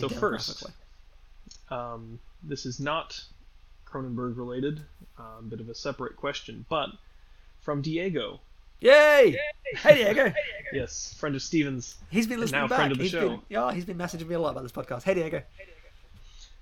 So 0.00 0.08
first 0.08 0.64
um, 1.70 2.18
this 2.42 2.66
is 2.66 2.80
not 2.80 3.22
cronenberg 3.86 4.36
related 4.36 4.80
a 5.18 5.22
um, 5.22 5.48
bit 5.48 5.60
of 5.60 5.68
a 5.68 5.74
separate 5.74 6.16
question 6.16 6.64
but 6.68 6.90
from 7.60 7.82
diego 7.82 8.40
Yay! 8.82 9.38
Hey 9.76 9.94
Diego. 9.96 10.32
yes 10.72 11.14
friend 11.18 11.36
of 11.36 11.42
stevens 11.42 11.96
He's 12.10 12.26
been 12.26 12.34
And 12.34 12.40
listening 12.40 12.60
now 12.62 12.66
back. 12.68 12.78
friend 12.78 12.92
of 12.92 12.98
the 12.98 13.04
He's 13.04 13.12
show. 13.12 13.28
been, 13.28 13.40
yeah, 13.50 13.72
he's 13.72 13.84
been 13.84 13.98
messaging 13.98 14.26
me 14.26 14.34
a 14.34 14.40
lot 14.40 14.52
about 14.52 14.62
this 14.62 14.72
podcast. 14.72 15.02
Hey 15.02 15.12
Diego. 15.14 15.42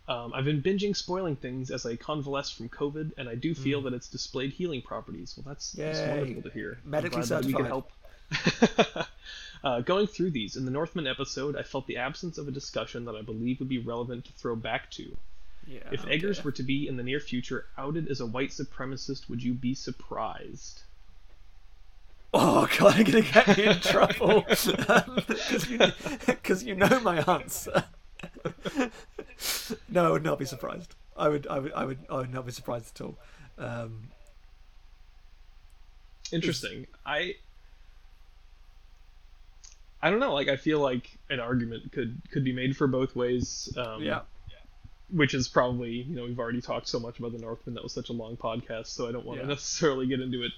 Um, 0.09 0.33
I've 0.35 0.45
been 0.45 0.61
binging 0.63 0.97
spoiling 0.97 1.37
things 1.37 1.71
as 1.71 1.85
I 1.87 1.95
convalesce 1.95 2.51
from 2.51 2.71
COVID, 2.71 3.13
and 3.19 3.29
I 3.29 3.35
do 3.37 3.55
feel 3.55 3.83
that 3.83 3.93
it's 3.93 4.09
displayed 4.09 4.53
healing 4.53 4.81
properties. 4.83 5.35
Well, 5.37 5.45
that's, 5.47 5.73
that's 5.73 6.01
Hmm. 6.01 6.09
Wonderful 6.19 6.43
to 6.43 6.51
hear. 6.51 6.79
Medically 6.85 7.23
glad 7.23 7.43
that 7.43 7.47
we 7.47 7.53
can 7.53 7.67
help. 7.67 7.93
uh, 9.65 9.81
going 9.81 10.07
through 10.07 10.31
these, 10.31 10.57
in 10.57 10.65
the 10.65 10.71
Northman 10.71 11.07
episode, 11.07 11.57
I 11.57 11.63
felt 11.63 11.87
the 11.87 11.97
absence 11.97 12.39
of 12.39 12.49
a 12.49 12.53
discussion 12.53 13.05
that 13.07 13.15
I 13.17 13.23
believe 13.23 13.61
would 13.61 13.69
be 13.69 13.79
relevant 13.79 14.25
to 14.27 14.33
throw 14.33 14.57
back 14.57 14.91
to. 14.93 15.17
Yeah. 15.67 15.81
If 15.93 16.07
Eggers 16.07 16.43
were 16.43 16.53
to 16.53 16.63
be 16.63 16.89
in 16.89 16.97
the 16.97 17.03
near 17.03 17.21
future 17.21 17.67
outed 17.77 18.09
as 18.09 18.21
a 18.21 18.27
white 18.27 18.51
supremacist, 18.51 19.29
would 19.29 19.43
you 19.43 19.53
be 19.53 19.75
surprised? 19.75 20.83
Oh 22.33 22.69
god, 22.79 22.95
I'm 22.97 23.05
gonna 23.05 23.23
get 23.23 23.57
me 23.59 23.65
in 23.65 23.81
trouble 23.81 24.45
because 24.49 25.69
you, 25.71 25.79
'cause 26.43 26.63
you 26.63 26.75
know 26.75 27.01
my 27.01 27.19
answer. 27.21 27.85
no, 29.89 30.07
I 30.07 30.11
would 30.11 30.25
not 30.25 30.39
be 30.39 30.45
surprised. 30.45 30.95
I 31.17 31.29
would, 31.29 31.47
I 31.49 31.59
would, 31.59 31.73
I 31.73 31.85
would, 31.85 31.99
I 32.11 32.15
would 32.17 32.33
not 32.33 32.47
be 32.47 32.53
surprised 32.53 33.01
at 33.01 33.05
all. 33.05 33.19
Um, 33.59 34.09
Interesting. 36.33 36.87
I 37.07 37.37
I 40.03 40.11
don't 40.11 40.21
know. 40.21 40.33
Like 40.35 40.49
I 40.49 40.57
feel 40.57 40.81
like 40.81 41.19
an 41.31 41.41
argument 41.41 41.93
could 41.93 42.21
could 42.31 42.45
be 42.45 42.53
made 42.53 42.77
for 42.77 42.87
both 42.87 43.17
ways. 43.17 43.73
Um, 43.77 44.03
yeah, 44.03 44.21
which 45.11 45.35
is 45.35 45.49
probably 45.49 45.91
you 45.91 46.15
know 46.17 46.25
we've 46.25 46.39
already 46.39 46.61
talked 46.61 46.89
so 46.89 47.01
much 47.01 47.19
about 47.19 47.33
the 47.33 47.39
Northman 47.39 47.75
that 47.75 47.83
was 47.83 47.93
such 47.93 48.09
a 48.11 48.13
long 48.13 48.37
podcast, 48.37 48.87
so 48.89 49.09
I 49.09 49.13
don't 49.13 49.25
want 49.27 49.41
to 49.41 49.45
Yeah. 49.47 49.49
necessarily 49.55 50.07
get 50.07 50.21
into 50.21 50.43
it 50.45 50.53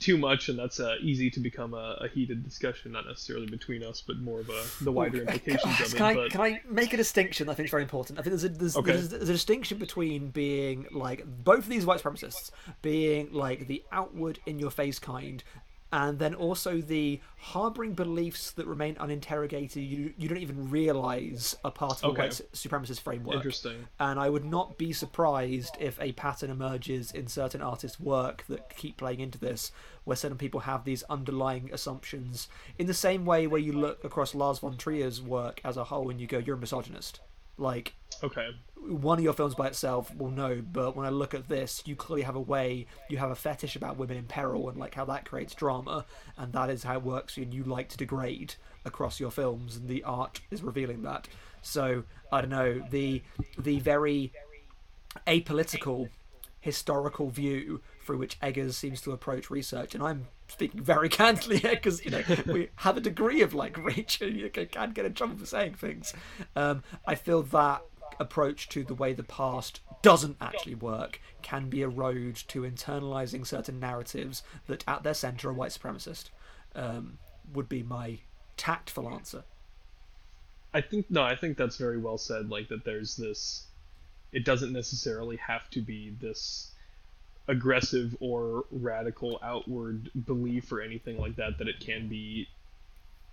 too 0.00 0.18
much, 0.18 0.48
and 0.48 0.58
that's 0.58 0.80
uh, 0.80 0.96
easy 1.00 1.30
to 1.30 1.38
become 1.38 1.72
a, 1.72 1.96
a 2.00 2.08
heated 2.08 2.42
discussion, 2.44 2.90
not 2.90 3.06
necessarily 3.06 3.46
between 3.46 3.84
us, 3.84 4.02
but 4.04 4.18
more 4.18 4.40
of 4.40 4.50
a 4.50 4.64
the 4.80 4.90
wider 4.90 5.22
implications 5.22 5.80
of 5.80 5.86
it. 5.86 5.96
Can 5.96 6.04
I, 6.06 6.14
but 6.14 6.30
can 6.32 6.40
I 6.40 6.60
make 6.68 6.92
a 6.92 6.96
distinction? 6.96 7.48
I 7.48 7.54
think 7.54 7.66
it's 7.66 7.70
very 7.70 7.84
important. 7.84 8.18
I 8.18 8.22
think 8.22 8.32
there's 8.32 8.42
a, 8.44 8.48
there's, 8.48 8.76
Okay. 8.76 8.92
there's, 8.92 9.08
there's 9.10 9.28
a 9.28 9.32
distinction 9.32 9.78
between 9.78 10.30
being 10.30 10.86
like 10.90 11.24
both 11.24 11.60
of 11.60 11.68
these 11.68 11.86
white 11.86 12.02
supremacists 12.02 12.50
being 12.82 13.32
like 13.32 13.68
the 13.68 13.84
outward 13.92 14.40
in 14.44 14.58
your 14.58 14.72
face 14.72 14.98
kind, 14.98 15.44
and 15.92 16.18
then 16.18 16.34
also 16.34 16.80
the 16.80 17.20
harboring 17.38 17.92
beliefs 17.94 18.50
that 18.52 18.66
remain 18.66 18.96
uninterrogated. 18.98 19.82
You 19.82 20.12
you 20.16 20.28
don't 20.28 20.38
even 20.38 20.68
realize 20.70 21.56
are 21.64 21.70
part 21.70 21.92
of 21.94 22.00
the 22.00 22.06
Okay. 22.08 22.22
white 22.22 22.40
supremacist 22.52 23.00
framework. 23.00 23.36
interesting. 23.36 23.86
And 24.00 24.18
I 24.18 24.28
would 24.28 24.44
not 24.44 24.78
be 24.78 24.92
surprised 24.92 25.76
if 25.78 26.00
a 26.00 26.12
pattern 26.12 26.50
emerges 26.50 27.12
in 27.12 27.28
certain 27.28 27.62
artists' 27.62 28.00
work 28.00 28.44
that 28.48 28.76
keep 28.76 28.96
playing 28.96 29.20
into 29.20 29.38
this, 29.38 29.70
where 30.04 30.16
certain 30.16 30.38
people 30.38 30.60
have 30.60 30.84
these 30.84 31.02
underlying 31.04 31.70
assumptions. 31.72 32.48
In 32.78 32.86
the 32.86 32.94
same 32.94 33.24
way 33.24 33.46
where 33.46 33.60
you 33.60 33.72
look 33.72 34.02
across 34.04 34.34
Lars 34.34 34.58
von 34.58 34.76
Trier's 34.76 35.22
work 35.22 35.60
as 35.64 35.76
a 35.76 35.84
whole 35.84 36.10
and 36.10 36.20
you 36.20 36.26
go, 36.26 36.38
you're 36.38 36.56
a 36.56 36.58
misogynist. 36.58 37.20
Like, 37.58 37.94
Okay, 38.22 38.48
one 38.76 39.18
of 39.18 39.24
your 39.24 39.32
films 39.32 39.54
by 39.54 39.66
itself 39.66 40.14
will 40.14 40.30
know, 40.30 40.62
but 40.72 40.96
when 40.96 41.06
I 41.06 41.10
look 41.10 41.34
at 41.34 41.48
this, 41.48 41.82
you 41.84 41.96
clearly 41.96 42.22
have 42.22 42.36
a 42.36 42.40
way, 42.40 42.86
you 43.10 43.18
have 43.18 43.30
a 43.30 43.34
fetish 43.34 43.76
about 43.76 43.96
women 43.96 44.16
in 44.16 44.24
peril 44.24 44.68
and 44.68 44.78
like 44.78 44.94
how 44.94 45.04
that 45.06 45.24
creates 45.24 45.54
drama, 45.54 46.06
and 46.36 46.52
that 46.52 46.70
is 46.70 46.84
how 46.84 46.96
it 46.96 47.02
works 47.02 47.36
and 47.36 47.52
you 47.52 47.64
like 47.64 47.88
to 47.90 47.96
degrade 47.96 48.54
across 48.84 49.20
your 49.20 49.30
films, 49.30 49.76
and 49.76 49.88
the 49.88 50.02
art 50.04 50.40
is 50.50 50.62
revealing 50.62 51.02
that. 51.02 51.28
So 51.62 52.04
I 52.32 52.40
don't 52.40 52.50
know 52.50 52.82
the 52.90 53.22
the 53.58 53.80
very 53.80 54.32
apolitical 55.26 56.08
historical 56.60 57.30
view 57.30 57.80
through 58.06 58.18
which 58.18 58.38
Eggers 58.40 58.76
seems 58.76 59.00
to 59.02 59.12
approach 59.12 59.50
research, 59.50 59.94
and 59.94 60.02
I'm 60.02 60.28
speaking 60.48 60.82
very 60.82 61.08
candidly 61.20 61.58
here 61.58 61.74
because 61.74 62.04
you 62.04 62.12
know 62.12 62.22
we 62.46 62.70
have 62.76 62.96
a 62.96 63.00
degree 63.00 63.42
of 63.42 63.52
like 63.52 63.76
reach, 63.76 64.20
and 64.20 64.36
you 64.36 64.48
can 64.48 64.92
get 64.92 65.04
in 65.04 65.12
trouble 65.12 65.36
for 65.36 65.46
saying 65.46 65.74
things. 65.74 66.14
Um, 66.54 66.82
I 67.06 67.16
feel 67.16 67.42
that 67.42 67.82
approach 68.18 68.68
to 68.70 68.84
the 68.84 68.94
way 68.94 69.12
the 69.12 69.24
past 69.24 69.80
doesn't 70.00 70.36
actually 70.40 70.76
work 70.76 71.20
can 71.42 71.68
be 71.68 71.82
a 71.82 71.88
road 71.88 72.36
to 72.48 72.62
internalizing 72.62 73.46
certain 73.46 73.78
narratives 73.80 74.42
that 74.68 74.84
at 74.86 75.02
their 75.02 75.12
center 75.12 75.50
are 75.50 75.52
white 75.52 75.72
supremacist. 75.72 76.30
Um, 76.74 77.18
would 77.52 77.68
be 77.68 77.82
my 77.82 78.18
tactful 78.56 79.08
answer. 79.08 79.44
I 80.74 80.80
think 80.80 81.06
no, 81.10 81.22
I 81.22 81.36
think 81.36 81.56
that's 81.56 81.76
very 81.76 81.98
well 81.98 82.18
said. 82.18 82.50
Like 82.50 82.68
that, 82.68 82.84
there's 82.84 83.16
this. 83.16 83.66
It 84.32 84.44
doesn't 84.44 84.72
necessarily 84.72 85.36
have 85.36 85.70
to 85.70 85.80
be 85.80 86.14
this 86.20 86.72
aggressive 87.48 88.16
or 88.20 88.64
radical 88.70 89.38
outward 89.42 90.10
belief 90.26 90.72
or 90.72 90.80
anything 90.80 91.18
like 91.18 91.36
that. 91.36 91.58
That 91.58 91.68
it 91.68 91.80
can 91.80 92.08
be 92.08 92.48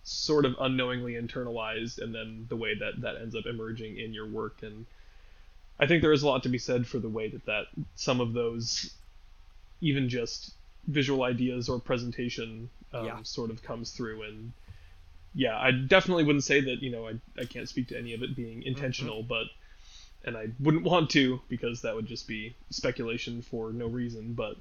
sort 0.04 0.46
of 0.46 0.56
unknowingly 0.60 1.14
internalized, 1.14 2.00
and 2.02 2.14
then 2.14 2.46
the 2.50 2.56
way 2.58 2.76
that 2.76 3.02
that 3.02 3.16
ends 3.18 3.36
up 3.36 3.46
emerging 3.46 3.98
in 3.98 4.14
your 4.14 4.28
work. 4.28 4.62
And 4.64 4.86
I 5.80 5.88
think 5.88 6.02
there 6.02 6.14
is 6.14 6.24
a 6.24 6.28
lot 6.28 6.44
to 6.44 6.50
be 6.50 6.58
said 6.60 6.86
for 6.86 7.00
the 7.00 7.10
way 7.10 7.30
that 7.30 7.46
that 7.46 7.66
some 7.96 8.22
of 8.22 8.34
those, 8.34 8.94
even 9.82 10.10
just 10.10 10.52
visual 10.88 11.24
ideas 11.24 11.70
or 11.70 11.80
presentation, 11.80 12.70
um, 12.94 13.06
Yeah. 13.06 13.24
sort 13.24 13.50
of 13.50 13.64
comes 13.64 13.92
through 13.92 14.24
and 14.24 14.52
yeah, 15.36 15.58
I 15.58 15.72
definitely 15.72 16.26
wouldn't 16.26 16.44
say 16.44 16.62
that, 16.62 16.84
you 16.84 16.92
know, 16.92 17.08
I, 17.08 17.14
I 17.42 17.46
can't 17.46 17.68
speak 17.68 17.88
to 17.88 17.98
any 17.98 18.14
of 18.14 18.22
it 18.22 18.36
being 18.36 18.62
intentional, 18.62 19.24
but, 19.24 19.46
and 20.24 20.38
I 20.38 20.48
wouldn't 20.60 20.84
want 20.84 21.10
to 21.12 21.42
because 21.50 21.82
that 21.82 21.96
would 21.96 22.06
just 22.06 22.28
be 22.28 22.56
speculation 22.70 23.42
for 23.42 23.72
no 23.74 23.88
reason, 23.88 24.34
but 24.34 24.56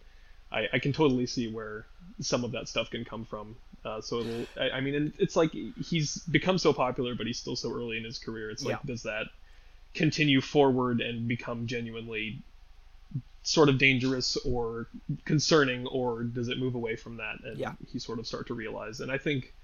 I, 0.50 0.68
I 0.72 0.78
can 0.78 0.92
totally 0.92 1.26
see 1.26 1.52
where 1.52 1.86
some 2.20 2.44
of 2.44 2.52
that 2.52 2.68
stuff 2.68 2.90
can 2.90 3.04
come 3.04 3.24
from. 3.24 3.56
Uh, 3.84 4.00
so 4.00 4.20
it'll, 4.20 4.50
I, 4.60 4.70
I 4.70 4.80
mean, 4.80 5.12
it's 5.18 5.36
like 5.36 5.52
he's 5.52 6.18
become 6.24 6.58
so 6.58 6.72
popular, 6.72 7.14
but 7.14 7.26
he's 7.26 7.38
still 7.38 7.56
so 7.56 7.72
early 7.72 7.96
in 7.96 8.04
his 8.04 8.18
career. 8.18 8.50
It's 8.50 8.64
like, 8.64 8.78
Yeah. 8.82 8.86
does 8.86 9.02
that 9.04 9.26
continue 9.94 10.40
forward 10.40 11.00
and 11.00 11.28
become 11.28 11.66
genuinely 11.66 12.42
sort 13.44 13.68
of 13.68 13.78
dangerous 13.78 14.36
or 14.44 14.88
concerning, 15.24 15.86
or 15.86 16.22
does 16.22 16.48
it 16.48 16.58
move 16.58 16.74
away 16.74 16.96
from 16.96 17.16
that 17.16 17.36
and 17.44 17.58
Yeah. 17.58 17.72
he 17.88 17.98
sort 17.98 18.18
of 18.18 18.26
start 18.26 18.46
to 18.48 18.54
realize? 18.54 19.00
And 19.00 19.10
I 19.10 19.18
think, 19.18 19.54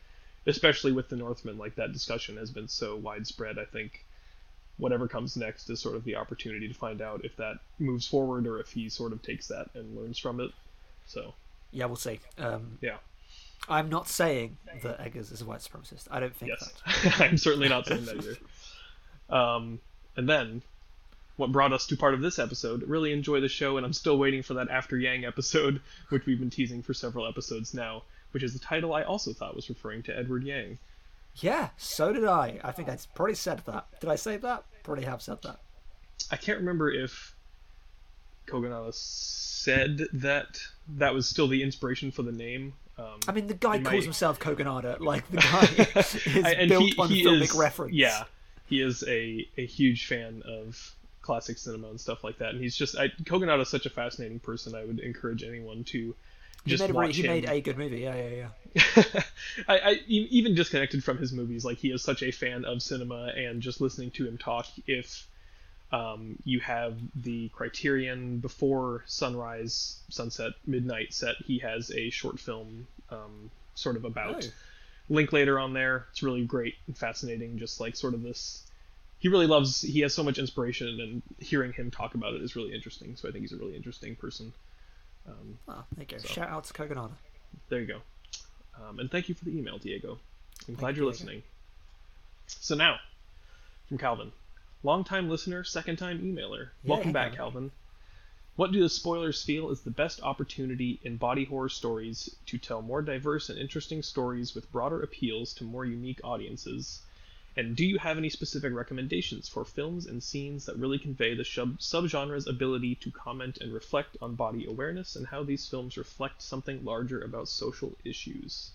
especially 0.46 0.92
with 0.92 1.08
the 1.08 1.16
Northman, 1.16 1.58
like 1.58 1.76
that 1.76 1.92
discussion 1.92 2.36
has 2.38 2.50
been 2.50 2.68
so 2.68 2.96
widespread. 2.96 3.58
I 3.58 3.64
think 3.66 4.06
whatever 4.78 5.08
comes 5.08 5.36
next 5.36 5.68
is 5.70 5.80
sort 5.80 5.96
of 5.96 6.04
the 6.04 6.16
opportunity 6.16 6.68
to 6.68 6.74
find 6.74 7.02
out 7.02 7.24
if 7.24 7.36
that 7.36 7.58
moves 7.78 8.06
forward 8.06 8.46
or 8.46 8.60
if 8.60 8.70
he 8.70 8.88
sort 8.88 9.12
of 9.12 9.22
takes 9.22 9.48
that 9.48 9.68
and 9.74 9.96
learns 9.96 10.18
from 10.18 10.40
it. 10.40 10.50
So 11.06 11.34
Yeah, 11.70 11.86
we'll 11.86 11.96
see. 11.96 12.20
Um, 12.38 12.78
yeah, 12.80 12.96
I'm 13.68 13.88
not 13.88 14.08
saying 14.08 14.56
that 14.82 15.00
Eggers 15.00 15.30
is 15.30 15.42
a 15.42 15.44
white 15.44 15.60
supremacist. 15.60 16.06
I 16.10 16.20
don't 16.20 16.34
think 16.34 16.50
yes, 16.50 16.72
that. 16.86 17.20
I'm 17.20 17.36
certainly 17.36 17.68
not 17.68 17.86
saying 17.86 18.04
that 18.06 18.16
either. 18.16 18.36
Um, 19.30 19.80
and 20.16 20.28
then 20.28 20.62
what 21.38 21.52
brought 21.52 21.72
us 21.72 21.86
to 21.86 21.96
part 21.96 22.14
of 22.14 22.20
this 22.20 22.38
episode. 22.38 22.82
Really 22.82 23.12
enjoy 23.12 23.40
the 23.40 23.48
show, 23.48 23.76
and 23.76 23.86
I'm 23.86 23.92
still 23.92 24.18
waiting 24.18 24.42
for 24.42 24.54
that 24.54 24.68
After 24.70 24.98
Yang 24.98 25.24
episode, 25.24 25.80
which 26.10 26.26
we've 26.26 26.38
been 26.38 26.50
teasing 26.50 26.82
for 26.82 26.92
several 26.92 27.26
episodes 27.26 27.72
now. 27.72 28.02
Which 28.32 28.42
is 28.42 28.52
the 28.52 28.58
title 28.58 28.92
I 28.92 29.04
also 29.04 29.32
thought 29.32 29.56
was 29.56 29.70
referring 29.70 30.02
to 30.02 30.16
Edward 30.16 30.44
Yang. 30.44 30.78
Yeah, 31.36 31.70
so 31.78 32.12
did 32.12 32.24
I. 32.24 32.58
I 32.62 32.72
think 32.72 32.90
I 32.90 32.98
probably 33.14 33.36
said 33.36 33.62
that. 33.64 33.86
Did 34.00 34.10
I 34.10 34.16
say 34.16 34.36
that? 34.36 34.64
Probably 34.88 35.04
have 35.04 35.20
said 35.20 35.42
that. 35.42 35.58
I 36.30 36.36
can't 36.36 36.60
remember 36.60 36.90
if 36.90 37.34
Kogonada 38.46 38.94
said 38.94 39.98
that 40.14 40.62
that 40.96 41.12
was 41.12 41.28
still 41.28 41.46
the 41.46 41.62
inspiration 41.62 42.10
for 42.10 42.22
the 42.22 42.32
name. 42.32 42.72
Um, 42.96 43.20
I 43.28 43.32
mean, 43.32 43.48
the 43.48 43.52
guy 43.54 43.80
calls 43.82 44.04
himself 44.04 44.40
Kogonada. 44.40 44.98
Like, 44.98 45.30
the 45.30 45.36
guy 46.32 46.38
is 46.40 46.44
I- 46.46 46.66
built 46.68 46.84
he- 46.84 46.94
on 46.98 47.08
he 47.10 47.22
filmic 47.22 47.42
is- 47.42 47.54
reference. 47.54 47.92
Yeah, 47.92 48.24
he 48.64 48.80
is 48.80 49.04
a, 49.06 49.46
a 49.58 49.66
huge 49.66 50.06
fan 50.06 50.42
of 50.46 50.94
classic 51.20 51.58
cinema 51.58 51.88
and 51.90 52.00
stuff 52.00 52.24
like 52.24 52.38
that, 52.38 52.52
and 52.54 52.60
he's 52.62 52.74
just 52.74 52.96
I, 52.96 53.08
Kogonada 53.24 53.60
is 53.60 53.68
such 53.68 53.84
a 53.84 53.90
fascinating 53.90 54.38
person. 54.38 54.74
I 54.74 54.86
would 54.86 55.00
encourage 55.00 55.42
anyone 55.44 55.84
to 55.84 56.14
He, 56.64 56.70
just 56.70 56.82
made 56.82 56.90
a, 56.94 57.06
he 57.12 57.22
him. 57.22 57.26
made 57.26 57.44
a 57.48 57.60
good 57.60 57.78
movie. 57.78 58.00
Yeah, 58.00 58.14
yeah, 58.16 58.48
yeah. 58.76 59.22
I, 59.68 59.78
I 59.78 59.92
even 60.08 60.54
disconnected 60.54 61.02
from 61.02 61.18
his 61.18 61.32
movies, 61.32 61.64
like 61.64 61.78
he 61.78 61.90
is 61.90 62.02
such 62.02 62.22
a 62.22 62.30
fan 62.30 62.64
of 62.64 62.82
cinema, 62.82 63.32
and 63.36 63.62
just 63.62 63.80
listening 63.80 64.10
to 64.12 64.26
him 64.26 64.38
talk. 64.38 64.66
If 64.86 65.26
um, 65.90 66.36
you 66.44 66.60
have 66.60 66.96
the 67.14 67.48
Criterion 67.50 68.38
before 68.38 69.04
sunrise, 69.06 70.00
sunset, 70.10 70.52
midnight 70.66 71.14
set, 71.14 71.36
he 71.46 71.58
has 71.60 71.90
a 71.90 72.10
short 72.10 72.38
film 72.38 72.86
um, 73.10 73.50
sort 73.74 73.96
of 73.96 74.04
about 74.04 74.44
Oh. 74.44 74.48
link 75.08 75.32
later 75.32 75.58
on 75.58 75.72
there. 75.72 76.06
It's 76.10 76.22
really 76.22 76.44
great 76.44 76.74
and 76.86 76.96
fascinating. 76.96 77.58
Just 77.58 77.80
like 77.80 77.96
sort 77.96 78.12
of 78.14 78.22
this, 78.22 78.62
he 79.18 79.28
really 79.28 79.46
loves. 79.46 79.80
He 79.80 80.00
has 80.00 80.12
so 80.12 80.22
much 80.22 80.38
inspiration, 80.38 81.00
and 81.00 81.22
hearing 81.38 81.72
him 81.72 81.90
talk 81.90 82.14
about 82.14 82.34
it 82.34 82.42
is 82.42 82.54
really 82.54 82.74
interesting. 82.74 83.16
So 83.16 83.28
I 83.28 83.32
think 83.32 83.42
he's 83.42 83.52
a 83.52 83.56
really 83.56 83.76
interesting 83.76 84.14
person. 84.16 84.52
Um, 85.28 85.58
Oh, 85.68 85.84
there 85.96 86.06
you 86.10 86.18
go. 86.18 86.24
Shout 86.24 86.48
out 86.48 86.64
to 86.64 86.72
Kogonada. 86.72 87.12
there 87.68 87.80
you 87.80 87.86
go. 87.86 88.00
Um, 88.82 88.98
and 89.00 89.10
thank 89.10 89.28
you 89.28 89.34
for 89.34 89.44
the 89.44 89.56
email, 89.56 89.78
Diego. 89.78 90.18
I'm 90.68 90.74
glad 90.74 90.96
you, 90.96 91.02
you're 91.02 91.10
listening. 91.10 91.42
So 92.46 92.74
now, 92.74 92.96
from 93.88 93.98
Calvin, 93.98 94.32
long-time 94.82 95.28
listener, 95.28 95.64
second-time 95.64 96.20
emailer. 96.20 96.68
Yeah, 96.84 96.90
Welcome 96.90 97.12
back. 97.12 97.34
Calvin. 97.34 97.70
What 98.56 98.72
do 98.72 98.80
the 98.80 98.88
spoilers 98.88 99.42
feel 99.44 99.70
is 99.70 99.82
the 99.82 99.90
best 99.90 100.20
opportunity 100.22 100.98
in 101.04 101.16
body 101.16 101.44
horror 101.44 101.68
stories 101.68 102.34
to 102.46 102.58
tell 102.58 102.82
more 102.82 103.02
diverse 103.02 103.50
and 103.50 103.58
interesting 103.58 104.02
stories 104.02 104.54
with 104.54 104.70
broader 104.72 105.00
appeals 105.02 105.52
to 105.54 105.64
more 105.64 105.84
unique 105.84 106.20
audiences? 106.24 107.02
And 107.58 107.74
do 107.74 107.84
you 107.84 107.98
have 107.98 108.18
any 108.18 108.28
specific 108.28 108.72
recommendations 108.72 109.48
for 109.48 109.64
films 109.64 110.06
and 110.06 110.22
scenes 110.22 110.66
that 110.66 110.76
really 110.76 110.96
convey 110.96 111.34
the 111.34 111.44
sub- 111.44 111.80
subgenre's 111.80 112.46
ability 112.46 112.94
to 112.94 113.10
comment 113.10 113.58
and 113.60 113.72
reflect 113.72 114.16
on 114.22 114.36
body 114.36 114.64
awareness 114.66 115.16
and 115.16 115.26
how 115.26 115.42
these 115.42 115.66
films 115.66 115.96
reflect 115.96 116.40
something 116.40 116.84
larger 116.84 117.20
about 117.20 117.48
social 117.48 117.96
issues? 118.04 118.70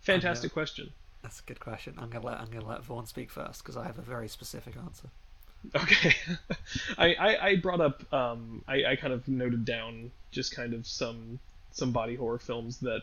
Fantastic 0.00 0.52
question. 0.52 0.90
That's 1.22 1.38
a 1.38 1.44
good 1.44 1.60
question. 1.60 1.94
I'm 1.98 2.10
gonna 2.10 2.26
let 2.26 2.40
I'm 2.40 2.50
gonna 2.50 2.66
let 2.66 2.82
Vaughn 2.82 3.06
speak 3.06 3.30
first 3.30 3.62
because 3.62 3.76
I 3.76 3.84
have 3.84 3.98
a 3.98 4.02
very 4.02 4.26
specific 4.26 4.74
answer. 4.76 5.08
Okay. 5.76 6.14
I, 6.98 7.14
I, 7.14 7.46
I 7.48 7.56
brought 7.56 7.80
up 7.80 8.12
um 8.12 8.64
I, 8.66 8.84
I 8.86 8.96
kind 8.96 9.12
of 9.12 9.28
noted 9.28 9.64
down 9.64 10.10
just 10.32 10.52
kind 10.52 10.74
of 10.74 10.84
some 10.84 11.38
some 11.70 11.92
body 11.92 12.16
horror 12.16 12.40
films 12.40 12.78
that 12.78 13.02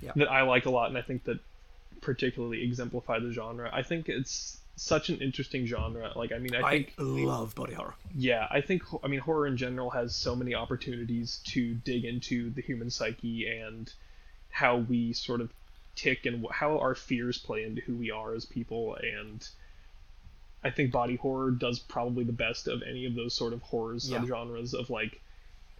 Yeah. 0.00 0.12
that 0.16 0.30
I 0.30 0.40
like 0.42 0.64
a 0.64 0.70
lot 0.70 0.88
and 0.88 0.96
I 0.96 1.02
think 1.02 1.24
that 1.24 1.38
particularly 2.00 2.62
exemplify 2.64 3.18
the 3.18 3.32
genre. 3.32 3.70
I 3.72 3.82
think 3.82 4.08
it's 4.08 4.58
such 4.76 5.08
an 5.08 5.18
interesting 5.18 5.66
genre. 5.66 6.12
Like 6.16 6.32
I 6.32 6.38
mean 6.38 6.54
I 6.54 6.60
I, 6.60 6.70
think 6.70 6.94
love 6.98 7.54
body 7.54 7.74
horror. 7.74 7.94
yeah, 8.14 8.46
I 8.50 8.60
think 8.60 8.82
I 9.02 9.08
mean 9.08 9.20
horror 9.20 9.46
in 9.46 9.56
general 9.56 9.90
has 9.90 10.14
so 10.14 10.36
many 10.36 10.54
opportunities 10.54 11.40
to 11.46 11.74
dig 11.74 12.04
into 12.04 12.50
the 12.50 12.60
human 12.62 12.90
psyche 12.90 13.48
and 13.48 13.92
how 14.50 14.76
we 14.76 15.12
sort 15.12 15.40
of 15.40 15.50
tick 15.94 16.26
and 16.26 16.46
how 16.50 16.78
our 16.78 16.94
fears 16.94 17.38
play 17.38 17.64
into 17.64 17.80
who 17.82 17.94
we 17.96 18.10
are 18.10 18.34
as 18.34 18.44
people 18.44 18.96
and 18.96 19.48
I 20.62 20.70
think 20.70 20.90
body 20.92 21.16
horror 21.16 21.50
does 21.52 21.78
probably 21.78 22.24
the 22.24 22.32
best 22.32 22.66
of 22.68 22.82
any 22.82 23.06
of 23.06 23.14
those 23.14 23.32
sort 23.34 23.52
of 23.54 23.62
horrors 23.62 24.10
Yeah. 24.10 24.18
subgenres 24.18 24.74
of 24.74 24.90
like 24.90 25.20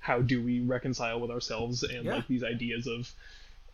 how 0.01 0.21
do 0.23 0.43
we 0.43 0.61
reconcile 0.61 1.21
with 1.21 1.31
ourselves 1.31 1.83
and 1.83 2.05
Yeah. 2.05 2.15
like 2.17 2.29
these 2.29 2.45
ideas 2.45 2.87
of 2.87 3.13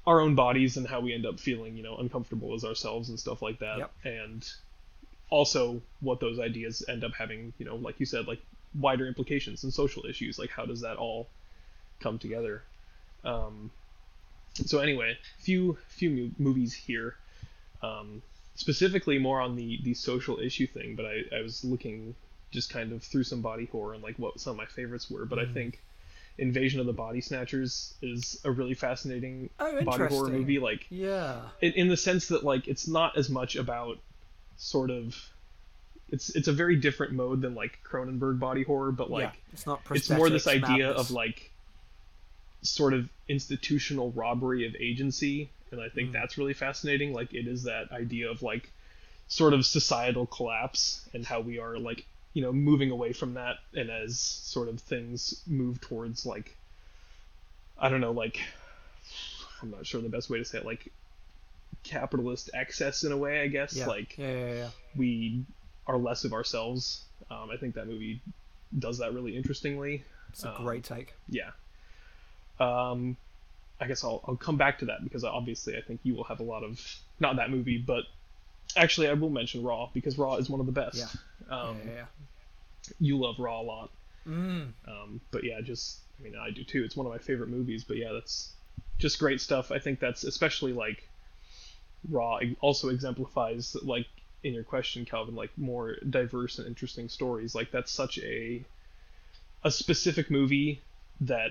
our 0.07 0.20
own 0.20 0.34
bodies 0.34 0.76
and 0.76 0.86
how 0.86 1.00
we 1.00 1.12
end 1.14 1.24
up 1.26 1.38
feeling 1.38 1.76
you 1.76 1.82
know 1.82 1.96
uncomfortable 1.96 2.55
as 2.55 2.64
ourselves 2.64 3.09
and 3.09 3.18
stuff 3.18 3.40
like 3.42 3.59
that 3.61 3.78
Yep. 3.78 3.92
and 4.05 4.48
also 5.30 5.82
what 6.00 6.20
those 6.20 6.38
ideas 6.38 6.84
end 6.88 7.05
up 7.05 7.12
having 7.16 7.53
you 7.59 7.64
know 7.64 7.76
like 7.76 7.98
you 8.00 8.07
said 8.07 8.26
like 8.26 8.40
wider 8.74 9.07
implications 9.07 9.64
and 9.64 9.72
social 9.72 10.05
issues 10.07 10.38
like 10.38 10.50
how 10.50 10.64
does 10.66 10.80
that 10.80 10.96
all 10.96 11.30
come 12.00 12.18
together 12.18 12.64
um, 13.24 13.70
so 14.66 14.80
anyway 14.80 15.16
few 15.38 15.78
few 15.88 16.32
movies 16.38 16.74
here 16.74 17.14
um, 17.82 18.22
specifically 18.55 19.18
more 19.18 19.40
on 19.40 19.57
the 19.57 19.78
the 19.84 19.94
social 19.94 20.38
issue 20.40 20.66
thing 20.66 20.96
but 20.96 21.07
I, 21.07 21.22
I 21.38 21.42
was 21.42 21.64
looking 21.64 22.14
just 22.50 22.70
kind 22.70 22.92
of 22.92 23.03
through 23.03 23.24
some 23.24 23.40
body 23.40 23.66
horror 23.66 23.94
and 23.94 24.03
like 24.03 24.18
what 24.18 24.38
some 24.40 24.50
of 24.53 24.57
my 24.57 24.66
favorites 24.66 25.09
were 25.11 25.24
but 25.24 25.38
i 25.38 25.44
Mm. 25.44 25.55
think 25.55 25.80
invasion 26.39 26.80
of 26.80 26.87
the 26.87 26.93
body 26.93 27.20
snatchers 27.20 27.95
is 28.03 28.41
a 28.45 28.51
really 28.51 28.74
fascinating 28.74 29.51
Oh, 29.61 29.85
body 29.85 30.05
horror 30.14 30.28
movie 30.30 30.59
like 30.59 30.87
Yeah. 30.91 31.41
in, 31.61 31.72
in 31.72 31.89
the 31.89 31.97
sense 31.97 32.28
that 32.28 32.43
like 32.43 32.68
it's 32.68 32.89
not 32.89 33.16
as 33.18 33.28
much 33.28 33.55
about 33.57 33.99
sort 34.57 34.91
of 34.91 35.16
it's 36.09 36.30
it's 36.30 36.49
a 36.49 36.53
very 36.53 36.76
different 36.76 37.12
mode 37.12 37.41
than 37.43 37.55
like 37.55 37.78
Cronenberg 37.85 38.39
body 38.39 38.62
horror, 38.62 38.93
but 38.93 39.11
like 39.11 39.24
yeah. 39.24 39.30
It's 39.53 39.66
not 39.66 39.80
it's 39.93 40.11
more 40.11 40.28
this 40.30 40.47
idea 40.47 40.89
madness. 40.89 41.01
of 41.01 41.11
like 41.11 41.51
sort 42.62 42.93
of 42.95 43.09
institutional 43.28 44.12
robbery 44.12 44.66
of 44.66 44.74
agency, 44.78 45.51
and 45.70 45.80
I 45.80 45.89
think 45.89 46.11
Mm. 46.11 46.12
that's 46.12 46.39
really 46.39 46.53
fascinating. 46.55 47.12
Like 47.12 47.33
it 47.35 47.47
is 47.47 47.64
that 47.64 47.91
idea 47.93 48.30
of 48.30 48.43
like 48.43 48.70
sort 49.28 49.53
of 49.55 49.64
societal 49.64 50.26
collapse 50.26 51.01
and 51.14 51.24
how 51.24 51.41
we 51.41 51.59
are 51.59 51.78
like 51.78 52.05
you 52.35 52.43
know 52.43 52.53
moving 52.53 52.91
away 52.91 53.12
from 53.12 53.35
that, 53.35 53.57
and 53.74 53.91
as 53.91 54.18
sort 54.18 54.68
of 54.68 54.80
things 54.80 55.43
move 55.47 55.80
towards 55.80 56.24
like 56.26 56.57
I 57.78 57.89
don't 57.89 58.01
know 58.01 58.12
like 58.12 58.41
I'm 59.61 59.70
not 59.70 59.87
sure 59.87 60.01
the 60.01 60.09
best 60.09 60.30
way 60.30 60.39
to 60.39 60.45
say 60.45 60.59
it 60.59 60.64
like 60.66 60.91
capitalist 61.85 62.51
excess 62.55 63.03
in 63.05 63.12
a 63.12 63.16
way 63.16 63.41
I 63.43 63.49
guess 63.49 63.74
yeah. 63.76 63.87
like 63.87 64.16
yeah, 64.16 64.30
yeah, 64.33 64.55
yeah. 64.55 64.68
we 64.97 65.45
are 65.87 65.97
less 65.99 66.24
of 66.24 66.33
ourselves. 66.33 67.03
Um, 67.30 67.51
I 67.51 67.57
think 67.57 67.74
that 67.74 67.87
movie 67.87 68.20
does 68.78 68.99
that 68.99 69.12
really 69.14 69.37
interestingly. 69.37 70.05
It's 70.30 70.45
a 70.45 70.55
Um, 70.57 70.64
great 70.64 70.85
take. 70.85 71.14
Yeah. 71.28 71.51
Um, 72.61 73.16
I 73.80 73.87
guess 73.89 74.05
I'll 74.05 74.22
I'll 74.26 74.37
come 74.37 74.57
back 74.57 74.78
to 74.78 74.85
that 74.87 75.03
because 75.03 75.24
obviously 75.24 75.76
I 75.76 75.80
think 75.80 76.01
you 76.05 76.14
will 76.14 76.24
have 76.24 76.41
a 76.41 76.45
lot 76.45 76.62
of 76.62 76.80
not 77.18 77.37
that 77.37 77.51
movie, 77.51 77.78
but 77.78 78.05
actually 78.76 79.09
I 79.09 79.14
will 79.14 79.30
mention 79.30 79.62
Raw 79.62 79.89
because 79.93 80.16
Raw 80.16 80.37
is 80.37 80.49
one 80.49 80.61
of 80.61 80.66
the 80.66 80.72
best. 80.72 80.97
Yeah. 80.99 81.07
Um, 81.51 81.76
yeah, 81.86 81.93
yeah, 81.95 82.05
You 83.01 83.18
love 83.18 83.36
Raw 83.38 83.61
a 83.61 83.62
lot. 83.62 83.90
Mm. 84.26 84.72
Um, 84.86 85.20
but 85.30 85.45
yeah, 85.45 85.61
just 85.61 85.99
I 86.18 86.22
mean 86.22 86.34
I 86.36 86.51
do 86.51 86.64
too. 86.64 86.84
It's 86.84 86.97
one 86.97 87.07
of 87.07 87.12
my 87.12 87.18
favorite 87.18 87.49
movies. 87.49 87.84
But 87.84 87.97
yeah, 87.97 88.12
that's 88.12 88.53
just 88.99 89.18
great 89.18 89.40
stuff. 89.40 89.72
I 89.72 89.78
think 89.78 89.99
that's 90.01 90.24
especially 90.24 90.72
like 90.72 91.09
Raw 92.09 92.40
also 92.61 92.88
exemplifies 92.88 93.76
like 93.82 94.07
in 94.45 94.55
your 94.55 94.64
question, 94.64 95.05
Calvin, 95.05 95.34
like 95.36 95.51
more 95.57 95.97
diverse 96.09 96.59
and 96.59 96.66
interesting 96.66 97.09
stories. 97.09 97.55
Like 97.55 97.70
that's 97.70 97.90
such 97.93 98.18
a 98.18 98.64
a 99.64 99.70
specific 99.70 100.30
movie 100.30 100.80
that 101.20 101.51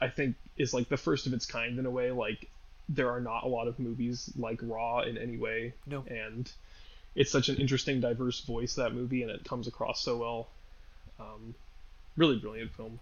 I 0.00 0.08
think 0.08 0.36
is 0.58 0.74
like 0.74 0.88
the 0.88 0.96
first 0.98 1.26
of 1.26 1.32
its 1.32 1.46
kind 1.46 1.78
in 1.78 1.86
a 1.86 1.90
way. 1.90 2.10
Like 2.10 2.48
there 2.90 3.10
are 3.10 3.20
not 3.20 3.44
a 3.44 3.48
lot 3.48 3.68
of 3.68 3.78
movies 3.78 4.30
like 4.36 4.58
Raw 4.62 5.00
in 5.00 5.18
any 5.18 5.36
way, 5.36 5.74
No. 5.86 6.04
and 6.08 6.50
it's 7.18 7.32
such 7.32 7.48
an 7.48 7.56
interesting, 7.56 8.00
diverse 8.00 8.40
voice 8.42 8.76
that 8.76 8.94
movie, 8.94 9.22
and 9.22 9.30
it 9.30 9.44
comes 9.44 9.66
across 9.66 10.00
so 10.00 10.16
well. 10.16 10.48
Um, 11.18 11.52
really 12.16 12.38
brilliant 12.38 12.72
film. 12.72 13.00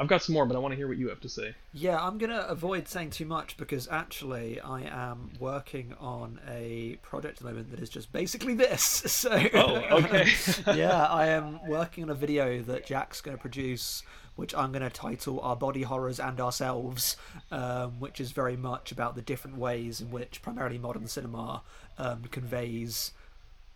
I've 0.00 0.08
got 0.08 0.22
some 0.22 0.32
more, 0.32 0.46
but 0.46 0.56
I 0.56 0.58
want 0.60 0.72
to 0.72 0.76
hear 0.76 0.88
what 0.88 0.96
you 0.96 1.10
have 1.10 1.20
to 1.20 1.28
say. 1.28 1.54
Yeah, 1.74 2.02
I'm 2.02 2.16
gonna 2.16 2.46
avoid 2.48 2.88
saying 2.88 3.10
too 3.10 3.26
much 3.26 3.58
because 3.58 3.86
actually 3.88 4.58
I 4.58 4.80
am 4.80 5.28
working 5.38 5.94
on 6.00 6.40
a 6.48 6.98
project 7.02 7.34
at 7.34 7.38
the 7.40 7.44
moment 7.44 7.70
that 7.70 7.80
is 7.80 7.90
just 7.90 8.10
basically 8.10 8.54
this. 8.54 9.02
So 9.20 9.30
Oh, 9.52 9.76
okay. 9.98 10.26
yeah, 10.74 11.04
I 11.04 11.26
am 11.26 11.66
working 11.68 12.04
on 12.04 12.10
a 12.10 12.14
video 12.14 12.62
that 12.62 12.86
Jack's 12.86 13.20
going 13.20 13.36
to 13.36 13.40
produce, 13.40 14.02
which 14.36 14.54
I'm 14.54 14.72
going 14.72 14.82
to 14.82 14.88
title 14.88 15.38
"Our 15.40 15.56
Body 15.56 15.82
Horrors 15.82 16.18
and 16.18 16.40
Ourselves," 16.40 17.18
um, 17.50 18.00
which 18.00 18.20
is 18.20 18.32
very 18.32 18.56
much 18.56 18.92
about 18.92 19.16
the 19.16 19.22
different 19.22 19.58
ways 19.58 20.00
in 20.00 20.10
which 20.10 20.40
primarily 20.40 20.78
modern 20.78 21.06
cinema 21.08 21.62
um, 21.98 22.22
conveys 22.30 23.12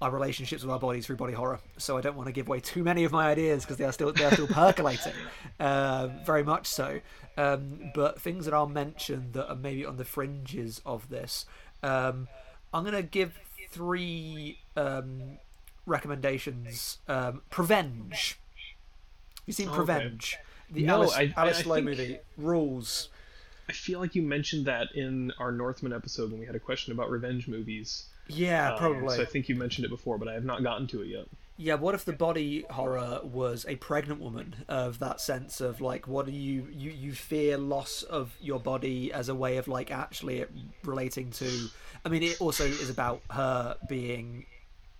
our 0.05 0.11
relationships 0.11 0.63
with 0.63 0.71
our 0.71 0.79
bodies 0.79 1.07
through 1.07 1.17
body 1.17 1.33
horror. 1.33 1.59
So 1.79 1.97
I 1.97 2.01
don't 2.03 2.15
want 2.15 2.27
to 2.27 2.33
give 2.33 2.47
away 2.47 2.61
too 2.61 2.85
many 2.85 3.05
of 3.05 3.11
my 3.13 3.27
ideas 3.29 3.65
because 3.65 3.79
they 3.79 3.85
are 3.85 3.93
still 3.93 4.13
they 4.13 4.25
are 4.25 4.33
still 4.33 4.47
percolating, 4.47 5.15
um, 5.59 6.13
very 6.27 6.45
much 6.45 6.67
so. 6.67 7.01
Um, 7.37 7.91
but 7.95 8.21
things 8.21 8.45
that 8.45 8.55
I'll 8.55 8.69
mention 8.69 9.33
that 9.33 9.49
are 9.49 9.57
maybe 9.57 9.85
on 9.85 9.97
the 9.97 10.05
fringes 10.05 10.81
of 10.87 11.09
this, 11.09 11.47
um, 11.83 12.29
I'm 12.73 12.85
gonna 12.85 13.03
give 13.03 13.39
three 13.71 14.59
um, 14.77 15.39
recommendations. 15.87 16.99
Um, 17.09 17.43
Prevenge. 17.51 18.39
You 19.47 19.53
seen 19.53 19.69
Okay. 19.69 19.77
Prevenge? 19.77 20.37
The 20.71 20.83
No, 20.85 20.95
Alice, 20.95 21.15
I- 21.15 21.21
I- 21.23 21.35
Alice 21.37 21.61
I 21.65 21.69
Lowe 21.69 21.75
think- 21.77 21.87
movie. 21.87 22.19
Rules. 22.37 23.09
I 23.69 23.73
feel 23.73 23.99
like 24.01 24.15
you 24.15 24.23
mentioned 24.23 24.67
that 24.67 24.89
in 24.95 25.33
our 25.39 25.51
Northman 25.51 25.93
episode 25.95 26.31
when 26.31 26.41
we 26.41 26.47
had 26.47 26.55
a 26.55 26.61
question 26.61 26.93
about 26.93 27.11
revenge 27.11 27.49
movies. 27.49 28.07
Yeah, 28.29 28.73
Um, 28.73 28.79
probably. 28.79 29.17
So 29.17 29.23
I 29.23 29.27
think 29.27 29.49
you 29.49 29.55
mentioned 29.57 29.85
it 29.85 29.91
before, 29.91 30.19
but 30.19 30.29
I 30.29 30.35
have 30.35 30.45
not 30.45 30.63
gotten 30.63 30.87
to 30.89 31.03
it 31.03 31.09
yet. 31.09 31.27
Yeah, 31.57 31.75
what 31.75 31.95
if 31.95 32.05
the 32.05 32.13
body 32.13 32.65
horror 32.69 33.21
was 33.23 33.65
a 33.69 33.77
pregnant 33.77 34.21
woman 34.21 34.57
of 34.67 34.99
that 34.99 35.21
sense 35.21 35.61
of 35.61 35.81
like 35.81 36.09
what 36.09 36.27
do 36.27 36.33
you 36.33 36.67
you 36.73 36.91
you 36.91 37.13
fear 37.13 37.57
loss 37.57 38.03
of 38.03 38.37
your 38.41 38.59
body 38.59 39.13
as 39.13 39.29
a 39.29 39.37
way 39.37 39.57
of 39.59 39.69
like 39.69 39.93
actually 39.93 40.45
relating 40.83 41.31
to 41.33 41.69
I 42.05 42.09
mean 42.09 42.25
it 42.25 42.41
also 42.41 42.65
is 42.65 42.91
about 42.91 43.23
her 43.31 43.77
being 43.89 44.47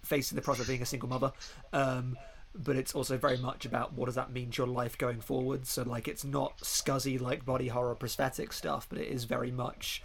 facing 0.05 0.37
the 0.37 0.43
prospect 0.43 0.69
of 0.69 0.73
being 0.73 0.83
a 0.83 0.87
single 0.87 1.09
mother. 1.09 1.33
Um 1.73 2.17
but 2.55 2.77
it's 2.77 2.95
also 2.95 3.19
very 3.19 3.37
much 3.37 3.67
about 3.67 3.95
what 3.95 4.07
does 4.07 4.15
that 4.15 4.31
mean 4.31 4.53
to 4.53 4.63
your 4.63 4.69
life 4.73 4.97
going 4.97 5.21
forward. 5.21 5.67
So 5.67 5.83
like 5.83 6.07
it's 6.07 6.25
not 6.25 6.59
scuzzy 6.59 7.21
like 7.21 7.45
body 7.45 7.67
horror 7.67 7.97
prosthetic 7.97 8.53
stuff, 8.53 8.87
but 8.89 8.99
it 8.99 9.09
is 9.09 9.25
very 9.25 9.51
much 9.51 10.05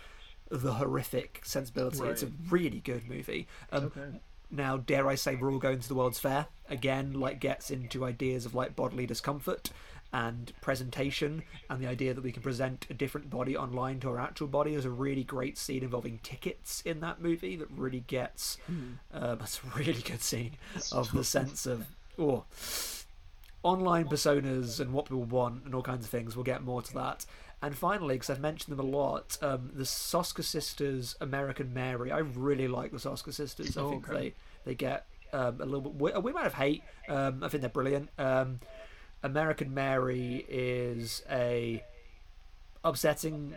the 0.49 0.73
horrific 0.73 1.41
sensibility. 1.43 1.99
It's 2.03 2.23
a 2.23 2.31
really 2.49 2.79
good 2.79 3.07
movie. 3.07 3.47
Um, 3.71 3.85
Okay. 3.85 4.19
now 4.51 4.77
dare 4.77 5.07
i 5.07 5.13
say 5.13 5.35
we're 5.35 5.51
all 5.51 5.59
going 5.59 5.79
to 5.79 5.87
the 5.87 5.93
world's 5.93 6.17
fair 6.17 6.47
again 6.69 7.13
like 7.13 7.39
gets 7.39 7.69
into 7.69 8.03
ideas 8.03 8.47
of 8.47 8.55
like 8.55 8.75
bodily 8.75 9.05
discomfort 9.05 9.69
and 10.11 10.51
presentation 10.59 11.43
and 11.69 11.79
the 11.79 11.85
idea 11.85 12.15
that 12.15 12.23
we 12.23 12.31
can 12.31 12.41
present 12.41 12.87
a 12.89 12.95
different 12.95 13.29
body 13.29 13.55
online 13.55 13.99
to 13.99 14.09
our 14.09 14.19
actual 14.19 14.47
body 14.47 14.71
there's 14.71 14.85
a 14.85 14.89
really 14.89 15.23
great 15.23 15.55
scene 15.55 15.83
involving 15.83 16.17
tickets 16.23 16.81
in 16.83 16.99
that 16.99 17.21
movie 17.21 17.55
that 17.55 17.69
really 17.69 17.99
gets 18.07 18.57
um, 19.13 19.37
it's 19.39 19.61
a 19.63 19.77
really 19.77 20.01
good 20.01 20.21
scene 20.23 20.53
of 20.91 21.11
the 21.11 21.23
sense 21.37 21.67
of 21.67 21.85
oh 22.17 22.43
online 23.61 24.07
personas 24.07 24.79
and 24.79 24.93
what 24.93 25.05
people 25.05 25.23
want 25.25 25.63
and 25.65 25.75
all 25.75 25.81
kinds 25.83 26.05
of 26.05 26.09
things 26.09 26.35
we'll 26.35 26.43
get 26.45 26.63
more 26.63 26.81
to 26.81 26.93
that 26.93 27.25
and 27.61 27.75
finally 27.77 28.15
because 28.15 28.29
i've 28.29 28.39
mentioned 28.39 28.77
them 28.77 28.85
a 28.85 28.89
lot 28.89 29.37
um, 29.41 29.69
the 29.73 29.83
soska 29.83 30.43
sisters 30.43 31.15
american 31.21 31.73
mary. 31.73 32.11
I 32.11 32.19
really 32.19 32.67
like 32.67 32.91
the 32.91 32.97
soska 32.97 33.33
sisters. 33.33 33.75
I 33.77 33.81
Oh, 33.81 33.89
think 33.91 34.09
okay. 34.09 34.17
they 34.19 34.33
they 34.65 34.75
get 34.75 35.05
um, 35.33 35.59
a 35.61 35.65
little 35.65 35.81
bit 35.81 35.93
we, 36.15 36.21
we 36.21 36.31
might 36.31 36.43
have 36.43 36.53
hate 36.55 36.83
um, 37.07 37.43
i 37.43 37.49
think 37.49 37.61
they're 37.61 37.69
brilliant. 37.69 38.09
Um, 38.17 38.59
american 39.23 39.73
mary 39.73 40.45
is 40.49 41.23
a 41.29 41.83
upsetting 42.83 43.55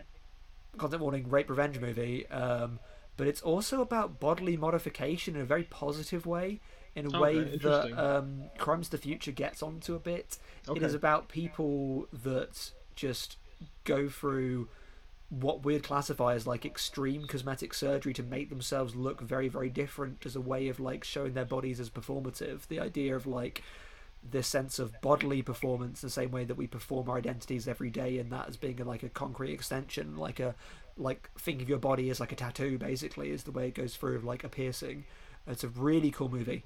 content 0.77 1.01
warning 1.01 1.29
rape 1.29 1.49
revenge 1.49 1.79
movie 1.79 2.27
um, 2.27 2.79
but 3.15 3.27
it's 3.27 3.41
also 3.41 3.81
about 3.81 4.19
bodily 4.19 4.57
modification 4.57 5.35
in 5.35 5.41
a 5.41 5.45
very 5.45 5.63
positive 5.63 6.25
way 6.25 6.59
in 6.95 7.13
a 7.13 7.19
way 7.19 7.43
that 7.43 7.91
um, 7.97 8.43
crimes 8.57 8.87
of 8.87 8.91
the 8.91 8.97
future 8.99 9.31
gets 9.31 9.63
onto 9.63 9.95
a 9.95 9.99
bit. 9.99 10.37
It 10.65 10.69
Okay. 10.69 10.85
is 10.85 10.93
about 10.93 11.27
people 11.27 12.07
that 12.13 12.69
just 12.95 13.37
go 13.83 14.07
through 14.09 14.67
what 15.29 15.65
we'd 15.65 15.83
classify 15.83 16.35
as 16.35 16.45
like 16.45 16.65
extreme 16.65 17.25
cosmetic 17.25 17.73
surgery 17.73 18.13
to 18.13 18.23
make 18.23 18.49
themselves 18.49 18.95
look 18.95 19.19
very 19.19 19.47
very 19.47 19.69
different 19.69 20.25
as 20.25 20.35
a 20.35 20.41
way 20.41 20.67
of 20.67 20.79
like 20.79 21.03
showing 21.03 21.33
their 21.33 21.45
bodies 21.45 21.79
as 21.79 21.89
performative. 21.89 22.67
The 22.67 22.79
idea 22.79 23.15
of 23.15 23.25
like 23.25 23.63
this 24.31 24.47
sense 24.47 24.79
of 24.79 24.93
bodily 25.01 25.41
performance 25.41 25.99
the 25.99 26.09
same 26.09 26.31
way 26.31 26.45
that 26.45 26.55
we 26.55 26.65
perform 26.65 27.09
our 27.09 27.17
identities 27.17 27.67
every 27.67 27.89
day 27.89 28.19
and 28.19 28.31
that 28.31 28.47
as 28.47 28.55
being 28.55 28.79
a, 28.79 28.85
like 28.85 29.03
a 29.03 29.09
concrete 29.09 29.51
extension 29.51 30.15
like 30.15 30.39
a 30.39 30.55
like 30.95 31.29
think 31.37 31.61
of 31.61 31.67
your 31.67 31.77
body 31.77 32.09
as 32.09 32.21
like 32.21 32.31
a 32.31 32.35
tattoo 32.35 32.77
basically 32.77 33.31
is 33.31 33.43
the 33.43 33.51
way 33.51 33.67
it 33.67 33.73
goes 33.73 33.95
through 33.95 34.19
like 34.19 34.43
a 34.43 34.49
piercing. 34.49 35.03
It's 35.45 35.63
a 35.63 35.69
really 35.69 36.11
cool 36.11 36.29
movie 36.29 36.63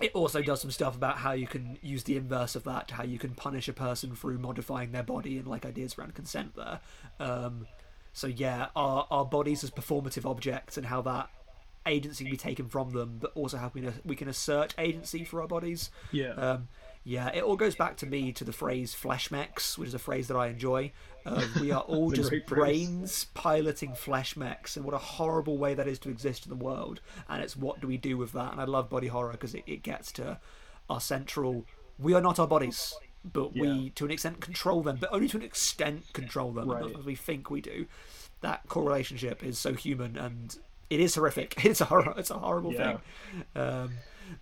it 0.00 0.12
also 0.14 0.42
does 0.42 0.60
some 0.60 0.70
stuff 0.70 0.96
about 0.96 1.18
how 1.18 1.32
you 1.32 1.46
can 1.46 1.78
use 1.82 2.04
the 2.04 2.16
inverse 2.16 2.56
of 2.56 2.64
that, 2.64 2.90
how 2.92 3.04
you 3.04 3.18
can 3.18 3.34
punish 3.34 3.68
a 3.68 3.72
person 3.72 4.14
through 4.14 4.38
modifying 4.38 4.92
their 4.92 5.02
body 5.02 5.38
and 5.38 5.46
like 5.46 5.66
ideas 5.66 5.96
around 5.98 6.14
consent 6.14 6.54
there. 6.56 6.80
Um, 7.20 7.66
so 8.12 8.26
yeah, 8.26 8.68
our 8.74 9.06
our 9.10 9.24
bodies 9.24 9.62
as 9.64 9.70
performative 9.70 10.28
objects 10.28 10.76
and 10.76 10.86
how 10.86 11.02
that 11.02 11.30
agency 11.86 12.24
can 12.24 12.30
be 12.30 12.36
taken 12.36 12.68
from 12.68 12.90
them, 12.90 13.18
but 13.20 13.32
also 13.34 13.56
how 13.58 13.70
we 13.74 13.82
can, 13.82 13.94
we 14.04 14.16
can 14.16 14.28
assert 14.28 14.74
agency 14.78 15.24
for 15.24 15.40
our 15.40 15.48
bodies. 15.48 15.90
Yeah. 16.10 16.32
Um, 16.32 16.68
yeah, 17.04 17.28
it 17.28 17.42
all 17.42 17.56
goes 17.56 17.74
back 17.74 17.96
to 17.98 18.06
me 18.06 18.32
to 18.32 18.44
the 18.44 18.52
phrase 18.52 18.94
flesh 18.94 19.30
mechs, 19.30 19.76
which 19.76 19.88
is 19.88 19.94
a 19.94 19.98
phrase 19.98 20.28
that 20.28 20.36
I 20.36 20.48
enjoy. 20.48 20.92
Uh, 21.26 21.44
we 21.60 21.70
are 21.70 21.80
all 21.82 22.10
just 22.12 22.32
brains 22.46 23.26
piloting 23.34 23.94
flesh 23.94 24.36
mechs, 24.36 24.76
and 24.76 24.84
what 24.84 24.94
a 24.94 24.98
horrible 24.98 25.58
way 25.58 25.74
that 25.74 25.88
is 25.88 25.98
to 26.00 26.10
exist 26.10 26.44
in 26.46 26.50
the 26.50 26.64
world. 26.64 27.00
And 27.28 27.42
it's 27.42 27.56
what 27.56 27.80
do 27.80 27.86
we 27.86 27.96
do 27.96 28.16
with 28.16 28.32
that? 28.32 28.52
And 28.52 28.60
I 28.60 28.64
love 28.64 28.88
body 28.90 29.08
horror 29.08 29.32
because 29.32 29.54
it, 29.54 29.64
it 29.66 29.82
gets 29.82 30.12
to 30.12 30.38
our 30.88 31.00
central. 31.00 31.64
We 31.98 32.14
are 32.14 32.20
not 32.20 32.38
our 32.38 32.46
bodies, 32.48 32.94
but 33.24 33.54
we, 33.56 33.90
to 33.90 34.04
an 34.04 34.10
extent, 34.10 34.40
control 34.40 34.82
them, 34.82 34.98
but 35.00 35.10
only 35.12 35.28
to 35.28 35.36
an 35.36 35.42
extent 35.42 36.12
control 36.12 36.52
them, 36.52 36.68
Right. 36.70 36.80
not 36.82 36.98
as 36.98 37.04
we 37.04 37.14
think 37.14 37.50
we 37.50 37.60
do. 37.60 37.86
That 38.40 38.68
core 38.68 38.84
relationship 38.84 39.44
is 39.44 39.58
so 39.58 39.74
human, 39.74 40.16
and 40.16 40.56
it 40.90 40.98
is 41.00 41.14
horrific. 41.14 41.54
It's 41.64 41.80
a 41.80 41.84
horror. 41.84 42.14
It's 42.16 42.30
a 42.30 42.38
horrible 42.38 42.72
Yeah. 42.72 42.98
thing. 42.98 43.44
Um, 43.54 43.90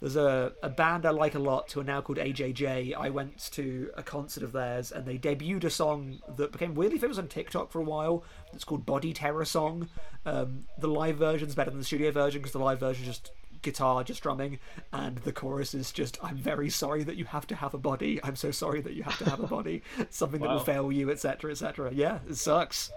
there's 0.00 0.16
a, 0.16 0.52
a 0.62 0.68
band 0.68 1.06
I 1.06 1.10
like 1.10 1.34
a 1.34 1.38
lot 1.38 1.70
who 1.72 1.80
are 1.80 1.84
now 1.84 2.00
called 2.00 2.18
AJJ. 2.18 2.94
I 2.96 3.10
went 3.10 3.50
to 3.52 3.90
a 3.96 4.02
concert 4.02 4.42
of 4.42 4.52
theirs 4.52 4.92
and 4.92 5.06
they 5.06 5.18
debuted 5.18 5.64
a 5.64 5.70
song 5.70 6.20
that 6.36 6.52
became 6.52 6.74
weirdly 6.74 6.98
famous 6.98 7.18
on 7.18 7.28
TikTok 7.28 7.70
for 7.70 7.80
a 7.80 7.84
while. 7.84 8.24
It's 8.52 8.64
called 8.64 8.86
Body 8.86 9.12
Terror 9.12 9.44
Song. 9.44 9.88
Um, 10.24 10.64
the 10.78 10.88
live 10.88 11.16
version's 11.16 11.54
better 11.54 11.70
than 11.70 11.78
the 11.78 11.84
studio 11.84 12.10
version 12.10 12.40
because 12.40 12.52
the 12.52 12.58
live 12.58 12.80
version 12.80 13.02
is 13.02 13.08
just 13.08 13.32
guitar, 13.62 14.02
just 14.04 14.22
drumming, 14.22 14.58
and 14.92 15.18
the 15.18 15.32
chorus 15.32 15.74
is 15.74 15.92
just 15.92 16.18
"I'm 16.22 16.36
very 16.36 16.70
sorry 16.70 17.02
that 17.04 17.16
you 17.16 17.24
have 17.26 17.46
to 17.48 17.54
have 17.56 17.74
a 17.74 17.78
body. 17.78 18.20
I'm 18.22 18.36
so 18.36 18.50
sorry 18.50 18.80
that 18.80 18.94
you 18.94 19.02
have 19.02 19.18
to 19.18 19.28
have 19.28 19.40
a 19.40 19.46
body. 19.46 19.82
Something 20.10 20.40
that 20.40 20.50
will 20.50 20.60
fail 20.60 20.90
you, 20.90 21.10
etc., 21.10 21.50
etc." 21.50 21.92
Yeah, 21.92 22.20
it 22.28 22.36
sucks. 22.36 22.90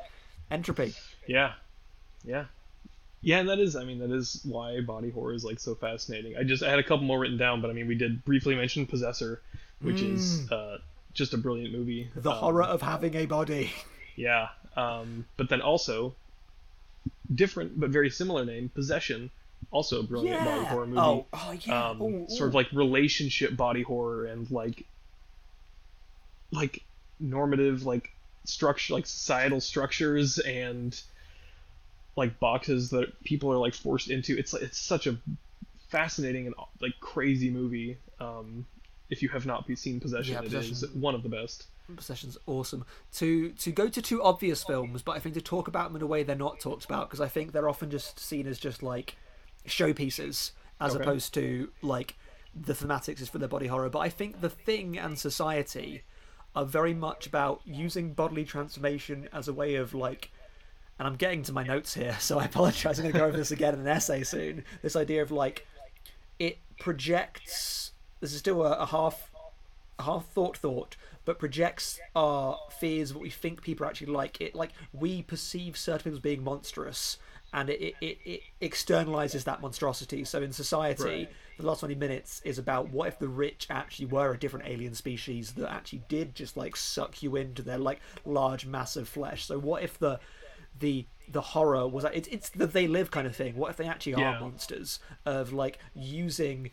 Entropy. 0.51 0.93
Yeah, 1.27 1.53
yeah, 2.23 2.45
yeah, 3.23 3.39
and 3.39 3.49
that 3.49 3.59
is, 3.59 3.75
I 3.75 3.85
mean, 3.85 3.99
that 3.99 4.11
is 4.11 4.41
why 4.43 4.81
body 4.81 5.09
horror 5.09 5.33
is 5.33 5.43
like 5.43 5.59
so 5.59 5.73
fascinating. 5.75 6.35
I 6.37 6.43
just 6.43 6.61
I 6.61 6.69
had 6.69 6.77
a 6.79 6.83
couple 6.83 7.05
more 7.05 7.17
written 7.19 7.37
down, 7.37 7.61
but 7.61 7.69
I 7.69 7.73
mean, 7.73 7.87
we 7.87 7.95
did 7.95 8.23
briefly 8.25 8.53
mention 8.55 8.85
Possessor, 8.85 9.41
which 9.81 10.01
is 10.01 10.51
uh, 10.51 10.77
just 11.13 11.33
a 11.33 11.37
brilliant 11.37 11.73
movie. 11.73 12.09
The 12.15 12.31
Um, 12.31 12.37
horror 12.37 12.63
of 12.63 12.81
having 12.81 13.15
a 13.15 13.25
body. 13.25 13.71
Yeah, 14.15 14.49
um, 14.75 15.25
but 15.37 15.49
then 15.49 15.61
also 15.61 16.15
different 17.33 17.79
but 17.79 17.89
very 17.89 18.09
similar 18.09 18.45
name, 18.45 18.69
Possession, 18.69 19.31
also 19.71 20.01
a 20.01 20.03
brilliant 20.03 20.43
body 20.43 20.65
horror 20.65 20.85
movie. 20.85 20.99
Oh, 20.99 21.25
oh 21.33 21.51
yeah. 21.65 21.89
um, 21.89 22.01
Ooh, 22.01 22.25
sort 22.29 22.49
of 22.49 22.55
like 22.55 22.71
relationship 22.73 23.55
body 23.57 23.81
horror 23.81 24.25
and 24.25 24.49
like 24.51 24.85
like 26.51 26.83
normative 27.19 27.85
like 27.85 28.09
structure 28.45 28.93
like 28.93 29.07
societal 29.07 29.61
structures 29.61 30.37
and 30.39 31.01
like 32.15 32.39
boxes 32.39 32.89
that 32.91 33.07
people 33.23 33.51
are 33.51 33.57
like 33.57 33.73
forced 33.73 34.09
into 34.09 34.37
it's 34.37 34.53
it's 34.53 34.77
such 34.79 35.07
a 35.07 35.17
fascinating 35.89 36.45
and 36.47 36.55
like 36.81 36.93
crazy 36.99 37.49
movie 37.49 37.97
um 38.19 38.65
if 39.09 39.21
you 39.21 39.29
have 39.29 39.45
not 39.45 39.65
seen 39.75 39.99
possession 39.99 40.33
Yeah, 40.33 40.39
it 40.41 40.53
is 40.53 40.69
Possession. 40.69 41.01
one 41.01 41.15
of 41.15 41.23
the 41.23 41.29
best 41.29 41.65
Possession's 41.97 42.37
awesome. 42.47 42.85
To 43.15 43.49
to 43.51 43.71
go 43.71 43.89
to 43.89 44.01
two 44.01 44.23
obvious 44.23 44.63
films, 44.63 45.01
but 45.01 45.17
I 45.17 45.19
think 45.19 45.35
to 45.35 45.41
talk 45.41 45.67
about 45.67 45.89
them 45.89 45.97
in 45.97 46.01
a 46.01 46.07
way 46.07 46.23
they're 46.23 46.33
not 46.33 46.61
talked 46.61 46.85
about 46.85 47.09
because 47.09 47.19
I 47.19 47.27
think 47.27 47.51
they're 47.51 47.67
often 47.67 47.91
just 47.91 48.17
seen 48.19 48.47
as 48.47 48.57
just 48.57 48.81
like 48.81 49.17
showpieces 49.67 50.51
as 50.79 50.95
Okay. 50.95 51.03
opposed 51.03 51.33
to 51.35 51.71
like 51.81 52.15
the 52.55 52.73
thematics 52.73 53.19
is 53.21 53.27
for 53.29 53.37
their 53.37 53.49
body 53.49 53.67
horror. 53.67 53.89
But 53.89 53.99
I 53.99 54.09
think 54.09 54.39
the 54.39 54.49
thing 54.49 54.97
and 54.97 55.19
society 55.19 56.03
are 56.55 56.65
very 56.65 56.93
much 56.93 57.27
about 57.27 57.61
using 57.65 58.13
bodily 58.13 58.45
transformation 58.45 59.27
as 59.33 59.47
a 59.49 59.53
way 59.53 59.75
of 59.75 59.93
like 59.93 60.31
and 60.99 61.07
I'm 61.07 61.15
getting 61.15 61.43
to 61.43 61.53
my 61.53 61.63
notes 61.63 61.93
here, 61.93 62.15
so 62.19 62.39
I 62.39 62.45
apologize. 62.45 62.99
I'm 62.99 63.03
going 63.03 63.13
to 63.13 63.19
go 63.19 63.25
over 63.25 63.37
this 63.37 63.51
again 63.51 63.73
in 63.73 63.81
an 63.81 63.87
essay 63.87 64.23
soon. 64.23 64.63
This 64.81 64.95
idea 64.95 65.21
of 65.21 65.31
like 65.31 65.65
it 66.39 66.57
projects. 66.79 67.91
This 68.19 68.33
is 68.33 68.39
still 68.39 68.63
a, 68.63 68.71
a 68.73 68.85
half, 68.85 69.31
a 69.99 70.03
half 70.03 70.25
thought 70.27 70.57
thought, 70.57 70.95
but 71.25 71.39
projects 71.39 71.99
our 72.15 72.57
fears, 72.79 73.09
of 73.11 73.17
what 73.17 73.23
we 73.23 73.29
think 73.29 73.61
people 73.61 73.85
actually 73.85 74.07
like. 74.07 74.39
It 74.41 74.55
like 74.55 74.71
we 74.93 75.21
perceive 75.21 75.77
certain 75.77 75.99
people 76.03 76.17
as 76.17 76.21
being 76.21 76.43
monstrous, 76.43 77.17
and 77.53 77.69
it 77.69 77.81
it, 77.81 77.95
it, 78.01 78.17
it 78.25 78.41
externalizes 78.61 79.43
that 79.43 79.61
monstrosity. 79.61 80.23
So 80.23 80.41
in 80.41 80.53
society, 80.53 81.03
Right. 81.03 81.29
the 81.57 81.65
last 81.65 81.79
20 81.81 81.95
minutes 81.95 82.41
is 82.45 82.57
about 82.57 82.89
what 82.89 83.09
if 83.09 83.19
the 83.19 83.27
rich 83.27 83.67
actually 83.69 84.05
were 84.07 84.31
a 84.33 84.37
different 84.39 84.67
alien 84.67 84.95
species 84.95 85.51
that 85.53 85.69
actually 85.71 86.03
did 86.07 86.33
just 86.33 86.55
like 86.55 86.75
suck 86.75 87.21
you 87.21 87.35
into 87.35 87.61
their 87.61 87.77
like 87.77 87.99
large 88.25 88.65
massive 88.65 89.07
flesh 89.07 89.45
so 89.45 89.59
what 89.59 89.83
if 89.83 89.99
the 89.99 90.19
the 90.79 91.05
the 91.29 91.41
horror 91.41 91.87
was 91.87 92.03
it's 92.13 92.27
it's 92.27 92.49
the 92.49 92.67
they 92.67 92.87
live 92.87 93.09
kind 93.11 93.25
of 93.27 93.35
thing. 93.35 93.55
What 93.55 93.71
if 93.71 93.77
they 93.77 93.87
actually 93.87 94.15
are 94.15 94.33
Yeah. 94.33 94.39
monsters 94.39 94.99
of 95.25 95.53
like 95.53 95.79
using 95.95 96.71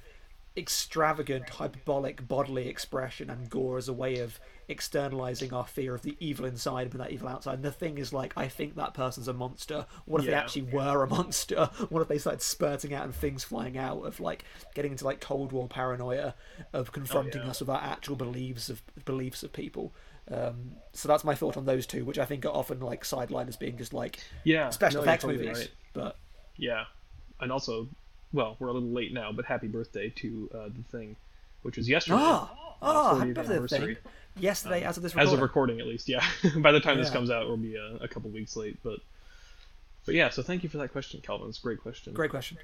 extravagant 0.56 1.48
hyperbolic 1.48 2.26
bodily 2.26 2.68
expression 2.68 3.30
and 3.30 3.48
gore 3.48 3.78
as 3.78 3.88
a 3.88 3.92
way 3.92 4.18
of 4.18 4.40
externalizing 4.68 5.52
our 5.52 5.66
fear 5.66 5.94
of 5.94 6.02
the 6.02 6.16
evil 6.20 6.44
inside 6.44 6.90
but 6.90 6.98
that 6.98 7.12
evil 7.12 7.28
outside? 7.28 7.54
And 7.54 7.62
the 7.64 7.70
thing 7.72 7.98
is 7.98 8.12
like 8.12 8.32
i 8.36 8.48
think 8.48 8.74
that 8.74 8.92
person's 8.92 9.28
a 9.28 9.32
monster. 9.32 9.86
What 10.06 10.20
if 10.20 10.26
they 10.26 10.32
Yeah. 10.32 10.40
actually 10.40 10.62
were 10.62 11.04
a 11.04 11.08
monster? 11.08 11.70
What 11.88 12.02
if 12.02 12.08
they 12.08 12.18
started 12.18 12.42
spurting 12.42 12.92
out 12.92 13.04
and 13.04 13.14
things 13.14 13.44
flying 13.44 13.78
out 13.78 14.02
of 14.04 14.18
like 14.18 14.44
getting 14.74 14.90
into 14.92 15.04
like 15.04 15.20
cold 15.20 15.52
war 15.52 15.68
paranoia 15.68 16.34
of 16.72 16.90
confronting 16.92 17.42
Oh, 17.42 17.44
yeah. 17.44 17.50
us 17.50 17.60
with 17.60 17.68
our 17.70 17.80
actual 17.80 18.16
beliefs 18.16 18.68
of 18.68 18.82
beliefs 19.04 19.42
of 19.44 19.52
people 19.52 19.92
um, 20.32 20.72
so 20.92 21.08
that's 21.08 21.24
my 21.24 21.34
thought 21.34 21.56
on 21.56 21.64
those 21.64 21.86
two 21.86 22.04
which 22.04 22.18
i 22.18 22.24
think 22.24 22.44
are 22.46 22.48
often 22.54 22.80
like 22.80 23.02
sidelined 23.04 23.48
as 23.48 23.56
being 23.56 23.76
just 23.76 23.92
like 23.92 24.20
yeah 24.44 24.70
special 24.70 25.00
no, 25.00 25.02
effects 25.02 25.22
totally 25.24 25.42
movies 25.44 25.58
right. 25.58 25.70
but 25.92 26.16
Yeah, 26.60 26.84
and 27.40 27.50
also, 27.50 27.88
well, 28.34 28.56
we're 28.58 28.68
a 28.68 28.72
little 28.72 28.90
late 28.90 29.14
now, 29.14 29.32
but 29.32 29.46
happy 29.46 29.66
birthday 29.66 30.10
to 30.16 30.50
uh, 30.54 30.68
the 30.68 30.82
thing, 30.90 31.16
which 31.62 31.78
was 31.78 31.88
yesterday. 31.88 32.18
ah 32.20 32.52
uh, 32.52 32.74
ah 32.82 33.18
happy 33.18 33.32
40th 33.32 33.46
birthday 33.60 33.96
yesterday 34.38 34.82
as 34.84 34.98
of 34.98 35.02
this 35.02 35.12
As 35.12 35.16
recording. 35.16 35.34
of 35.34 35.42
recording, 35.42 35.80
at 35.80 35.86
least, 35.86 36.08
yeah. 36.08 36.24
By 36.58 36.70
the 36.72 36.80
time 36.80 36.98
this 36.98 37.08
comes 37.10 37.30
out, 37.30 37.46
we'll 37.48 37.56
be 37.56 37.76
a, 37.76 37.96
a 38.04 38.08
couple 38.08 38.28
weeks 38.30 38.56
late, 38.56 38.76
but 38.84 39.00
but 40.04 40.14
yeah. 40.14 40.28
So 40.28 40.42
thank 40.42 40.62
you 40.62 40.68
for 40.68 40.78
that 40.78 40.92
question, 40.92 41.20
Calvin. 41.22 41.48
It's 41.48 41.58
a 41.58 41.62
great 41.62 41.80
question. 41.80 42.12
Great 42.12 42.30
question. 42.30 42.58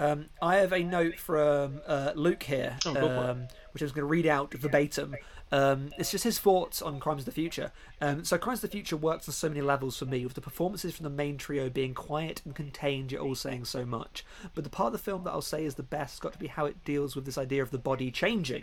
Um, 0.00 0.30
I 0.40 0.56
have 0.56 0.72
a 0.72 0.82
note 0.82 1.18
from 1.18 1.82
uh, 1.86 2.12
Luke 2.14 2.42
here, 2.42 2.78
Oh, 2.86 2.94
go 2.94 3.00
for 3.00 3.06
it. 3.06 3.18
um, 3.18 3.48
which 3.72 3.82
I 3.82 3.84
was 3.84 3.92
going 3.92 4.02
to 4.02 4.10
read 4.10 4.26
out 4.26 4.54
verbatim. 4.54 5.14
Um, 5.52 5.90
it's 5.98 6.12
just 6.12 6.22
his 6.24 6.38
thoughts 6.38 6.80
on 6.80 7.00
Crimes 7.00 7.22
of 7.22 7.26
the 7.26 7.32
Future. 7.32 7.72
Um, 8.00 8.24
so, 8.24 8.38
Crimes 8.38 8.58
of 8.64 8.70
the 8.70 8.76
Future 8.76 8.96
works 8.96 9.28
on 9.28 9.34
so 9.34 9.48
many 9.48 9.60
levels 9.60 9.98
for 9.98 10.06
me, 10.06 10.24
with 10.24 10.34
the 10.34 10.40
performances 10.40 10.94
from 10.94 11.04
the 11.04 11.10
main 11.10 11.36
trio 11.36 11.68
being 11.68 11.92
quiet 11.92 12.40
and 12.44 12.54
contained, 12.54 13.10
yet 13.12 13.20
all 13.20 13.34
saying 13.34 13.64
so 13.64 13.84
much. 13.84 14.24
But 14.54 14.62
the 14.64 14.70
part 14.70 14.86
of 14.86 14.92
the 14.92 14.98
film 14.98 15.24
that 15.24 15.32
I'll 15.32 15.42
say 15.42 15.64
is 15.64 15.74
the 15.74 15.82
best 15.82 16.14
has 16.14 16.20
got 16.20 16.32
to 16.34 16.38
be 16.38 16.46
how 16.46 16.66
it 16.66 16.84
deals 16.84 17.14
with 17.16 17.26
this 17.26 17.36
idea 17.36 17.62
of 17.62 17.72
the 17.72 17.78
body 17.78 18.10
changing. 18.10 18.62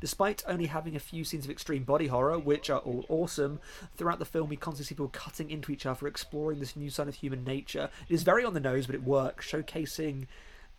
Despite 0.00 0.44
only 0.46 0.66
having 0.66 0.94
a 0.96 1.00
few 1.00 1.24
scenes 1.24 1.44
of 1.44 1.50
extreme 1.50 1.82
body 1.82 2.06
horror, 2.06 2.38
which 2.38 2.70
are 2.70 2.78
all 2.80 3.04
awesome, 3.08 3.60
throughout 3.96 4.20
the 4.20 4.24
film 4.24 4.48
we 4.48 4.56
constantly 4.56 4.86
see 4.86 4.94
people 4.94 5.08
cutting 5.08 5.50
into 5.50 5.72
each 5.72 5.86
other, 5.86 6.06
exploring 6.06 6.60
this 6.60 6.76
new 6.76 6.88
side 6.88 7.08
of 7.08 7.16
human 7.16 7.42
nature. 7.44 7.90
It 8.08 8.14
is 8.14 8.22
very 8.22 8.44
on 8.44 8.54
the 8.54 8.60
nose, 8.60 8.86
but 8.86 8.94
it 8.94 9.02
works, 9.02 9.50
showcasing 9.50 10.26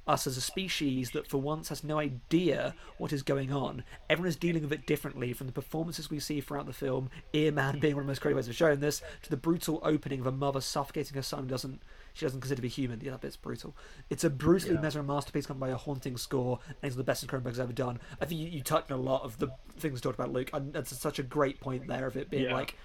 us 0.10 0.26
as 0.26 0.36
a 0.38 0.42
species 0.42 1.12
that 1.12 1.28
for 1.28 1.38
once 1.38 1.70
has 1.70 1.84
no 1.84 2.00
idea 2.00 2.74
what 2.98 3.14
is 3.14 3.22
going 3.22 3.54
on. 3.54 3.84
Everyone 4.10 4.28
is 4.28 4.36
dealing 4.36 4.64
with 4.64 4.74
it 4.74 4.86
differently, 4.88 5.34
from 5.34 5.46
the 5.48 5.54
performances 5.54 6.10
we 6.10 6.20
see 6.20 6.42
throughout 6.42 6.66
the 6.66 6.74
film, 6.74 7.10
Earman 7.34 7.80
being 7.80 7.96
one 7.96 8.02
of 8.02 8.08
the 8.08 8.12
most 8.12 8.22
creative 8.22 8.38
ways 8.38 8.48
of 8.48 8.56
showing 8.56 8.80
this, 8.80 9.02
to 9.22 9.30
the 9.30 9.38
brutal 9.38 9.80
opening 9.84 10.20
of 10.20 10.26
a 10.28 10.32
mother 10.32 10.62
suffocating 10.62 11.16
her 11.16 11.22
son 11.22 11.44
who 11.44 11.50
doesn't 11.50 11.82
she 12.14 12.26
doesn't 12.26 12.42
consider 12.42 12.58
to 12.58 12.62
be 12.64 12.68
human. 12.68 13.00
Yeah, 13.02 13.12
that 13.12 13.22
bit's 13.22 13.38
brutal. 13.38 13.76
It's 14.10 14.24
a 14.24 14.30
brutally 14.32 14.74
Yeah. 14.74 14.82
mesmerizing 14.82 15.08
masterpiece 15.08 15.46
come 15.46 15.60
by 15.60 15.70
a 15.70 15.78
haunting 15.78 16.18
score, 16.18 16.60
and 16.68 16.76
it's 16.82 16.96
one 16.96 17.00
of 17.02 17.06
the 17.06 17.12
best 17.12 17.26
Cronenberg's 17.28 17.60
ever 17.60 17.72
done. 17.72 18.00
I 18.20 18.26
think 18.26 18.42
you, 18.42 18.48
you 18.48 18.62
touched 18.64 18.92
on 18.92 19.00
a 19.00 19.02
lot 19.02 19.22
of 19.24 19.38
the 19.38 19.50
things 19.78 20.02
talked 20.02 20.20
about, 20.20 20.34
Luke, 20.34 20.50
and 20.52 20.74
that's 20.74 20.98
such 20.98 21.20
a 21.20 21.24
great 21.24 21.62
point 21.62 21.88
there 21.88 22.08
of 22.08 22.18
it 22.18 22.30
being 22.30 22.46
Yeah. 22.46 22.56
like 22.56 22.76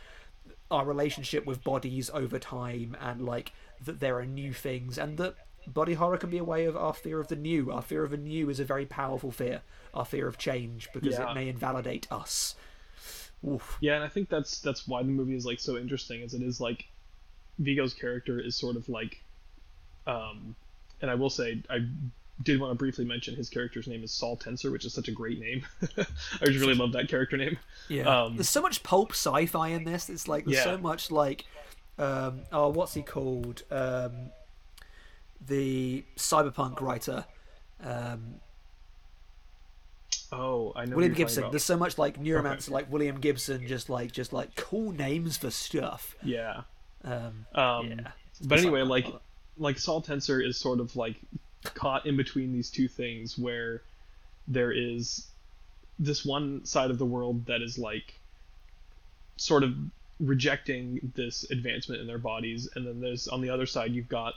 our 0.71 0.85
relationship 0.85 1.47
with 1.47 1.65
bodies 1.65 2.11
over 2.13 2.39
time 2.39 2.97
and 3.01 3.25
like 3.25 3.53
that 3.83 4.01
there 4.01 4.19
are 4.19 4.27
new 4.27 4.53
things 4.53 4.99
and 4.99 5.17
that 5.19 5.35
body 5.67 5.95
horror 5.95 6.17
can 6.19 6.31
be 6.31 6.39
a 6.39 6.45
way 6.45 6.65
of 6.67 6.77
our 6.77 6.93
fear 6.95 7.21
of 7.21 7.29
the 7.29 7.37
new 7.37 7.71
our 7.73 7.83
fear 7.83 8.05
of 8.05 8.11
the 8.11 8.17
new 8.17 8.51
is 8.51 8.61
a 8.61 8.65
very 8.65 8.87
powerful 8.87 9.31
fear 9.31 9.63
our 9.95 10.05
fear 10.05 10.27
of 10.29 10.37
change 10.39 10.89
because 10.93 11.15
Yeah. 11.15 11.31
it 11.31 11.35
may 11.35 11.49
invalidate 11.49 12.07
us 12.13 12.55
Oof. 13.47 13.77
Yeah, 13.81 13.97
and 13.97 14.05
I 14.05 14.09
think 14.09 14.31
that's 14.31 14.61
that's 14.61 14.89
why 14.89 15.03
the 15.03 15.09
movie 15.11 15.37
is 15.37 15.45
like 15.45 15.61
so 15.61 15.77
interesting, 15.77 16.23
as 16.23 16.33
it 16.33 16.41
is 16.41 16.63
like 16.63 16.87
Viggo's 17.61 17.93
character 17.93 18.41
is 18.41 18.57
sort 18.57 18.75
of 18.77 18.89
like, 18.89 19.23
um, 20.07 20.57
and 21.03 21.11
I 21.11 21.15
will 21.15 21.29
say 21.29 21.63
I 21.69 21.87
did 22.43 22.59
want 22.59 22.71
to 22.73 22.75
briefly 22.75 23.05
mention 23.05 23.37
his 23.37 23.51
character's 23.51 23.87
name 23.87 24.03
is 24.03 24.11
Saul 24.13 24.37
Tenser, 24.37 24.71
which 24.71 24.87
is 24.87 24.95
such 24.95 25.09
a 25.09 25.13
great 25.13 25.41
name. 25.41 25.65
I 25.99 26.47
just 26.47 26.59
really 26.61 26.75
love 26.75 26.93
that 26.93 27.09
character 27.09 27.37
name. 27.37 27.59
yeah 27.89 28.23
Um, 28.23 28.37
there's 28.37 28.49
so 28.49 28.63
much 28.63 28.83
pulp 28.83 29.11
sci-fi 29.11 29.69
in 29.69 29.85
this 29.85 30.09
it's 30.09 30.27
like 30.27 30.47
there's 30.47 30.57
Yeah. 30.59 30.65
so 30.65 30.79
much 30.79 31.11
like 31.11 31.45
um 31.99 32.45
oh 32.51 32.71
what's 32.71 32.95
he 32.95 33.03
called 33.03 33.63
um 33.71 34.31
the 35.47 36.05
cyberpunk 36.17 36.81
writer 36.81 37.25
um 37.83 38.35
Oh, 40.33 40.73
I 40.75 40.85
know. 40.85 40.97
William 40.97 41.15
Gibson. 41.15 41.45
There's 41.51 41.65
so 41.65 41.77
much 41.77 41.97
like 41.97 42.21
neuromancer, 42.21 42.71
like 42.71 42.91
William 42.91 43.21
Gibson, 43.21 43.67
just 43.69 43.89
like 43.89 44.11
just 44.11 44.33
like 44.33 44.57
cool 44.57 44.91
names 44.93 45.37
for 45.37 45.51
stuff. 45.51 46.17
Yeah. 46.23 46.63
Um, 47.05 47.47
Um, 47.55 47.87
yeah. 47.89 48.09
But 48.45 48.59
anyway, 48.59 48.83
like 48.83 49.05
horror. 49.05 49.21
like 49.59 49.79
Saul 49.79 50.01
Tenser 50.01 50.41
is 50.41 50.57
sort 50.59 50.81
of 50.81 50.97
like 50.97 51.17
caught 51.75 52.05
in 52.07 52.17
between 52.17 52.53
these 52.53 52.69
two 52.69 52.89
things 52.89 53.39
where 53.39 53.83
there 54.49 54.73
is 54.73 55.29
this 56.01 56.25
one 56.25 56.65
side 56.65 56.91
of 56.91 56.99
the 56.99 57.07
world 57.07 57.47
that 57.47 57.63
is 57.63 57.79
like 57.79 58.15
sort 59.37 59.63
of 59.63 59.73
rejecting 60.21 61.13
this 61.15 61.49
advancement 61.51 62.01
in 62.01 62.07
their 62.07 62.19
bodies 62.19 62.69
and 62.75 62.87
then 62.87 63.01
there's 63.01 63.27
on 63.29 63.41
the 63.41 63.51
other 63.51 63.67
side 63.67 63.93
you've 63.93 64.09
got 64.09 64.35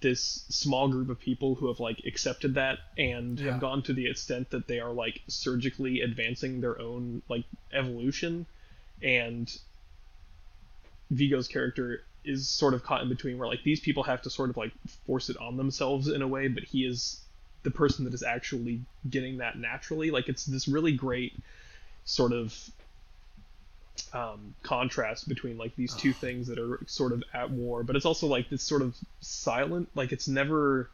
this 0.00 0.44
small 0.48 0.88
group 0.88 1.08
of 1.08 1.18
people 1.18 1.54
who 1.56 1.68
have 1.68 1.80
like 1.80 2.00
accepted 2.06 2.54
that 2.54 2.78
and 2.96 3.38
Yeah. 3.38 3.52
have 3.52 3.60
gone 3.60 3.82
to 3.82 3.92
the 3.92 4.08
extent 4.08 4.50
that 4.50 4.68
they 4.68 4.80
are 4.80 4.92
like 4.92 5.20
surgically 5.28 6.00
advancing 6.02 6.60
their 6.60 6.80
own 6.80 7.22
like 7.28 7.44
evolution 7.72 8.46
and 9.02 9.50
Viggo's 11.10 11.48
character 11.48 12.02
is 12.24 12.48
sort 12.48 12.74
of 12.74 12.82
caught 12.82 13.02
in 13.02 13.08
between 13.08 13.38
where 13.38 13.48
like 13.48 13.62
these 13.64 13.80
people 13.80 14.02
have 14.02 14.22
to 14.22 14.30
sort 14.30 14.50
of 14.50 14.56
like 14.56 14.72
force 15.06 15.30
it 15.30 15.36
on 15.38 15.56
themselves 15.56 16.08
in 16.08 16.22
a 16.22 16.28
way 16.28 16.48
but 16.48 16.62
he 16.64 16.84
is 16.84 17.20
the 17.62 17.70
person 17.70 18.04
that 18.04 18.14
is 18.14 18.22
actually 18.22 18.80
getting 19.08 19.38
that 19.38 19.58
naturally 19.58 20.10
like 20.10 20.28
it's 20.28 20.44
this 20.44 20.68
really 20.68 20.92
great 20.92 21.32
sort 22.04 22.32
of 22.32 22.54
um, 24.12 24.54
contrast 24.62 25.28
between 25.28 25.58
like 25.58 25.74
these 25.76 25.94
two 25.94 26.12
things 26.12 26.46
that 26.48 26.58
are 26.58 26.80
sort 26.86 27.12
of 27.12 27.22
at 27.34 27.50
war 27.50 27.82
but 27.82 27.96
it's 27.96 28.06
also 28.06 28.26
like 28.26 28.48
this 28.50 28.62
sort 28.62 28.82
of 28.82 28.96
silent 29.20 29.88
like 29.94 30.12
it's 30.12 30.28
never 30.28 30.88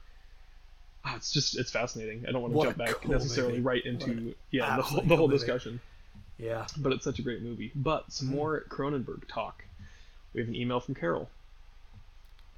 ah, 1.05 1.15
it's 1.17 1.33
just 1.33 1.57
it's 1.59 1.71
fascinating 1.71 2.25
i 2.29 2.33
don't 2.33 2.43
want 2.43 2.53
to 2.53 2.59
What 2.59 2.65
jump 2.67 2.79
back 2.79 2.91
cool 3.03 3.13
necessarily 3.13 3.55
movie. 3.55 3.63
right 3.63 3.85
into 3.85 4.35
yeah 4.51 4.77
the 4.77 4.83
whole, 4.83 5.03
the 5.03 5.17
whole 5.17 5.29
movie. 5.29 5.39
discussion 5.39 5.81
Yeah. 6.39 6.67
but 6.77 6.93
it's 6.93 7.05
such 7.05 7.19
a 7.19 7.23
great 7.23 7.43
movie 7.43 7.71
but 7.75 8.13
some 8.13 8.29
more 8.29 8.65
cronenberg 8.69 9.29
talk 9.29 9.65
we 10.33 10.41
have 10.41 10.49
an 10.49 10.57
email 10.57 10.81
from 10.81 10.95
carol 10.95 11.29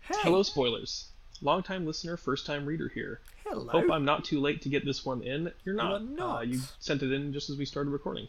Hey. 0.01 0.14
hello 0.23 0.43
spoilers 0.43 1.06
long 1.43 1.62
time 1.62 1.85
listener 1.86 2.16
first 2.16 2.47
time 2.47 2.66
reader 2.66 2.89
here 2.89 3.20
Hello. 3.48 3.68
Hope 3.68 3.93
I'm 3.93 4.05
not 4.05 4.24
too 4.24 4.40
late 4.40 4.62
to 4.62 4.68
get 4.68 4.85
this 4.85 5.05
one 5.05 5.23
in. 5.23 5.52
You're 5.64 5.77
not. 5.77 5.93
are 5.93 6.01
not. 6.01 6.39
Uh, 6.39 6.40
you 6.43 6.60
sent 6.81 7.05
it 7.05 7.12
in 7.12 7.32
just 7.32 7.48
as 7.48 7.56
we 7.56 7.64
started 7.64 7.90
recording. 7.90 8.27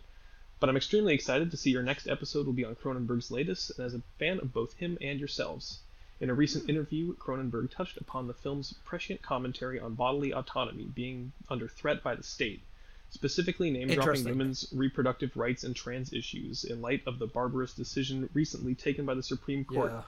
But 0.60 0.70
I'm 0.70 0.78
extremely 0.78 1.14
excited 1.14 1.52
to 1.52 1.58
see 1.58 1.70
your 1.70 1.84
next 1.84 2.08
episode 2.08 2.46
will 2.46 2.54
be 2.54 2.66
on 2.66 2.76
Cronenberg's 2.76 3.30
latest, 3.30 3.78
and 3.78 3.86
as 3.86 3.94
a 3.94 4.02
fan 4.18 4.40
of 4.40 4.54
both 4.54 4.74
him 4.74 4.98
and 5.02 5.20
yourselves. 5.20 5.80
In 6.20 6.32
a 6.32 6.34
recent 6.34 6.68
interview, 6.68 7.16
Cronenberg 7.16 7.70
touched 7.70 7.98
upon 7.98 8.26
the 8.26 8.34
film's 8.34 8.74
prescient 8.84 9.22
commentary 9.22 9.80
on 9.80 9.94
bodily 9.94 10.34
autonomy 10.34 10.86
being 10.86 11.32
under 11.48 11.68
threat 11.68 12.02
by 12.02 12.16
the 12.16 12.24
state, 12.24 12.64
specifically 13.12 13.70
name 13.70 13.88
dropping 13.90 14.24
women's 14.24 14.68
reproductive 14.74 15.38
rights 15.38 15.64
and 15.64 15.76
trans 15.76 16.12
issues 16.12 16.64
in 16.64 16.82
light 16.82 17.04
of 17.06 17.20
the 17.20 17.28
barbarous 17.28 17.74
decision 17.76 18.28
recently 18.34 18.74
taken 18.74 19.06
by 19.06 19.14
the 19.14 19.22
Supreme 19.22 19.64
Court. 19.64 19.92
Yeah. 19.92 20.02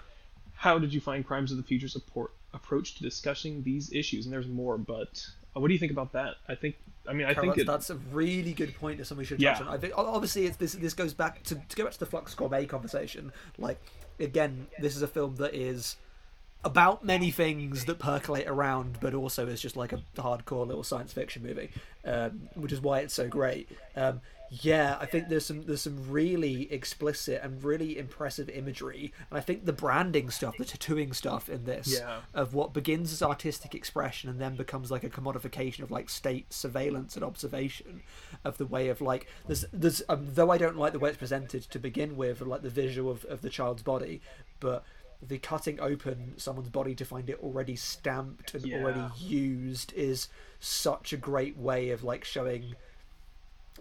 How 0.56 0.80
did 0.80 0.94
you 0.94 1.00
find 1.00 1.26
Crimes 1.26 1.52
of 1.52 1.58
the 1.58 1.64
Future's 1.64 1.96
approach 2.54 2.96
to 2.96 3.04
discussing 3.04 3.62
these 3.62 3.94
issues? 3.94 4.26
And 4.26 4.34
there's 4.34 4.48
more, 4.48 4.80
but 4.80 5.26
what 5.54 5.68
do 5.68 5.74
you 5.74 5.80
think 5.80 5.92
about 5.92 6.12
that? 6.14 6.36
I 6.48 6.56
think, 6.56 6.76
I 7.08 7.14
mean, 7.14 7.28
I 7.28 7.34
Carol, 7.34 7.54
think 7.54 7.68
that's, 7.68 7.90
it, 7.90 7.96
that's 7.96 8.12
a 8.12 8.16
really 8.16 8.54
good 8.54 8.76
point 8.76 8.98
that 9.00 9.06
somebody 9.06 9.26
should 9.28 9.42
Yeah. 9.42 9.54
touch 9.54 9.68
on. 9.68 9.74
I 9.74 9.78
think 9.78 9.94
obviously 9.98 10.46
it's, 10.46 10.58
this 10.58 10.74
this 10.74 10.94
goes 10.94 11.14
back 11.14 11.44
to 11.44 11.56
to 11.56 11.76
go 11.76 11.84
back 11.84 11.94
to 11.94 12.00
the 12.00 12.06
Flux 12.06 12.34
Gourmet 12.36 12.66
conversation. 12.66 13.32
Like 13.58 13.80
again, 14.20 14.68
this 14.80 14.96
is 14.96 15.02
a 15.02 15.08
film 15.08 15.36
that 15.38 15.54
is 15.54 15.96
about 16.64 17.06
many 17.06 17.32
things 17.32 17.86
that 17.86 18.00
percolate 18.00 18.46
around, 18.48 18.98
but 19.00 19.14
also 19.14 19.48
is 19.48 19.62
just 19.62 19.78
like 19.78 19.94
a 19.94 20.02
hardcore 20.18 20.68
little 20.68 20.84
science 20.84 21.14
fiction 21.14 21.42
movie, 21.42 21.70
um, 22.06 22.50
which 22.56 22.74
is 22.74 22.82
why 22.82 23.00
it's 23.00 23.14
so 23.14 23.28
great. 23.30 23.70
Um, 23.96 24.20
yeah, 24.50 24.98
I 25.00 25.06
think 25.06 25.30
there's 25.30 25.46
some 25.46 25.64
there's 25.64 25.82
some 25.82 26.10
really 26.10 26.72
explicit 26.72 27.42
and 27.44 27.64
really 27.64 27.98
impressive 27.98 28.50
imagery, 28.50 29.14
and 29.30 29.38
I 29.38 29.42
think 29.42 29.66
the 29.66 29.74
branding 29.74 30.30
stuff, 30.30 30.58
the 30.58 30.66
tattooing 30.66 31.14
stuff 31.14 31.50
in 31.50 31.66
this, 31.66 32.00
Yeah. 32.00 32.22
of 32.34 32.54
what 32.54 32.74
begins 32.74 33.14
as 33.14 33.22
artistic 33.22 33.76
expression 33.76 34.30
and 34.30 34.40
then 34.42 34.56
becomes 34.56 34.90
like 34.92 35.04
a 35.04 35.10
commodification 35.10 35.82
of 35.84 35.92
like 35.92 36.10
state 36.10 36.52
surveillance 36.52 37.16
and 37.16 37.24
observation 37.24 38.02
of 38.44 38.58
the 38.58 38.66
way 38.66 38.90
of 38.90 39.02
like 39.02 39.28
there's 39.48 39.66
there's 39.72 40.02
um, 40.10 40.28
though 40.34 40.50
I 40.52 40.58
don't 40.58 40.78
like 40.78 40.94
the 40.94 41.00
way 41.00 41.10
it's 41.10 41.18
presented 41.18 41.64
to 41.70 41.80
begin 41.80 42.16
with, 42.18 42.42
like 42.42 42.62
the 42.62 42.70
visual 42.70 43.12
of, 43.12 43.26
of 43.26 43.42
the 43.42 43.50
child's 43.50 43.84
body, 43.84 44.22
but 44.60 44.84
the 45.22 45.38
cutting 45.38 45.80
open 45.82 46.34
someone's 46.38 46.70
body 46.70 46.96
to 46.96 47.04
find 47.04 47.30
it 47.30 47.38
already 47.44 47.76
stamped 47.76 48.54
and 48.54 48.64
already 48.74 49.04
used 49.18 49.92
is 49.94 50.30
such 50.62 51.12
a 51.12 51.18
great 51.18 51.58
way 51.58 51.90
of 51.90 52.04
like 52.04 52.24
showing 52.24 52.74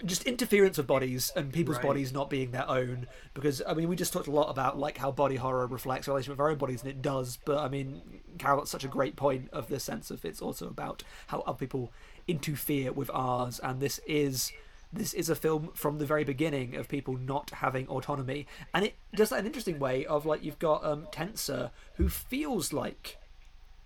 just 0.05 0.25
interference 0.25 0.79
of 0.79 0.87
bodies 0.87 1.31
and 1.37 1.53
people's 1.53 1.77
Right. 1.79 1.87
bodies 1.87 2.13
not 2.13 2.31
being 2.31 2.51
their 2.51 2.69
own 2.69 3.07
because 3.35 3.63
i 3.67 3.75
mean 3.75 3.89
we 3.89 3.97
just 3.97 4.13
talked 4.13 4.27
a 4.29 4.31
lot 4.31 4.49
about 4.51 4.79
like 4.79 4.99
how 4.99 5.11
body 5.11 5.37
horror 5.37 5.67
reflects 5.67 6.09
our 6.09 6.15
relationship 6.15 6.39
with 6.39 6.41
our 6.41 6.51
own 6.51 6.59
bodies 6.59 6.83
and 6.83 6.91
it 6.91 7.03
does 7.03 7.39
but 7.45 7.59
i 7.59 7.69
mean 7.69 8.01
carol 8.39 8.59
that's 8.59 8.71
such 8.71 8.85
a 8.85 8.89
great 8.89 9.17
point 9.17 9.49
of 9.53 9.69
this 9.69 9.85
sense 9.85 10.11
of 10.11 10.25
it's 10.25 10.41
also 10.43 10.69
about 10.69 11.03
how 11.29 11.41
other 11.41 11.59
people 11.59 11.93
interfere 12.27 12.93
with 12.93 13.11
ours 13.13 13.59
and 13.63 13.81
this 13.81 14.01
is 14.07 14.53
this 14.93 15.13
is 15.15 15.29
a 15.29 15.35
film 15.35 15.71
from 15.75 15.99
the 15.99 16.07
very 16.07 16.25
beginning 16.25 16.75
of 16.77 16.89
people 16.89 17.17
not 17.17 17.51
having 17.51 17.87
autonomy 17.89 18.47
and 18.73 18.85
it 18.87 18.95
does 19.15 19.29
that 19.31 19.37
in 19.37 19.41
an 19.41 19.47
interesting 19.47 19.79
way 19.79 20.05
of 20.07 20.25
like 20.25 20.43
you've 20.45 20.59
got 20.59 20.85
um 20.85 21.07
tenser 21.13 21.71
who 21.95 22.09
feels 22.09 22.73
like 22.73 23.19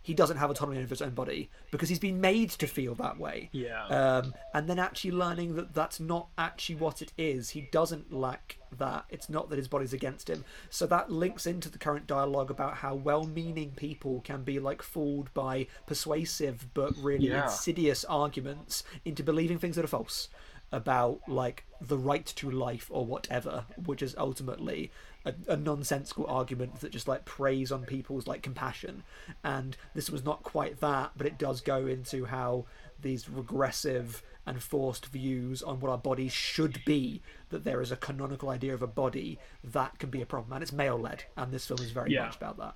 he 0.03 0.15
doesn't 0.15 0.37
have 0.39 0.51
autonomy 0.51 0.79
over 0.79 0.89
his 0.89 1.01
own 1.03 1.11
body 1.15 1.49
because 1.71 1.89
he's 1.89 1.99
been 2.01 2.21
made 2.21 2.51
to 2.51 2.67
feel 2.67 2.95
that 2.97 3.19
way 3.19 3.49
Yeah. 3.53 3.87
um, 3.87 4.35
and 4.53 4.69
then 4.69 4.79
actually 4.79 5.13
learning 5.13 5.55
that 5.55 5.75
that's 5.75 6.01
not 6.01 6.29
actually 6.37 6.75
what 6.77 7.01
it 7.03 7.13
is. 7.17 7.51
He 7.51 7.63
doesn't 7.73 8.13
lack 8.13 8.59
that. 8.79 9.05
It's 9.11 9.29
not 9.29 9.49
that 9.51 9.59
his 9.59 9.69
body's 9.69 9.93
against 9.93 10.29
him. 10.29 10.45
So 10.71 10.87
that 10.87 11.11
links 11.11 11.47
into 11.47 11.69
the 11.69 11.79
current 11.79 12.07
dialogue 12.07 12.51
about 12.51 12.79
how 12.79 12.95
well-meaning 12.95 13.73
people 13.77 14.21
can 14.23 14.43
be 14.43 14.59
like 14.59 14.83
fooled 14.83 15.33
by 15.35 15.67
persuasive 15.87 16.67
but 16.75 16.97
really 16.97 17.29
Yeah. 17.29 17.45
insidious 17.45 18.05
arguments 18.07 18.83
into 19.05 19.23
believing 19.23 19.59
things 19.59 19.77
that 19.77 19.85
are 19.85 19.89
false 19.89 20.29
about 20.73 21.21
like 21.29 21.65
the 21.81 21.99
right 21.99 22.25
to 22.25 22.51
life 22.51 22.87
or 22.91 23.05
whatever, 23.05 23.67
which 23.85 24.03
is 24.03 24.15
ultimately 24.17 24.91
a, 25.25 25.35
a 25.49 25.57
nonsensical 25.57 26.27
argument 26.27 26.81
that 26.81 26.93
just 26.93 27.09
like 27.09 27.25
preys 27.25 27.71
on 27.73 27.85
people's 27.85 28.27
like 28.27 28.43
compassion. 28.43 29.03
And 29.45 29.77
this 29.95 30.11
was 30.11 30.25
not 30.25 30.43
quite 30.43 30.81
that, 30.81 31.13
but 31.17 31.27
it 31.27 31.39
does 31.39 31.61
go 31.61 31.87
into 31.87 32.27
how 32.27 32.67
these 33.01 33.29
regressive 33.29 34.23
and 34.47 34.63
forced 34.63 35.07
views 35.07 35.63
on 35.63 35.79
what 35.81 35.91
our 35.91 35.99
bodies 35.99 36.33
should 36.33 36.85
be 36.85 37.23
that 37.51 37.65
there 37.65 37.81
is 37.81 37.93
a 37.93 37.97
canonical 37.97 38.49
idea 38.49 38.75
of 38.75 38.83
a 38.83 38.87
body 38.89 39.39
that 39.63 39.99
can 40.01 40.11
be 40.11 40.21
a 40.21 40.27
problem 40.27 40.53
and 40.53 40.63
it's 40.63 40.73
male 40.73 40.99
led 40.99 41.25
and 41.37 41.53
this 41.53 41.67
film 41.67 41.81
is 41.81 41.93
very 41.93 42.13
Yeah. 42.13 42.19
much 42.19 42.35
about 42.37 42.57
that 42.59 42.75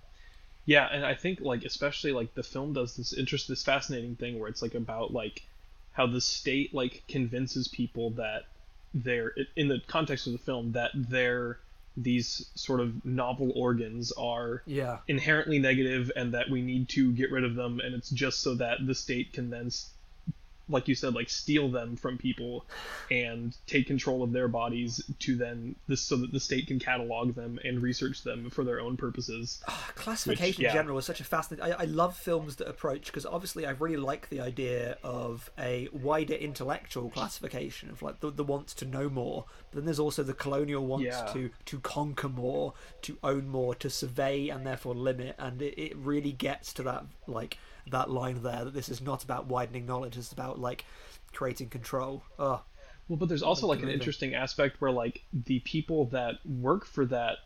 Yeah, 0.67 0.89
and 0.93 1.05
I 1.05 1.15
think 1.15 1.41
like 1.41 1.65
especially 1.65 2.13
like 2.13 2.35
the 2.35 2.43
film 2.43 2.73
does 2.73 2.97
this 2.97 3.13
interest 3.13 3.49
this 3.49 3.63
fascinating 3.63 4.17
thing 4.17 4.39
where 4.39 4.49
it's 4.49 4.63
like 4.63 4.75
about 4.75 5.13
like 5.13 5.47
how 5.93 6.07
the 6.07 6.21
state 6.21 6.75
like 6.75 7.05
convinces 7.09 7.69
people 7.69 8.11
that 8.11 8.45
they're 8.95 9.33
in 9.57 9.69
the 9.69 9.81
context 9.87 10.27
of 10.27 10.33
the 10.33 10.39
film 10.39 10.73
that 10.73 10.91
they're 10.95 11.61
these 11.97 12.51
sort 12.55 12.81
of 12.81 13.05
novel 13.05 13.53
organs 13.57 14.13
are 14.13 14.63
yeah. 14.67 14.99
inherently 15.09 15.59
negative 15.59 16.13
and 16.15 16.35
that 16.35 16.51
we 16.51 16.61
need 16.63 16.89
to 16.91 17.13
get 17.13 17.31
rid 17.31 17.45
of 17.45 17.55
them 17.55 17.81
and 17.81 17.95
it's 17.95 18.11
just 18.11 18.41
so 18.41 18.55
that 18.55 18.79
the 18.87 18.95
state 18.95 19.33
can 19.33 19.51
then 19.51 19.67
s- 19.67 19.91
like 20.69 20.89
you 20.89 20.95
said 20.95 21.15
like 21.15 21.31
steal 21.31 21.71
them 21.71 21.97
from 21.97 22.19
people 22.19 22.67
and 23.11 23.57
take 23.67 23.87
control 23.87 24.23
of 24.23 24.33
their 24.33 24.49
bodies 24.49 25.01
to 25.21 25.37
then 25.37 25.77
this 25.87 26.01
so 26.01 26.17
that 26.17 26.33
the 26.33 26.41
state 26.41 26.67
can 26.67 26.79
catalog 26.79 27.35
them 27.35 27.59
and 27.65 27.81
research 27.83 28.23
them 28.23 28.51
for 28.51 28.65
their 28.65 28.81
own 28.81 28.97
purposes 28.97 29.63
ah, 29.69 29.91
classification 29.95 30.47
Which, 30.49 30.59
yeah. 30.59 30.71
in 30.71 30.75
general 30.75 30.99
is 30.99 31.05
such 31.05 31.21
a 31.21 31.25
fascinating. 31.25 31.73
I, 31.73 31.83
I 31.83 31.85
love 31.85 32.17
films 32.17 32.57
that 32.57 32.69
approach 32.69 33.07
because 33.07 33.25
obviously 33.27 33.65
I 33.67 33.71
really 33.71 33.97
like 33.97 34.29
the 34.29 34.41
idea 34.41 34.99
of 35.03 35.51
a 35.59 35.89
wider 35.93 36.35
intellectual 36.35 37.11
classification 37.11 37.91
of 37.91 38.03
like 38.03 38.21
the, 38.21 38.31
the 38.31 38.45
wants 38.45 38.75
to 38.75 38.85
know 38.85 39.09
more. 39.09 39.45
But 39.71 39.77
then 39.77 39.85
there's 39.85 39.99
also 40.01 40.23
the 40.23 40.35
colonial 40.35 40.87
wants 40.87 41.07
Yeah. 41.07 41.33
to 41.33 41.51
to 41.67 41.81
conquer 41.81 42.29
more, 42.29 42.75
to 43.03 43.19
own 43.23 43.49
more, 43.49 43.75
to 43.77 43.89
survey 43.91 44.49
and 44.49 44.67
therefore 44.67 44.95
limit. 44.95 45.37
And 45.39 45.63
it, 45.63 45.75
it 45.81 45.97
really 45.97 46.33
gets 46.33 46.73
to 46.75 46.83
that 46.85 47.05
like 47.27 47.59
that 47.91 48.11
line 48.11 48.43
there 48.43 48.65
that 48.65 48.75
this 48.75 48.89
is 48.89 49.01
not 49.01 49.23
about 49.25 49.47
widening 49.47 49.87
knowledge. 49.87 50.17
It's 50.17 50.33
about 50.33 50.59
like 50.59 50.85
creating 51.33 51.69
control. 51.69 52.23
Oh, 52.39 52.63
Well, 53.09 53.17
but 53.17 53.29
there's 53.29 53.43
also 53.43 53.67
like 53.67 53.83
an 53.83 53.89
interesting 53.89 54.35
aspect 54.35 54.81
where 54.81 54.91
like 54.91 55.23
the 55.33 55.61
people 55.61 56.07
that 56.07 56.45
work 56.45 56.85
for 56.85 57.05
that 57.07 57.39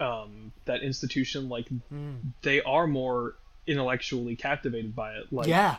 um 0.00 0.52
that 0.64 0.82
institution 0.82 1.48
like 1.48 1.68
Hmm. 1.88 2.14
they 2.42 2.60
are 2.62 2.86
more 2.86 3.36
intellectually 3.66 4.36
captivated 4.36 4.94
by 4.94 5.12
it. 5.14 5.32
Like 5.32 5.46
yeah. 5.46 5.76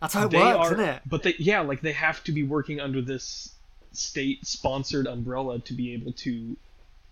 That's 0.00 0.14
how 0.14 0.26
it 0.26 0.32
works, 0.32 0.56
are, 0.58 0.72
isn't 0.74 0.80
it? 0.80 1.02
But 1.06 1.22
they 1.22 1.34
yeah, 1.38 1.60
like 1.60 1.80
they 1.80 1.92
have 1.92 2.24
to 2.24 2.32
be 2.32 2.42
working 2.42 2.80
under 2.80 3.00
this 3.00 3.54
state 3.92 4.44
sponsored 4.46 5.06
umbrella 5.06 5.58
to 5.60 5.74
be 5.74 5.92
able 5.92 6.12
to 6.12 6.56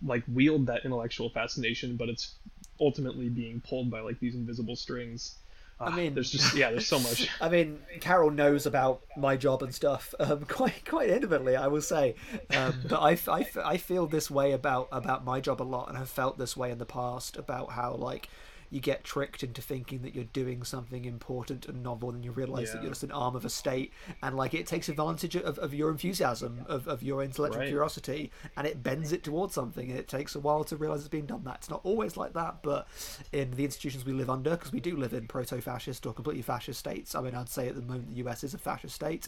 like 0.05 0.25
wield 0.27 0.67
that 0.67 0.85
intellectual 0.85 1.29
fascination, 1.29 1.97
but 1.97 2.09
it's 2.09 2.35
ultimately 2.81 3.29
being 3.29 3.61
pulled 3.61 3.91
by 3.91 4.01
like 4.01 4.19
these 4.19 4.35
invisible 4.35 4.75
strings. 4.75 5.37
Ah, 5.81 5.91
mean- 5.97 6.15
there's 6.15 6.31
just 6.31 6.55
yeah, 6.55 6.71
there's 6.71 6.87
so 6.87 6.99
much. 6.99 7.29
I 7.41 7.49
mean, 7.49 7.79
Carol 8.01 8.31
knows 8.31 8.67
about 8.67 9.03
my 9.17 9.37
job 9.37 9.63
and 9.63 9.75
stuff 9.75 10.15
um, 10.21 10.45
quite 10.49 10.85
quite 10.85 11.09
intimately, 11.11 11.57
I 11.57 11.69
will 11.69 11.83
say. 11.83 12.15
Um, 12.55 12.75
but 12.89 13.01
I 13.03 13.77
feel 13.79 14.07
this 14.07 14.31
way 14.31 14.53
about 14.53 14.89
about 14.93 15.25
my 15.25 15.41
job 15.41 15.63
a 15.63 15.65
lot, 15.65 15.89
and 15.89 15.97
have 15.97 16.11
felt 16.11 16.39
this 16.39 16.57
way 16.57 16.71
in 16.71 16.79
the 16.79 16.87
past 16.87 17.37
about 17.37 17.73
how 17.73 17.95
like 17.95 18.29
you 18.71 18.81
get 18.81 19.03
tricked 19.05 19.43
into 19.43 19.61
thinking 19.61 20.03
that 20.03 20.15
you're 20.15 20.25
doing 20.25 20.63
something 20.63 21.05
important 21.05 21.67
and 21.67 21.83
novel, 21.83 22.11
and 22.11 22.25
you 22.25 22.31
realize 22.31 22.73
that 22.73 22.83
you're 22.83 22.93
just 22.93 23.03
an 23.03 23.11
arm 23.11 23.35
of 23.35 23.45
a 23.45 23.51
state, 23.51 23.93
and 24.23 24.37
like 24.37 24.55
it 24.55 24.67
takes 24.67 24.89
advantage 24.89 25.35
of, 25.37 25.59
of 25.59 25.75
your 25.75 25.91
enthusiasm, 25.91 26.65
of, 26.69 26.87
of 26.87 27.03
your 27.03 27.23
intellectual 27.23 27.61
Right. 27.61 27.69
curiosity, 27.69 28.31
and 28.57 28.67
it 28.67 28.83
bends 28.83 29.13
it 29.13 29.25
towards 29.25 29.55
something, 29.55 29.91
and 29.91 29.99
it 29.99 30.09
takes 30.09 30.35
a 30.35 30.41
while 30.41 30.63
to 30.65 30.77
realize 30.77 31.01
it's 31.01 31.09
being 31.09 31.27
done. 31.27 31.43
That 31.45 31.57
it's 31.57 31.71
not 31.71 31.81
always 31.85 32.17
like 32.17 32.33
that, 32.35 32.63
but 32.63 32.87
in 33.33 33.51
the 33.53 33.65
institutions 33.65 34.05
we 34.05 34.13
live 34.13 34.31
under, 34.31 34.51
because 34.51 34.73
we 34.73 34.81
do 34.81 34.97
live 34.97 35.13
in 35.15 35.27
proto-fascist 35.27 36.07
or 36.07 36.13
completely 36.13 36.43
fascist 36.43 36.79
states. 36.79 37.15
I 37.15 37.21
mean, 37.23 37.35
I'd 37.35 37.49
say 37.49 37.69
at 37.69 37.75
the 37.75 37.83
moment 37.83 38.11
the 38.11 38.23
US 38.29 38.45
is 38.45 38.55
a 38.55 38.59
fascist 38.59 38.95
state, 38.95 39.27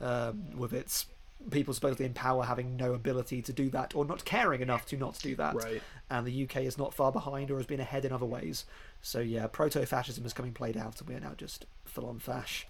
um, 0.00 0.56
with 0.56 0.72
its 0.72 1.06
people 1.50 1.74
supposedly 1.74 2.06
in 2.06 2.14
power 2.14 2.44
having 2.44 2.76
no 2.76 2.94
ability 2.94 3.42
to 3.42 3.52
do 3.52 3.68
that 3.70 3.94
or 3.94 4.04
not 4.04 4.24
caring 4.24 4.60
enough 4.60 4.86
to 4.86 4.96
not 4.96 5.18
do 5.20 5.34
that. 5.36 5.54
Right. 5.54 5.82
And 6.10 6.26
the 6.26 6.44
UK 6.44 6.58
is 6.62 6.78
not 6.78 6.94
far 6.94 7.12
behind 7.12 7.50
or 7.50 7.56
has 7.58 7.66
been 7.66 7.80
ahead 7.80 8.04
in 8.04 8.12
other 8.12 8.26
ways. 8.26 8.64
So 9.02 9.20
yeah, 9.20 9.46
proto-fascism 9.46 10.24
is 10.24 10.32
coming 10.32 10.52
played 10.52 10.76
out, 10.76 11.00
and 11.00 11.08
we 11.08 11.14
are 11.14 11.20
now 11.20 11.34
just 11.36 11.66
full-on 11.84 12.18
fash. 12.18 12.66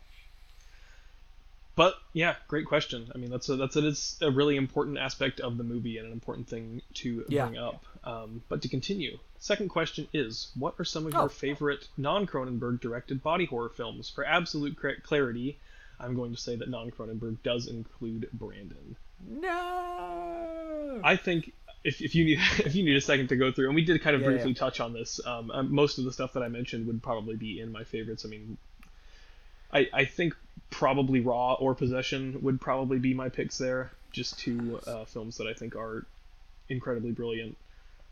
But 1.76 1.94
yeah, 2.12 2.36
great 2.46 2.66
question. 2.66 3.10
I 3.14 3.18
mean, 3.18 3.30
that's 3.30 3.48
a, 3.48 3.56
that's 3.56 3.74
a, 3.74 3.86
it's 3.88 4.16
a 4.22 4.30
really 4.30 4.56
important 4.56 4.96
aspect 4.98 5.40
of 5.40 5.58
the 5.58 5.64
movie 5.64 5.98
and 5.98 6.06
an 6.06 6.12
important 6.12 6.48
thing 6.48 6.82
to 6.94 7.24
Yeah. 7.28 7.46
bring 7.46 7.58
up. 7.58 7.84
Um, 8.04 8.42
but 8.48 8.62
to 8.62 8.68
continue, 8.68 9.18
second 9.40 9.70
question 9.70 10.06
is: 10.12 10.52
What 10.56 10.74
are 10.78 10.84
some 10.84 11.06
of 11.06 11.14
Oh. 11.16 11.20
your 11.22 11.28
favorite 11.28 11.88
non-Cronenberg 11.96 12.80
directed 12.80 13.22
body 13.24 13.46
horror 13.46 13.70
films? 13.70 14.08
For 14.08 14.24
absolute 14.24 14.78
clarity, 15.02 15.58
I'm 16.00 16.14
going 16.14 16.34
to 16.34 16.40
say 16.40 16.56
that 16.56 16.68
non-Cronenberg 16.68 17.38
does 17.42 17.66
include 17.66 18.28
Brandon. 18.32 18.96
No. 19.26 21.00
I 21.02 21.16
think 21.16 21.52
if, 21.82 22.00
if 22.02 22.14
you 22.14 22.24
need 22.24 22.38
if 22.58 22.74
you 22.74 22.84
need 22.84 22.96
a 22.96 23.00
second 23.00 23.28
to 23.28 23.36
go 23.36 23.52
through, 23.52 23.66
and 23.66 23.74
we 23.74 23.84
did 23.84 24.02
kind 24.02 24.16
of 24.16 24.22
Yeah, 24.22 24.28
briefly 24.28 24.50
yeah. 24.50 24.58
touch 24.58 24.80
on 24.80 24.92
this, 24.92 25.20
um, 25.24 25.50
um, 25.50 25.74
most 25.74 25.98
of 25.98 26.04
the 26.04 26.12
stuff 26.12 26.32
that 26.34 26.42
I 26.42 26.48
mentioned 26.48 26.86
would 26.86 27.02
probably 27.02 27.36
be 27.36 27.60
in 27.60 27.70
my 27.72 27.84
favorites. 27.84 28.24
I 28.24 28.28
mean, 28.28 28.56
I 29.72 29.88
I 29.92 30.04
think 30.04 30.34
probably 30.70 31.20
Raw 31.20 31.54
or 31.54 31.74
Possession 31.74 32.38
would 32.42 32.60
probably 32.60 32.98
be 32.98 33.14
my 33.14 33.28
picks 33.28 33.58
there. 33.58 33.92
Just 34.12 34.38
two 34.38 34.80
uh, 34.86 35.04
films 35.04 35.38
that 35.38 35.46
I 35.46 35.54
think 35.54 35.76
are 35.76 36.04
incredibly 36.68 37.12
brilliant. 37.12 37.56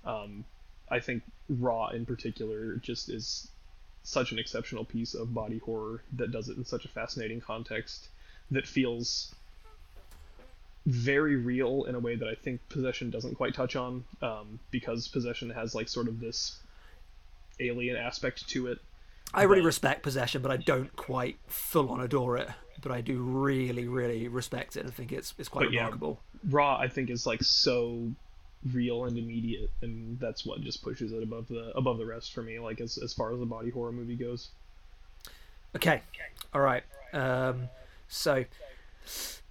Um, 0.04 0.44
I 0.88 1.00
think 1.00 1.22
Raw 1.48 1.88
in 1.88 2.04
particular 2.06 2.76
just 2.76 3.09
is 3.09 3.48
such 4.04 4.32
an 4.32 4.38
exceptional 4.38 4.84
piece 4.84 5.14
of 5.14 5.32
body 5.32 5.58
horror 5.58 6.02
that 6.14 6.30
does 6.32 6.48
it 6.48 6.56
in 6.56 6.64
such 6.64 6.84
a 6.84 6.88
fascinating 6.88 7.40
context 7.40 8.08
that 8.50 8.66
feels 8.66 9.34
very 10.86 11.36
real 11.36 11.84
in 11.84 11.94
a 11.94 11.98
way 12.00 12.16
that 12.16 12.26
I 12.28 12.34
think 12.34 12.60
Possession 12.68 13.10
doesn't 13.10 13.36
quite 13.36 13.54
touch 13.54 13.76
on, 13.76 14.04
um, 14.20 14.58
because 14.70 15.06
Possession 15.08 15.50
has 15.50 15.74
like 15.74 15.88
sort 15.88 16.08
of 16.08 16.18
this 16.20 16.58
alien 17.60 17.96
aspect 17.96 18.48
to 18.48 18.66
it. 18.66 18.78
I 19.32 19.44
really 19.44 19.62
but- 19.62 19.66
respect 19.66 20.02
possession, 20.02 20.42
but 20.42 20.50
I 20.50 20.56
don't 20.56 20.94
quite 20.96 21.36
full-on 21.46 22.00
adore 22.00 22.36
it. 22.36 22.48
But 22.82 22.90
I 22.90 23.00
do 23.00 23.22
really, 23.22 23.86
really 23.86 24.26
respect 24.26 24.76
it 24.76 24.84
and 24.84 24.92
think 24.92 25.12
it's 25.12 25.34
it's 25.38 25.48
quite 25.48 25.66
But 25.66 25.72
yeah. 25.72 25.80
remarkable. 25.82 26.20
Raw, 26.50 26.76
I 26.76 26.88
think, 26.88 27.10
is 27.10 27.24
like 27.26 27.40
so 27.44 28.10
real 28.70 29.05
and 29.05 29.18
immediate, 29.18 29.70
and 29.80 30.18
that's 30.20 30.44
what 30.47 30.60
just 30.60 30.82
pushes 30.82 31.12
it 31.12 31.22
above 31.22 31.48
the 31.48 31.72
above 31.76 31.98
the 31.98 32.06
rest 32.06 32.32
for 32.32 32.43
me. 32.43 32.59
Like 32.59 32.80
as 32.80 32.98
as 32.98 33.12
far 33.12 33.32
as 33.32 33.40
the 33.40 33.47
body 33.47 33.70
horror 33.70 33.93
movie 33.93 34.16
goes. 34.16 34.51
Okay. 35.74 36.02
All 36.55 36.60
right. 36.60 36.82
Um, 37.12 37.68
so, 38.09 38.44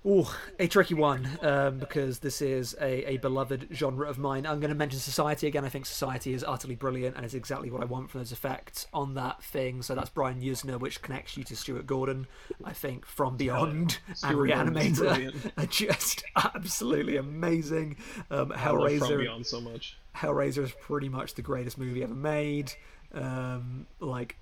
ooh, 0.05 0.25
a 0.59 0.67
tricky 0.67 0.93
one 0.93 1.29
um, 1.41 1.77
because 1.77 2.19
this 2.19 2.41
is 2.41 2.75
a, 2.81 3.11
a 3.11 3.17
beloved 3.17 3.67
genre 3.71 4.09
of 4.09 4.17
mine. 4.17 4.45
I'm 4.45 4.59
going 4.59 4.69
to 4.69 4.75
mention 4.75 4.99
Society 4.99 5.47
again. 5.47 5.63
I 5.63 5.69
think 5.69 5.85
Society 5.85 6.33
is 6.33 6.43
utterly 6.43 6.75
brilliant 6.75 7.15
and 7.15 7.25
is 7.25 7.35
exactly 7.35 7.69
what 7.69 7.81
I 7.81 7.85
want 7.85 8.09
from 8.09 8.21
those 8.21 8.31
effects 8.31 8.87
on 8.93 9.13
that 9.15 9.43
thing. 9.43 9.81
So 9.81 9.93
that's 9.95 10.09
Brian 10.09 10.41
Yuzna, 10.41 10.79
which 10.79 11.01
connects 11.01 11.37
you 11.37 11.43
to 11.45 11.55
Stuart 11.55 11.85
Gordon. 11.85 12.27
I 12.63 12.73
think 12.73 13.05
From 13.05 13.37
Beyond 13.37 13.99
and 14.07 14.17
Stuart 14.17 14.49
Reanimator 14.49 15.51
are 15.57 15.65
just 15.67 16.23
absolutely 16.35 17.17
amazing. 17.17 17.97
Um, 18.29 18.49
love 18.49 18.59
From 18.59 18.59
Hellraiser. 18.59 19.19
Beyond 19.19 19.45
so 19.45 19.61
much. 19.61 19.97
Hellraiser 20.15 20.63
is 20.63 20.71
pretty 20.71 21.09
much 21.09 21.35
the 21.35 21.41
greatest 21.41 21.77
movie 21.77 22.03
ever 22.03 22.15
made. 22.15 22.73
Um, 23.13 23.87
like 23.99 24.37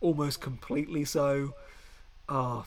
almost 0.00 0.40
completely 0.40 1.04
so. 1.04 1.54
Ah, 2.28 2.64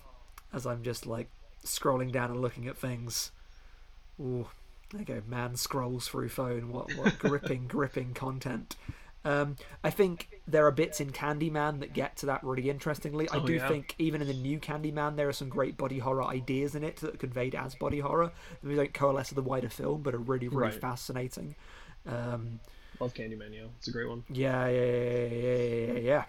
as 0.53 0.65
I'm 0.65 0.83
just 0.83 1.05
like 1.05 1.29
scrolling 1.65 2.11
down 2.11 2.31
and 2.31 2.41
looking 2.41 2.67
at 2.67 2.77
things. 2.77 3.31
Ooh, 4.19 4.47
there 4.91 4.99
you 5.01 5.05
go. 5.05 5.21
Man 5.27 5.55
scrolls 5.55 6.07
through 6.07 6.29
phone. 6.29 6.71
What 6.71 6.93
what 6.95 7.17
gripping, 7.19 7.67
gripping 7.67 8.13
content. 8.13 8.75
Um, 9.25 9.55
I 9.85 9.89
think 9.89 10.41
there 10.47 10.67
are 10.67 10.71
bits 10.71 10.99
in 10.99 11.11
Candyman 11.11 11.79
that 11.79 11.93
get 11.93 12.17
to 12.17 12.25
that 12.25 12.43
really 12.43 12.69
interestingly. 12.69 13.29
I 13.29 13.37
Oh, 13.37 13.45
do 13.45 13.53
yeah. 13.53 13.67
think 13.69 13.95
even 13.97 14.21
in 14.21 14.27
the 14.27 14.33
new 14.33 14.59
Candyman 14.59 15.15
there 15.15 15.29
are 15.29 15.33
some 15.33 15.47
great 15.47 15.77
body 15.77 15.99
horror 15.99 16.25
ideas 16.25 16.75
in 16.75 16.83
it 16.83 16.97
that 16.97 17.13
are 17.15 17.17
conveyed 17.17 17.55
as 17.55 17.73
body 17.73 17.99
horror. 18.01 18.33
They 18.61 18.75
don't 18.75 18.93
coalesce 18.93 19.29
with 19.33 19.43
the 19.43 19.49
wider 19.49 19.69
film, 19.69 20.01
but 20.01 20.13
are 20.13 20.17
really, 20.17 20.49
really 20.49 20.71
Right. 20.71 20.81
fascinating. 20.81 21.55
Um, 22.05 22.59
Love 22.99 23.13
Candyman, 23.13 23.53
yeah, 23.53 23.67
it's 23.77 23.87
a 23.87 23.91
great 23.91 24.09
one. 24.09 24.23
yeah, 24.29 24.67
yeah, 24.67 24.81
yeah, 24.85 25.25
yeah, 25.25 25.65
yeah, 25.93 25.93
yeah. 25.99 26.23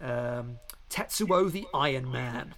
yeah. 0.00 0.38
Um, 0.38 0.58
Tetsuo 0.88 1.50
the 1.50 1.66
Iron 1.74 2.10
Man. 2.10 2.54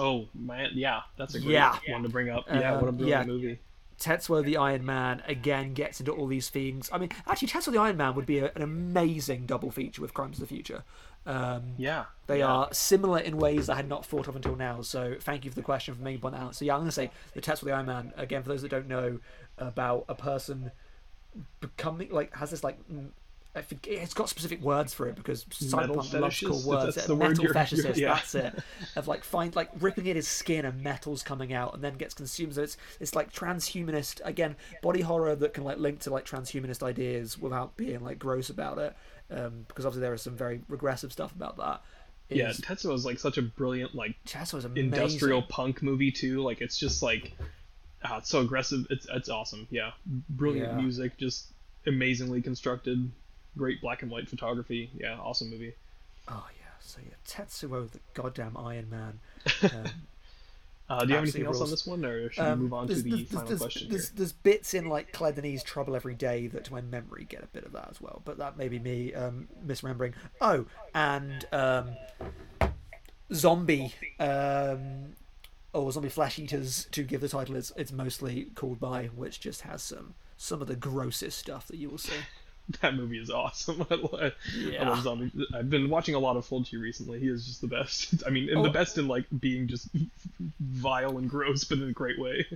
Oh 0.00 0.26
man, 0.34 0.70
yeah, 0.74 1.02
that's 1.18 1.34
a 1.34 1.40
great 1.40 1.52
Yeah. 1.52 1.76
one 1.88 2.02
to 2.02 2.08
bring 2.08 2.30
up. 2.30 2.44
Yeah, 2.48 2.74
what 2.76 2.84
a 2.84 2.88
Um, 2.88 2.96
brilliant 2.96 3.26
yeah. 3.28 3.32
movie. 3.32 3.58
Tetsuo 3.98 4.42
the 4.42 4.56
Iron 4.56 4.86
Man 4.86 5.22
again 5.26 5.74
gets 5.74 6.00
into 6.00 6.10
all 6.12 6.26
these 6.26 6.48
themes. 6.48 6.88
I 6.90 6.96
mean, 6.96 7.10
actually, 7.26 7.48
Tetsuo 7.48 7.70
the 7.72 7.78
Iron 7.78 7.98
Man 7.98 8.14
would 8.14 8.24
be 8.24 8.38
a, 8.38 8.50
an 8.54 8.62
amazing 8.62 9.44
double 9.44 9.70
feature 9.70 10.00
with 10.00 10.14
Crimes 10.14 10.38
of 10.38 10.48
the 10.48 10.54
Future. 10.54 10.84
Um, 11.26 11.74
Yeah, 11.76 12.06
they 12.26 12.38
yeah. 12.38 12.46
are 12.46 12.68
similar 12.72 13.18
in 13.18 13.36
ways 13.36 13.68
I 13.68 13.74
had 13.76 13.88
not 13.88 14.06
thought 14.06 14.26
of 14.26 14.34
until 14.36 14.56
now. 14.56 14.80
So 14.80 15.16
thank 15.20 15.44
you 15.44 15.50
for 15.50 15.54
the 15.56 15.62
question 15.62 15.94
for 15.94 16.00
making 16.00 16.16
me 16.16 16.22
point 16.22 16.34
that 16.34 16.40
out. 16.40 16.54
So 16.54 16.64
yeah, 16.64 16.72
I'm 16.72 16.80
going 16.80 16.88
to 16.88 16.92
say 16.92 17.10
the 17.34 17.42
Tetsuo 17.42 17.64
the 17.64 17.72
Iron 17.72 17.84
Man 17.84 18.14
again 18.16 18.42
for 18.42 18.48
those 18.48 18.62
that 18.62 18.70
don't 18.70 18.88
know 18.88 19.18
about 19.58 20.06
a 20.08 20.14
person 20.14 20.70
becoming 21.60 22.10
like 22.10 22.34
has 22.36 22.50
this 22.50 22.64
like 22.64 22.78
I 23.54 23.62
think 23.62 23.88
it's 23.88 24.14
got 24.14 24.28
specific 24.28 24.60
words 24.60 24.94
for 24.94 25.08
it 25.08 25.16
because 25.16 25.44
cyberpunk 25.46 26.20
loves 26.20 26.38
cool 26.40 26.62
words. 26.64 26.94
that's 26.94 27.08
the 27.08 27.16
word 27.16 27.30
metal 27.30 27.44
you're- 27.44 27.54
fetishist, 27.54 27.96
yeah. 27.96 28.14
that's 28.14 28.34
it. 28.36 28.54
Of 28.94 29.08
like 29.08 29.24
find 29.24 29.56
like 29.56 29.70
ripping 29.80 30.08
at 30.08 30.14
his 30.14 30.28
skin 30.28 30.64
and 30.64 30.80
metal's 30.82 31.24
coming 31.24 31.52
out 31.52 31.74
and 31.74 31.82
then 31.82 31.94
gets 31.96 32.14
consumed. 32.14 32.54
So 32.54 32.62
it's 32.62 32.76
it's 33.00 33.14
like 33.16 33.32
transhumanist 33.32 34.20
again 34.24 34.54
body 34.82 35.00
horror 35.00 35.34
that 35.34 35.52
can 35.52 35.64
like 35.64 35.78
link 35.78 35.98
to 36.00 36.10
like 36.10 36.24
transhumanist 36.24 36.82
ideas 36.84 37.38
without 37.38 37.76
being 37.76 38.00
like 38.04 38.18
gross 38.20 38.50
about 38.50 38.78
it. 38.78 38.94
Um, 39.32 39.64
because 39.68 39.84
obviously 39.84 40.02
there 40.02 40.14
is 40.14 40.22
some 40.22 40.36
very 40.36 40.60
regressive 40.68 41.10
stuff 41.12 41.32
about 41.34 41.56
that. 41.56 41.82
Yeah, 42.28 42.50
Tetsuo 42.50 42.94
is 42.94 43.04
like 43.04 43.18
such 43.18 43.36
a 43.38 43.42
brilliant 43.42 43.96
like 43.96 44.14
Chess 44.26 44.52
was 44.52 44.64
amazing. 44.64 44.92
industrial 44.92 45.42
punk 45.42 45.82
movie 45.82 46.12
too. 46.12 46.40
Like 46.42 46.60
it's 46.60 46.78
just 46.78 47.02
like 47.02 47.32
ah, 48.04 48.18
it's 48.18 48.28
so 48.30 48.42
aggressive. 48.42 48.86
It's 48.90 49.08
it's 49.12 49.28
awesome. 49.28 49.66
Yeah, 49.72 49.90
brilliant 50.06 50.68
Yeah. 50.74 50.80
music, 50.80 51.16
just 51.18 51.46
amazingly 51.86 52.40
constructed, 52.42 53.10
great 53.56 53.80
black 53.80 54.02
and 54.02 54.10
white 54.10 54.28
photography. 54.28 54.90
Yeah, 54.98 55.18
awesome 55.18 55.50
movie. 55.50 55.74
Oh 56.28 56.46
yeah, 56.58 56.66
so 56.80 57.00
yeah, 57.04 57.14
Tetsuo 57.26 57.90
the 57.90 58.00
goddamn 58.14 58.56
Iron 58.56 58.88
Man. 58.90 59.18
Um, 60.92 60.98
Uh, 60.98 61.04
do 61.04 61.10
you 61.10 61.14
have 61.14 61.22
anything 61.22 61.46
Absolutely 61.46 61.46
else 61.46 61.60
on 61.60 61.70
this 61.70 61.86
one, 61.86 62.04
or 62.04 62.32
should 62.32 62.42
um, 62.44 62.58
we 62.58 62.62
move 62.64 62.72
on 62.72 62.88
to 62.88 62.94
the 62.96 63.10
there's- 63.10 63.28
final 63.28 63.46
there's, 63.46 63.60
question 63.60 63.88
There's, 63.88 64.08
here? 64.08 64.16
there's 64.16 64.32
bits 64.32 64.74
in 64.74 64.88
like 64.88 65.12
Claire 65.12 65.30
Denis' 65.30 65.62
Trouble 65.62 65.94
Every 65.94 66.16
Day 66.16 66.48
that 66.48 66.64
to 66.64 66.72
my 66.72 66.80
memory 66.80 67.26
get 67.28 67.44
a 67.44 67.46
bit 67.46 67.64
of 67.64 67.70
that 67.74 67.86
as 67.92 68.00
well, 68.00 68.22
but 68.24 68.38
that 68.38 68.56
may 68.58 68.66
be 68.66 68.80
me 68.80 69.14
um, 69.14 69.46
misremembering. 69.64 70.14
Oh, 70.40 70.64
and 70.92 71.44
um, 71.52 71.90
Zombie. 73.32 73.94
Um, 74.18 75.14
or 75.72 75.92
zombie 75.92 76.08
flesh 76.08 76.36
eaters 76.40 76.88
to 76.90 77.04
give 77.04 77.20
the 77.20 77.28
title 77.28 77.54
it's 77.54 77.72
it's 77.76 77.92
mostly 77.92 78.46
called 78.56 78.80
by 78.80 79.06
which 79.14 79.38
just 79.38 79.60
has 79.60 79.80
some 79.80 80.14
some 80.36 80.60
of 80.60 80.66
the 80.66 80.74
grossest 80.74 81.38
stuff 81.38 81.68
that 81.68 81.76
you 81.76 81.88
will 81.88 81.96
see 81.98 82.12
That 82.82 82.94
movie 82.94 83.18
is 83.18 83.30
awesome. 83.30 83.84
I 83.90 83.94
love, 83.94 84.32
I 84.78 84.84
love 84.84 85.02
zombie. 85.02 85.32
I've 85.54 85.68
been 85.68 85.90
watching 85.90 86.14
a 86.14 86.18
lot 86.18 86.36
of 86.36 86.46
Fulci 86.48 86.80
recently. 86.80 87.18
He 87.18 87.26
is 87.28 87.44
just 87.46 87.60
the 87.60 87.66
best. 87.66 88.22
I 88.26 88.30
mean, 88.30 88.48
and 88.48 88.58
Oh. 88.58 88.62
the 88.62 88.70
best 88.70 88.96
in 88.96 89.08
like 89.08 89.24
being 89.40 89.66
just 89.66 89.88
vile 90.60 91.18
and 91.18 91.28
gross, 91.28 91.64
but 91.64 91.78
in 91.78 91.88
a 91.88 91.92
great 91.92 92.18
way. 92.18 92.46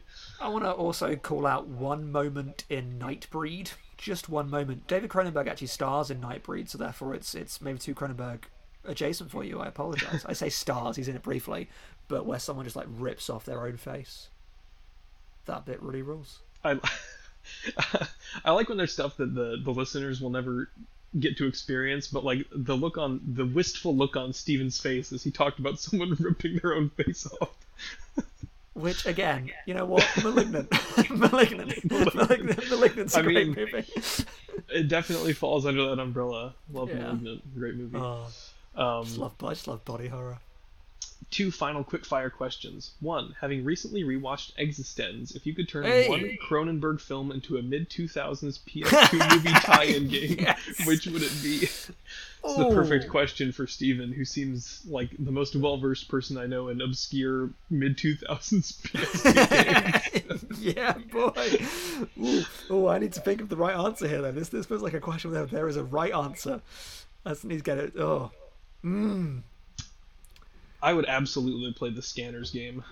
I 0.41 0.49
want 0.49 0.65
to 0.65 0.71
also 0.71 1.17
call 1.17 1.47
out 1.47 1.67
one 1.67 2.13
moment 2.13 2.65
in 2.71 2.99
Nightbreed. 2.99 3.73
Just 3.97 4.29
one 4.29 4.51
moment. 4.51 4.87
David 4.87 5.11
Cronenberg 5.11 5.49
actually 5.49 5.67
stars 5.69 6.11
in 6.11 6.21
Nightbreed, 6.21 6.69
so 6.69 6.79
therefore 6.79 7.15
it's 7.15 7.35
it's 7.35 7.61
maybe 7.61 7.79
too 7.79 7.95
Cronenberg 7.95 8.45
adjacent 8.85 9.31
for 9.31 9.43
you. 9.43 9.61
I 9.61 9.67
apologise. 9.67 10.25
I 10.27 10.33
say 10.33 10.49
stars. 10.49 10.97
He's 10.97 11.09
in 11.09 11.17
it 11.17 11.23
briefly, 11.23 11.69
but 12.09 12.25
where 12.27 12.39
someone 12.39 12.65
just 12.65 12.77
like 12.77 12.87
rips 12.89 13.29
off 13.31 13.45
their 13.45 13.67
own 13.67 13.77
face. 13.79 14.29
That 15.47 15.65
bit 15.65 15.83
really 15.83 16.03
rules. 16.03 16.41
I 16.65 16.79
I 18.45 18.53
like 18.53 18.69
when 18.69 18.79
there's 18.79 18.93
stuff 18.93 19.17
that 19.19 19.35
the 19.35 19.61
the 19.63 19.71
listeners 19.71 20.21
will 20.21 20.31
never 20.31 20.69
get 21.19 21.37
to 21.39 21.47
experience, 21.47 22.07
but 22.09 22.25
like 22.25 22.47
the 22.53 22.77
look 22.77 22.99
on 22.99 23.21
the 23.35 23.47
wistful 23.47 23.97
look 23.97 24.17
on 24.17 24.33
Steven's 24.33 24.81
face 24.81 25.13
as 25.13 25.23
he 25.23 25.31
talked 25.31 25.59
about 25.59 25.79
someone 25.81 26.17
ripping 26.19 26.59
their 26.63 26.75
own 26.75 26.91
face 26.91 27.27
off. 27.41 27.51
Which 28.75 29.07
again, 29.07 29.53
you 29.67 29.75
know 29.75 29.85
what? 29.85 30.05
Malignant, 30.25 30.69
malignant, 31.11 31.91
malignant, 31.91 32.71
malignant's 32.71 33.15
a 33.15 33.21
I 33.21 33.23
great 33.23 33.47
mean, 33.47 33.55
movie. 33.55 33.87
It 34.69 34.89
definitely 34.89 35.33
falls 35.33 35.65
under 35.65 35.89
that 35.91 36.01
umbrella. 36.01 36.55
Love 36.73 36.89
Yeah. 36.89 36.97
Malignant, 36.97 37.55
great 37.55 37.77
movie. 37.77 37.97
Oh, 37.97 38.27
um, 38.75 39.05
just 39.05 39.19
love, 39.19 39.35
I 39.45 39.51
just 39.51 39.69
love 39.69 39.85
body 39.85 40.09
horror. 40.09 40.39
Two 41.35 41.51
final 41.51 41.83
quick-fire 41.83 42.31
questions. 42.31 42.93
One, 43.01 43.35
having 43.41 43.65
recently 43.65 44.05
rewatched 44.05 44.53
Existenz, 44.57 45.35
if 45.35 45.45
you 45.47 45.55
could 45.55 45.69
turn 45.69 45.85
Hey! 45.85 46.09
one 46.09 46.37
Cronenberg 46.49 47.01
film 47.01 47.33
into 47.33 47.57
a 47.57 47.63
mid-2000s 47.63 48.61
PS2 48.61 49.31
movie 49.33 49.51
tie-in 49.51 50.07
game, 50.09 50.37
Yes. 50.39 50.87
which 50.87 51.07
would 51.07 51.23
it 51.23 51.33
be? 51.43 51.69
It's 52.47 52.57
the 52.59 52.71
perfect 52.73 53.09
question 53.09 53.51
for 53.53 53.67
Steven, 53.67 54.13
who 54.13 54.25
seems 54.25 54.83
like 54.87 55.11
the 55.19 55.33
most 55.33 55.57
well-versed 55.57 56.09
person 56.09 56.39
I 56.39 56.47
know 56.47 56.69
in 56.69 56.81
obscure 56.81 57.51
mid-2000s 57.71 58.81
PS2 58.83 60.29
games. 60.29 60.61
yeah, 60.61 60.93
boy. 61.11 62.47
Oh, 62.71 62.87
I 62.87 62.99
need 62.99 63.13
to 63.15 63.21
think 63.21 63.41
of 63.41 63.49
the 63.49 63.57
right 63.57 63.75
answer 63.77 64.07
here. 64.07 64.23
Then 64.23 64.35
this 64.35 64.51
this 64.51 64.67
feels 64.67 64.83
like 64.83 64.95
a 64.95 65.01
question 65.01 65.33
where 65.33 65.47
there 65.47 65.69
is 65.69 65.77
a 65.77 65.85
right 65.85 66.13
answer. 66.13 66.61
I 67.27 67.31
just 67.31 67.45
need 67.45 67.57
to 67.57 67.63
get 67.63 67.79
it. 67.79 67.95
Oh, 67.99 68.31
mm. 68.85 69.43
I 70.85 70.93
would 70.93 71.07
absolutely 71.07 71.73
play 71.73 71.91
the 71.91 72.03
Scanners 72.03 72.51
game. 72.51 72.85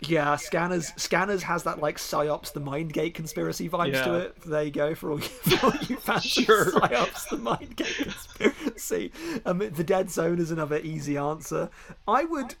yeah. 0.00 0.36
Scanners 0.36 0.92
Scanners 0.96 1.42
has 1.44 1.62
that 1.62 1.78
like 1.80 1.98
Psi-Ops 1.98 2.50
the 2.50 2.60
Mindgate 2.60 3.14
Conspiracy 3.14 3.68
vibes 3.68 4.02
to 4.04 4.14
it. 4.16 4.40
There 4.44 4.62
you 4.64 4.70
go 4.70 4.94
for 4.94 5.12
all 5.12 5.18
you, 5.20 5.24
for 5.56 5.66
all 5.66 5.72
you 5.88 5.96
fans 6.08 6.24
of 6.26 6.44
Sure. 6.44 6.64
psyops 6.72 7.28
the 7.30 7.36
mind 7.38 7.76
gate 7.76 7.94
conspiracy. 7.96 9.12
Um, 9.46 9.58
the 9.58 9.84
Dead 9.84 10.10
Zone 10.10 10.38
is 10.38 10.50
another 10.50 10.78
easy 10.78 11.16
answer. 11.16 11.70
I 12.06 12.24
would. 12.24 12.54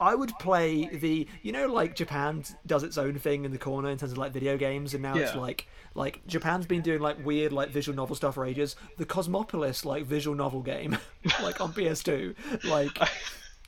I 0.00 0.16
would 0.16 0.32
play 0.40 0.86
the 0.86 1.26
you 1.42 1.52
know 1.52 1.66
like 1.66 1.94
Japan 1.94 2.44
does 2.66 2.82
its 2.82 2.98
own 2.98 3.16
thing 3.18 3.44
in 3.44 3.52
the 3.52 3.58
corner 3.58 3.88
in 3.90 3.96
terms 3.96 4.10
of 4.12 4.18
like 4.18 4.32
video 4.32 4.56
games 4.58 4.92
and 4.92 5.02
now 5.02 5.14
it's 5.14 5.36
like 5.36 5.68
like 5.94 6.26
Japan's 6.26 6.66
been 6.66 6.82
doing 6.82 7.00
like 7.00 7.24
weird 7.24 7.52
like 7.52 7.70
visual 7.70 7.94
novel 7.94 8.16
stuff 8.16 8.34
for 8.34 8.44
ages. 8.44 8.74
The 8.98 9.04
Cosmopolis 9.06 9.84
like 9.84 10.04
visual 10.04 10.34
novel 10.36 10.62
game 10.62 10.98
like 11.42 11.60
on 11.60 11.72
PS2 11.72 12.34
like 12.64 12.98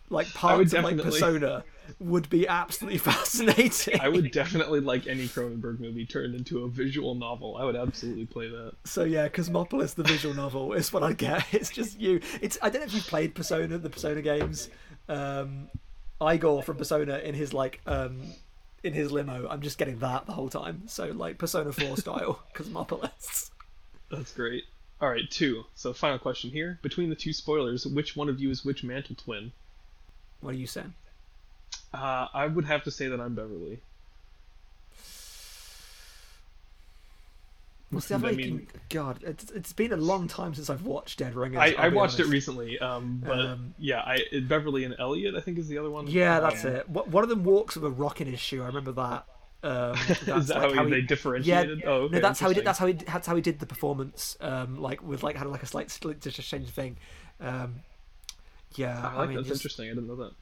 like 0.09 0.33
parts 0.35 0.73
of 0.73 0.85
like 0.85 0.99
Persona 0.99 1.65
would 1.99 2.29
be 2.29 2.47
absolutely 2.47 2.99
fascinating. 3.13 4.01
I 4.01 4.09
would 4.09 4.31
definitely 4.31 4.81
like 4.81 5.07
any 5.07 5.27
Cronenberg 5.27 5.81
movie 5.81 6.07
turned 6.07 6.35
into 6.35 6.65
a 6.65 6.69
visual 6.69 7.15
novel. 7.15 7.57
I 7.57 7.65
would 7.65 7.77
absolutely 7.77 8.27
play 8.27 8.49
that. 8.49 8.73
So 8.85 9.05
yeah, 9.05 9.29
Cosmopolis, 9.29 9.95
the 9.95 10.03
visual 10.03 10.35
novel, 10.35 10.73
is 10.73 10.93
what 10.93 11.03
I 11.03 11.13
get. 11.13 11.45
It's 11.53 11.71
just 11.71 11.99
you. 11.99 12.21
It's 12.43 12.59
I 12.61 12.69
don't 12.69 12.81
know 12.81 12.87
if 12.87 12.95
you've 12.95 13.07
played 13.07 13.35
Persona, 13.35 13.79
the 13.79 13.91
Persona 13.91 14.21
games. 14.21 14.69
Um, 15.09 15.69
Igor 16.21 16.63
from 16.63 16.77
Persona 16.77 17.19
in 17.19 17.35
his 17.35 17.55
like 17.55 17.81
um, 17.87 18.21
in 18.83 18.93
his 18.93 19.11
limo. 19.11 19.49
I'm 19.49 19.63
just 19.63 19.79
getting 19.79 19.99
that 20.01 20.27
the 20.27 20.33
whole 20.33 20.49
time. 20.49 20.83
So 20.87 21.07
like 21.07 21.39
Persona 21.39 21.73
Four 21.73 21.97
style 21.97 22.43
Cosmopolis. 22.55 23.51
That's 24.11 24.33
great. 24.33 24.65
All 25.01 25.09
right, 25.11 25.31
two. 25.31 25.65
So 25.75 25.93
final 25.93 26.19
question 26.19 26.51
here: 26.51 26.79
between 26.83 27.11
the 27.11 27.17
two 27.17 27.33
spoilers, 27.33 27.87
which 27.87 28.17
one 28.17 28.29
of 28.29 28.41
you 28.41 28.51
is 28.51 28.65
which 28.65 28.85
mantle 28.85 29.17
twin? 29.17 29.53
What 30.47 30.55
are 30.55 30.59
you 30.59 30.69
saying? 30.69 30.95
Uh, 31.93 32.29
I 32.33 32.47
would 32.47 32.67
have 32.67 32.85
to 32.85 32.91
say 32.93 33.09
that 33.09 33.21
I'm 33.21 33.35
Beverly. 33.35 33.81
Well, 37.91 38.01
see, 38.01 38.15
I 38.15 38.19
mean- 38.19 38.69
God, 38.89 39.25
it's, 39.25 39.51
it's 39.51 39.73
been 39.73 39.93
a 39.93 39.97
long 39.97 40.29
time 40.29 40.55
since 40.55 40.71
I've 40.71 40.83
watched 40.87 41.19
Dead 41.19 41.35
Ringers. 41.35 41.59
I, 41.59 41.67
I'll 41.73 41.81
I 41.87 41.89
be 41.91 41.97
watched 41.97 42.21
it 42.21 42.27
recently, 42.27 42.79
um, 42.79 43.21
but 43.27 43.41
Um, 43.41 43.75
yeah, 43.81 44.03
I 44.03 44.21
Beverly 44.43 44.85
and 44.85 44.95
Elliot, 45.01 45.35
I 45.35 45.41
think, 45.41 45.59
is 45.59 45.67
the 45.67 45.79
other 45.79 45.91
one. 45.91 46.07
Yeah, 46.07 46.39
that's 46.39 46.65
Um, 46.65 46.77
it. 46.77 46.89
One 46.91 47.25
of 47.25 47.29
them 47.29 47.43
walks 47.43 47.75
with 47.75 47.85
a 47.85 47.91
rock 47.91 48.21
in 48.21 48.29
his 48.29 48.39
shoe. 48.39 48.63
I 48.63 48.67
remember 48.67 48.93
that. 48.93 49.27
Um, 49.65 49.97
that's 50.09 50.29
Is 50.29 50.47
that 50.47 50.63
like 50.63 50.75
how, 50.77 50.85
he- 50.85 50.91
they 50.93 51.01
differentiated? 51.01 51.83
oh, 51.85 52.03
okay, 52.03 52.15
no, 52.15 52.21
that's 52.21 52.39
how 52.39 52.47
he 52.51 52.55
did. 52.55 52.65
That's 52.65 52.79
how 52.79 52.87
he. 52.87 52.93
That's 52.93 53.27
how 53.27 53.35
he 53.35 53.43
did 53.43 53.59
the 53.59 53.67
performance. 53.67 54.37
Um, 54.41 54.77
like 54.81 55.03
with 55.03 55.25
like 55.25 55.35
had 55.35 55.49
like 55.49 55.65
a 55.65 55.67
slight 55.67 55.91
slight 55.91 56.21
just 56.21 56.41
change 56.49 56.67
the 56.67 56.73
thing. 56.73 56.99
Um, 57.41 57.81
yeah, 58.77 59.11
I 59.15 59.23
I, 59.23 59.27
mean, 59.27 59.37
that's 59.37 59.49
just, 59.49 59.61
interesting. 59.61 59.87
I 59.87 59.95
didn't 59.95 60.07
know 60.09 60.17
that. 60.17 60.33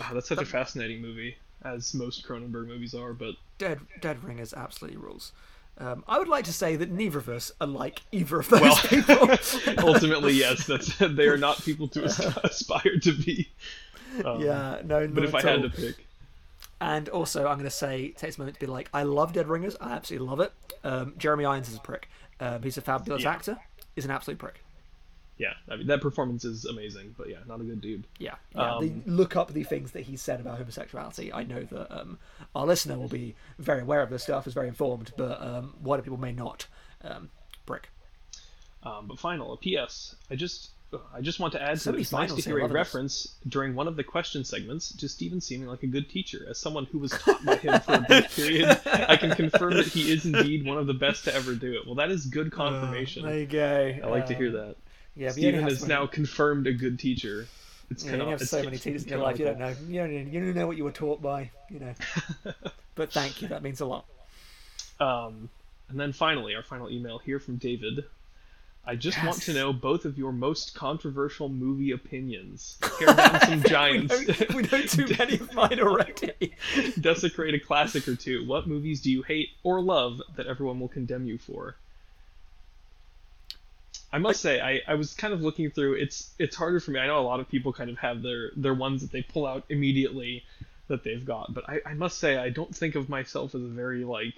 Wow, 0.00 0.10
that's 0.14 0.28
such 0.28 0.40
a 0.42 0.46
fascinating 0.46 1.00
movie, 1.02 1.36
as 1.64 1.94
most 1.94 2.26
Cronenberg 2.26 2.66
movies 2.66 2.94
are. 2.94 3.12
But 3.12 3.34
Dead 3.58 3.80
Dead 4.00 4.22
Ringers 4.24 4.52
absolutely 4.54 4.98
rules. 4.98 5.32
Um, 5.78 6.04
I 6.06 6.18
would 6.18 6.28
like 6.28 6.44
to 6.44 6.52
say 6.52 6.76
that 6.76 6.90
neither 6.90 7.18
of 7.18 7.28
us 7.28 7.52
are 7.60 7.66
like 7.66 8.02
either 8.12 8.40
of 8.40 8.48
those 8.50 8.60
Well, 8.60 8.76
people. 8.84 9.30
ultimately, 9.78 10.32
yes, 10.34 10.66
that's 10.66 10.94
they 10.98 11.26
are 11.28 11.38
not 11.38 11.62
people 11.62 11.88
to 11.88 12.04
aspire 12.44 12.98
to 13.02 13.12
be. 13.12 13.50
Um, 14.24 14.40
yeah, 14.42 14.82
no. 14.84 15.06
But 15.08 15.24
if 15.24 15.34
I 15.34 15.40
had 15.40 15.56
all. 15.58 15.62
to 15.62 15.70
pick, 15.70 16.06
And 16.82 17.08
also, 17.08 17.46
I'm 17.46 17.54
going 17.56 17.64
to 17.64 17.70
say, 17.70 18.08
take 18.10 18.36
a 18.36 18.40
moment 18.40 18.56
to 18.56 18.60
be 18.60 18.66
like, 18.66 18.90
I 18.92 19.04
love 19.04 19.32
Dead 19.32 19.48
Ringers. 19.48 19.76
I 19.80 19.92
absolutely 19.92 20.26
love 20.28 20.40
it. 20.40 20.52
Um, 20.84 21.14
Jeremy 21.16 21.44
Irons 21.46 21.68
is 21.68 21.76
a 21.76 21.80
prick. 21.80 22.08
Um, 22.40 22.62
he's 22.62 22.76
a 22.76 22.82
fabulous 22.82 23.22
Yeah. 23.22 23.32
actor. 23.32 23.58
He's 23.94 24.04
an 24.04 24.10
absolute 24.10 24.38
prick. 24.38 24.62
Yeah, 25.40 25.54
I 25.68 25.76
mean 25.76 25.86
that 25.88 26.00
performance 26.02 26.44
is 26.44 26.66
amazing. 26.66 27.14
But 27.18 27.28
yeah, 27.30 27.38
not 27.48 27.60
a 27.60 27.64
good 27.64 27.80
dude. 27.80 28.04
Yeah. 28.18 28.34
yeah. 28.54 28.76
Um, 28.76 29.02
look 29.06 29.34
up 29.36 29.52
the 29.52 29.64
things 29.64 29.90
that 29.92 30.02
he 30.02 30.16
said 30.16 30.38
about 30.38 30.58
homosexuality. 30.58 31.32
I 31.32 31.42
know 31.44 31.62
that 31.64 31.98
um, 32.00 32.18
our 32.54 32.66
listener 32.66 32.98
will 32.98 33.08
be 33.08 33.34
very 33.58 33.80
aware 33.80 34.02
of 34.02 34.10
this 34.10 34.22
stuff, 34.22 34.46
is 34.46 34.52
very 34.54 34.68
informed, 34.68 35.12
but 35.16 35.40
um, 35.42 35.74
wider 35.82 36.02
people 36.02 36.18
may 36.18 36.32
not. 36.32 36.66
Um, 37.02 37.30
prick. 37.66 37.88
Um, 38.82 39.06
but 39.08 39.18
final, 39.18 39.52
a 39.52 39.56
PS. 39.56 40.14
I 40.30 40.34
just 40.36 40.70
I 41.14 41.20
just 41.20 41.38
want 41.38 41.52
to 41.52 41.62
add 41.62 41.80
So 41.80 41.90
to 41.92 41.96
that 41.96 42.00
it's 42.00 42.10
nice 42.12 42.34
to 42.34 42.40
hear 42.42 42.58
a 42.58 42.62
loving 42.62 42.74
this. 42.74 42.74
reference 42.74 43.34
during 43.48 43.74
one 43.76 43.86
of 43.86 43.94
the 43.96 44.02
question 44.02 44.42
segments 44.42 44.92
to 44.96 45.08
Stephen 45.08 45.40
seeming 45.40 45.68
like 45.68 45.82
a 45.84 45.86
good 45.86 46.08
teacher. 46.10 46.44
As 46.50 46.58
someone 46.58 46.86
who 46.86 46.98
was 46.98 47.12
taught 47.12 47.44
by 47.44 47.56
him 47.56 47.78
for 47.80 47.94
a 47.94 48.00
brief 48.00 48.34
period, 48.36 48.80
I 48.86 49.16
can 49.16 49.30
confirm 49.36 49.74
that 49.74 49.86
he 49.86 50.10
is 50.10 50.26
indeed 50.26 50.66
one 50.66 50.78
of 50.78 50.86
the 50.86 50.94
best 50.94 51.24
to 51.24 51.34
ever 51.34 51.54
do 51.54 51.72
it. 51.74 51.86
Well, 51.86 51.94
that 51.96 52.10
is 52.10 52.26
good 52.26 52.50
confirmation. 52.50 53.24
Uh, 53.24 53.28
there 53.28 53.38
you 53.38 53.46
go. 53.46 53.98
I 54.02 54.06
like 54.08 54.26
to 54.26 54.34
hear 54.34 54.48
Um, 54.48 54.52
that. 54.54 54.76
Yeah, 55.16 55.28
but 55.28 55.38
you 55.38 55.48
only 55.48 55.58
Stephen 55.58 55.68
is 55.68 55.80
so 55.80 55.86
now 55.86 56.00
many- 56.00 56.12
confirmed 56.12 56.66
a 56.66 56.72
good 56.72 56.98
teacher. 56.98 57.46
It's 57.90 58.04
Yeah, 58.04 58.10
kind 58.12 58.22
you 58.22 58.28
of 58.28 58.40
have 58.40 58.48
so 58.48 58.62
many 58.62 58.78
teachers 58.78 59.02
in 59.02 59.08
your 59.08 59.18
life. 59.18 59.38
You 59.38 59.46
don't 59.46 59.58
know. 59.58 59.74
You 59.88 60.00
don't. 60.00 60.32
You 60.32 60.40
don't 60.40 60.54
know 60.54 60.66
what 60.66 60.76
you 60.76 60.84
were 60.84 60.92
taught 60.92 61.20
by. 61.20 61.50
You 61.68 61.80
know. 61.80 61.94
but 62.94 63.12
thank 63.12 63.42
you. 63.42 63.48
That 63.48 63.62
means 63.62 63.80
a 63.80 63.86
lot. 63.86 64.04
Um, 65.00 65.48
and 65.88 65.98
then 65.98 66.12
finally, 66.12 66.54
our 66.54 66.62
final 66.62 66.88
email 66.88 67.18
here 67.18 67.40
from 67.40 67.56
David. 67.56 68.04
I 68.86 68.94
just 68.96 69.22
want 69.22 69.42
to 69.42 69.52
know 69.52 69.72
both 69.72 70.04
of 70.06 70.16
your 70.16 70.32
most 70.32 70.74
controversial 70.74 71.48
movie 71.48 71.90
opinions. 71.90 72.78
Tear 72.98 73.14
down 73.14 73.40
some 73.40 73.62
we, 73.62 73.68
giants. 73.68 74.28
know, 74.28 74.46
we 74.54 74.62
know 74.62 74.82
too 74.82 75.06
many 75.18 75.34
of 75.34 75.52
mine 75.52 75.80
already. 75.80 76.54
desecrate 76.98 77.54
a 77.54 77.58
classic 77.60 78.08
or 78.08 78.14
two. 78.16 78.46
What 78.46 78.66
movies 78.66 79.00
do 79.02 79.10
you 79.10 79.22
hate 79.22 79.50
or 79.64 79.82
love 79.82 80.22
that 80.36 80.46
everyone 80.46 80.80
will 80.80 80.88
condemn 80.88 81.26
you 81.26 81.36
for? 81.38 81.76
I 84.12 84.18
must 84.18 84.40
say, 84.40 84.60
I, 84.60 84.80
I 84.88 84.94
was 84.94 85.14
kind 85.14 85.32
of 85.32 85.40
looking 85.40 85.70
through. 85.70 85.94
It's 85.94 86.30
it's 86.38 86.56
harder 86.56 86.80
for 86.80 86.90
me. 86.90 86.98
I 86.98 87.06
know 87.06 87.20
a 87.20 87.22
lot 87.22 87.40
of 87.40 87.48
people 87.48 87.72
kind 87.72 87.90
of 87.90 87.98
have 87.98 88.22
their 88.22 88.50
their 88.56 88.74
ones 88.74 89.02
that 89.02 89.12
they 89.12 89.22
pull 89.22 89.46
out 89.46 89.64
immediately 89.68 90.44
that 90.88 91.04
they've 91.04 91.24
got, 91.24 91.54
but 91.54 91.68
I, 91.68 91.80
I 91.86 91.94
must 91.94 92.18
say 92.18 92.36
I 92.36 92.50
don't 92.50 92.74
think 92.74 92.96
of 92.96 93.08
myself 93.08 93.54
as 93.54 93.62
a 93.62 93.68
very 93.68 94.04
like 94.04 94.34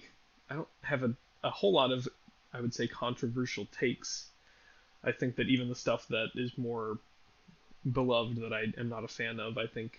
I 0.51 0.55
don't 0.55 0.69
have 0.83 1.03
a, 1.03 1.15
a 1.43 1.51
whole 1.51 1.73
lot 1.73 1.91
of 1.91 2.07
I 2.53 2.61
would 2.61 2.75
say 2.75 2.87
controversial 2.87 3.67
takes. 3.79 4.29
I 5.03 5.13
think 5.13 5.37
that 5.37 5.49
even 5.49 5.69
the 5.69 5.75
stuff 5.75 6.07
that 6.09 6.29
is 6.35 6.57
more 6.59 6.99
beloved 7.91 8.37
that 8.43 8.53
I 8.53 8.67
am 8.79 8.89
not 8.89 9.05
a 9.05 9.09
fan 9.09 9.41
of, 9.41 9.59
I 9.59 9.67
think 9.67 9.99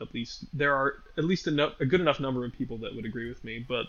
at 0.00 0.12
least 0.14 0.44
there 0.52 0.74
are 0.74 0.96
at 1.16 1.24
least 1.24 1.46
a, 1.46 1.50
no, 1.50 1.72
a 1.80 1.86
good 1.86 2.00
enough 2.00 2.20
number 2.20 2.44
of 2.44 2.52
people 2.52 2.78
that 2.78 2.94
would 2.94 3.06
agree 3.06 3.28
with 3.28 3.42
me. 3.42 3.64
But 3.66 3.86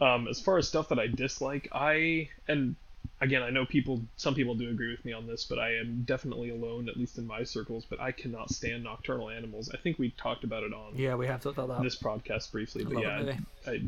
um, 0.00 0.26
as 0.26 0.40
far 0.40 0.56
as 0.56 0.66
stuff 0.66 0.88
that 0.88 0.98
I 0.98 1.06
dislike, 1.06 1.68
I 1.72 2.30
and 2.48 2.76
again 3.20 3.42
I 3.42 3.50
know 3.50 3.64
people 3.66 4.00
some 4.16 4.34
people 4.34 4.54
do 4.54 4.70
agree 4.70 4.90
with 4.90 5.04
me 5.04 5.12
on 5.12 5.26
this, 5.26 5.44
but 5.44 5.58
I 5.58 5.76
am 5.76 6.02
definitely 6.04 6.50
alone 6.50 6.88
at 6.88 6.96
least 6.96 7.18
in 7.18 7.26
my 7.26 7.42
circles. 7.44 7.84
But 7.88 8.00
I 8.00 8.12
cannot 8.12 8.50
stand 8.50 8.84
nocturnal 8.84 9.30
animals. 9.30 9.70
I 9.72 9.76
think 9.76 9.98
we 9.98 10.10
talked 10.10 10.44
about 10.44 10.62
it 10.62 10.72
on 10.72 10.96
Yeah, 10.96 11.14
we 11.16 11.26
have 11.26 11.42
talked 11.42 11.58
about 11.58 11.68
that. 11.76 11.82
this 11.82 11.96
podcast 11.96 12.50
briefly, 12.52 12.84
but 12.84 13.02
yeah. 13.02 13.34
I, 13.66 13.70
I 13.70 13.80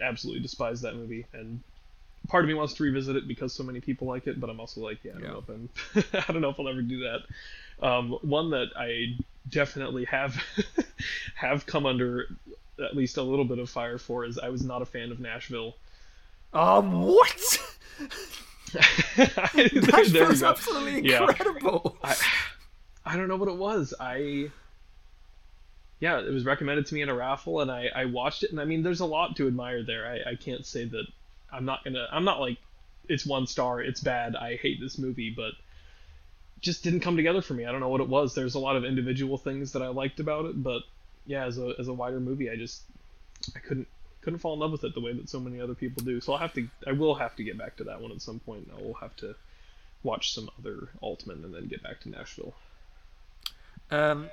absolutely 0.00 0.40
despise 0.40 0.80
that 0.82 0.94
movie, 0.94 1.26
and 1.32 1.60
part 2.28 2.44
of 2.44 2.48
me 2.48 2.54
wants 2.54 2.74
to 2.74 2.82
revisit 2.84 3.16
it 3.16 3.26
because 3.28 3.52
so 3.52 3.62
many 3.64 3.80
people 3.80 4.06
like 4.06 4.26
it, 4.26 4.40
but 4.40 4.48
I'm 4.48 4.60
also 4.60 4.80
like, 4.80 5.02
yeah, 5.04 5.12
I 5.12 5.14
don't 5.14 5.22
Yeah. 5.24 5.30
know 5.32 5.38
if 5.38 5.48
I'm, 5.48 5.68
I 6.28 6.32
don't 6.32 6.40
know 6.42 6.50
if 6.50 6.60
I'll 6.60 6.68
ever 6.68 6.82
do 6.82 7.00
that. 7.00 7.20
Um, 7.86 8.12
one 8.22 8.50
that 8.50 8.68
I 8.76 9.16
definitely 9.48 10.04
have 10.04 10.36
have 11.34 11.66
come 11.66 11.84
under 11.84 12.28
at 12.82 12.96
least 12.96 13.16
a 13.16 13.22
little 13.22 13.44
bit 13.44 13.58
of 13.58 13.68
fire 13.68 13.98
for 13.98 14.24
is 14.24 14.38
I 14.38 14.48
was 14.50 14.62
not 14.64 14.82
a 14.82 14.86
fan 14.86 15.10
of 15.10 15.18
Nashville. 15.20 15.74
Um, 16.52 17.02
what? 17.02 17.58
there, 19.16 19.68
there 20.08 20.28
we 20.28 20.36
Nashville's 20.36 20.40
go. 20.40 20.48
absolutely 20.50 21.00
Yeah. 21.00 21.24
incredible. 21.24 21.96
I, 22.02 22.16
I 23.04 23.16
don't 23.16 23.28
know 23.28 23.36
what 23.36 23.48
it 23.48 23.56
was. 23.56 23.94
I 24.00 24.50
yeah, 26.00 26.18
it 26.20 26.32
was 26.32 26.44
recommended 26.44 26.86
to 26.86 26.94
me 26.94 27.02
in 27.02 27.08
a 27.08 27.14
raffle, 27.14 27.60
and 27.60 27.70
I, 27.70 27.88
I 27.94 28.04
watched 28.06 28.42
it, 28.42 28.50
and 28.50 28.60
I 28.60 28.64
mean, 28.64 28.82
there's 28.82 29.00
a 29.00 29.06
lot 29.06 29.36
to 29.36 29.46
admire 29.46 29.84
there. 29.84 30.04
I, 30.06 30.30
I 30.32 30.34
can't 30.34 30.66
say 30.66 30.84
that 30.86 31.04
I'm 31.52 31.64
not 31.64 31.84
gonna. 31.84 32.08
I'm 32.10 32.24
not 32.24 32.40
like 32.40 32.58
it's 33.08 33.26
one 33.26 33.46
star, 33.46 33.80
it's 33.80 34.00
bad. 34.00 34.34
I 34.36 34.56
hate 34.56 34.80
this 34.80 34.98
movie, 34.98 35.30
but 35.30 35.52
just 36.60 36.82
didn't 36.84 37.00
come 37.00 37.16
together 37.16 37.42
for 37.42 37.54
me. 37.54 37.66
I 37.66 37.72
don't 37.72 37.80
know 37.80 37.88
what 37.88 38.00
it 38.00 38.08
was. 38.08 38.34
There's 38.34 38.54
a 38.54 38.58
lot 38.60 38.76
of 38.76 38.84
individual 38.84 39.36
things 39.38 39.72
that 39.72 39.82
I 39.82 39.88
liked 39.88 40.18
about 40.20 40.46
it, 40.46 40.60
but 40.62 40.82
yeah, 41.26 41.44
as 41.44 41.58
a 41.58 41.74
as 41.78 41.88
a 41.88 41.92
wider 41.92 42.20
movie, 42.20 42.50
I 42.50 42.56
just 42.56 42.82
I 43.54 43.58
couldn't 43.60 43.88
couldn't 44.22 44.38
fall 44.38 44.54
in 44.54 44.60
love 44.60 44.72
with 44.72 44.84
it 44.84 44.94
the 44.94 45.00
way 45.00 45.12
that 45.12 45.28
so 45.28 45.38
many 45.40 45.60
other 45.60 45.74
people 45.74 46.02
do. 46.04 46.20
So 46.20 46.32
I'll 46.32 46.38
have 46.38 46.54
to 46.54 46.66
I 46.86 46.92
will 46.92 47.14
have 47.16 47.36
to 47.36 47.44
get 47.44 47.58
back 47.58 47.76
to 47.76 47.84
that 47.84 48.00
one 48.00 48.10
at 48.12 48.22
some 48.22 48.38
point. 48.40 48.70
I 48.76 48.80
will 48.80 48.94
have 48.94 49.14
to 49.16 49.34
watch 50.02 50.32
some 50.34 50.48
other 50.58 50.88
Altman 51.00 51.44
and 51.44 51.54
then 51.54 51.66
get 51.68 51.82
back 51.82 52.00
to 52.00 52.08
Nashville. 52.08 52.54
Um, 53.90 54.30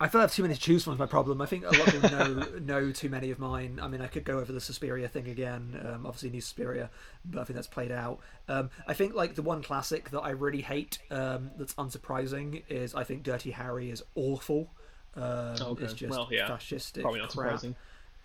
I 0.00 0.06
feel 0.08 0.20
I 0.20 0.24
have 0.24 0.32
too 0.32 0.42
many 0.42 0.54
to 0.54 0.60
choose 0.60 0.84
from. 0.84 0.92
Is 0.92 0.98
my 0.98 1.06
problem. 1.06 1.40
I 1.42 1.46
think 1.46 1.64
a 1.64 1.70
lot 1.76 1.88
of 1.88 1.94
people 1.94 2.10
know 2.10 2.58
know 2.84 2.92
too 2.92 3.08
many 3.08 3.30
of 3.32 3.38
mine. 3.40 3.80
I 3.82 3.88
mean, 3.88 4.00
I 4.00 4.06
could 4.06 4.24
go 4.24 4.38
over 4.38 4.52
the 4.52 4.60
Suspiria 4.60 5.08
thing 5.08 5.28
again. 5.28 5.80
Um, 5.84 6.06
obviously, 6.06 6.30
new 6.30 6.40
Suspiria, 6.40 6.88
but 7.24 7.40
I 7.40 7.44
think 7.44 7.56
that's 7.56 7.66
played 7.66 7.90
out. 7.90 8.20
Um, 8.48 8.70
I 8.86 8.94
think 8.94 9.14
like 9.14 9.34
the 9.34 9.42
one 9.42 9.62
classic 9.62 10.10
that 10.10 10.20
I 10.20 10.30
really 10.30 10.62
hate, 10.62 10.98
um, 11.10 11.50
that's 11.58 11.74
unsurprising, 11.74 12.62
is 12.68 12.94
I 12.94 13.02
think 13.02 13.24
Dirty 13.24 13.50
Harry 13.50 13.90
is 13.90 14.02
awful. 14.14 14.70
Um, 15.16 15.56
Okay. 15.60 15.84
It's 15.84 15.94
just 15.94 16.10
Well, 16.10 16.28
yeah. 16.30 16.46
fascistic. 16.48 17.02
Probably 17.02 17.18
not 17.20 17.30
crap. 17.30 17.58
surprising. 17.58 17.74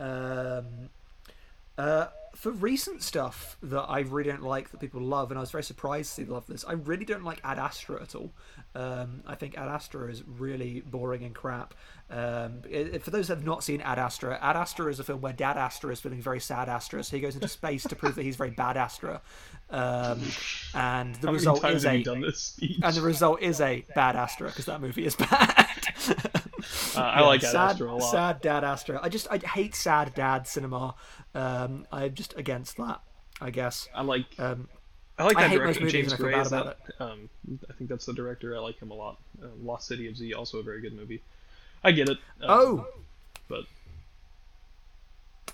Um, 0.03 0.89
uh, 1.77 2.07
for 2.35 2.51
recent 2.51 3.01
stuff 3.03 3.57
that 3.63 3.83
I 3.83 3.99
really 4.01 4.29
don't 4.29 4.43
like 4.43 4.71
that 4.71 4.79
people 4.79 5.01
love, 5.01 5.31
and 5.31 5.37
I 5.37 5.41
was 5.41 5.51
very 5.51 5.63
surprised 5.63 6.09
to 6.15 6.25
see 6.25 6.25
love 6.29 6.45
this. 6.47 6.65
I 6.67 6.73
really 6.73 7.05
don't 7.05 7.23
like 7.23 7.39
Ad 7.43 7.57
Astra 7.59 8.01
at 8.01 8.15
all. 8.15 8.31
Um, 8.75 9.21
I 9.27 9.35
think 9.35 9.55
Ad 9.57 9.69
Astra 9.69 10.09
is 10.09 10.23
really 10.27 10.81
boring 10.81 11.23
and 11.23 11.33
crap. 11.33 11.73
Um, 12.09 12.61
it- 12.69 12.95
it- 12.95 13.03
for 13.03 13.11
those 13.11 13.27
that 13.27 13.37
have 13.37 13.45
not 13.45 13.63
seen 13.63 13.81
Ad 13.81 13.97
Astra, 13.99 14.37
Ad 14.41 14.55
Astra 14.57 14.87
is 14.91 14.99
a 14.99 15.03
film 15.03 15.21
where 15.21 15.31
Dad 15.33 15.57
Astra 15.57 15.91
is 15.91 16.01
feeling 16.01 16.21
very 16.21 16.39
sad 16.39 16.69
Astra, 16.69 17.03
so 17.03 17.15
he 17.15 17.21
goes 17.21 17.35
into 17.35 17.47
space 17.47 17.83
to 17.83 17.95
prove 17.95 18.15
that 18.15 18.23
he's 18.23 18.35
very 18.35 18.51
bad 18.51 18.77
Astra. 18.77 19.21
Um, 19.69 20.19
and 20.73 21.15
the 21.15 21.27
How 21.27 21.33
result 21.33 21.61
is 21.75 21.85
a 21.85 22.03
and 22.83 22.95
the 22.95 23.01
result 23.01 23.41
is 23.41 23.61
a 23.61 23.85
bad 23.95 24.15
Astra 24.15 24.47
because 24.49 24.65
that 24.65 24.81
movie 24.81 25.05
is 25.05 25.15
bad. 25.15 25.87
Uh, 26.95 26.99
I 27.01 27.19
Yeah, 27.19 27.25
like 27.27 27.43
Ad 27.43 27.51
sad, 27.51 27.69
Astra 27.71 27.91
a 27.91 27.95
lot. 27.95 28.11
Sad 28.11 28.41
dad 28.41 28.63
Astra. 28.63 28.99
I 29.01 29.09
just 29.09 29.27
I 29.31 29.37
hate 29.37 29.75
sad 29.75 30.13
dad 30.13 30.47
cinema. 30.47 30.95
Um, 31.35 31.85
I'm 31.91 32.13
just 32.13 32.37
against 32.37 32.77
that. 32.77 33.01
I 33.41 33.49
guess. 33.49 33.89
I 33.93 34.01
like 34.03 34.25
Um, 34.39 34.67
I 35.17 35.25
like 35.25 35.37
I 35.37 35.43
that 35.43 35.49
hate 35.49 35.57
director. 35.57 35.89
James 35.89 36.13
I 36.13 36.17
Gray 36.17 36.39
is 36.39 36.47
about 36.47 36.77
that. 36.85 37.03
Um, 37.05 37.29
I 37.69 37.73
think 37.73 37.89
that's 37.89 38.05
the 38.05 38.13
director. 38.13 38.55
I 38.55 38.59
like 38.59 38.79
him 38.79 38.91
a 38.91 38.95
lot. 38.95 39.17
Uh, 39.41 39.47
Lost 39.61 39.87
City 39.87 40.07
of 40.07 40.17
Z, 40.17 40.33
also 40.33 40.59
a 40.59 40.63
very 40.63 40.81
good 40.81 40.93
movie. 40.95 41.21
I 41.83 41.91
get 41.91 42.09
it. 42.09 42.17
um, 42.41 42.49
oh, 42.49 42.87
but 43.49 43.65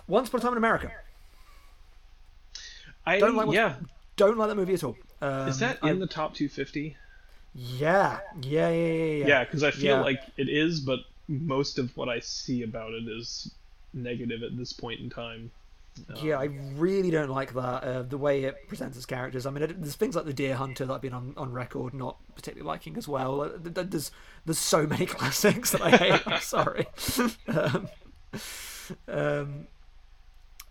Once 0.08 0.28
Upon 0.30 0.40
a 0.40 0.44
Time 0.44 0.52
in 0.54 0.58
America. 0.58 0.92
I 3.06 3.20
Don't 3.20 3.36
like 3.36 3.52
yeah. 3.52 3.76
Don't 4.16 4.38
like 4.38 4.50
that 4.50 4.56
movie 4.56 4.74
at 4.74 4.84
all. 4.84 4.98
Um, 5.22 5.48
Is 5.48 5.60
that 5.60 5.80
I- 5.82 5.90
in 5.90 6.00
the 6.00 6.08
top 6.08 6.34
250? 6.34 6.96
Yeah, 7.56 8.20
yeah, 8.42 8.70
yeah, 8.70 8.94
yeah, 8.94 9.04
yeah. 9.04 9.28
Yeah, 9.28 9.44
because 9.44 9.64
I 9.64 9.72
feel 9.72 9.98
Yeah. 9.98 10.02
like 10.02 10.22
it 10.38 10.50
is, 10.50 10.80
but 10.80 11.00
most 11.28 11.80
of 11.80 11.96
what 11.98 12.10
I 12.10 12.20
see 12.20 12.64
about 12.64 12.94
it 12.94 13.08
is 13.08 13.52
negative 13.94 14.44
at 14.44 14.56
this 14.58 14.72
point 14.74 15.00
in 15.00 15.10
time. 15.10 15.52
Yeah, 16.22 16.40
I 16.40 16.46
really 16.76 17.12
don't 17.12 17.30
like 17.30 17.54
that. 17.56 17.84
Uh, 17.84 18.02
the 18.04 18.18
way 18.18 18.44
it 18.46 18.68
presents 18.70 18.96
its 18.96 19.06
characters. 19.06 19.46
I 19.46 19.50
mean, 19.52 19.64
it, 19.64 19.82
there's 19.82 19.96
things 19.96 20.16
like 20.16 20.26
the 20.26 20.34
Deer 20.34 20.56
Hunter 20.56 20.86
that 20.86 20.94
I've 20.94 21.02
been 21.02 21.14
on, 21.14 21.34
on 21.36 21.52
record 21.52 21.94
not 21.94 22.18
particularly 22.36 22.68
liking 22.68 22.96
as 22.96 23.08
well. 23.08 23.42
Uh, 23.42 23.50
th- 23.58 23.74
th- 23.76 23.88
There's 23.90 24.12
there's 24.46 24.60
so 24.60 24.88
many 24.88 25.06
classics 25.18 25.72
that 25.72 25.82
I 25.82 25.90
hate. 25.90 26.22
I'm 26.28 26.42
sorry. 26.42 26.88
um, 27.48 27.90
um, 29.08 29.68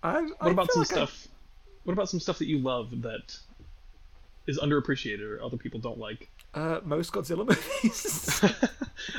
I, 0.02 0.22
What 0.22 0.52
about 0.52 0.72
some 0.72 0.84
stuff? 0.84 1.28
What 1.84 1.92
about 1.92 2.09
some 2.09 2.20
stuff 2.20 2.38
that 2.38 2.46
you 2.46 2.59
love 2.59 3.02
that 3.02 3.36
is 4.46 4.59
underappreciated 4.59 5.20
or 5.20 5.42
other 5.42 5.56
people 5.56 5.80
don't 5.80 5.98
like? 5.98 6.30
Uh, 6.54 6.80
most 6.84 7.12
Godzilla 7.12 7.46
movies. 7.82 8.40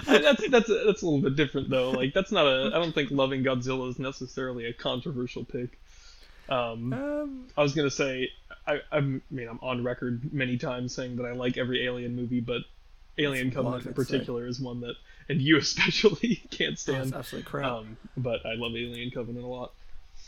I, 0.08 0.18
that's 0.18 0.50
that's 0.50 0.68
that's 0.68 1.02
a 1.02 1.06
little 1.06 1.22
bit 1.22 1.36
different 1.36 1.70
though. 1.70 1.92
Like 1.92 2.14
that's 2.14 2.32
not 2.32 2.48
a. 2.48 2.68
I 2.74 2.80
don't 2.80 2.94
think 2.94 3.12
loving 3.12 3.44
Godzilla 3.44 3.90
is 3.90 4.00
necessarily 4.00 4.66
a 4.66 4.74
controversial 4.74 5.44
pick. 5.46 5.80
Um, 6.50 6.92
um, 6.94 7.48
I 7.56 7.62
was 7.62 7.76
gonna 7.76 7.92
say, 7.92 8.30
I, 8.66 8.80
I'm, 8.92 9.22
mean, 9.30 9.48
I'm 9.48 9.60
on 9.62 9.84
record 9.84 10.34
many 10.34 10.58
times 10.58 10.94
saying 10.96 11.18
that 11.18 11.26
I 11.26 11.34
like 11.34 11.58
every 11.58 11.86
Alien 11.86 12.16
movie, 12.16 12.40
but 12.42 12.64
Alien 13.20 13.52
Covenant 13.52 13.84
in 13.86 13.90
I'd 13.90 13.96
say. 13.96 14.18
particular 14.18 14.48
is 14.48 14.60
one 14.60 14.82
that, 14.82 14.96
and 15.30 15.40
you 15.42 15.58
especially 15.60 16.42
can't 16.50 16.72
that's 16.72 16.82
stand. 16.82 17.14
absolutely 17.14 17.48
crap. 17.50 17.72
Um, 17.72 17.98
but 18.18 18.44
I 18.46 18.56
love 18.56 18.72
Alien 18.76 19.12
Covenant 19.12 19.46
a 19.46 19.48
lot. 19.48 19.74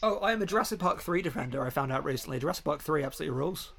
oh, 0.03 0.17
I 0.19 0.31
am 0.31 0.41
a 0.41 0.45
Jurassic 0.45 0.77
Park 0.79 1.01
three 1.01 1.23
defender. 1.23 1.65
I 1.65 1.71
found 1.71 1.91
out 1.91 2.03
recently. 2.05 2.37
Jurassic 2.39 2.63
Park 2.65 2.81
three 2.81 3.03
absolutely 3.03 3.35
rules. 3.35 3.71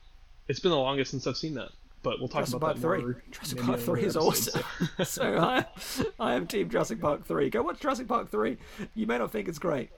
It's 0.49 0.59
been 0.59 0.73
the 0.73 0.77
longest 0.79 1.13
since 1.13 1.27
I've 1.29 1.37
seen 1.37 1.55
that, 1.55 1.71
but 2.03 2.19
we'll 2.19 2.29
talk 2.29 2.47
Jurassic 2.47 2.57
about 2.57 2.67
Park 2.67 2.77
that 2.77 2.83
three. 2.83 3.01
more. 3.03 3.23
Jurassic 3.31 3.61
Park 3.61 3.81
three 3.81 4.03
is 4.05 4.17
awesome. 4.17 4.63
so 5.05 5.39
I, 5.39 5.65
I 6.21 6.35
am 6.35 6.47
Team 6.47 6.69
Jurassic 6.69 7.01
Park 7.01 7.25
three. 7.27 7.49
Go 7.51 7.63
watch 7.63 7.81
Jurassic 7.81 8.09
Park 8.09 8.31
three. 8.31 8.59
You 8.95 9.07
may 9.07 9.19
not 9.19 9.31
think 9.31 9.49
it's 9.49 9.59
great. 9.59 9.91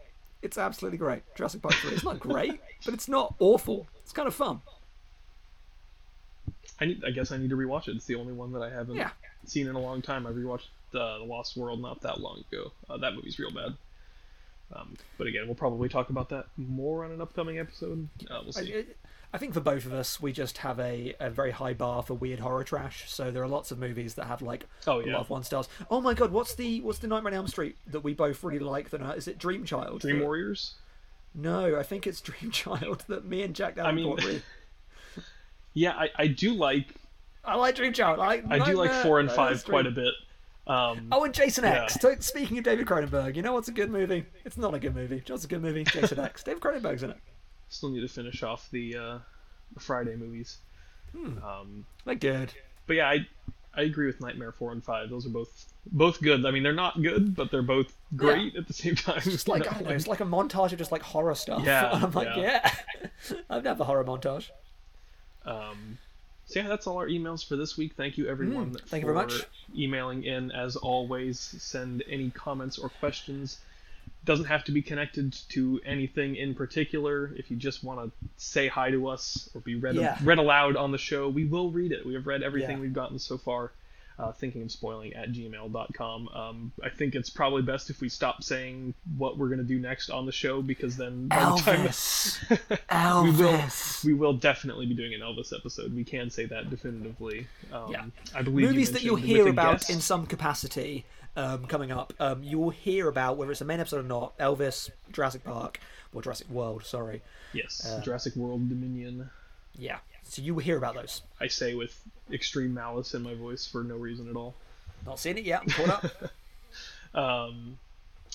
It's 0.43 0.59
absolutely 0.59 0.99
great. 0.99 1.23
Jurassic 1.35 1.63
Park 1.63 1.75
three. 1.75 1.93
It's 1.93 2.05
not 2.05 2.21
great, 2.21 2.61
but 2.85 2.93
it's 2.95 3.09
not 3.09 3.35
awful. 3.39 3.87
It's 4.03 4.13
kind 4.13 4.29
of 4.29 4.35
fun. 4.35 4.61
I 6.81 6.87
need. 6.87 7.05
I 7.07 7.11
guess 7.11 7.33
I 7.33 7.37
need 7.37 7.51
to 7.51 7.57
rewatch 7.57 7.89
it. 7.89 7.97
It's 7.97 8.05
the 8.07 8.17
only 8.17 8.33
one 8.33 8.53
that 8.53 8.63
I 8.63 8.71
haven't 8.71 8.97
Yeah. 8.97 9.11
seen 9.47 9.69
in 9.69 9.75
a 9.75 9.81
long 9.81 10.03
time. 10.03 10.27
I 10.27 10.31
rewatched 10.31 10.69
uh, 10.95 11.19
The 11.19 11.25
Lost 11.25 11.57
World 11.57 11.81
not 11.81 12.01
that 12.03 12.21
long 12.21 12.43
ago. 12.53 12.73
Uh, 12.91 12.97
that 12.99 13.15
movie's 13.15 13.39
real 13.39 13.51
bad. 13.53 13.75
Um, 14.75 14.95
but 15.19 15.27
again, 15.27 15.47
we'll 15.47 15.55
probably 15.55 15.89
talk 15.89 16.11
about 16.11 16.29
that 16.31 16.47
more 16.57 17.05
on 17.05 17.13
an 17.13 17.21
upcoming 17.21 17.59
episode. 17.59 18.09
Uh, 18.31 18.41
we'll 18.43 18.53
see. 18.53 18.75
I, 18.75 18.79
I 18.79 18.85
think 19.39 19.55
for 19.55 19.61
both 19.61 19.85
of 19.87 19.93
us, 19.93 20.21
we 20.21 20.33
just 20.33 20.59
have 20.59 20.79
a, 20.79 21.15
a 21.21 21.29
very 21.31 21.51
high 21.51 21.75
bar 21.75 22.03
for 22.03 22.15
weird 22.15 22.39
horror 22.41 22.63
trash. 22.65 23.11
So 23.11 23.31
there 23.31 23.43
are 23.43 23.49
lots 23.49 23.71
of 23.71 23.79
movies 23.79 24.15
that 24.15 24.27
have 24.27 24.43
like 24.43 24.67
Oh, 24.87 25.01
a 25.01 25.07
yeah. 25.07 25.13
lot 25.15 25.23
of 25.23 25.31
one 25.31 25.43
stars. 25.43 25.69
Oh 25.91 26.01
my 26.01 26.15
god, 26.15 26.31
what's 26.33 26.55
the 26.55 26.81
what's 26.83 26.99
the 27.01 27.07
Nightmare 27.09 27.33
on 27.33 27.37
Elm 27.39 27.49
Street 27.49 27.77
that 27.89 28.01
we 28.01 28.15
both 28.15 28.43
really 28.45 28.59
like? 28.61 28.91
That 28.91 29.17
is 29.17 29.27
it 29.29 29.39
Dream 29.39 29.65
Child? 29.65 30.01
Dream 30.03 30.21
Warriors. 30.21 30.75
No, 31.35 31.79
I 31.79 31.83
think 31.83 32.07
it's 32.07 32.21
Dream 32.23 32.51
Child 32.51 33.05
that 33.09 33.25
me 33.25 33.43
and 33.43 33.55
Jack 33.55 33.79
I 33.79 33.93
mean-. 33.93 34.17
Yeah, 35.77 35.91
I, 35.93 36.11
I 36.17 36.27
do 36.29 36.55
like 36.55 36.95
I 37.45 37.57
like 37.57 37.75
Dream 37.75 37.93
Child. 37.93 38.21
I, 38.21 38.27
like 38.27 38.45
I 38.49 38.65
do 38.65 38.75
like 38.77 38.93
four 39.03 39.19
and 39.21 39.31
five 39.31 39.65
quite 39.65 39.87
a 39.87 39.91
bit. 39.91 40.15
Um, 40.67 41.09
Oh, 41.13 41.25
and 41.25 41.35
Jason 41.35 41.65
Yeah. 41.65 41.83
X. 41.83 41.95
So, 42.01 42.15
speaking 42.21 42.57
of 42.59 42.65
David 42.65 42.87
Cronenberg, 42.87 43.35
you 43.37 43.43
know 43.43 43.53
what's 43.53 43.69
a 43.69 43.73
good 43.73 43.91
movie? 43.91 44.25
It's 44.47 44.57
not 44.57 44.73
a 44.73 44.79
good 44.79 44.95
movie. 44.95 45.21
Just 45.25 45.45
a 45.45 45.49
good 45.49 45.61
movie. 45.61 45.85
Jason 45.85 46.19
X. 46.21 46.43
David 46.43 46.63
Cronenberg's 46.63 47.03
in 47.03 47.11
it. 47.11 47.19
Still 47.75 47.91
need 47.91 48.01
to 48.01 48.09
finish 48.09 48.43
off 48.43 48.71
the, 48.71 48.97
uh, 48.97 49.19
the 49.75 49.81
Friday 49.81 50.17
movies. 50.17 50.59
Hmm. 51.17 51.39
Um, 51.45 51.87
They're 52.05 52.15
good. 52.15 52.53
but 52.87 52.97
yeah, 52.97 53.09
I 53.09 53.27
I 53.77 53.83
agree 53.83 54.07
with 54.07 54.21
Nightmare 54.21 54.53
four 54.53 54.73
and 54.73 54.83
five. 54.83 55.11
Those 55.11 55.27
are 55.27 55.31
both 55.31 55.73
both 55.87 56.21
good. 56.23 56.47
I 56.47 56.51
mean, 56.51 56.63
they're 56.63 56.73
not 56.73 57.01
good, 57.03 57.35
but 57.35 57.51
they're 57.51 57.63
both 57.63 57.93
great 58.17 58.57
at 58.57 58.67
the 58.67 58.73
same 58.73 58.95
time. 58.95 59.23
It's 59.25 59.49
like 59.49 59.71
I 59.71 59.75
don't 59.75 59.89
know, 59.89 59.95
it's 59.95 60.07
like 60.07 60.21
a 60.21 60.25
montage 60.25 60.73
of 60.73 60.79
just 60.79 60.93
like 60.93 61.03
horror 61.03 61.35
stuff. 61.35 61.63
Yeah, 61.65 61.91
I'm 61.93 62.13
like, 62.13 62.37
yeah. 62.37 62.71
I've 63.51 63.65
never 63.65 63.85
horror 63.85 64.05
montage. 64.05 64.51
Um, 65.45 65.99
so 66.47 66.61
yeah, 66.61 66.69
that's 66.69 66.87
all 66.87 66.99
our 66.99 67.09
emails 67.09 67.47
for 67.47 67.57
this 67.57 67.77
week. 67.77 67.95
Thank 67.97 68.17
you 68.17 68.29
everyone. 68.29 68.75
Mm, 68.75 68.81
thank 68.89 69.03
you 69.03 69.13
very 69.13 69.15
much. 69.15 69.43
Emailing 69.77 70.25
in 70.25 70.51
as 70.53 70.77
always. 70.77 71.39
Send 71.39 72.03
any 72.09 72.31
comments 72.31 72.79
or 72.79 72.89
questions. 72.89 73.59
Doesn't 74.25 74.47
have 74.47 74.65
to 74.65 74.73
be 74.73 74.81
connected 74.83 75.37
to 75.51 75.81
anything 75.85 76.37
in 76.37 76.55
particular. 76.55 77.33
If 77.37 77.51
you 77.51 77.57
just 77.57 77.85
want 77.85 78.01
to 78.01 78.29
say 78.37 78.69
hi 78.69 78.91
to 78.91 79.09
us 79.09 79.49
or 79.55 79.61
be 79.61 79.75
read 79.75 79.97
Yeah. 79.97 80.19
read 80.23 80.39
aloud 80.39 80.77
on 80.77 80.93
the 80.93 80.99
show, 80.99 81.29
we 81.29 81.45
will 81.45 81.71
read 81.71 81.93
it. 81.93 82.07
We 82.07 82.15
have 82.15 82.27
read 82.27 82.43
everything 82.43 82.77
Yeah. 82.77 82.83
we've 82.83 82.95
gotten 82.95 83.19
so 83.19 83.37
far. 83.39 83.73
Uh, 84.17 84.31
thinking 84.31 84.63
of 84.63 84.71
spoiling 84.71 85.13
at 85.15 85.33
gmail.com. 85.33 86.29
Um, 86.29 86.71
I 86.85 86.89
think 86.89 87.17
it's 87.17 87.29
probably 87.31 87.63
best 87.63 87.91
if 87.91 88.01
we 88.01 88.09
stop 88.09 88.45
saying 88.45 88.95
what 89.19 89.37
we're 89.39 89.49
going 89.49 89.59
to 89.59 89.65
do 89.65 89.81
next 89.81 90.09
on 90.09 90.25
the 90.25 90.31
show 90.31 90.63
because 90.63 90.97
then 90.97 91.27
by 91.27 91.37
the 91.41 91.57
time 91.63 91.87
Elvis. 91.89 92.45
we 93.25 93.31
will 93.33 93.61
we 94.05 94.15
will 94.19 94.33
definitely 94.35 94.87
be 94.87 94.95
doing 94.95 95.15
an 95.15 95.21
Elvis 95.21 95.53
episode. 95.53 95.93
We 95.95 96.05
can 96.05 96.31
say 96.31 96.47
that 96.47 96.71
definitively. 96.71 97.49
Um, 97.73 97.91
Yeah. 97.91 98.05
I 98.35 98.43
believe 98.43 98.69
Movies 98.69 98.89
you 98.89 98.95
that 98.95 99.03
you'll 99.03 99.17
hear 99.17 99.49
about 99.49 99.79
guest. 99.81 99.91
in 99.91 100.01
some 100.01 100.27
capacity 100.27 101.05
um, 101.37 101.67
coming 101.67 101.91
up. 101.93 102.13
Um, 102.21 102.43
you 102.43 102.59
will 102.59 102.71
hear 102.71 103.09
about 103.09 103.37
whether 103.37 103.53
it's 103.53 103.61
a 103.61 103.65
main 103.65 103.81
episode 103.81 104.01
or 104.05 104.09
not. 104.09 104.37
Elvis, 104.39 104.91
Jurassic 105.13 105.45
Park, 105.45 105.81
or 106.13 106.23
Jurassic 106.23 106.49
World. 106.51 106.85
Sorry. 106.85 107.23
yes, 107.53 107.85
uh, 107.87 108.01
Jurassic 108.01 108.37
World 108.37 108.69
Dominion. 108.69 109.31
Yeah. 109.77 109.99
So 110.23 110.41
you 110.43 110.55
will 110.55 110.63
hear 110.63 110.79
about 110.79 110.95
those. 110.95 111.23
I 111.41 111.49
say 111.49 111.75
with 111.75 112.01
extreme 112.33 112.73
malice 112.73 113.15
in 113.15 113.23
my 113.23 113.35
voice 113.35 113.67
for 113.67 113.85
no 113.85 113.97
reason 113.97 114.29
at 114.31 114.37
all. 114.37 114.55
Not 115.05 115.19
seen 115.19 115.37
it 115.37 115.45
yet. 115.45 115.61
I'm 115.63 115.69
caught 115.69 116.05
up. 116.05 116.13
Um, 117.15 117.79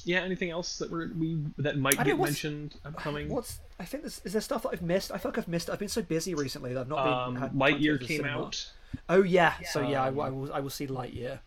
yeah, 0.05 0.19
anything 0.21 0.49
else 0.49 0.77
that 0.77 0.89
we're, 0.89 1.09
we 1.17 1.37
that 1.57 1.77
might 1.77 2.01
get 2.03 2.17
what's- 2.17 2.29
mentioned 2.31 2.75
upcoming? 2.85 3.27
What's 3.27 3.59
I 3.79 3.85
think 3.85 4.03
there's, 4.03 4.21
is 4.23 4.31
there 4.33 4.41
stuff 4.41 4.63
that 4.63 4.69
I've 4.69 4.81
missed? 4.81 5.11
I 5.11 5.17
feel 5.17 5.31
like 5.31 5.37
I've 5.39 5.47
missed. 5.49 5.69
I've 5.69 5.79
been 5.79 5.89
so 5.89 6.01
busy 6.01 6.33
recently 6.35 6.73
that 6.73 6.79
I've 6.81 6.87
not 6.87 7.03
been. 7.03 7.13
Um, 7.13 7.35
had 7.35 7.59
time 7.59 7.59
to 7.73 7.73
go 7.73 7.77
Lightyear 7.97 8.07
came 8.07 8.25
out. 8.25 8.71
Oh 9.09 9.21
yeah, 9.23 9.53
so 9.71 9.81
yeah, 9.87 10.03
I, 10.03 10.07
Um, 10.07 10.19
I 10.21 10.29
will. 10.29 10.53
I 10.53 10.59
will 10.61 10.69
see 10.69 10.87
Lightyear 10.87 11.39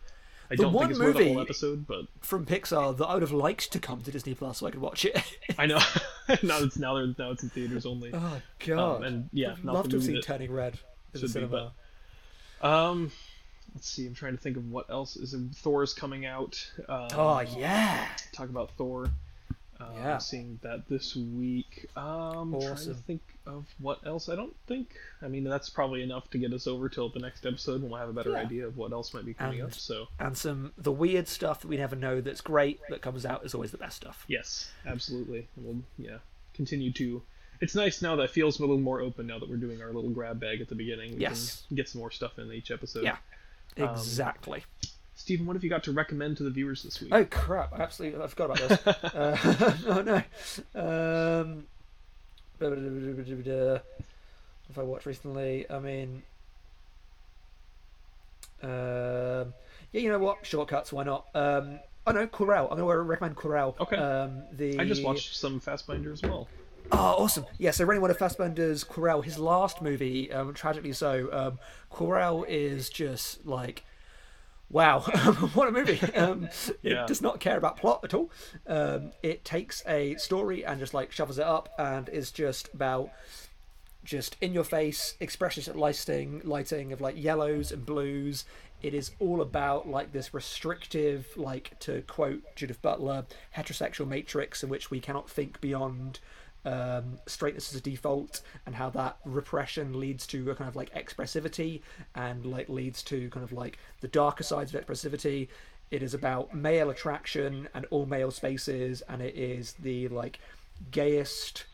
I 0.51 0.55
The 0.55 0.63
don't 0.63 0.73
one 0.73 0.83
think 0.87 0.91
it's 0.91 0.99
worth 0.99 1.15
a 1.15 1.23
whole 1.23 1.33
movie- 1.35 1.41
episode, 1.41 1.87
but 1.87 2.05
from 2.21 2.45
Pixar 2.45 2.95
that 2.97 3.05
I 3.05 3.13
would 3.13 3.21
have 3.23 3.31
liked 3.31 3.71
to 3.71 3.79
come 3.79 4.01
to 4.03 4.11
Disney 4.11 4.33
Plus 4.35 4.57
so 4.59 4.67
I 4.67 4.71
could 4.71 4.81
watch 4.81 5.05
it. 5.05 5.17
I 5.57 5.65
know 5.65 5.77
now 6.43 6.59
it's 6.59 6.77
now 6.77 6.93
they're, 6.95 7.13
now 7.17 7.31
it's 7.31 7.43
in 7.43 7.49
theaters 7.49 7.85
only. 7.85 8.11
oh 8.13 8.41
god, 8.65 8.97
Um, 8.97 9.03
and 9.03 9.29
yeah, 9.33 9.53
I'd 9.53 9.63
love 9.63 9.89
to 9.89 9.95
have 9.97 10.03
seen 10.05 10.21
Turning 10.21 10.51
Red 10.51 10.73
in 10.73 10.79
the 11.13 11.19
should 11.19 11.27
be, 11.27 11.31
cinema. 11.33 11.71
Um, 12.61 13.11
let's 13.73 13.89
see. 13.89 14.05
I'm 14.07 14.13
trying 14.13 14.33
to 14.35 14.41
think 14.41 14.57
of 14.57 14.69
what 14.71 14.89
else 14.89 15.15
is. 15.15 15.35
Thor's 15.55 15.93
coming 15.93 16.25
out. 16.25 16.69
Um, 16.87 17.07
Oh 17.13 17.39
yeah. 17.57 18.07
talk 18.31 18.49
about 18.49 18.71
Thor. 18.77 19.09
Uh, 19.79 19.85
Yeah. 19.95 20.13
I'm 20.15 20.19
seeing 20.19 20.59
that 20.63 20.87
this 20.87 21.15
week. 21.15 21.89
Um, 21.97 22.51
trying 22.51 22.61
to 22.61 22.71
Awesome. 22.71 22.93
think 22.95 23.21
of 23.45 23.65
what 23.79 24.05
else. 24.05 24.29
I 24.29 24.35
don't 24.35 24.55
think. 24.67 24.95
I 25.21 25.27
mean, 25.27 25.43
that's 25.43 25.69
probably 25.69 26.01
enough 26.03 26.29
to 26.31 26.37
get 26.37 26.53
us 26.53 26.67
over 26.67 26.89
till 26.89 27.09
the 27.09 27.19
next 27.19 27.45
episode 27.45 27.81
when 27.81 27.91
we'll 27.91 27.99
have 27.99 28.09
a 28.09 28.13
better 28.13 28.31
Yeah. 28.31 28.37
idea 28.41 28.67
of 28.67 28.77
what 28.77 28.91
else 28.91 29.13
might 29.13 29.25
be 29.25 29.33
coming 29.33 29.59
And- 29.61 29.69
up. 29.69 29.73
So 29.75 30.07
And 30.19 30.37
some 30.37 30.73
the 30.77 30.91
weird 30.91 31.27
stuff 31.27 31.61
that 31.61 31.67
we 31.67 31.77
never 31.77 31.95
know 31.95 32.21
that's 32.21 32.41
great 32.41 32.79
that 32.89 33.01
comes 33.01 33.25
out 33.25 33.45
is 33.45 33.53
always 33.53 33.71
the 33.71 33.77
best 33.77 33.97
stuff. 33.97 34.25
yes, 34.27 34.71
absolutely. 34.85 35.47
We'll 35.57 35.81
yeah 35.97 36.17
continue 36.53 36.91
to. 36.93 37.23
It's 37.61 37.75
nice 37.75 38.01
now 38.01 38.15
that 38.17 38.23
it 38.23 38.29
feels 38.31 38.59
a 38.59 38.61
little 38.61 38.77
more 38.77 38.99
open 39.01 39.27
now 39.27 39.39
that 39.39 39.49
we're 39.49 39.55
doing 39.57 39.81
our 39.81 39.93
little 39.93 40.09
grab 40.09 40.39
bag 40.39 40.59
at 40.61 40.67
the 40.69 40.75
beginning. 40.75 41.13
We 41.15 41.21
Yes. 41.21 41.63
can 41.67 41.75
get 41.77 41.87
some 41.87 41.99
more 41.99 42.11
stuff 42.11 42.37
in 42.39 42.51
each 42.51 42.71
episode. 42.71 43.03
Yeah. 43.03 43.17
Um, 43.77 43.89
Exactly. 43.89 44.63
Stephen, 45.15 45.45
what 45.45 45.55
have 45.55 45.63
you 45.63 45.69
got 45.69 45.83
to 45.83 45.91
recommend 45.91 46.37
to 46.37 46.43
the 46.43 46.49
viewers 46.49 46.83
this 46.83 46.99
week? 46.99 47.13
Oh 47.13 47.23
crap! 47.25 47.71
I 47.71 47.81
absolutely 47.83 48.21
I 48.21 48.27
forgot 48.27 48.57
about 48.57 48.69
this. 48.69 48.87
uh, 49.13 49.77
oh 49.87 50.01
no. 50.01 51.41
Um, 51.41 51.65
have 54.67 54.77
I 54.77 54.83
watched 54.83 55.05
recently? 55.05 55.69
I 55.69 55.79
mean, 55.79 56.23
um, 58.61 59.53
yeah, 59.91 60.01
you 60.01 60.09
know 60.09 60.19
what? 60.19 60.45
Shortcuts. 60.45 60.93
Why 60.93 61.03
not? 61.03 61.25
Um, 61.35 61.79
oh 62.07 62.11
no, 62.11 62.27
Querelle. 62.27 62.71
I'm 62.71 62.77
to 63.05 63.09
recommend 63.09 63.35
Querelle. 63.35 63.79
Okay. 63.79 63.97
Um, 63.97 64.43
the 64.51 64.79
I 64.79 64.85
just 64.85 65.03
watched 65.03 65.35
some 65.35 65.59
Fassbinder 65.59 66.11
as 66.11 66.21
well. 66.21 66.47
Oh, 66.91 66.97
awesome! 67.23 67.45
Yeah, 67.57 67.71
so 67.71 67.85
one 68.01 68.11
of 68.11 68.17
Fassbinder's 68.17 68.83
Querelle, 68.83 69.23
his 69.23 69.39
last 69.39 69.81
movie, 69.81 70.31
um, 70.31 70.53
tragically 70.53 70.91
so, 70.91 71.29
um, 71.31 71.59
Querelle 71.91 72.45
is 72.47 72.89
just 72.89 73.45
like, 73.45 73.83
wow, 74.73 74.99
what 75.53 75.67
a 75.69 75.71
movie! 75.71 75.99
Um, 76.15 76.49
Yeah. 76.81 77.03
It 77.03 77.07
does 77.07 77.21
not 77.21 77.39
care 77.39 77.57
about 77.57 77.77
plot 77.77 78.01
at 78.03 78.13
all. 78.13 78.29
Um, 78.67 79.11
it 79.21 79.45
takes 79.45 79.83
a 79.87 80.15
story 80.15 80.65
and 80.65 80.79
just 80.79 80.93
like 80.93 81.11
shovels 81.11 81.37
it 81.37 81.45
up, 81.45 81.69
and 81.77 82.09
is 82.09 82.31
just 82.31 82.69
about 82.73 83.11
just 84.03 84.35
in 84.41 84.53
your 84.53 84.65
face 84.65 85.15
expressionist 85.21 85.75
lighting, 85.75 86.41
lighting 86.43 86.91
of 86.91 86.99
like 86.99 87.15
yellows 87.21 87.71
and 87.71 87.85
blues. 87.85 88.45
It 88.81 88.93
is 88.93 89.11
all 89.19 89.41
about 89.41 89.87
like 89.87 90.11
this 90.11 90.33
restrictive, 90.33 91.27
like 91.37 91.79
to 91.81 92.01
quote 92.01 92.43
Judith 92.55 92.81
Butler, 92.81 93.25
heterosexual 93.55 94.07
matrix 94.07 94.61
in 94.61 94.69
which 94.69 94.91
we 94.91 94.99
cannot 94.99 95.29
think 95.29 95.61
beyond 95.61 96.19
um, 96.65 97.19
straightness 97.25 97.71
as 97.73 97.79
a 97.79 97.83
default, 97.83 98.41
and 98.65 98.75
how 98.75 98.89
that 98.91 99.17
repression 99.25 99.99
leads 99.99 100.25
to 100.27 100.51
a 100.51 100.55
kind 100.55 100.67
of 100.67 100.75
like 100.75 100.93
expressivity, 100.93 101.81
and 102.15 102.45
like 102.45 102.69
leads 102.69 103.03
to 103.03 103.29
kind 103.29 103.43
of 103.43 103.51
like 103.51 103.77
the 104.01 104.07
darker 104.07 104.43
sides 104.43 104.73
of 104.73 104.85
expressivity. 104.85 105.47
It 105.91 106.01
is 106.01 106.13
about 106.13 106.55
male 106.55 106.89
attraction 106.89 107.69
and 107.73 107.85
all 107.89 108.05
male 108.05 108.31
spaces, 108.31 109.01
and 109.07 109.21
it 109.21 109.35
is 109.35 109.73
the 109.73 110.07
like 110.07 110.39
gayest, 110.91 111.65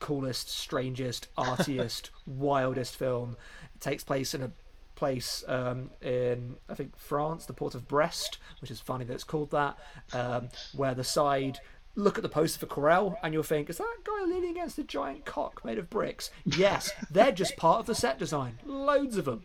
coolest, 0.00 0.48
strangest, 0.50 1.28
artiest, 1.38 2.10
wildest 2.26 2.96
film. 2.96 3.36
It 3.74 3.80
takes 3.80 4.04
place 4.04 4.34
in 4.34 4.42
a 4.42 4.50
place 4.94 5.42
um, 5.48 5.90
in 6.02 6.56
I 6.68 6.74
think 6.74 6.96
France, 6.96 7.46
the 7.46 7.52
port 7.52 7.74
of 7.74 7.88
Brest, 7.88 8.38
which 8.60 8.70
is 8.70 8.80
funny 8.80 9.04
that 9.04 9.14
it's 9.14 9.24
called 9.24 9.50
that, 9.50 9.76
um, 10.12 10.48
where 10.74 10.94
the 10.94 11.04
side 11.04 11.60
look 11.96 12.18
at 12.18 12.22
the 12.22 12.28
poster 12.28 12.58
for 12.58 12.66
Querelle 12.66 13.16
and 13.22 13.32
you'll 13.32 13.42
think, 13.42 13.70
is 13.70 13.78
that 13.78 13.96
guy 14.04 14.24
leaning 14.24 14.50
against 14.50 14.78
a 14.78 14.84
giant 14.84 15.24
cock 15.24 15.64
made 15.64 15.78
of 15.78 15.90
bricks? 15.90 16.30
Yes, 16.44 16.90
they're 17.10 17.32
just 17.32 17.56
part 17.56 17.80
of 17.80 17.86
the 17.86 17.94
set 17.94 18.18
design. 18.18 18.58
Loads 18.64 19.16
of 19.16 19.24
them. 19.24 19.44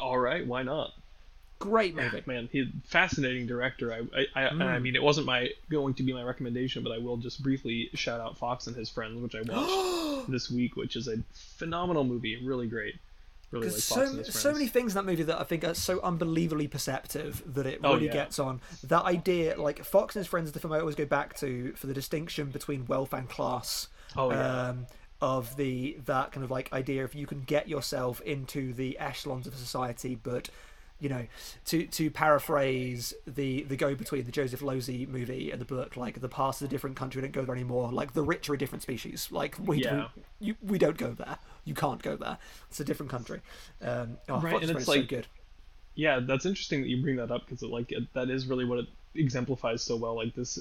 All 0.00 0.18
right, 0.18 0.46
why 0.46 0.62
not? 0.62 0.92
Great 1.58 1.96
movie. 1.96 2.18
Ah, 2.18 2.22
man, 2.26 2.48
he 2.52 2.70
fascinating 2.84 3.46
director. 3.46 3.92
I, 3.92 3.98
I, 4.16 4.26
I, 4.36 4.42
and 4.44 4.62
I 4.62 4.76
hmm. 4.76 4.82
mean, 4.84 4.94
it 4.94 5.02
wasn't 5.02 5.26
my 5.26 5.50
going 5.68 5.94
to 5.94 6.04
be 6.04 6.12
my 6.12 6.22
recommendation, 6.22 6.84
but 6.84 6.92
I 6.92 6.98
will 6.98 7.16
just 7.16 7.42
briefly 7.42 7.90
shout 7.94 8.20
out 8.20 8.38
Fox 8.38 8.68
and 8.68 8.76
His 8.76 8.88
Friends, 8.88 9.20
which 9.20 9.34
I 9.34 9.42
watched 9.42 10.30
this 10.30 10.50
week, 10.50 10.76
which 10.76 10.94
is 10.94 11.08
a 11.08 11.16
phenomenal 11.32 12.04
movie. 12.04 12.40
Really 12.44 12.68
great. 12.68 12.94
Really 13.50 13.70
so, 13.70 14.00
and 14.02 14.18
His 14.18 14.26
Friends. 14.28 14.40
so 14.40 14.52
many 14.52 14.66
things 14.66 14.92
in 14.92 14.96
that 15.04 15.10
movie 15.10 15.22
that 15.22 15.40
I 15.40 15.44
think 15.44 15.64
are 15.64 15.72
so 15.74 16.00
unbelievably 16.02 16.68
perceptive 16.68 17.42
that 17.54 17.66
it 17.66 17.80
Oh, 17.82 17.94
really 17.94 18.06
yeah. 18.06 18.12
gets 18.12 18.38
on. 18.38 18.60
That 18.84 19.04
idea, 19.04 19.58
like 19.60 19.82
Fox 19.84 20.14
and 20.16 20.20
his 20.20 20.26
friends, 20.28 20.48
is 20.48 20.52
the 20.52 20.60
film 20.60 20.72
I 20.74 20.80
always 20.80 20.94
go 20.96 21.06
back 21.06 21.34
to 21.38 21.72
for 21.72 21.86
the 21.86 21.94
distinction 21.94 22.50
between 22.50 22.84
wealth 22.86 23.12
and 23.14 23.28
class. 23.28 23.88
Oh, 24.16 24.30
yeah. 24.30 24.68
Um, 24.68 24.86
of 25.20 25.56
the 25.56 25.98
that 26.06 26.30
kind 26.30 26.44
of 26.44 26.50
like 26.50 26.72
idea 26.72 27.02
of 27.02 27.12
you 27.12 27.26
can 27.26 27.40
get 27.40 27.68
yourself 27.68 28.20
into 28.20 28.72
the 28.72 28.96
echelons 29.00 29.46
of 29.48 29.54
society, 29.56 30.14
but 30.14 30.48
you 31.00 31.08
know, 31.08 31.26
to 31.66 31.86
to 31.86 32.10
paraphrase 32.10 33.14
the 33.26 33.62
the 33.62 33.76
go 33.76 33.94
between 33.94 34.24
the 34.24 34.32
Joseph 34.32 34.60
Losey 34.60 35.06
movie 35.08 35.50
and 35.50 35.60
the 35.60 35.64
book, 35.64 35.96
like 35.96 36.20
the 36.20 36.28
past 36.28 36.60
is 36.60 36.66
a 36.66 36.68
different 36.68 36.96
country, 36.96 37.20
we 37.20 37.28
don't 37.28 37.32
go 37.32 37.44
there 37.44 37.54
anymore. 37.54 37.92
Like 37.92 38.14
the 38.14 38.22
rich 38.22 38.48
are 38.50 38.54
a 38.54 38.58
different 38.58 38.82
species. 38.82 39.28
Like 39.30 39.56
we 39.64 39.82
Yeah. 39.84 40.08
we, 40.40 40.48
you, 40.48 40.54
we 40.62 40.78
don't 40.78 40.96
go 40.96 41.12
there. 41.12 41.38
You 41.64 41.74
can't 41.74 42.02
go 42.02 42.16
there. 42.16 42.38
It's 42.70 42.80
a 42.80 42.84
different 42.84 43.10
country. 43.10 43.40
Um, 43.82 44.18
oh, 44.28 44.40
Right, 44.40 44.60
and 44.62 44.70
it's 44.70 44.86
so 44.86 44.92
like- 44.92 45.08
good. 45.08 45.26
yeah, 45.94 46.20
that's 46.20 46.46
interesting 46.46 46.80
that 46.82 46.88
you 46.88 47.02
bring 47.02 47.16
that 47.16 47.30
up 47.30 47.44
because 47.46 47.62
it, 47.62 47.70
like 47.70 47.92
it, 47.92 48.12
that 48.14 48.30
is 48.30 48.46
really 48.46 48.64
what 48.64 48.78
it 48.80 48.86
exemplifies 49.14 49.82
so 49.82 49.96
well. 49.96 50.16
Like 50.16 50.34
this 50.34 50.58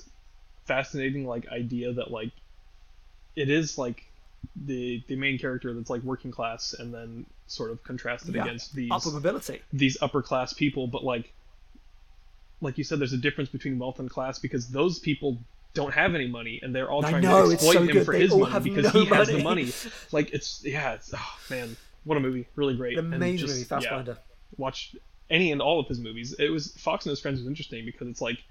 fascinating 0.66 1.26
like 1.26 1.48
idea 1.50 1.94
that 1.94 2.12
like 2.12 2.32
it 3.36 3.50
is 3.50 3.78
like 3.78 4.04
the 4.56 5.04
the 5.08 5.16
main 5.16 5.38
character 5.38 5.74
that's 5.74 5.90
like 5.90 6.02
working 6.04 6.32
class 6.32 6.74
and 6.74 6.94
then 6.94 7.26
sort 7.48 7.72
of 7.72 7.84
contrasted 7.84 8.36
Yeah. 8.36 8.44
against 8.44 8.74
these 8.76 8.92
Upper 8.92 9.12
mobility. 9.12 9.62
these 9.74 9.98
upper 10.02 10.22
class 10.22 10.54
people, 10.54 10.88
but 10.88 11.04
like 11.04 11.34
like 12.62 12.78
you 12.78 12.84
said, 12.84 13.00
there's 13.00 13.14
a 13.14 13.18
difference 13.18 13.50
between 13.50 13.78
wealth 13.78 14.00
and 14.00 14.10
class 14.10 14.40
because 14.40 14.70
those 14.70 15.00
people 15.00 15.38
don't 15.74 15.94
have 15.94 16.16
any 16.16 16.28
money 16.28 16.60
and 16.64 16.74
they're 16.74 16.90
all 16.90 17.04
trying 17.04 17.22
know, 17.22 17.46
to 17.46 17.54
exploit 17.54 17.74
so 17.74 17.80
him 17.82 17.88
good. 17.88 18.06
for 18.06 18.14
They 18.14 18.22
his 18.22 18.34
money 18.36 18.70
because 18.70 18.94
no 18.94 19.02
he 19.02 19.06
has 19.08 19.28
the 19.28 19.34
money. 19.44 19.64
money. 19.66 19.72
Like 20.12 20.32
it's 20.34 20.62
yeah, 20.64 20.94
it's 20.94 21.14
oh 21.16 21.38
man, 21.50 21.76
what 22.04 22.18
a 22.18 22.20
movie! 22.20 22.48
Really 22.56 22.76
great. 22.76 22.98
An 22.98 23.14
amazing 23.14 23.48
just- 23.48 23.70
movie, 23.70 23.86
yeah, 23.86 23.92
Fassbinder. 23.92 24.18
watch 24.58 24.96
any 25.30 25.52
and 25.52 25.62
all 25.62 25.80
of 25.80 25.88
his 25.88 26.00
movies. 26.00 26.34
It 26.40 26.50
was 26.50 26.72
Fox 26.78 27.06
and 27.06 27.12
His 27.12 27.20
Friends 27.20 27.40
was 27.40 27.48
interesting 27.48 27.86
because 27.86 28.08
it's 28.08 28.22
like 28.22 28.44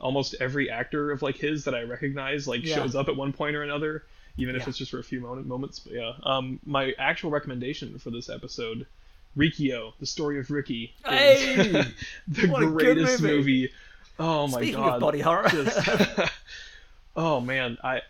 almost 0.00 0.34
every 0.40 0.68
actor 0.70 1.10
of 1.12 1.22
like 1.22 1.36
his 1.36 1.64
that 1.64 1.74
I 1.74 1.82
recognize 1.82 2.48
like 2.48 2.64
Yeah. 2.64 2.76
shows 2.76 2.94
up 2.96 3.08
at 3.08 3.16
one 3.16 3.32
point 3.32 3.54
or 3.54 3.62
another, 3.62 4.02
even 4.36 4.56
if 4.56 4.66
it's 4.68 4.78
just 4.78 4.90
for 4.90 4.98
a 4.98 5.04
few 5.04 5.20
moment, 5.20 5.46
moments. 5.46 5.78
But 5.78 5.92
yeah, 5.94 6.12
um, 6.22 6.60
my 6.64 6.92
actual 6.98 7.30
recommendation 7.30 7.98
for 7.98 8.10
this 8.10 8.28
episode, 8.28 8.86
Riki-Oh, 9.34 9.94
the 10.00 10.06
story 10.06 10.38
of 10.38 10.50
Ricky, 10.50 10.94
is 11.10 11.10
Hey! 11.10 11.82
the 12.28 12.46
greatest 12.48 13.20
movie. 13.22 13.36
movie. 13.36 13.70
Oh 14.18 14.46
my 14.48 14.58
Speaking 14.60 14.76
god! 14.76 14.94
of 14.94 15.00
body 15.00 15.20
horror, 15.20 15.48
Just- 15.50 15.88
oh 17.16 17.40
man, 17.40 17.76
I 17.84 18.00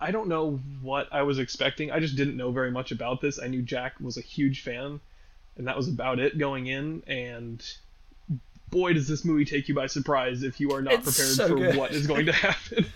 I 0.00 0.12
don't 0.12 0.28
know 0.28 0.60
what 0.82 1.08
I 1.12 1.22
was 1.22 1.38
expecting. 1.38 1.90
I 1.90 2.00
just 2.00 2.16
didn't 2.16 2.36
know 2.36 2.50
very 2.52 2.70
much 2.70 2.90
about 2.92 3.20
this. 3.20 3.38
I 3.40 3.48
knew 3.48 3.60
Jack 3.62 3.94
was 4.00 4.16
a 4.16 4.22
huge 4.22 4.62
fan, 4.62 5.00
and 5.56 5.66
that 5.66 5.76
was 5.76 5.88
about 5.88 6.18
it 6.20 6.38
going 6.38 6.68
in. 6.68 7.02
And 7.06 7.62
boy, 8.70 8.94
does 8.94 9.08
this 9.08 9.24
movie 9.24 9.44
take 9.44 9.68
you 9.68 9.74
by 9.74 9.88
surprise 9.88 10.42
if 10.44 10.60
you 10.60 10.70
are 10.72 10.80
not 10.80 10.94
It's 10.94 11.02
prepared 11.04 11.34
so 11.36 11.48
for 11.48 11.54
good. 11.56 11.76
what 11.76 11.90
is 11.90 12.06
going 12.06 12.26
to 12.26 12.32
happen. 12.32 12.86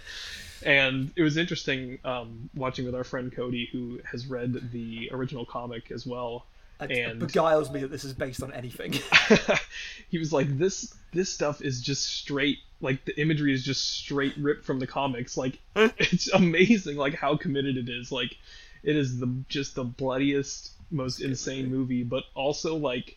And 0.65 1.13
it 1.17 1.23
was 1.23 1.37
interesting 1.37 1.99
um, 2.05 2.51
watching 2.55 2.85
with 2.85 2.95
our 2.95 3.05
friend 3.05 3.33
Cody, 3.35 3.69
who 3.73 4.01
has 4.11 4.27
read 4.27 4.71
the 4.73 5.11
original 5.13 5.45
comic 5.45 5.91
as 5.91 6.07
well. 6.07 6.47
it 6.81 6.91
and- 6.91 7.21
beguiles 7.21 7.71
me 7.71 7.81
that 7.81 7.91
this 7.91 8.05
is 8.05 8.13
based 8.13 8.43
on 8.43 8.53
anything. 8.53 8.95
he 10.09 10.19
was 10.19 10.33
like 10.33 10.59
this 10.59 10.95
this 11.13 11.33
stuff 11.33 11.63
is 11.63 11.81
just 11.81 12.05
straight 12.05 12.59
like 12.81 13.05
the 13.05 13.19
imagery 13.21 13.53
is 13.53 13.65
just 13.65 13.89
straight 13.91 14.37
ripped 14.37 14.65
from 14.65 14.79
the 14.79 14.87
comics 14.87 15.37
like 15.37 15.59
it's 15.77 16.29
amazing 16.33 16.97
like 16.97 17.15
how 17.15 17.37
committed 17.37 17.77
it 17.77 17.89
is 17.89 18.13
like 18.13 18.37
it 18.83 18.97
is 18.97 19.19
the 19.19 19.33
just 19.49 19.75
the 19.75 19.85
bloodiest 19.85 20.73
most 20.91 21.21
insane 21.21 21.71
movie 21.71 22.03
but 22.03 22.25
also 22.35 22.77
like 22.77 23.17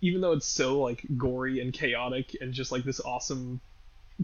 even 0.00 0.20
though 0.20 0.32
it's 0.32 0.46
so 0.46 0.80
like 0.80 1.04
gory 1.16 1.60
and 1.60 1.72
chaotic 1.72 2.36
and 2.40 2.52
just 2.52 2.72
like 2.72 2.84
this 2.84 3.00
awesome 3.00 3.60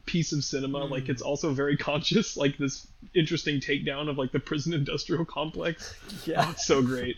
piece 0.06 0.32
of 0.32 0.44
cinema 0.44 0.84
like 0.84 1.08
it's 1.08 1.22
also 1.22 1.52
very 1.52 1.76
conscious 1.76 2.36
like 2.36 2.56
this 2.58 2.86
interesting 3.14 3.60
takedown 3.60 4.08
of 4.08 4.18
like 4.18 4.32
the 4.32 4.40
prison 4.40 4.72
industrial 4.72 5.24
complex 5.24 5.94
yeah, 6.24 6.50
it's 6.50 6.66
so 6.66 6.82
great 6.82 7.16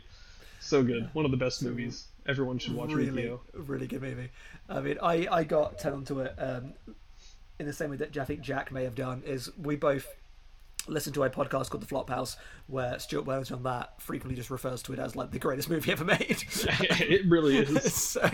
so 0.61 0.83
good 0.83 1.09
one 1.13 1.25
of 1.25 1.31
the 1.31 1.37
best 1.37 1.63
movies 1.63 2.07
everyone 2.27 2.59
should 2.59 2.75
watch 2.75 2.93
really, 2.93 3.11
Riki-Oh. 3.11 3.41
really 3.55 3.87
good 3.87 4.03
movie. 4.03 4.31
I 4.69 4.81
mean, 4.81 4.99
I 5.03 5.27
I 5.31 5.45
got 5.45 5.79
turned 5.79 5.97
onto 5.97 6.21
it 6.21 6.35
um, 6.39 6.75
in 7.59 7.67
the 7.67 7.73
same 7.73 7.91
way 7.91 7.97
that 7.97 8.17
I 8.17 8.25
think 8.25 8.41
Jack 8.41 8.73
may 8.73 8.85
have 8.85 8.95
done. 8.95 9.23
Is 9.27 9.51
we 9.59 9.77
both 9.77 10.07
listened 10.89 11.15
to 11.15 11.25
a 11.25 11.31
podcast 11.31 11.71
called 11.71 11.83
The 11.83 11.87
Flop 11.87 12.09
House, 12.09 12.37
where 12.67 12.99
Stuart 12.99 13.27
Wells 13.27 13.51
on 13.51 13.63
that 13.65 14.01
frequently 14.01 14.37
just 14.37 14.51
refers 14.51 14.83
to 14.85 14.93
it 14.93 14.99
as 14.99 15.17
like 15.17 15.31
the 15.33 15.39
greatest 15.39 15.69
movie 15.69 15.93
ever 15.93 16.05
made. 16.05 16.19
it 16.51 17.27
really 17.29 17.59
is. 17.59 17.93
so 17.95 18.31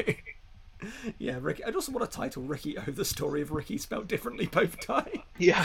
yeah, 1.19 1.39
Ricky. 1.41 1.65
I'd 1.65 1.75
also 1.75 1.93
want 1.93 2.05
a 2.05 2.11
title: 2.11 2.43
Ricky 2.43 2.79
O, 2.79 2.83
the 2.83 3.05
story 3.05 3.43
of 3.43 3.51
Ricky 3.51 3.79
spelled 3.79 4.09
differently 4.09 4.47
both 4.47 4.81
times. 4.87 5.19
Yeah. 5.39 5.65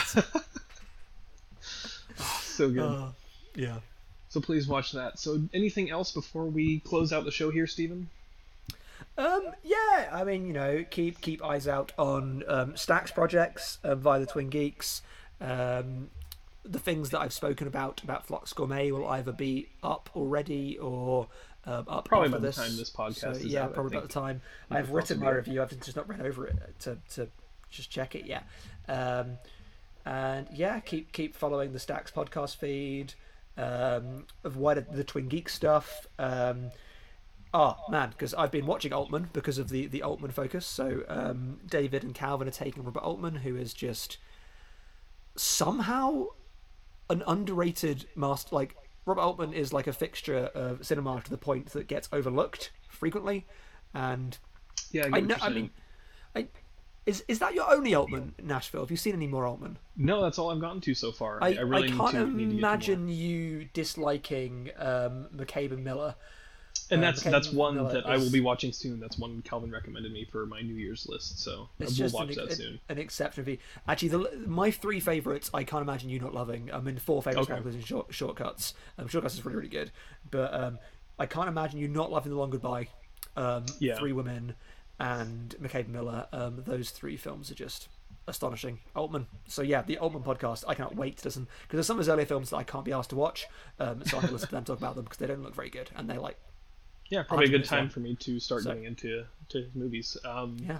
so 2.40 2.70
good. 2.70 2.80
Uh, 2.80 3.08
yeah. 3.54 3.76
so 4.28 4.40
please 4.40 4.66
watch 4.68 4.92
that. 4.92 5.18
So 5.18 5.42
anything 5.52 5.90
else 5.90 6.12
before 6.12 6.46
we 6.46 6.80
close 6.80 7.12
out 7.12 7.24
the 7.24 7.30
show 7.30 7.50
here, 7.50 7.66
Stephen? 7.66 8.08
Um, 9.18 9.52
yeah, 9.62 10.08
I 10.12 10.24
mean, 10.24 10.46
you 10.46 10.52
know, 10.52 10.84
keep 10.88 11.20
keep 11.20 11.44
eyes 11.44 11.68
out 11.68 11.92
on 11.98 12.44
um, 12.48 12.76
Stacks 12.76 13.10
projects 13.10 13.78
um, 13.84 14.00
via 14.00 14.20
the 14.20 14.26
Twin 14.26 14.48
Geeks. 14.48 15.02
Um, 15.40 16.10
the 16.64 16.78
things 16.78 17.10
that 17.10 17.20
I've 17.20 17.32
spoken 17.32 17.66
about 17.66 18.02
about 18.04 18.24
Flux 18.26 18.52
Gourmet 18.52 18.90
will 18.92 19.06
either 19.08 19.32
be 19.32 19.68
up 19.82 20.08
already 20.14 20.78
or 20.78 21.26
um, 21.64 21.84
up 21.88 22.04
Probably 22.06 22.28
by 22.28 22.38
the 22.38 22.52
time 22.52 22.76
this 22.76 22.90
podcast 22.90 23.14
So, 23.14 23.30
is 23.30 23.44
yeah, 23.44 23.64
out, 23.64 23.74
probably 23.74 23.96
about 23.96 24.08
the 24.08 24.14
time 24.14 24.42
I've 24.70 24.90
written 24.90 25.20
my 25.20 25.30
review. 25.30 25.62
I've 25.62 25.78
just 25.80 25.96
not 25.96 26.08
read 26.08 26.20
over 26.20 26.46
it 26.46 26.56
to 26.80 26.98
to 27.14 27.28
just 27.70 27.90
check 27.90 28.14
it 28.14 28.26
yet. 28.26 28.46
Um, 28.88 29.38
and 30.04 30.48
yeah, 30.52 30.80
keep 30.80 31.12
keep 31.12 31.34
following 31.34 31.72
the 31.72 31.78
Stacks 31.78 32.10
podcast 32.10 32.56
feed 32.56 33.14
um, 33.56 34.26
of 34.44 34.56
wider 34.56 34.80
the 34.80 35.04
Twin 35.04 35.28
Geek 35.28 35.48
stuff. 35.48 36.06
Um, 36.18 36.70
oh 37.54 37.76
man, 37.88 38.10
because 38.10 38.34
I've 38.34 38.50
been 38.50 38.66
watching 38.66 38.92
Altman 38.92 39.30
because 39.32 39.58
of 39.58 39.68
the 39.68 39.86
the 39.86 40.02
Altman 40.02 40.32
focus. 40.32 40.66
So 40.66 41.04
um, 41.08 41.60
David 41.66 42.02
and 42.02 42.14
Calvin 42.14 42.48
are 42.48 42.52
taking 42.52 42.84
Robert 42.84 43.02
Altman, 43.02 43.36
who 43.36 43.56
is 43.56 43.72
just 43.72 44.18
somehow 45.36 46.26
an 47.08 47.22
underrated 47.26 48.06
master. 48.16 48.54
Like 48.54 48.76
Robert 49.04 49.20
Altman 49.20 49.52
is 49.52 49.72
like 49.72 49.86
a 49.86 49.92
fixture 49.92 50.50
of 50.54 50.84
cinema 50.86 51.20
to 51.22 51.30
the 51.30 51.38
point 51.38 51.70
that 51.70 51.88
gets 51.88 52.08
overlooked 52.12 52.70
frequently, 52.88 53.46
and 53.94 54.38
Yeah, 54.90 55.08
I, 55.12 55.18
I 55.18 55.20
know. 55.20 55.36
I 55.40 55.48
mean, 55.48 55.70
I, 56.36 56.48
is 57.04 57.24
is 57.26 57.40
that 57.40 57.54
your 57.54 57.70
only 57.72 57.94
Altman 57.94 58.34
Nashville? 58.42 58.82
Have 58.82 58.90
you 58.90 58.96
seen 58.96 59.14
any 59.14 59.26
more 59.26 59.46
Altman? 59.46 59.78
no, 59.96 60.22
that's 60.22 60.38
all 60.38 60.50
I've 60.50 60.60
gotten 60.60 60.80
to 60.82 60.94
so 60.94 61.10
far. 61.10 61.42
I, 61.42 61.54
I, 61.54 61.60
really 61.60 61.88
can't 61.88 62.12
to. 62.12 62.26
Need 62.26 62.32
to 62.32 62.38
get 62.38 62.38
to 62.38 62.46
more. 62.46 62.58
imagine 62.58 63.08
you 63.08 63.68
disliking 63.72 64.70
um, 64.78 65.26
McCabe 65.34 65.72
and 65.72 65.84
Miller. 65.84 66.14
And 66.92 67.02
that's 67.02 67.22
McCabe 67.22 67.30
that's 67.30 67.52
one 67.52 67.74
Miller 67.76 67.92
that 67.94 68.06
I 68.06 68.16
will 68.16 68.24
is- 68.24 68.32
be 68.32 68.40
watching 68.40 68.72
soon. 68.72 69.00
That's 69.00 69.18
one 69.18 69.42
Calvin 69.42 69.70
recommended 69.70 70.12
me 70.12 70.24
for 70.24 70.46
my 70.46 70.60
New 70.60 70.74
Year's 70.74 71.06
list, 71.08 71.38
so 71.42 71.68
I 71.80 71.84
It's 71.84 71.92
will 71.92 71.96
just 71.96 72.14
watch 72.14 72.28
an, 72.30 72.34
that 72.36 72.50
an, 72.50 72.56
soon. 72.56 72.80
an 72.88 72.98
exception 72.98 73.44
fee. 73.44 73.58
Actually, 73.88 74.08
the, 74.08 74.44
my 74.46 74.70
three 74.70 75.00
favorites, 75.00 75.50
I 75.54 75.64
can't 75.64 75.82
imagine 75.82 76.08
you 76.10 76.20
not 76.20 76.34
loving. 76.34 76.70
I 76.72 76.80
mean, 76.80 76.98
four 76.98 77.22
favorites, 77.22 77.48
Okay. 77.48 77.56
including 77.56 77.82
short, 77.82 78.12
shortcuts. 78.14 78.74
Um, 78.98 79.08
shortcuts 79.08 79.34
is 79.34 79.44
really, 79.44 79.56
really 79.56 79.68
good, 79.68 79.90
but 80.30 80.52
um, 80.54 80.78
I 81.18 81.26
can't 81.26 81.48
imagine 81.48 81.78
you 81.78 81.88
not 81.88 82.10
loving 82.12 82.30
the 82.30 82.38
Long 82.38 82.50
Goodbye, 82.50 82.88
um, 83.36 83.64
Yeah. 83.78 83.98
Three 83.98 84.12
Women, 84.12 84.54
and 84.98 85.54
McCabe 85.60 85.88
Miller. 85.88 86.26
Um, 86.32 86.62
those 86.66 86.90
three 86.90 87.16
films 87.16 87.50
are 87.50 87.54
just 87.54 87.88
astonishing. 88.28 88.78
Altman. 88.94 89.26
So 89.48 89.62
yeah, 89.62 89.82
the 89.82 89.98
Altman 89.98 90.22
podcast. 90.22 90.64
I 90.68 90.74
cannot 90.74 90.94
wait 90.94 91.16
to 91.18 91.24
listen 91.26 91.48
because 91.62 91.76
there's 91.78 91.86
some 91.86 91.96
of 91.96 92.00
his 92.00 92.08
earlier 92.08 92.26
films 92.26 92.50
that 92.50 92.56
I 92.56 92.62
can't 92.62 92.84
be 92.84 92.92
asked 92.92 93.10
to 93.10 93.16
watch. 93.16 93.46
Um, 93.80 94.04
so 94.04 94.16
I'm 94.16 94.20
gonna 94.22 94.32
listen 94.34 94.48
to 94.50 94.54
them 94.54 94.64
talk 94.64 94.78
about 94.78 94.94
them 94.94 95.04
because 95.04 95.18
they 95.18 95.26
don't 95.26 95.42
look 95.42 95.54
very 95.56 95.70
good 95.70 95.90
and 95.96 96.08
they're 96.08 96.20
like 96.20 96.36
Yeah, 97.12 97.24
probably 97.24 97.44
a 97.44 97.48
good 97.50 97.66
time 97.66 97.90
for 97.90 98.00
me 98.00 98.14
to 98.20 98.40
start 98.40 98.62
So- 98.62 98.70
getting 98.70 98.84
into 98.84 99.24
to 99.50 99.66
movies. 99.74 100.16
Um, 100.24 100.56
yeah. 100.66 100.78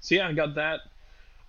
So 0.00 0.16
yeah, 0.16 0.26
I 0.28 0.32
got 0.32 0.56
that. 0.56 0.80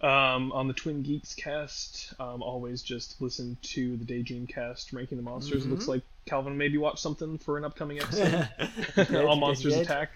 Um, 0.01 0.51
on 0.53 0.67
the 0.67 0.73
Twin 0.75 1.01
Geeks 1.01 1.33
cast, 1.33 2.13
um, 2.19 2.41
always 2.43 2.83
just 2.83 3.19
listen 3.21 3.57
to 3.63 3.97
the 3.97 4.05
Daydream 4.05 4.45
cast, 4.47 4.93
Ranking 4.93 5.17
the 5.17 5.23
Monsters. 5.23 5.65
It 5.65 5.69
looks 5.69 5.83
Mm-hmm. 5.83 5.91
like 5.91 6.01
Calvin 6.25 6.55
maybe 6.57 6.77
watch 6.77 6.99
something 7.01 7.37
for 7.39 7.57
an 7.57 7.65
upcoming 7.65 7.99
episode. 8.01 8.47
did, 8.95 9.15
All 9.25 9.33
you 9.35 9.41
Monsters 9.41 9.73
did. 9.73 9.81
Attack, 9.81 10.11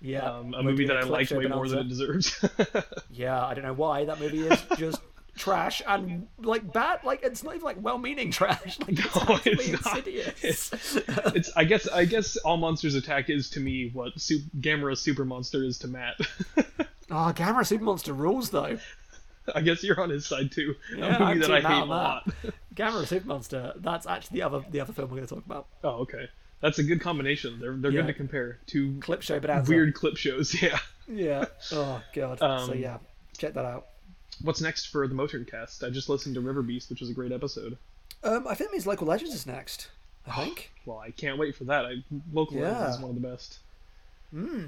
Yeah, 0.00 0.20
um, 0.22 0.54
a 0.54 0.62
movie 0.62 0.86
that 0.86 0.96
I 0.96 1.00
clip 1.02 1.12
liked 1.12 1.30
way 1.32 1.46
more 1.46 1.68
than 1.68 1.80
it 1.80 1.88
deserves. 1.88 2.42
Yeah, 3.12 3.44
I 3.44 3.52
don't 3.54 3.64
know 3.64 3.74
why 3.74 4.06
that 4.06 4.18
movie 4.20 4.46
is 4.46 4.60
just 4.78 5.00
trash 5.38 5.80
and 5.86 6.26
like 6.38 6.72
bad. 6.72 7.00
Like 7.04 7.22
it's 7.22 7.42
not 7.42 7.54
even 7.54 7.64
like 7.64 7.82
well-meaning 7.82 8.30
trash. 8.30 8.78
Like 8.86 8.98
it's 8.98 9.14
No, 9.16 9.38
it's 9.44 9.84
not. 9.84 9.98
insidious. 9.98 10.72
it's 11.34 11.50
I 11.56 11.64
guess 11.64 11.88
I 11.88 12.04
guess 12.04 12.36
All 12.38 12.56
Monsters 12.56 12.94
Attack 12.94 13.30
is 13.30 13.48
to 13.50 13.60
me 13.60 13.90
what 13.92 14.18
Su- 14.20 14.40
Gamera 14.60 14.96
Super 14.96 15.24
Monster 15.24 15.64
is 15.64 15.78
to 15.78 15.88
Matt. 15.88 16.16
oh, 17.10 17.32
Gamera 17.34 17.66
Super 17.66 17.84
Monster 17.84 18.12
rules 18.12 18.50
though. 18.50 18.78
I 19.54 19.62
guess 19.62 19.82
you're 19.82 19.98
on 19.98 20.10
his 20.10 20.26
side 20.26 20.52
too. 20.52 20.74
Yeah, 20.94 21.16
a 21.16 21.34
movie 21.34 21.40
that 21.46 21.50
I 21.50 21.60
hate 21.62 21.82
a 21.82 21.84
lot. 21.86 22.26
that. 22.42 22.54
Gamera 22.74 23.06
Super 23.06 23.26
Monster. 23.26 23.72
That's 23.76 24.06
actually 24.06 24.40
the 24.40 24.42
other 24.46 24.64
the 24.70 24.80
other 24.80 24.92
film 24.92 25.08
we're 25.08 25.16
going 25.16 25.28
to 25.28 25.34
talk 25.36 25.46
about. 25.46 25.66
Oh, 25.82 26.00
okay. 26.02 26.28
That's 26.60 26.78
a 26.80 26.82
good 26.82 27.00
combination. 27.00 27.58
They're 27.60 27.74
they're 27.76 27.90
Yeah. 27.92 28.00
good 28.02 28.08
to 28.08 28.14
compare. 28.14 28.58
Two 28.66 28.98
Clip 29.00 29.22
show 29.22 29.38
bonanza. 29.40 29.70
weird 29.70 29.94
clip 29.94 30.16
shows. 30.16 30.60
Yeah. 30.60 30.78
Yeah. 31.10 31.46
Oh 31.72 32.02
god. 32.14 32.38
so 32.40 32.46
Um, 32.46 32.74
yeah, 32.78 32.98
check 33.38 33.54
that 33.54 33.64
out. 33.64 33.86
What's 34.42 34.60
next 34.60 34.86
for 34.86 35.06
the 35.08 35.14
Motoring 35.14 35.44
cast? 35.44 35.82
I 35.84 35.90
just 35.90 36.08
listened 36.08 36.34
to 36.36 36.40
River 36.40 36.62
Beast, 36.62 36.90
which 36.90 37.00
was 37.00 37.10
a 37.10 37.14
great 37.14 37.32
episode. 37.32 37.76
Um, 38.22 38.46
I 38.48 38.54
think 38.54 38.70
means 38.72 38.86
Local 38.86 39.06
Legends 39.06 39.34
is 39.34 39.46
next. 39.46 39.88
I 40.26 40.36
think. 40.44 40.72
Well, 40.86 40.98
I 40.98 41.10
can't 41.10 41.38
wait 41.38 41.56
for 41.56 41.64
that. 41.64 41.84
I, 41.86 42.02
Local 42.32 42.56
Yeah. 42.58 42.70
Legends 42.72 42.96
is 42.96 43.02
one 43.02 43.10
of 43.16 43.20
the 43.22 43.28
best. 43.28 43.58
Hmm. 44.32 44.64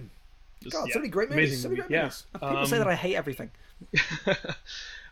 Just, 0.63 0.77
God, 0.77 0.89
yeah, 0.89 0.93
so 0.95 0.99
many 0.99 1.09
great 1.11 1.31
movies. 1.31 1.45
amazing 1.51 1.63
So 1.63 1.69
many 1.71 1.81
great 1.81 1.91
movies. 2.03 2.25
And 2.35 2.43
People 2.43 2.67
say 2.67 2.79
that 2.79 2.87
I 2.89 2.95
hate 2.95 3.15
everything. 3.17 3.51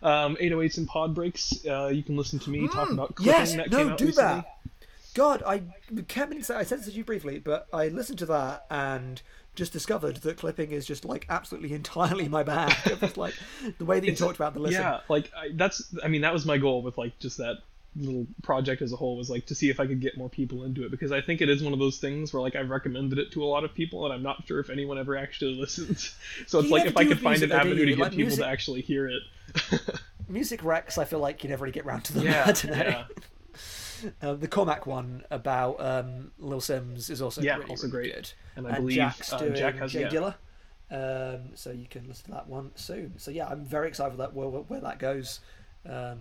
um, 0.02 0.36
808s 0.36 0.78
and 0.78 0.86
pod 0.88 1.14
breaks. 1.14 1.64
Uh, 1.66 1.86
you 1.86 2.02
can 2.02 2.16
listen 2.16 2.38
to 2.40 2.50
me 2.50 2.68
talk 2.68 2.90
about 2.90 3.14
clipping 3.14 3.34
Mm, 3.34 3.38
Yes, 3.38 3.54
that 3.56 3.70
no, 3.70 3.78
came 3.78 3.88
out 3.90 3.98
do 3.98 4.06
recently. 4.06 4.34
that. 4.34 4.56
God, 5.14 5.42
I 5.46 5.62
to 6.40 6.44
say 6.44 6.54
I 6.54 6.62
said 6.64 6.80
this 6.80 6.86
to 6.86 6.92
you 6.92 7.02
briefly, 7.02 7.38
but 7.38 7.66
I 7.72 7.88
listened 7.88 8.18
to 8.20 8.26
that 8.26 8.66
and 8.70 9.20
just 9.58 9.72
discovered 9.72 10.16
that 10.18 10.38
clipping 10.38 10.70
is 10.72 10.86
just 10.86 11.04
like 11.04 11.26
absolutely 11.28 11.72
entirely 11.74 12.28
my 12.28 12.42
bag. 12.42 12.74
It 12.86 13.00
was 13.02 13.16
like 13.18 13.34
the 13.76 13.84
way 13.84 14.00
that 14.00 14.06
you 14.06 14.14
talked 14.16 14.36
about 14.36 14.54
the 14.54 14.60
listen. 14.60 14.80
Yeah, 14.80 15.00
like 15.10 15.30
I, 15.36 15.50
that's. 15.52 15.94
I 16.02 16.08
mean, 16.08 16.22
that 16.22 16.32
was 16.32 16.46
my 16.46 16.56
goal 16.56 16.80
with 16.82 16.96
like 16.96 17.18
just 17.18 17.36
that 17.38 17.58
little 17.96 18.26
project 18.42 18.80
as 18.80 18.92
a 18.92 18.96
whole 18.96 19.16
was 19.16 19.28
like 19.28 19.46
to 19.46 19.54
see 19.56 19.70
if 19.70 19.80
I 19.80 19.86
could 19.86 20.00
get 20.00 20.16
more 20.16 20.28
people 20.28 20.62
into 20.62 20.84
it 20.84 20.90
because 20.90 21.10
I 21.10 21.20
think 21.20 21.40
it 21.40 21.48
is 21.48 21.62
one 21.64 21.72
of 21.72 21.78
those 21.80 21.98
things 21.98 22.32
where 22.32 22.40
like 22.40 22.54
I've 22.54 22.70
recommended 22.70 23.18
it 23.18 23.32
to 23.32 23.42
a 23.42 23.46
lot 23.46 23.64
of 23.64 23.74
people 23.74 24.04
and 24.04 24.14
I'm 24.14 24.22
not 24.22 24.46
sure 24.46 24.60
if 24.60 24.70
anyone 24.70 24.98
ever 24.98 25.16
actually 25.16 25.54
listens. 25.60 26.14
So 26.46 26.60
it's 26.60 26.68
You 26.68 26.74
like 26.74 26.86
if 26.86 26.96
I 26.96 27.04
could 27.04 27.18
find 27.20 27.42
an 27.42 27.50
avenue 27.50 27.86
to 27.86 27.90
get 27.92 27.98
Like, 27.98 28.10
people 28.12 28.26
music- 28.26 28.44
to 28.44 28.46
actually 28.48 28.82
hear 28.82 29.08
it. 29.08 29.22
Music 30.28 30.62
Rex, 30.62 30.98
I 30.98 31.06
feel 31.06 31.18
like 31.20 31.42
you 31.42 31.48
never 31.50 31.64
really 31.64 31.72
get 31.72 31.86
round 31.86 32.04
to 32.04 32.12
them. 32.12 32.24
Yeah, 32.24 32.44
I 32.46 32.52
don't 32.52 32.66
know. 32.66 32.76
yeah. 32.76 33.04
Um, 34.22 34.40
the 34.40 34.48
Cormac 34.48 34.86
one 34.86 35.24
about 35.30 35.76
um, 35.80 36.32
Little 36.38 36.60
Simz 36.60 37.10
is 37.10 37.20
also 37.22 37.40
Yeah, 37.40 37.56
really, 37.56 37.70
also 37.70 37.86
really 37.88 38.08
great. 38.08 38.14
good. 38.14 38.32
And 38.56 38.66
I 38.66 38.70
and 38.70 38.78
believe 38.78 38.96
Jack's 38.96 39.32
uh, 39.32 39.38
doing 39.38 39.54
Jack 39.54 39.76
has 39.76 39.92
Jay 39.92 40.02
yeah. 40.02 40.08
Dilla. 40.08 40.34
Um, 40.90 41.50
so 41.54 41.70
you 41.70 41.86
can 41.88 42.08
listen 42.08 42.26
to 42.26 42.30
that 42.32 42.46
one 42.48 42.70
soon. 42.74 43.18
So 43.18 43.30
yeah, 43.30 43.46
I'm 43.48 43.64
very 43.64 43.88
excited 43.88 44.10
for 44.12 44.16
that 44.18 44.34
where, 44.34 44.48
where 44.48 44.80
that 44.80 44.98
goes. 44.98 45.40
Um, 45.86 45.92
Um, 45.92 46.16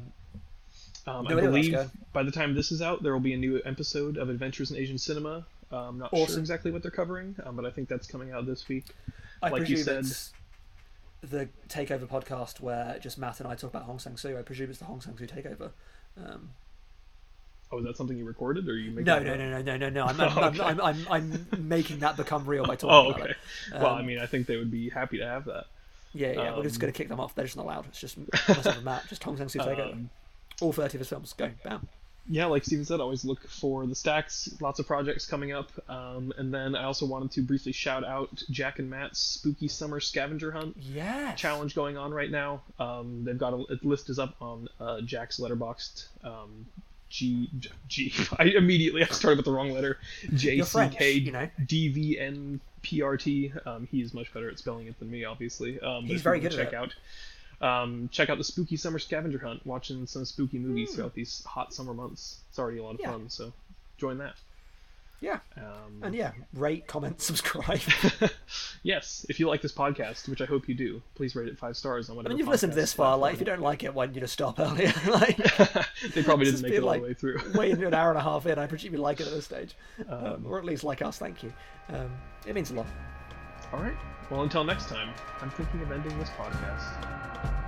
No 1.05 1.13
I 1.13 1.19
idea 1.19 1.35
where 1.35 1.51
that's 1.51 1.67
believe 1.67 1.91
by 2.13 2.23
the 2.23 2.31
time 2.31 2.53
this 2.53 2.71
is 2.71 2.81
out, 2.81 3.01
there 3.03 3.13
will 3.13 3.19
be 3.21 3.33
a 3.33 3.37
new 3.37 3.61
episode 3.65 4.17
of 4.17 4.29
Adventures 4.29 4.71
in 4.71 4.77
Asian 4.77 4.97
Cinema. 4.97 5.45
Uh, 5.71 5.77
I'm 5.77 5.97
not 5.99 6.15
sure 6.15 6.39
exactly 6.39 6.71
what 6.71 6.81
they're 6.81 6.91
covering, 6.91 7.35
um, 7.45 7.55
but 7.55 7.65
I 7.65 7.69
think 7.71 7.87
that's 7.89 8.07
coming 8.07 8.31
out 8.31 8.45
this 8.45 8.67
week. 8.67 8.85
I 9.41 9.49
Like 9.49 9.61
you 9.69 9.75
presume 9.75 9.85
said. 9.85 9.97
it's 9.99 10.33
the 11.21 11.49
Takeover 11.69 12.07
podcast 12.07 12.59
where 12.61 12.97
just 13.01 13.17
Matt 13.17 13.39
and 13.39 13.49
I 13.49 13.55
talk 13.55 13.69
about 13.71 13.83
Hong 13.83 13.99
Sang 13.99 14.17
Soo. 14.17 14.37
I 14.37 14.41
presume 14.41 14.69
it's 14.69 14.79
the 14.79 14.85
Hong 14.85 15.01
Sang 15.01 15.17
Soo 15.17 15.27
Takeover. 15.27 15.71
Um, 17.71 17.77
Oh, 17.77 17.79
is 17.79 17.85
that 17.85 17.97
something 17.97 18.17
you 18.17 18.23
recorded, 18.25 18.67
or 18.69 18.77
you 18.77 18.91
making? 18.91 19.05
no, 19.05 19.19
no, 19.19 19.33
up? 19.33 19.37
no, 19.39 19.61
no, 19.61 19.77
no, 19.77 19.77
no, 19.77 19.89
no. 19.89 20.05
I'm, 20.07 20.21
I'm, 20.21 20.37
Okay. 20.53 20.61
I'm, 20.63 20.81
I'm, 20.81 21.07
I'm, 21.09 21.47
I'm 21.51 21.67
making 21.67 21.99
that 21.99 22.15
become 22.15 22.45
real 22.45 22.65
by 22.65 22.75
talking 22.77 23.11
about 23.11 23.19
it. 23.19 23.19
Oh, 23.19 23.21
okay. 23.23 23.31
it. 23.31 23.81
well, 23.81 23.87
Um, 23.93 23.97
I 23.97 24.01
mean, 24.03 24.19
I 24.19 24.25
think 24.25 24.47
they 24.47 24.55
would 24.57 24.71
be 24.71 24.89
happy 24.89 25.17
to 25.17 25.25
have 25.25 25.45
that. 25.45 25.65
Yeah, 26.13 26.31
yeah. 26.31 26.55
we're 26.55 26.63
just 26.63 26.77
um, 26.77 26.81
going 26.81 26.93
to 26.93 26.97
kick 26.97 27.09
them 27.09 27.19
off. 27.19 27.35
They're 27.35 27.45
just 27.45 27.57
not 27.57 27.65
allowed. 27.65 27.85
It's 27.87 27.99
just 27.99 28.17
myself 28.47 28.75
and 28.77 28.85
Matt. 28.85 29.07
Just 29.09 29.21
Hong 29.23 29.35
Sang 29.37 29.49
Soo. 29.49 29.59
Um, 29.59 30.09
All 30.61 30.71
30 30.71 30.95
of 30.97 30.99
his 30.99 31.09
films. 31.09 31.33
Go. 31.33 31.51
Bam. 31.65 31.87
yeah, 32.29 32.45
like 32.45 32.63
Steven 32.63 32.85
said, 32.85 33.01
always 33.01 33.25
look 33.25 33.45
for 33.49 33.85
the 33.85 33.93
stacks. 33.95 34.49
Lots 34.61 34.79
of 34.79 34.87
projects 34.87 35.25
coming 35.27 35.51
up. 35.51 35.69
Um, 35.89 36.33
and 36.37 36.53
then 36.53 36.73
I 36.75 36.85
also 36.85 37.05
wanted 37.05 37.31
to 37.31 37.41
briefly 37.41 37.73
shout 37.73 38.05
out 38.05 38.29
Jack 38.49 38.79
and 38.79 38.89
Matt's 38.89 39.19
Spooky 39.19 39.67
Summer 39.67 39.99
Scavenger 39.99 40.51
Hunt 40.51 40.77
Yeah. 40.79 41.33
challenge 41.33 41.75
going 41.75 41.97
on 41.97 42.13
right 42.13 42.31
now. 42.31 42.61
Um, 42.79 43.25
they've 43.25 43.37
got 43.37 43.53
a, 43.53 43.57
a 43.57 43.77
list 43.83 44.09
is 44.09 44.17
up 44.19 44.35
on 44.41 44.69
uh, 44.79 45.01
Jack's 45.01 45.37
Letterboxd. 45.39 46.05
G 47.09 47.49
G. 47.87 48.13
I 48.37 48.45
immediately 48.45 49.03
I 49.03 49.07
started 49.07 49.37
with 49.37 49.45
the 49.45 49.51
wrong 49.51 49.71
letter. 49.71 49.97
J 50.33 50.61
C 50.61 50.89
K 50.89 51.11
you 51.13 51.31
know. 51.31 51.49
D 51.65 51.87
V 51.89 52.19
N 52.19 52.59
P 52.81 53.01
R 53.01 53.17
T. 53.17 53.51
Um, 53.65 53.87
he's 53.91 54.13
much 54.13 54.33
better 54.33 54.49
at 54.49 54.59
spelling 54.59 54.87
it 54.87 54.97
than 54.99 55.09
me, 55.09 55.23
obviously. 55.25 55.79
Um, 55.79 56.05
He's 56.05 56.21
very 56.21 56.39
good 56.39 56.51
check 56.51 56.73
it. 56.73 56.75
out. 56.75 56.93
Um, 57.59 58.09
check 58.11 58.29
out 58.29 58.37
the 58.37 58.43
spooky 58.43 58.77
summer 58.77 58.99
scavenger 58.99 59.39
hunt. 59.39 59.65
Watching 59.65 60.05
some 60.05 60.25
spooky 60.25 60.59
movies 60.59 60.89
Hmm. 60.91 60.95
throughout 60.97 61.13
these 61.15 61.43
hot 61.45 61.73
summer 61.73 61.93
months. 61.93 62.39
It's 62.49 62.59
already 62.59 62.77
a 62.77 62.83
lot 62.83 62.95
of 62.95 62.99
Yeah. 63.01 63.11
fun. 63.11 63.29
So 63.29 63.51
join 63.97 64.17
that. 64.19 64.35
Yeah. 65.19 65.39
Um, 65.57 66.01
And 66.03 66.13
yeah, 66.13 66.31
rate, 66.53 66.85
comment, 66.87 67.19
subscribe. 67.29 67.79
yes, 68.83 69.25
if 69.29 69.39
you 69.39 69.47
like 69.47 69.61
this 69.61 69.73
podcast, 69.73 70.29
which 70.29 70.41
I 70.41 70.45
hope 70.45 70.69
you 70.69 70.75
do, 70.75 71.01
please 71.15 71.35
rate 71.35 71.47
it 71.47 71.57
five 71.57 71.75
stars 71.75 72.09
on 72.09 72.13
I 72.13 72.17
whatever. 72.17 72.29
mean, 72.33 72.37
you've 72.39 72.47
listened 72.47 72.73
this 72.73 72.93
far. 72.93 73.17
Like, 73.17 73.33
if 73.33 73.39
you 73.39 73.45
don't 73.45 73.61
like 73.61 73.83
it, 73.83 73.93
why 73.93 74.05
didn't 74.05 74.15
you 74.15 74.21
just 74.21 74.33
stop 74.33 74.59
earlier? 74.59 74.93
like, 75.07 75.37
they 76.13 76.21
probably 76.23 76.45
didn't 76.45 76.61
make 76.61 76.73
it 76.73 76.79
all 76.83 76.87
like, 76.87 77.01
the 77.01 77.07
way 77.07 77.13
through. 77.15 77.37
way 77.55 77.71
into 77.71 77.87
an 77.87 77.93
hour 77.95 78.09
and 78.09 78.19
a 78.19 78.21
half 78.21 78.45
in. 78.45 78.59
I 78.59 78.67
presume 78.67 78.93
you 78.93 78.99
like 78.99 79.19
it 79.19 79.27
at 79.27 79.33
this 79.33 79.45
stage, 79.45 79.75
um, 80.07 80.45
or 80.45 80.59
at 80.59 80.65
least 80.65 80.83
like 80.83 81.01
us. 81.01 81.17
Thank 81.17 81.41
you. 81.41 81.51
Um, 81.89 82.11
it 82.45 82.53
means 82.53 82.69
a 82.71 82.75
lot. 82.75 82.87
All 83.73 83.79
right. 83.79 83.95
Well, 84.29 84.43
until 84.43 84.63
next 84.63 84.87
time, 84.87 85.09
I'm 85.41 85.49
thinking 85.49 85.81
of 85.81 85.91
ending 85.91 86.17
this 86.19 86.29
podcast. 86.29 87.66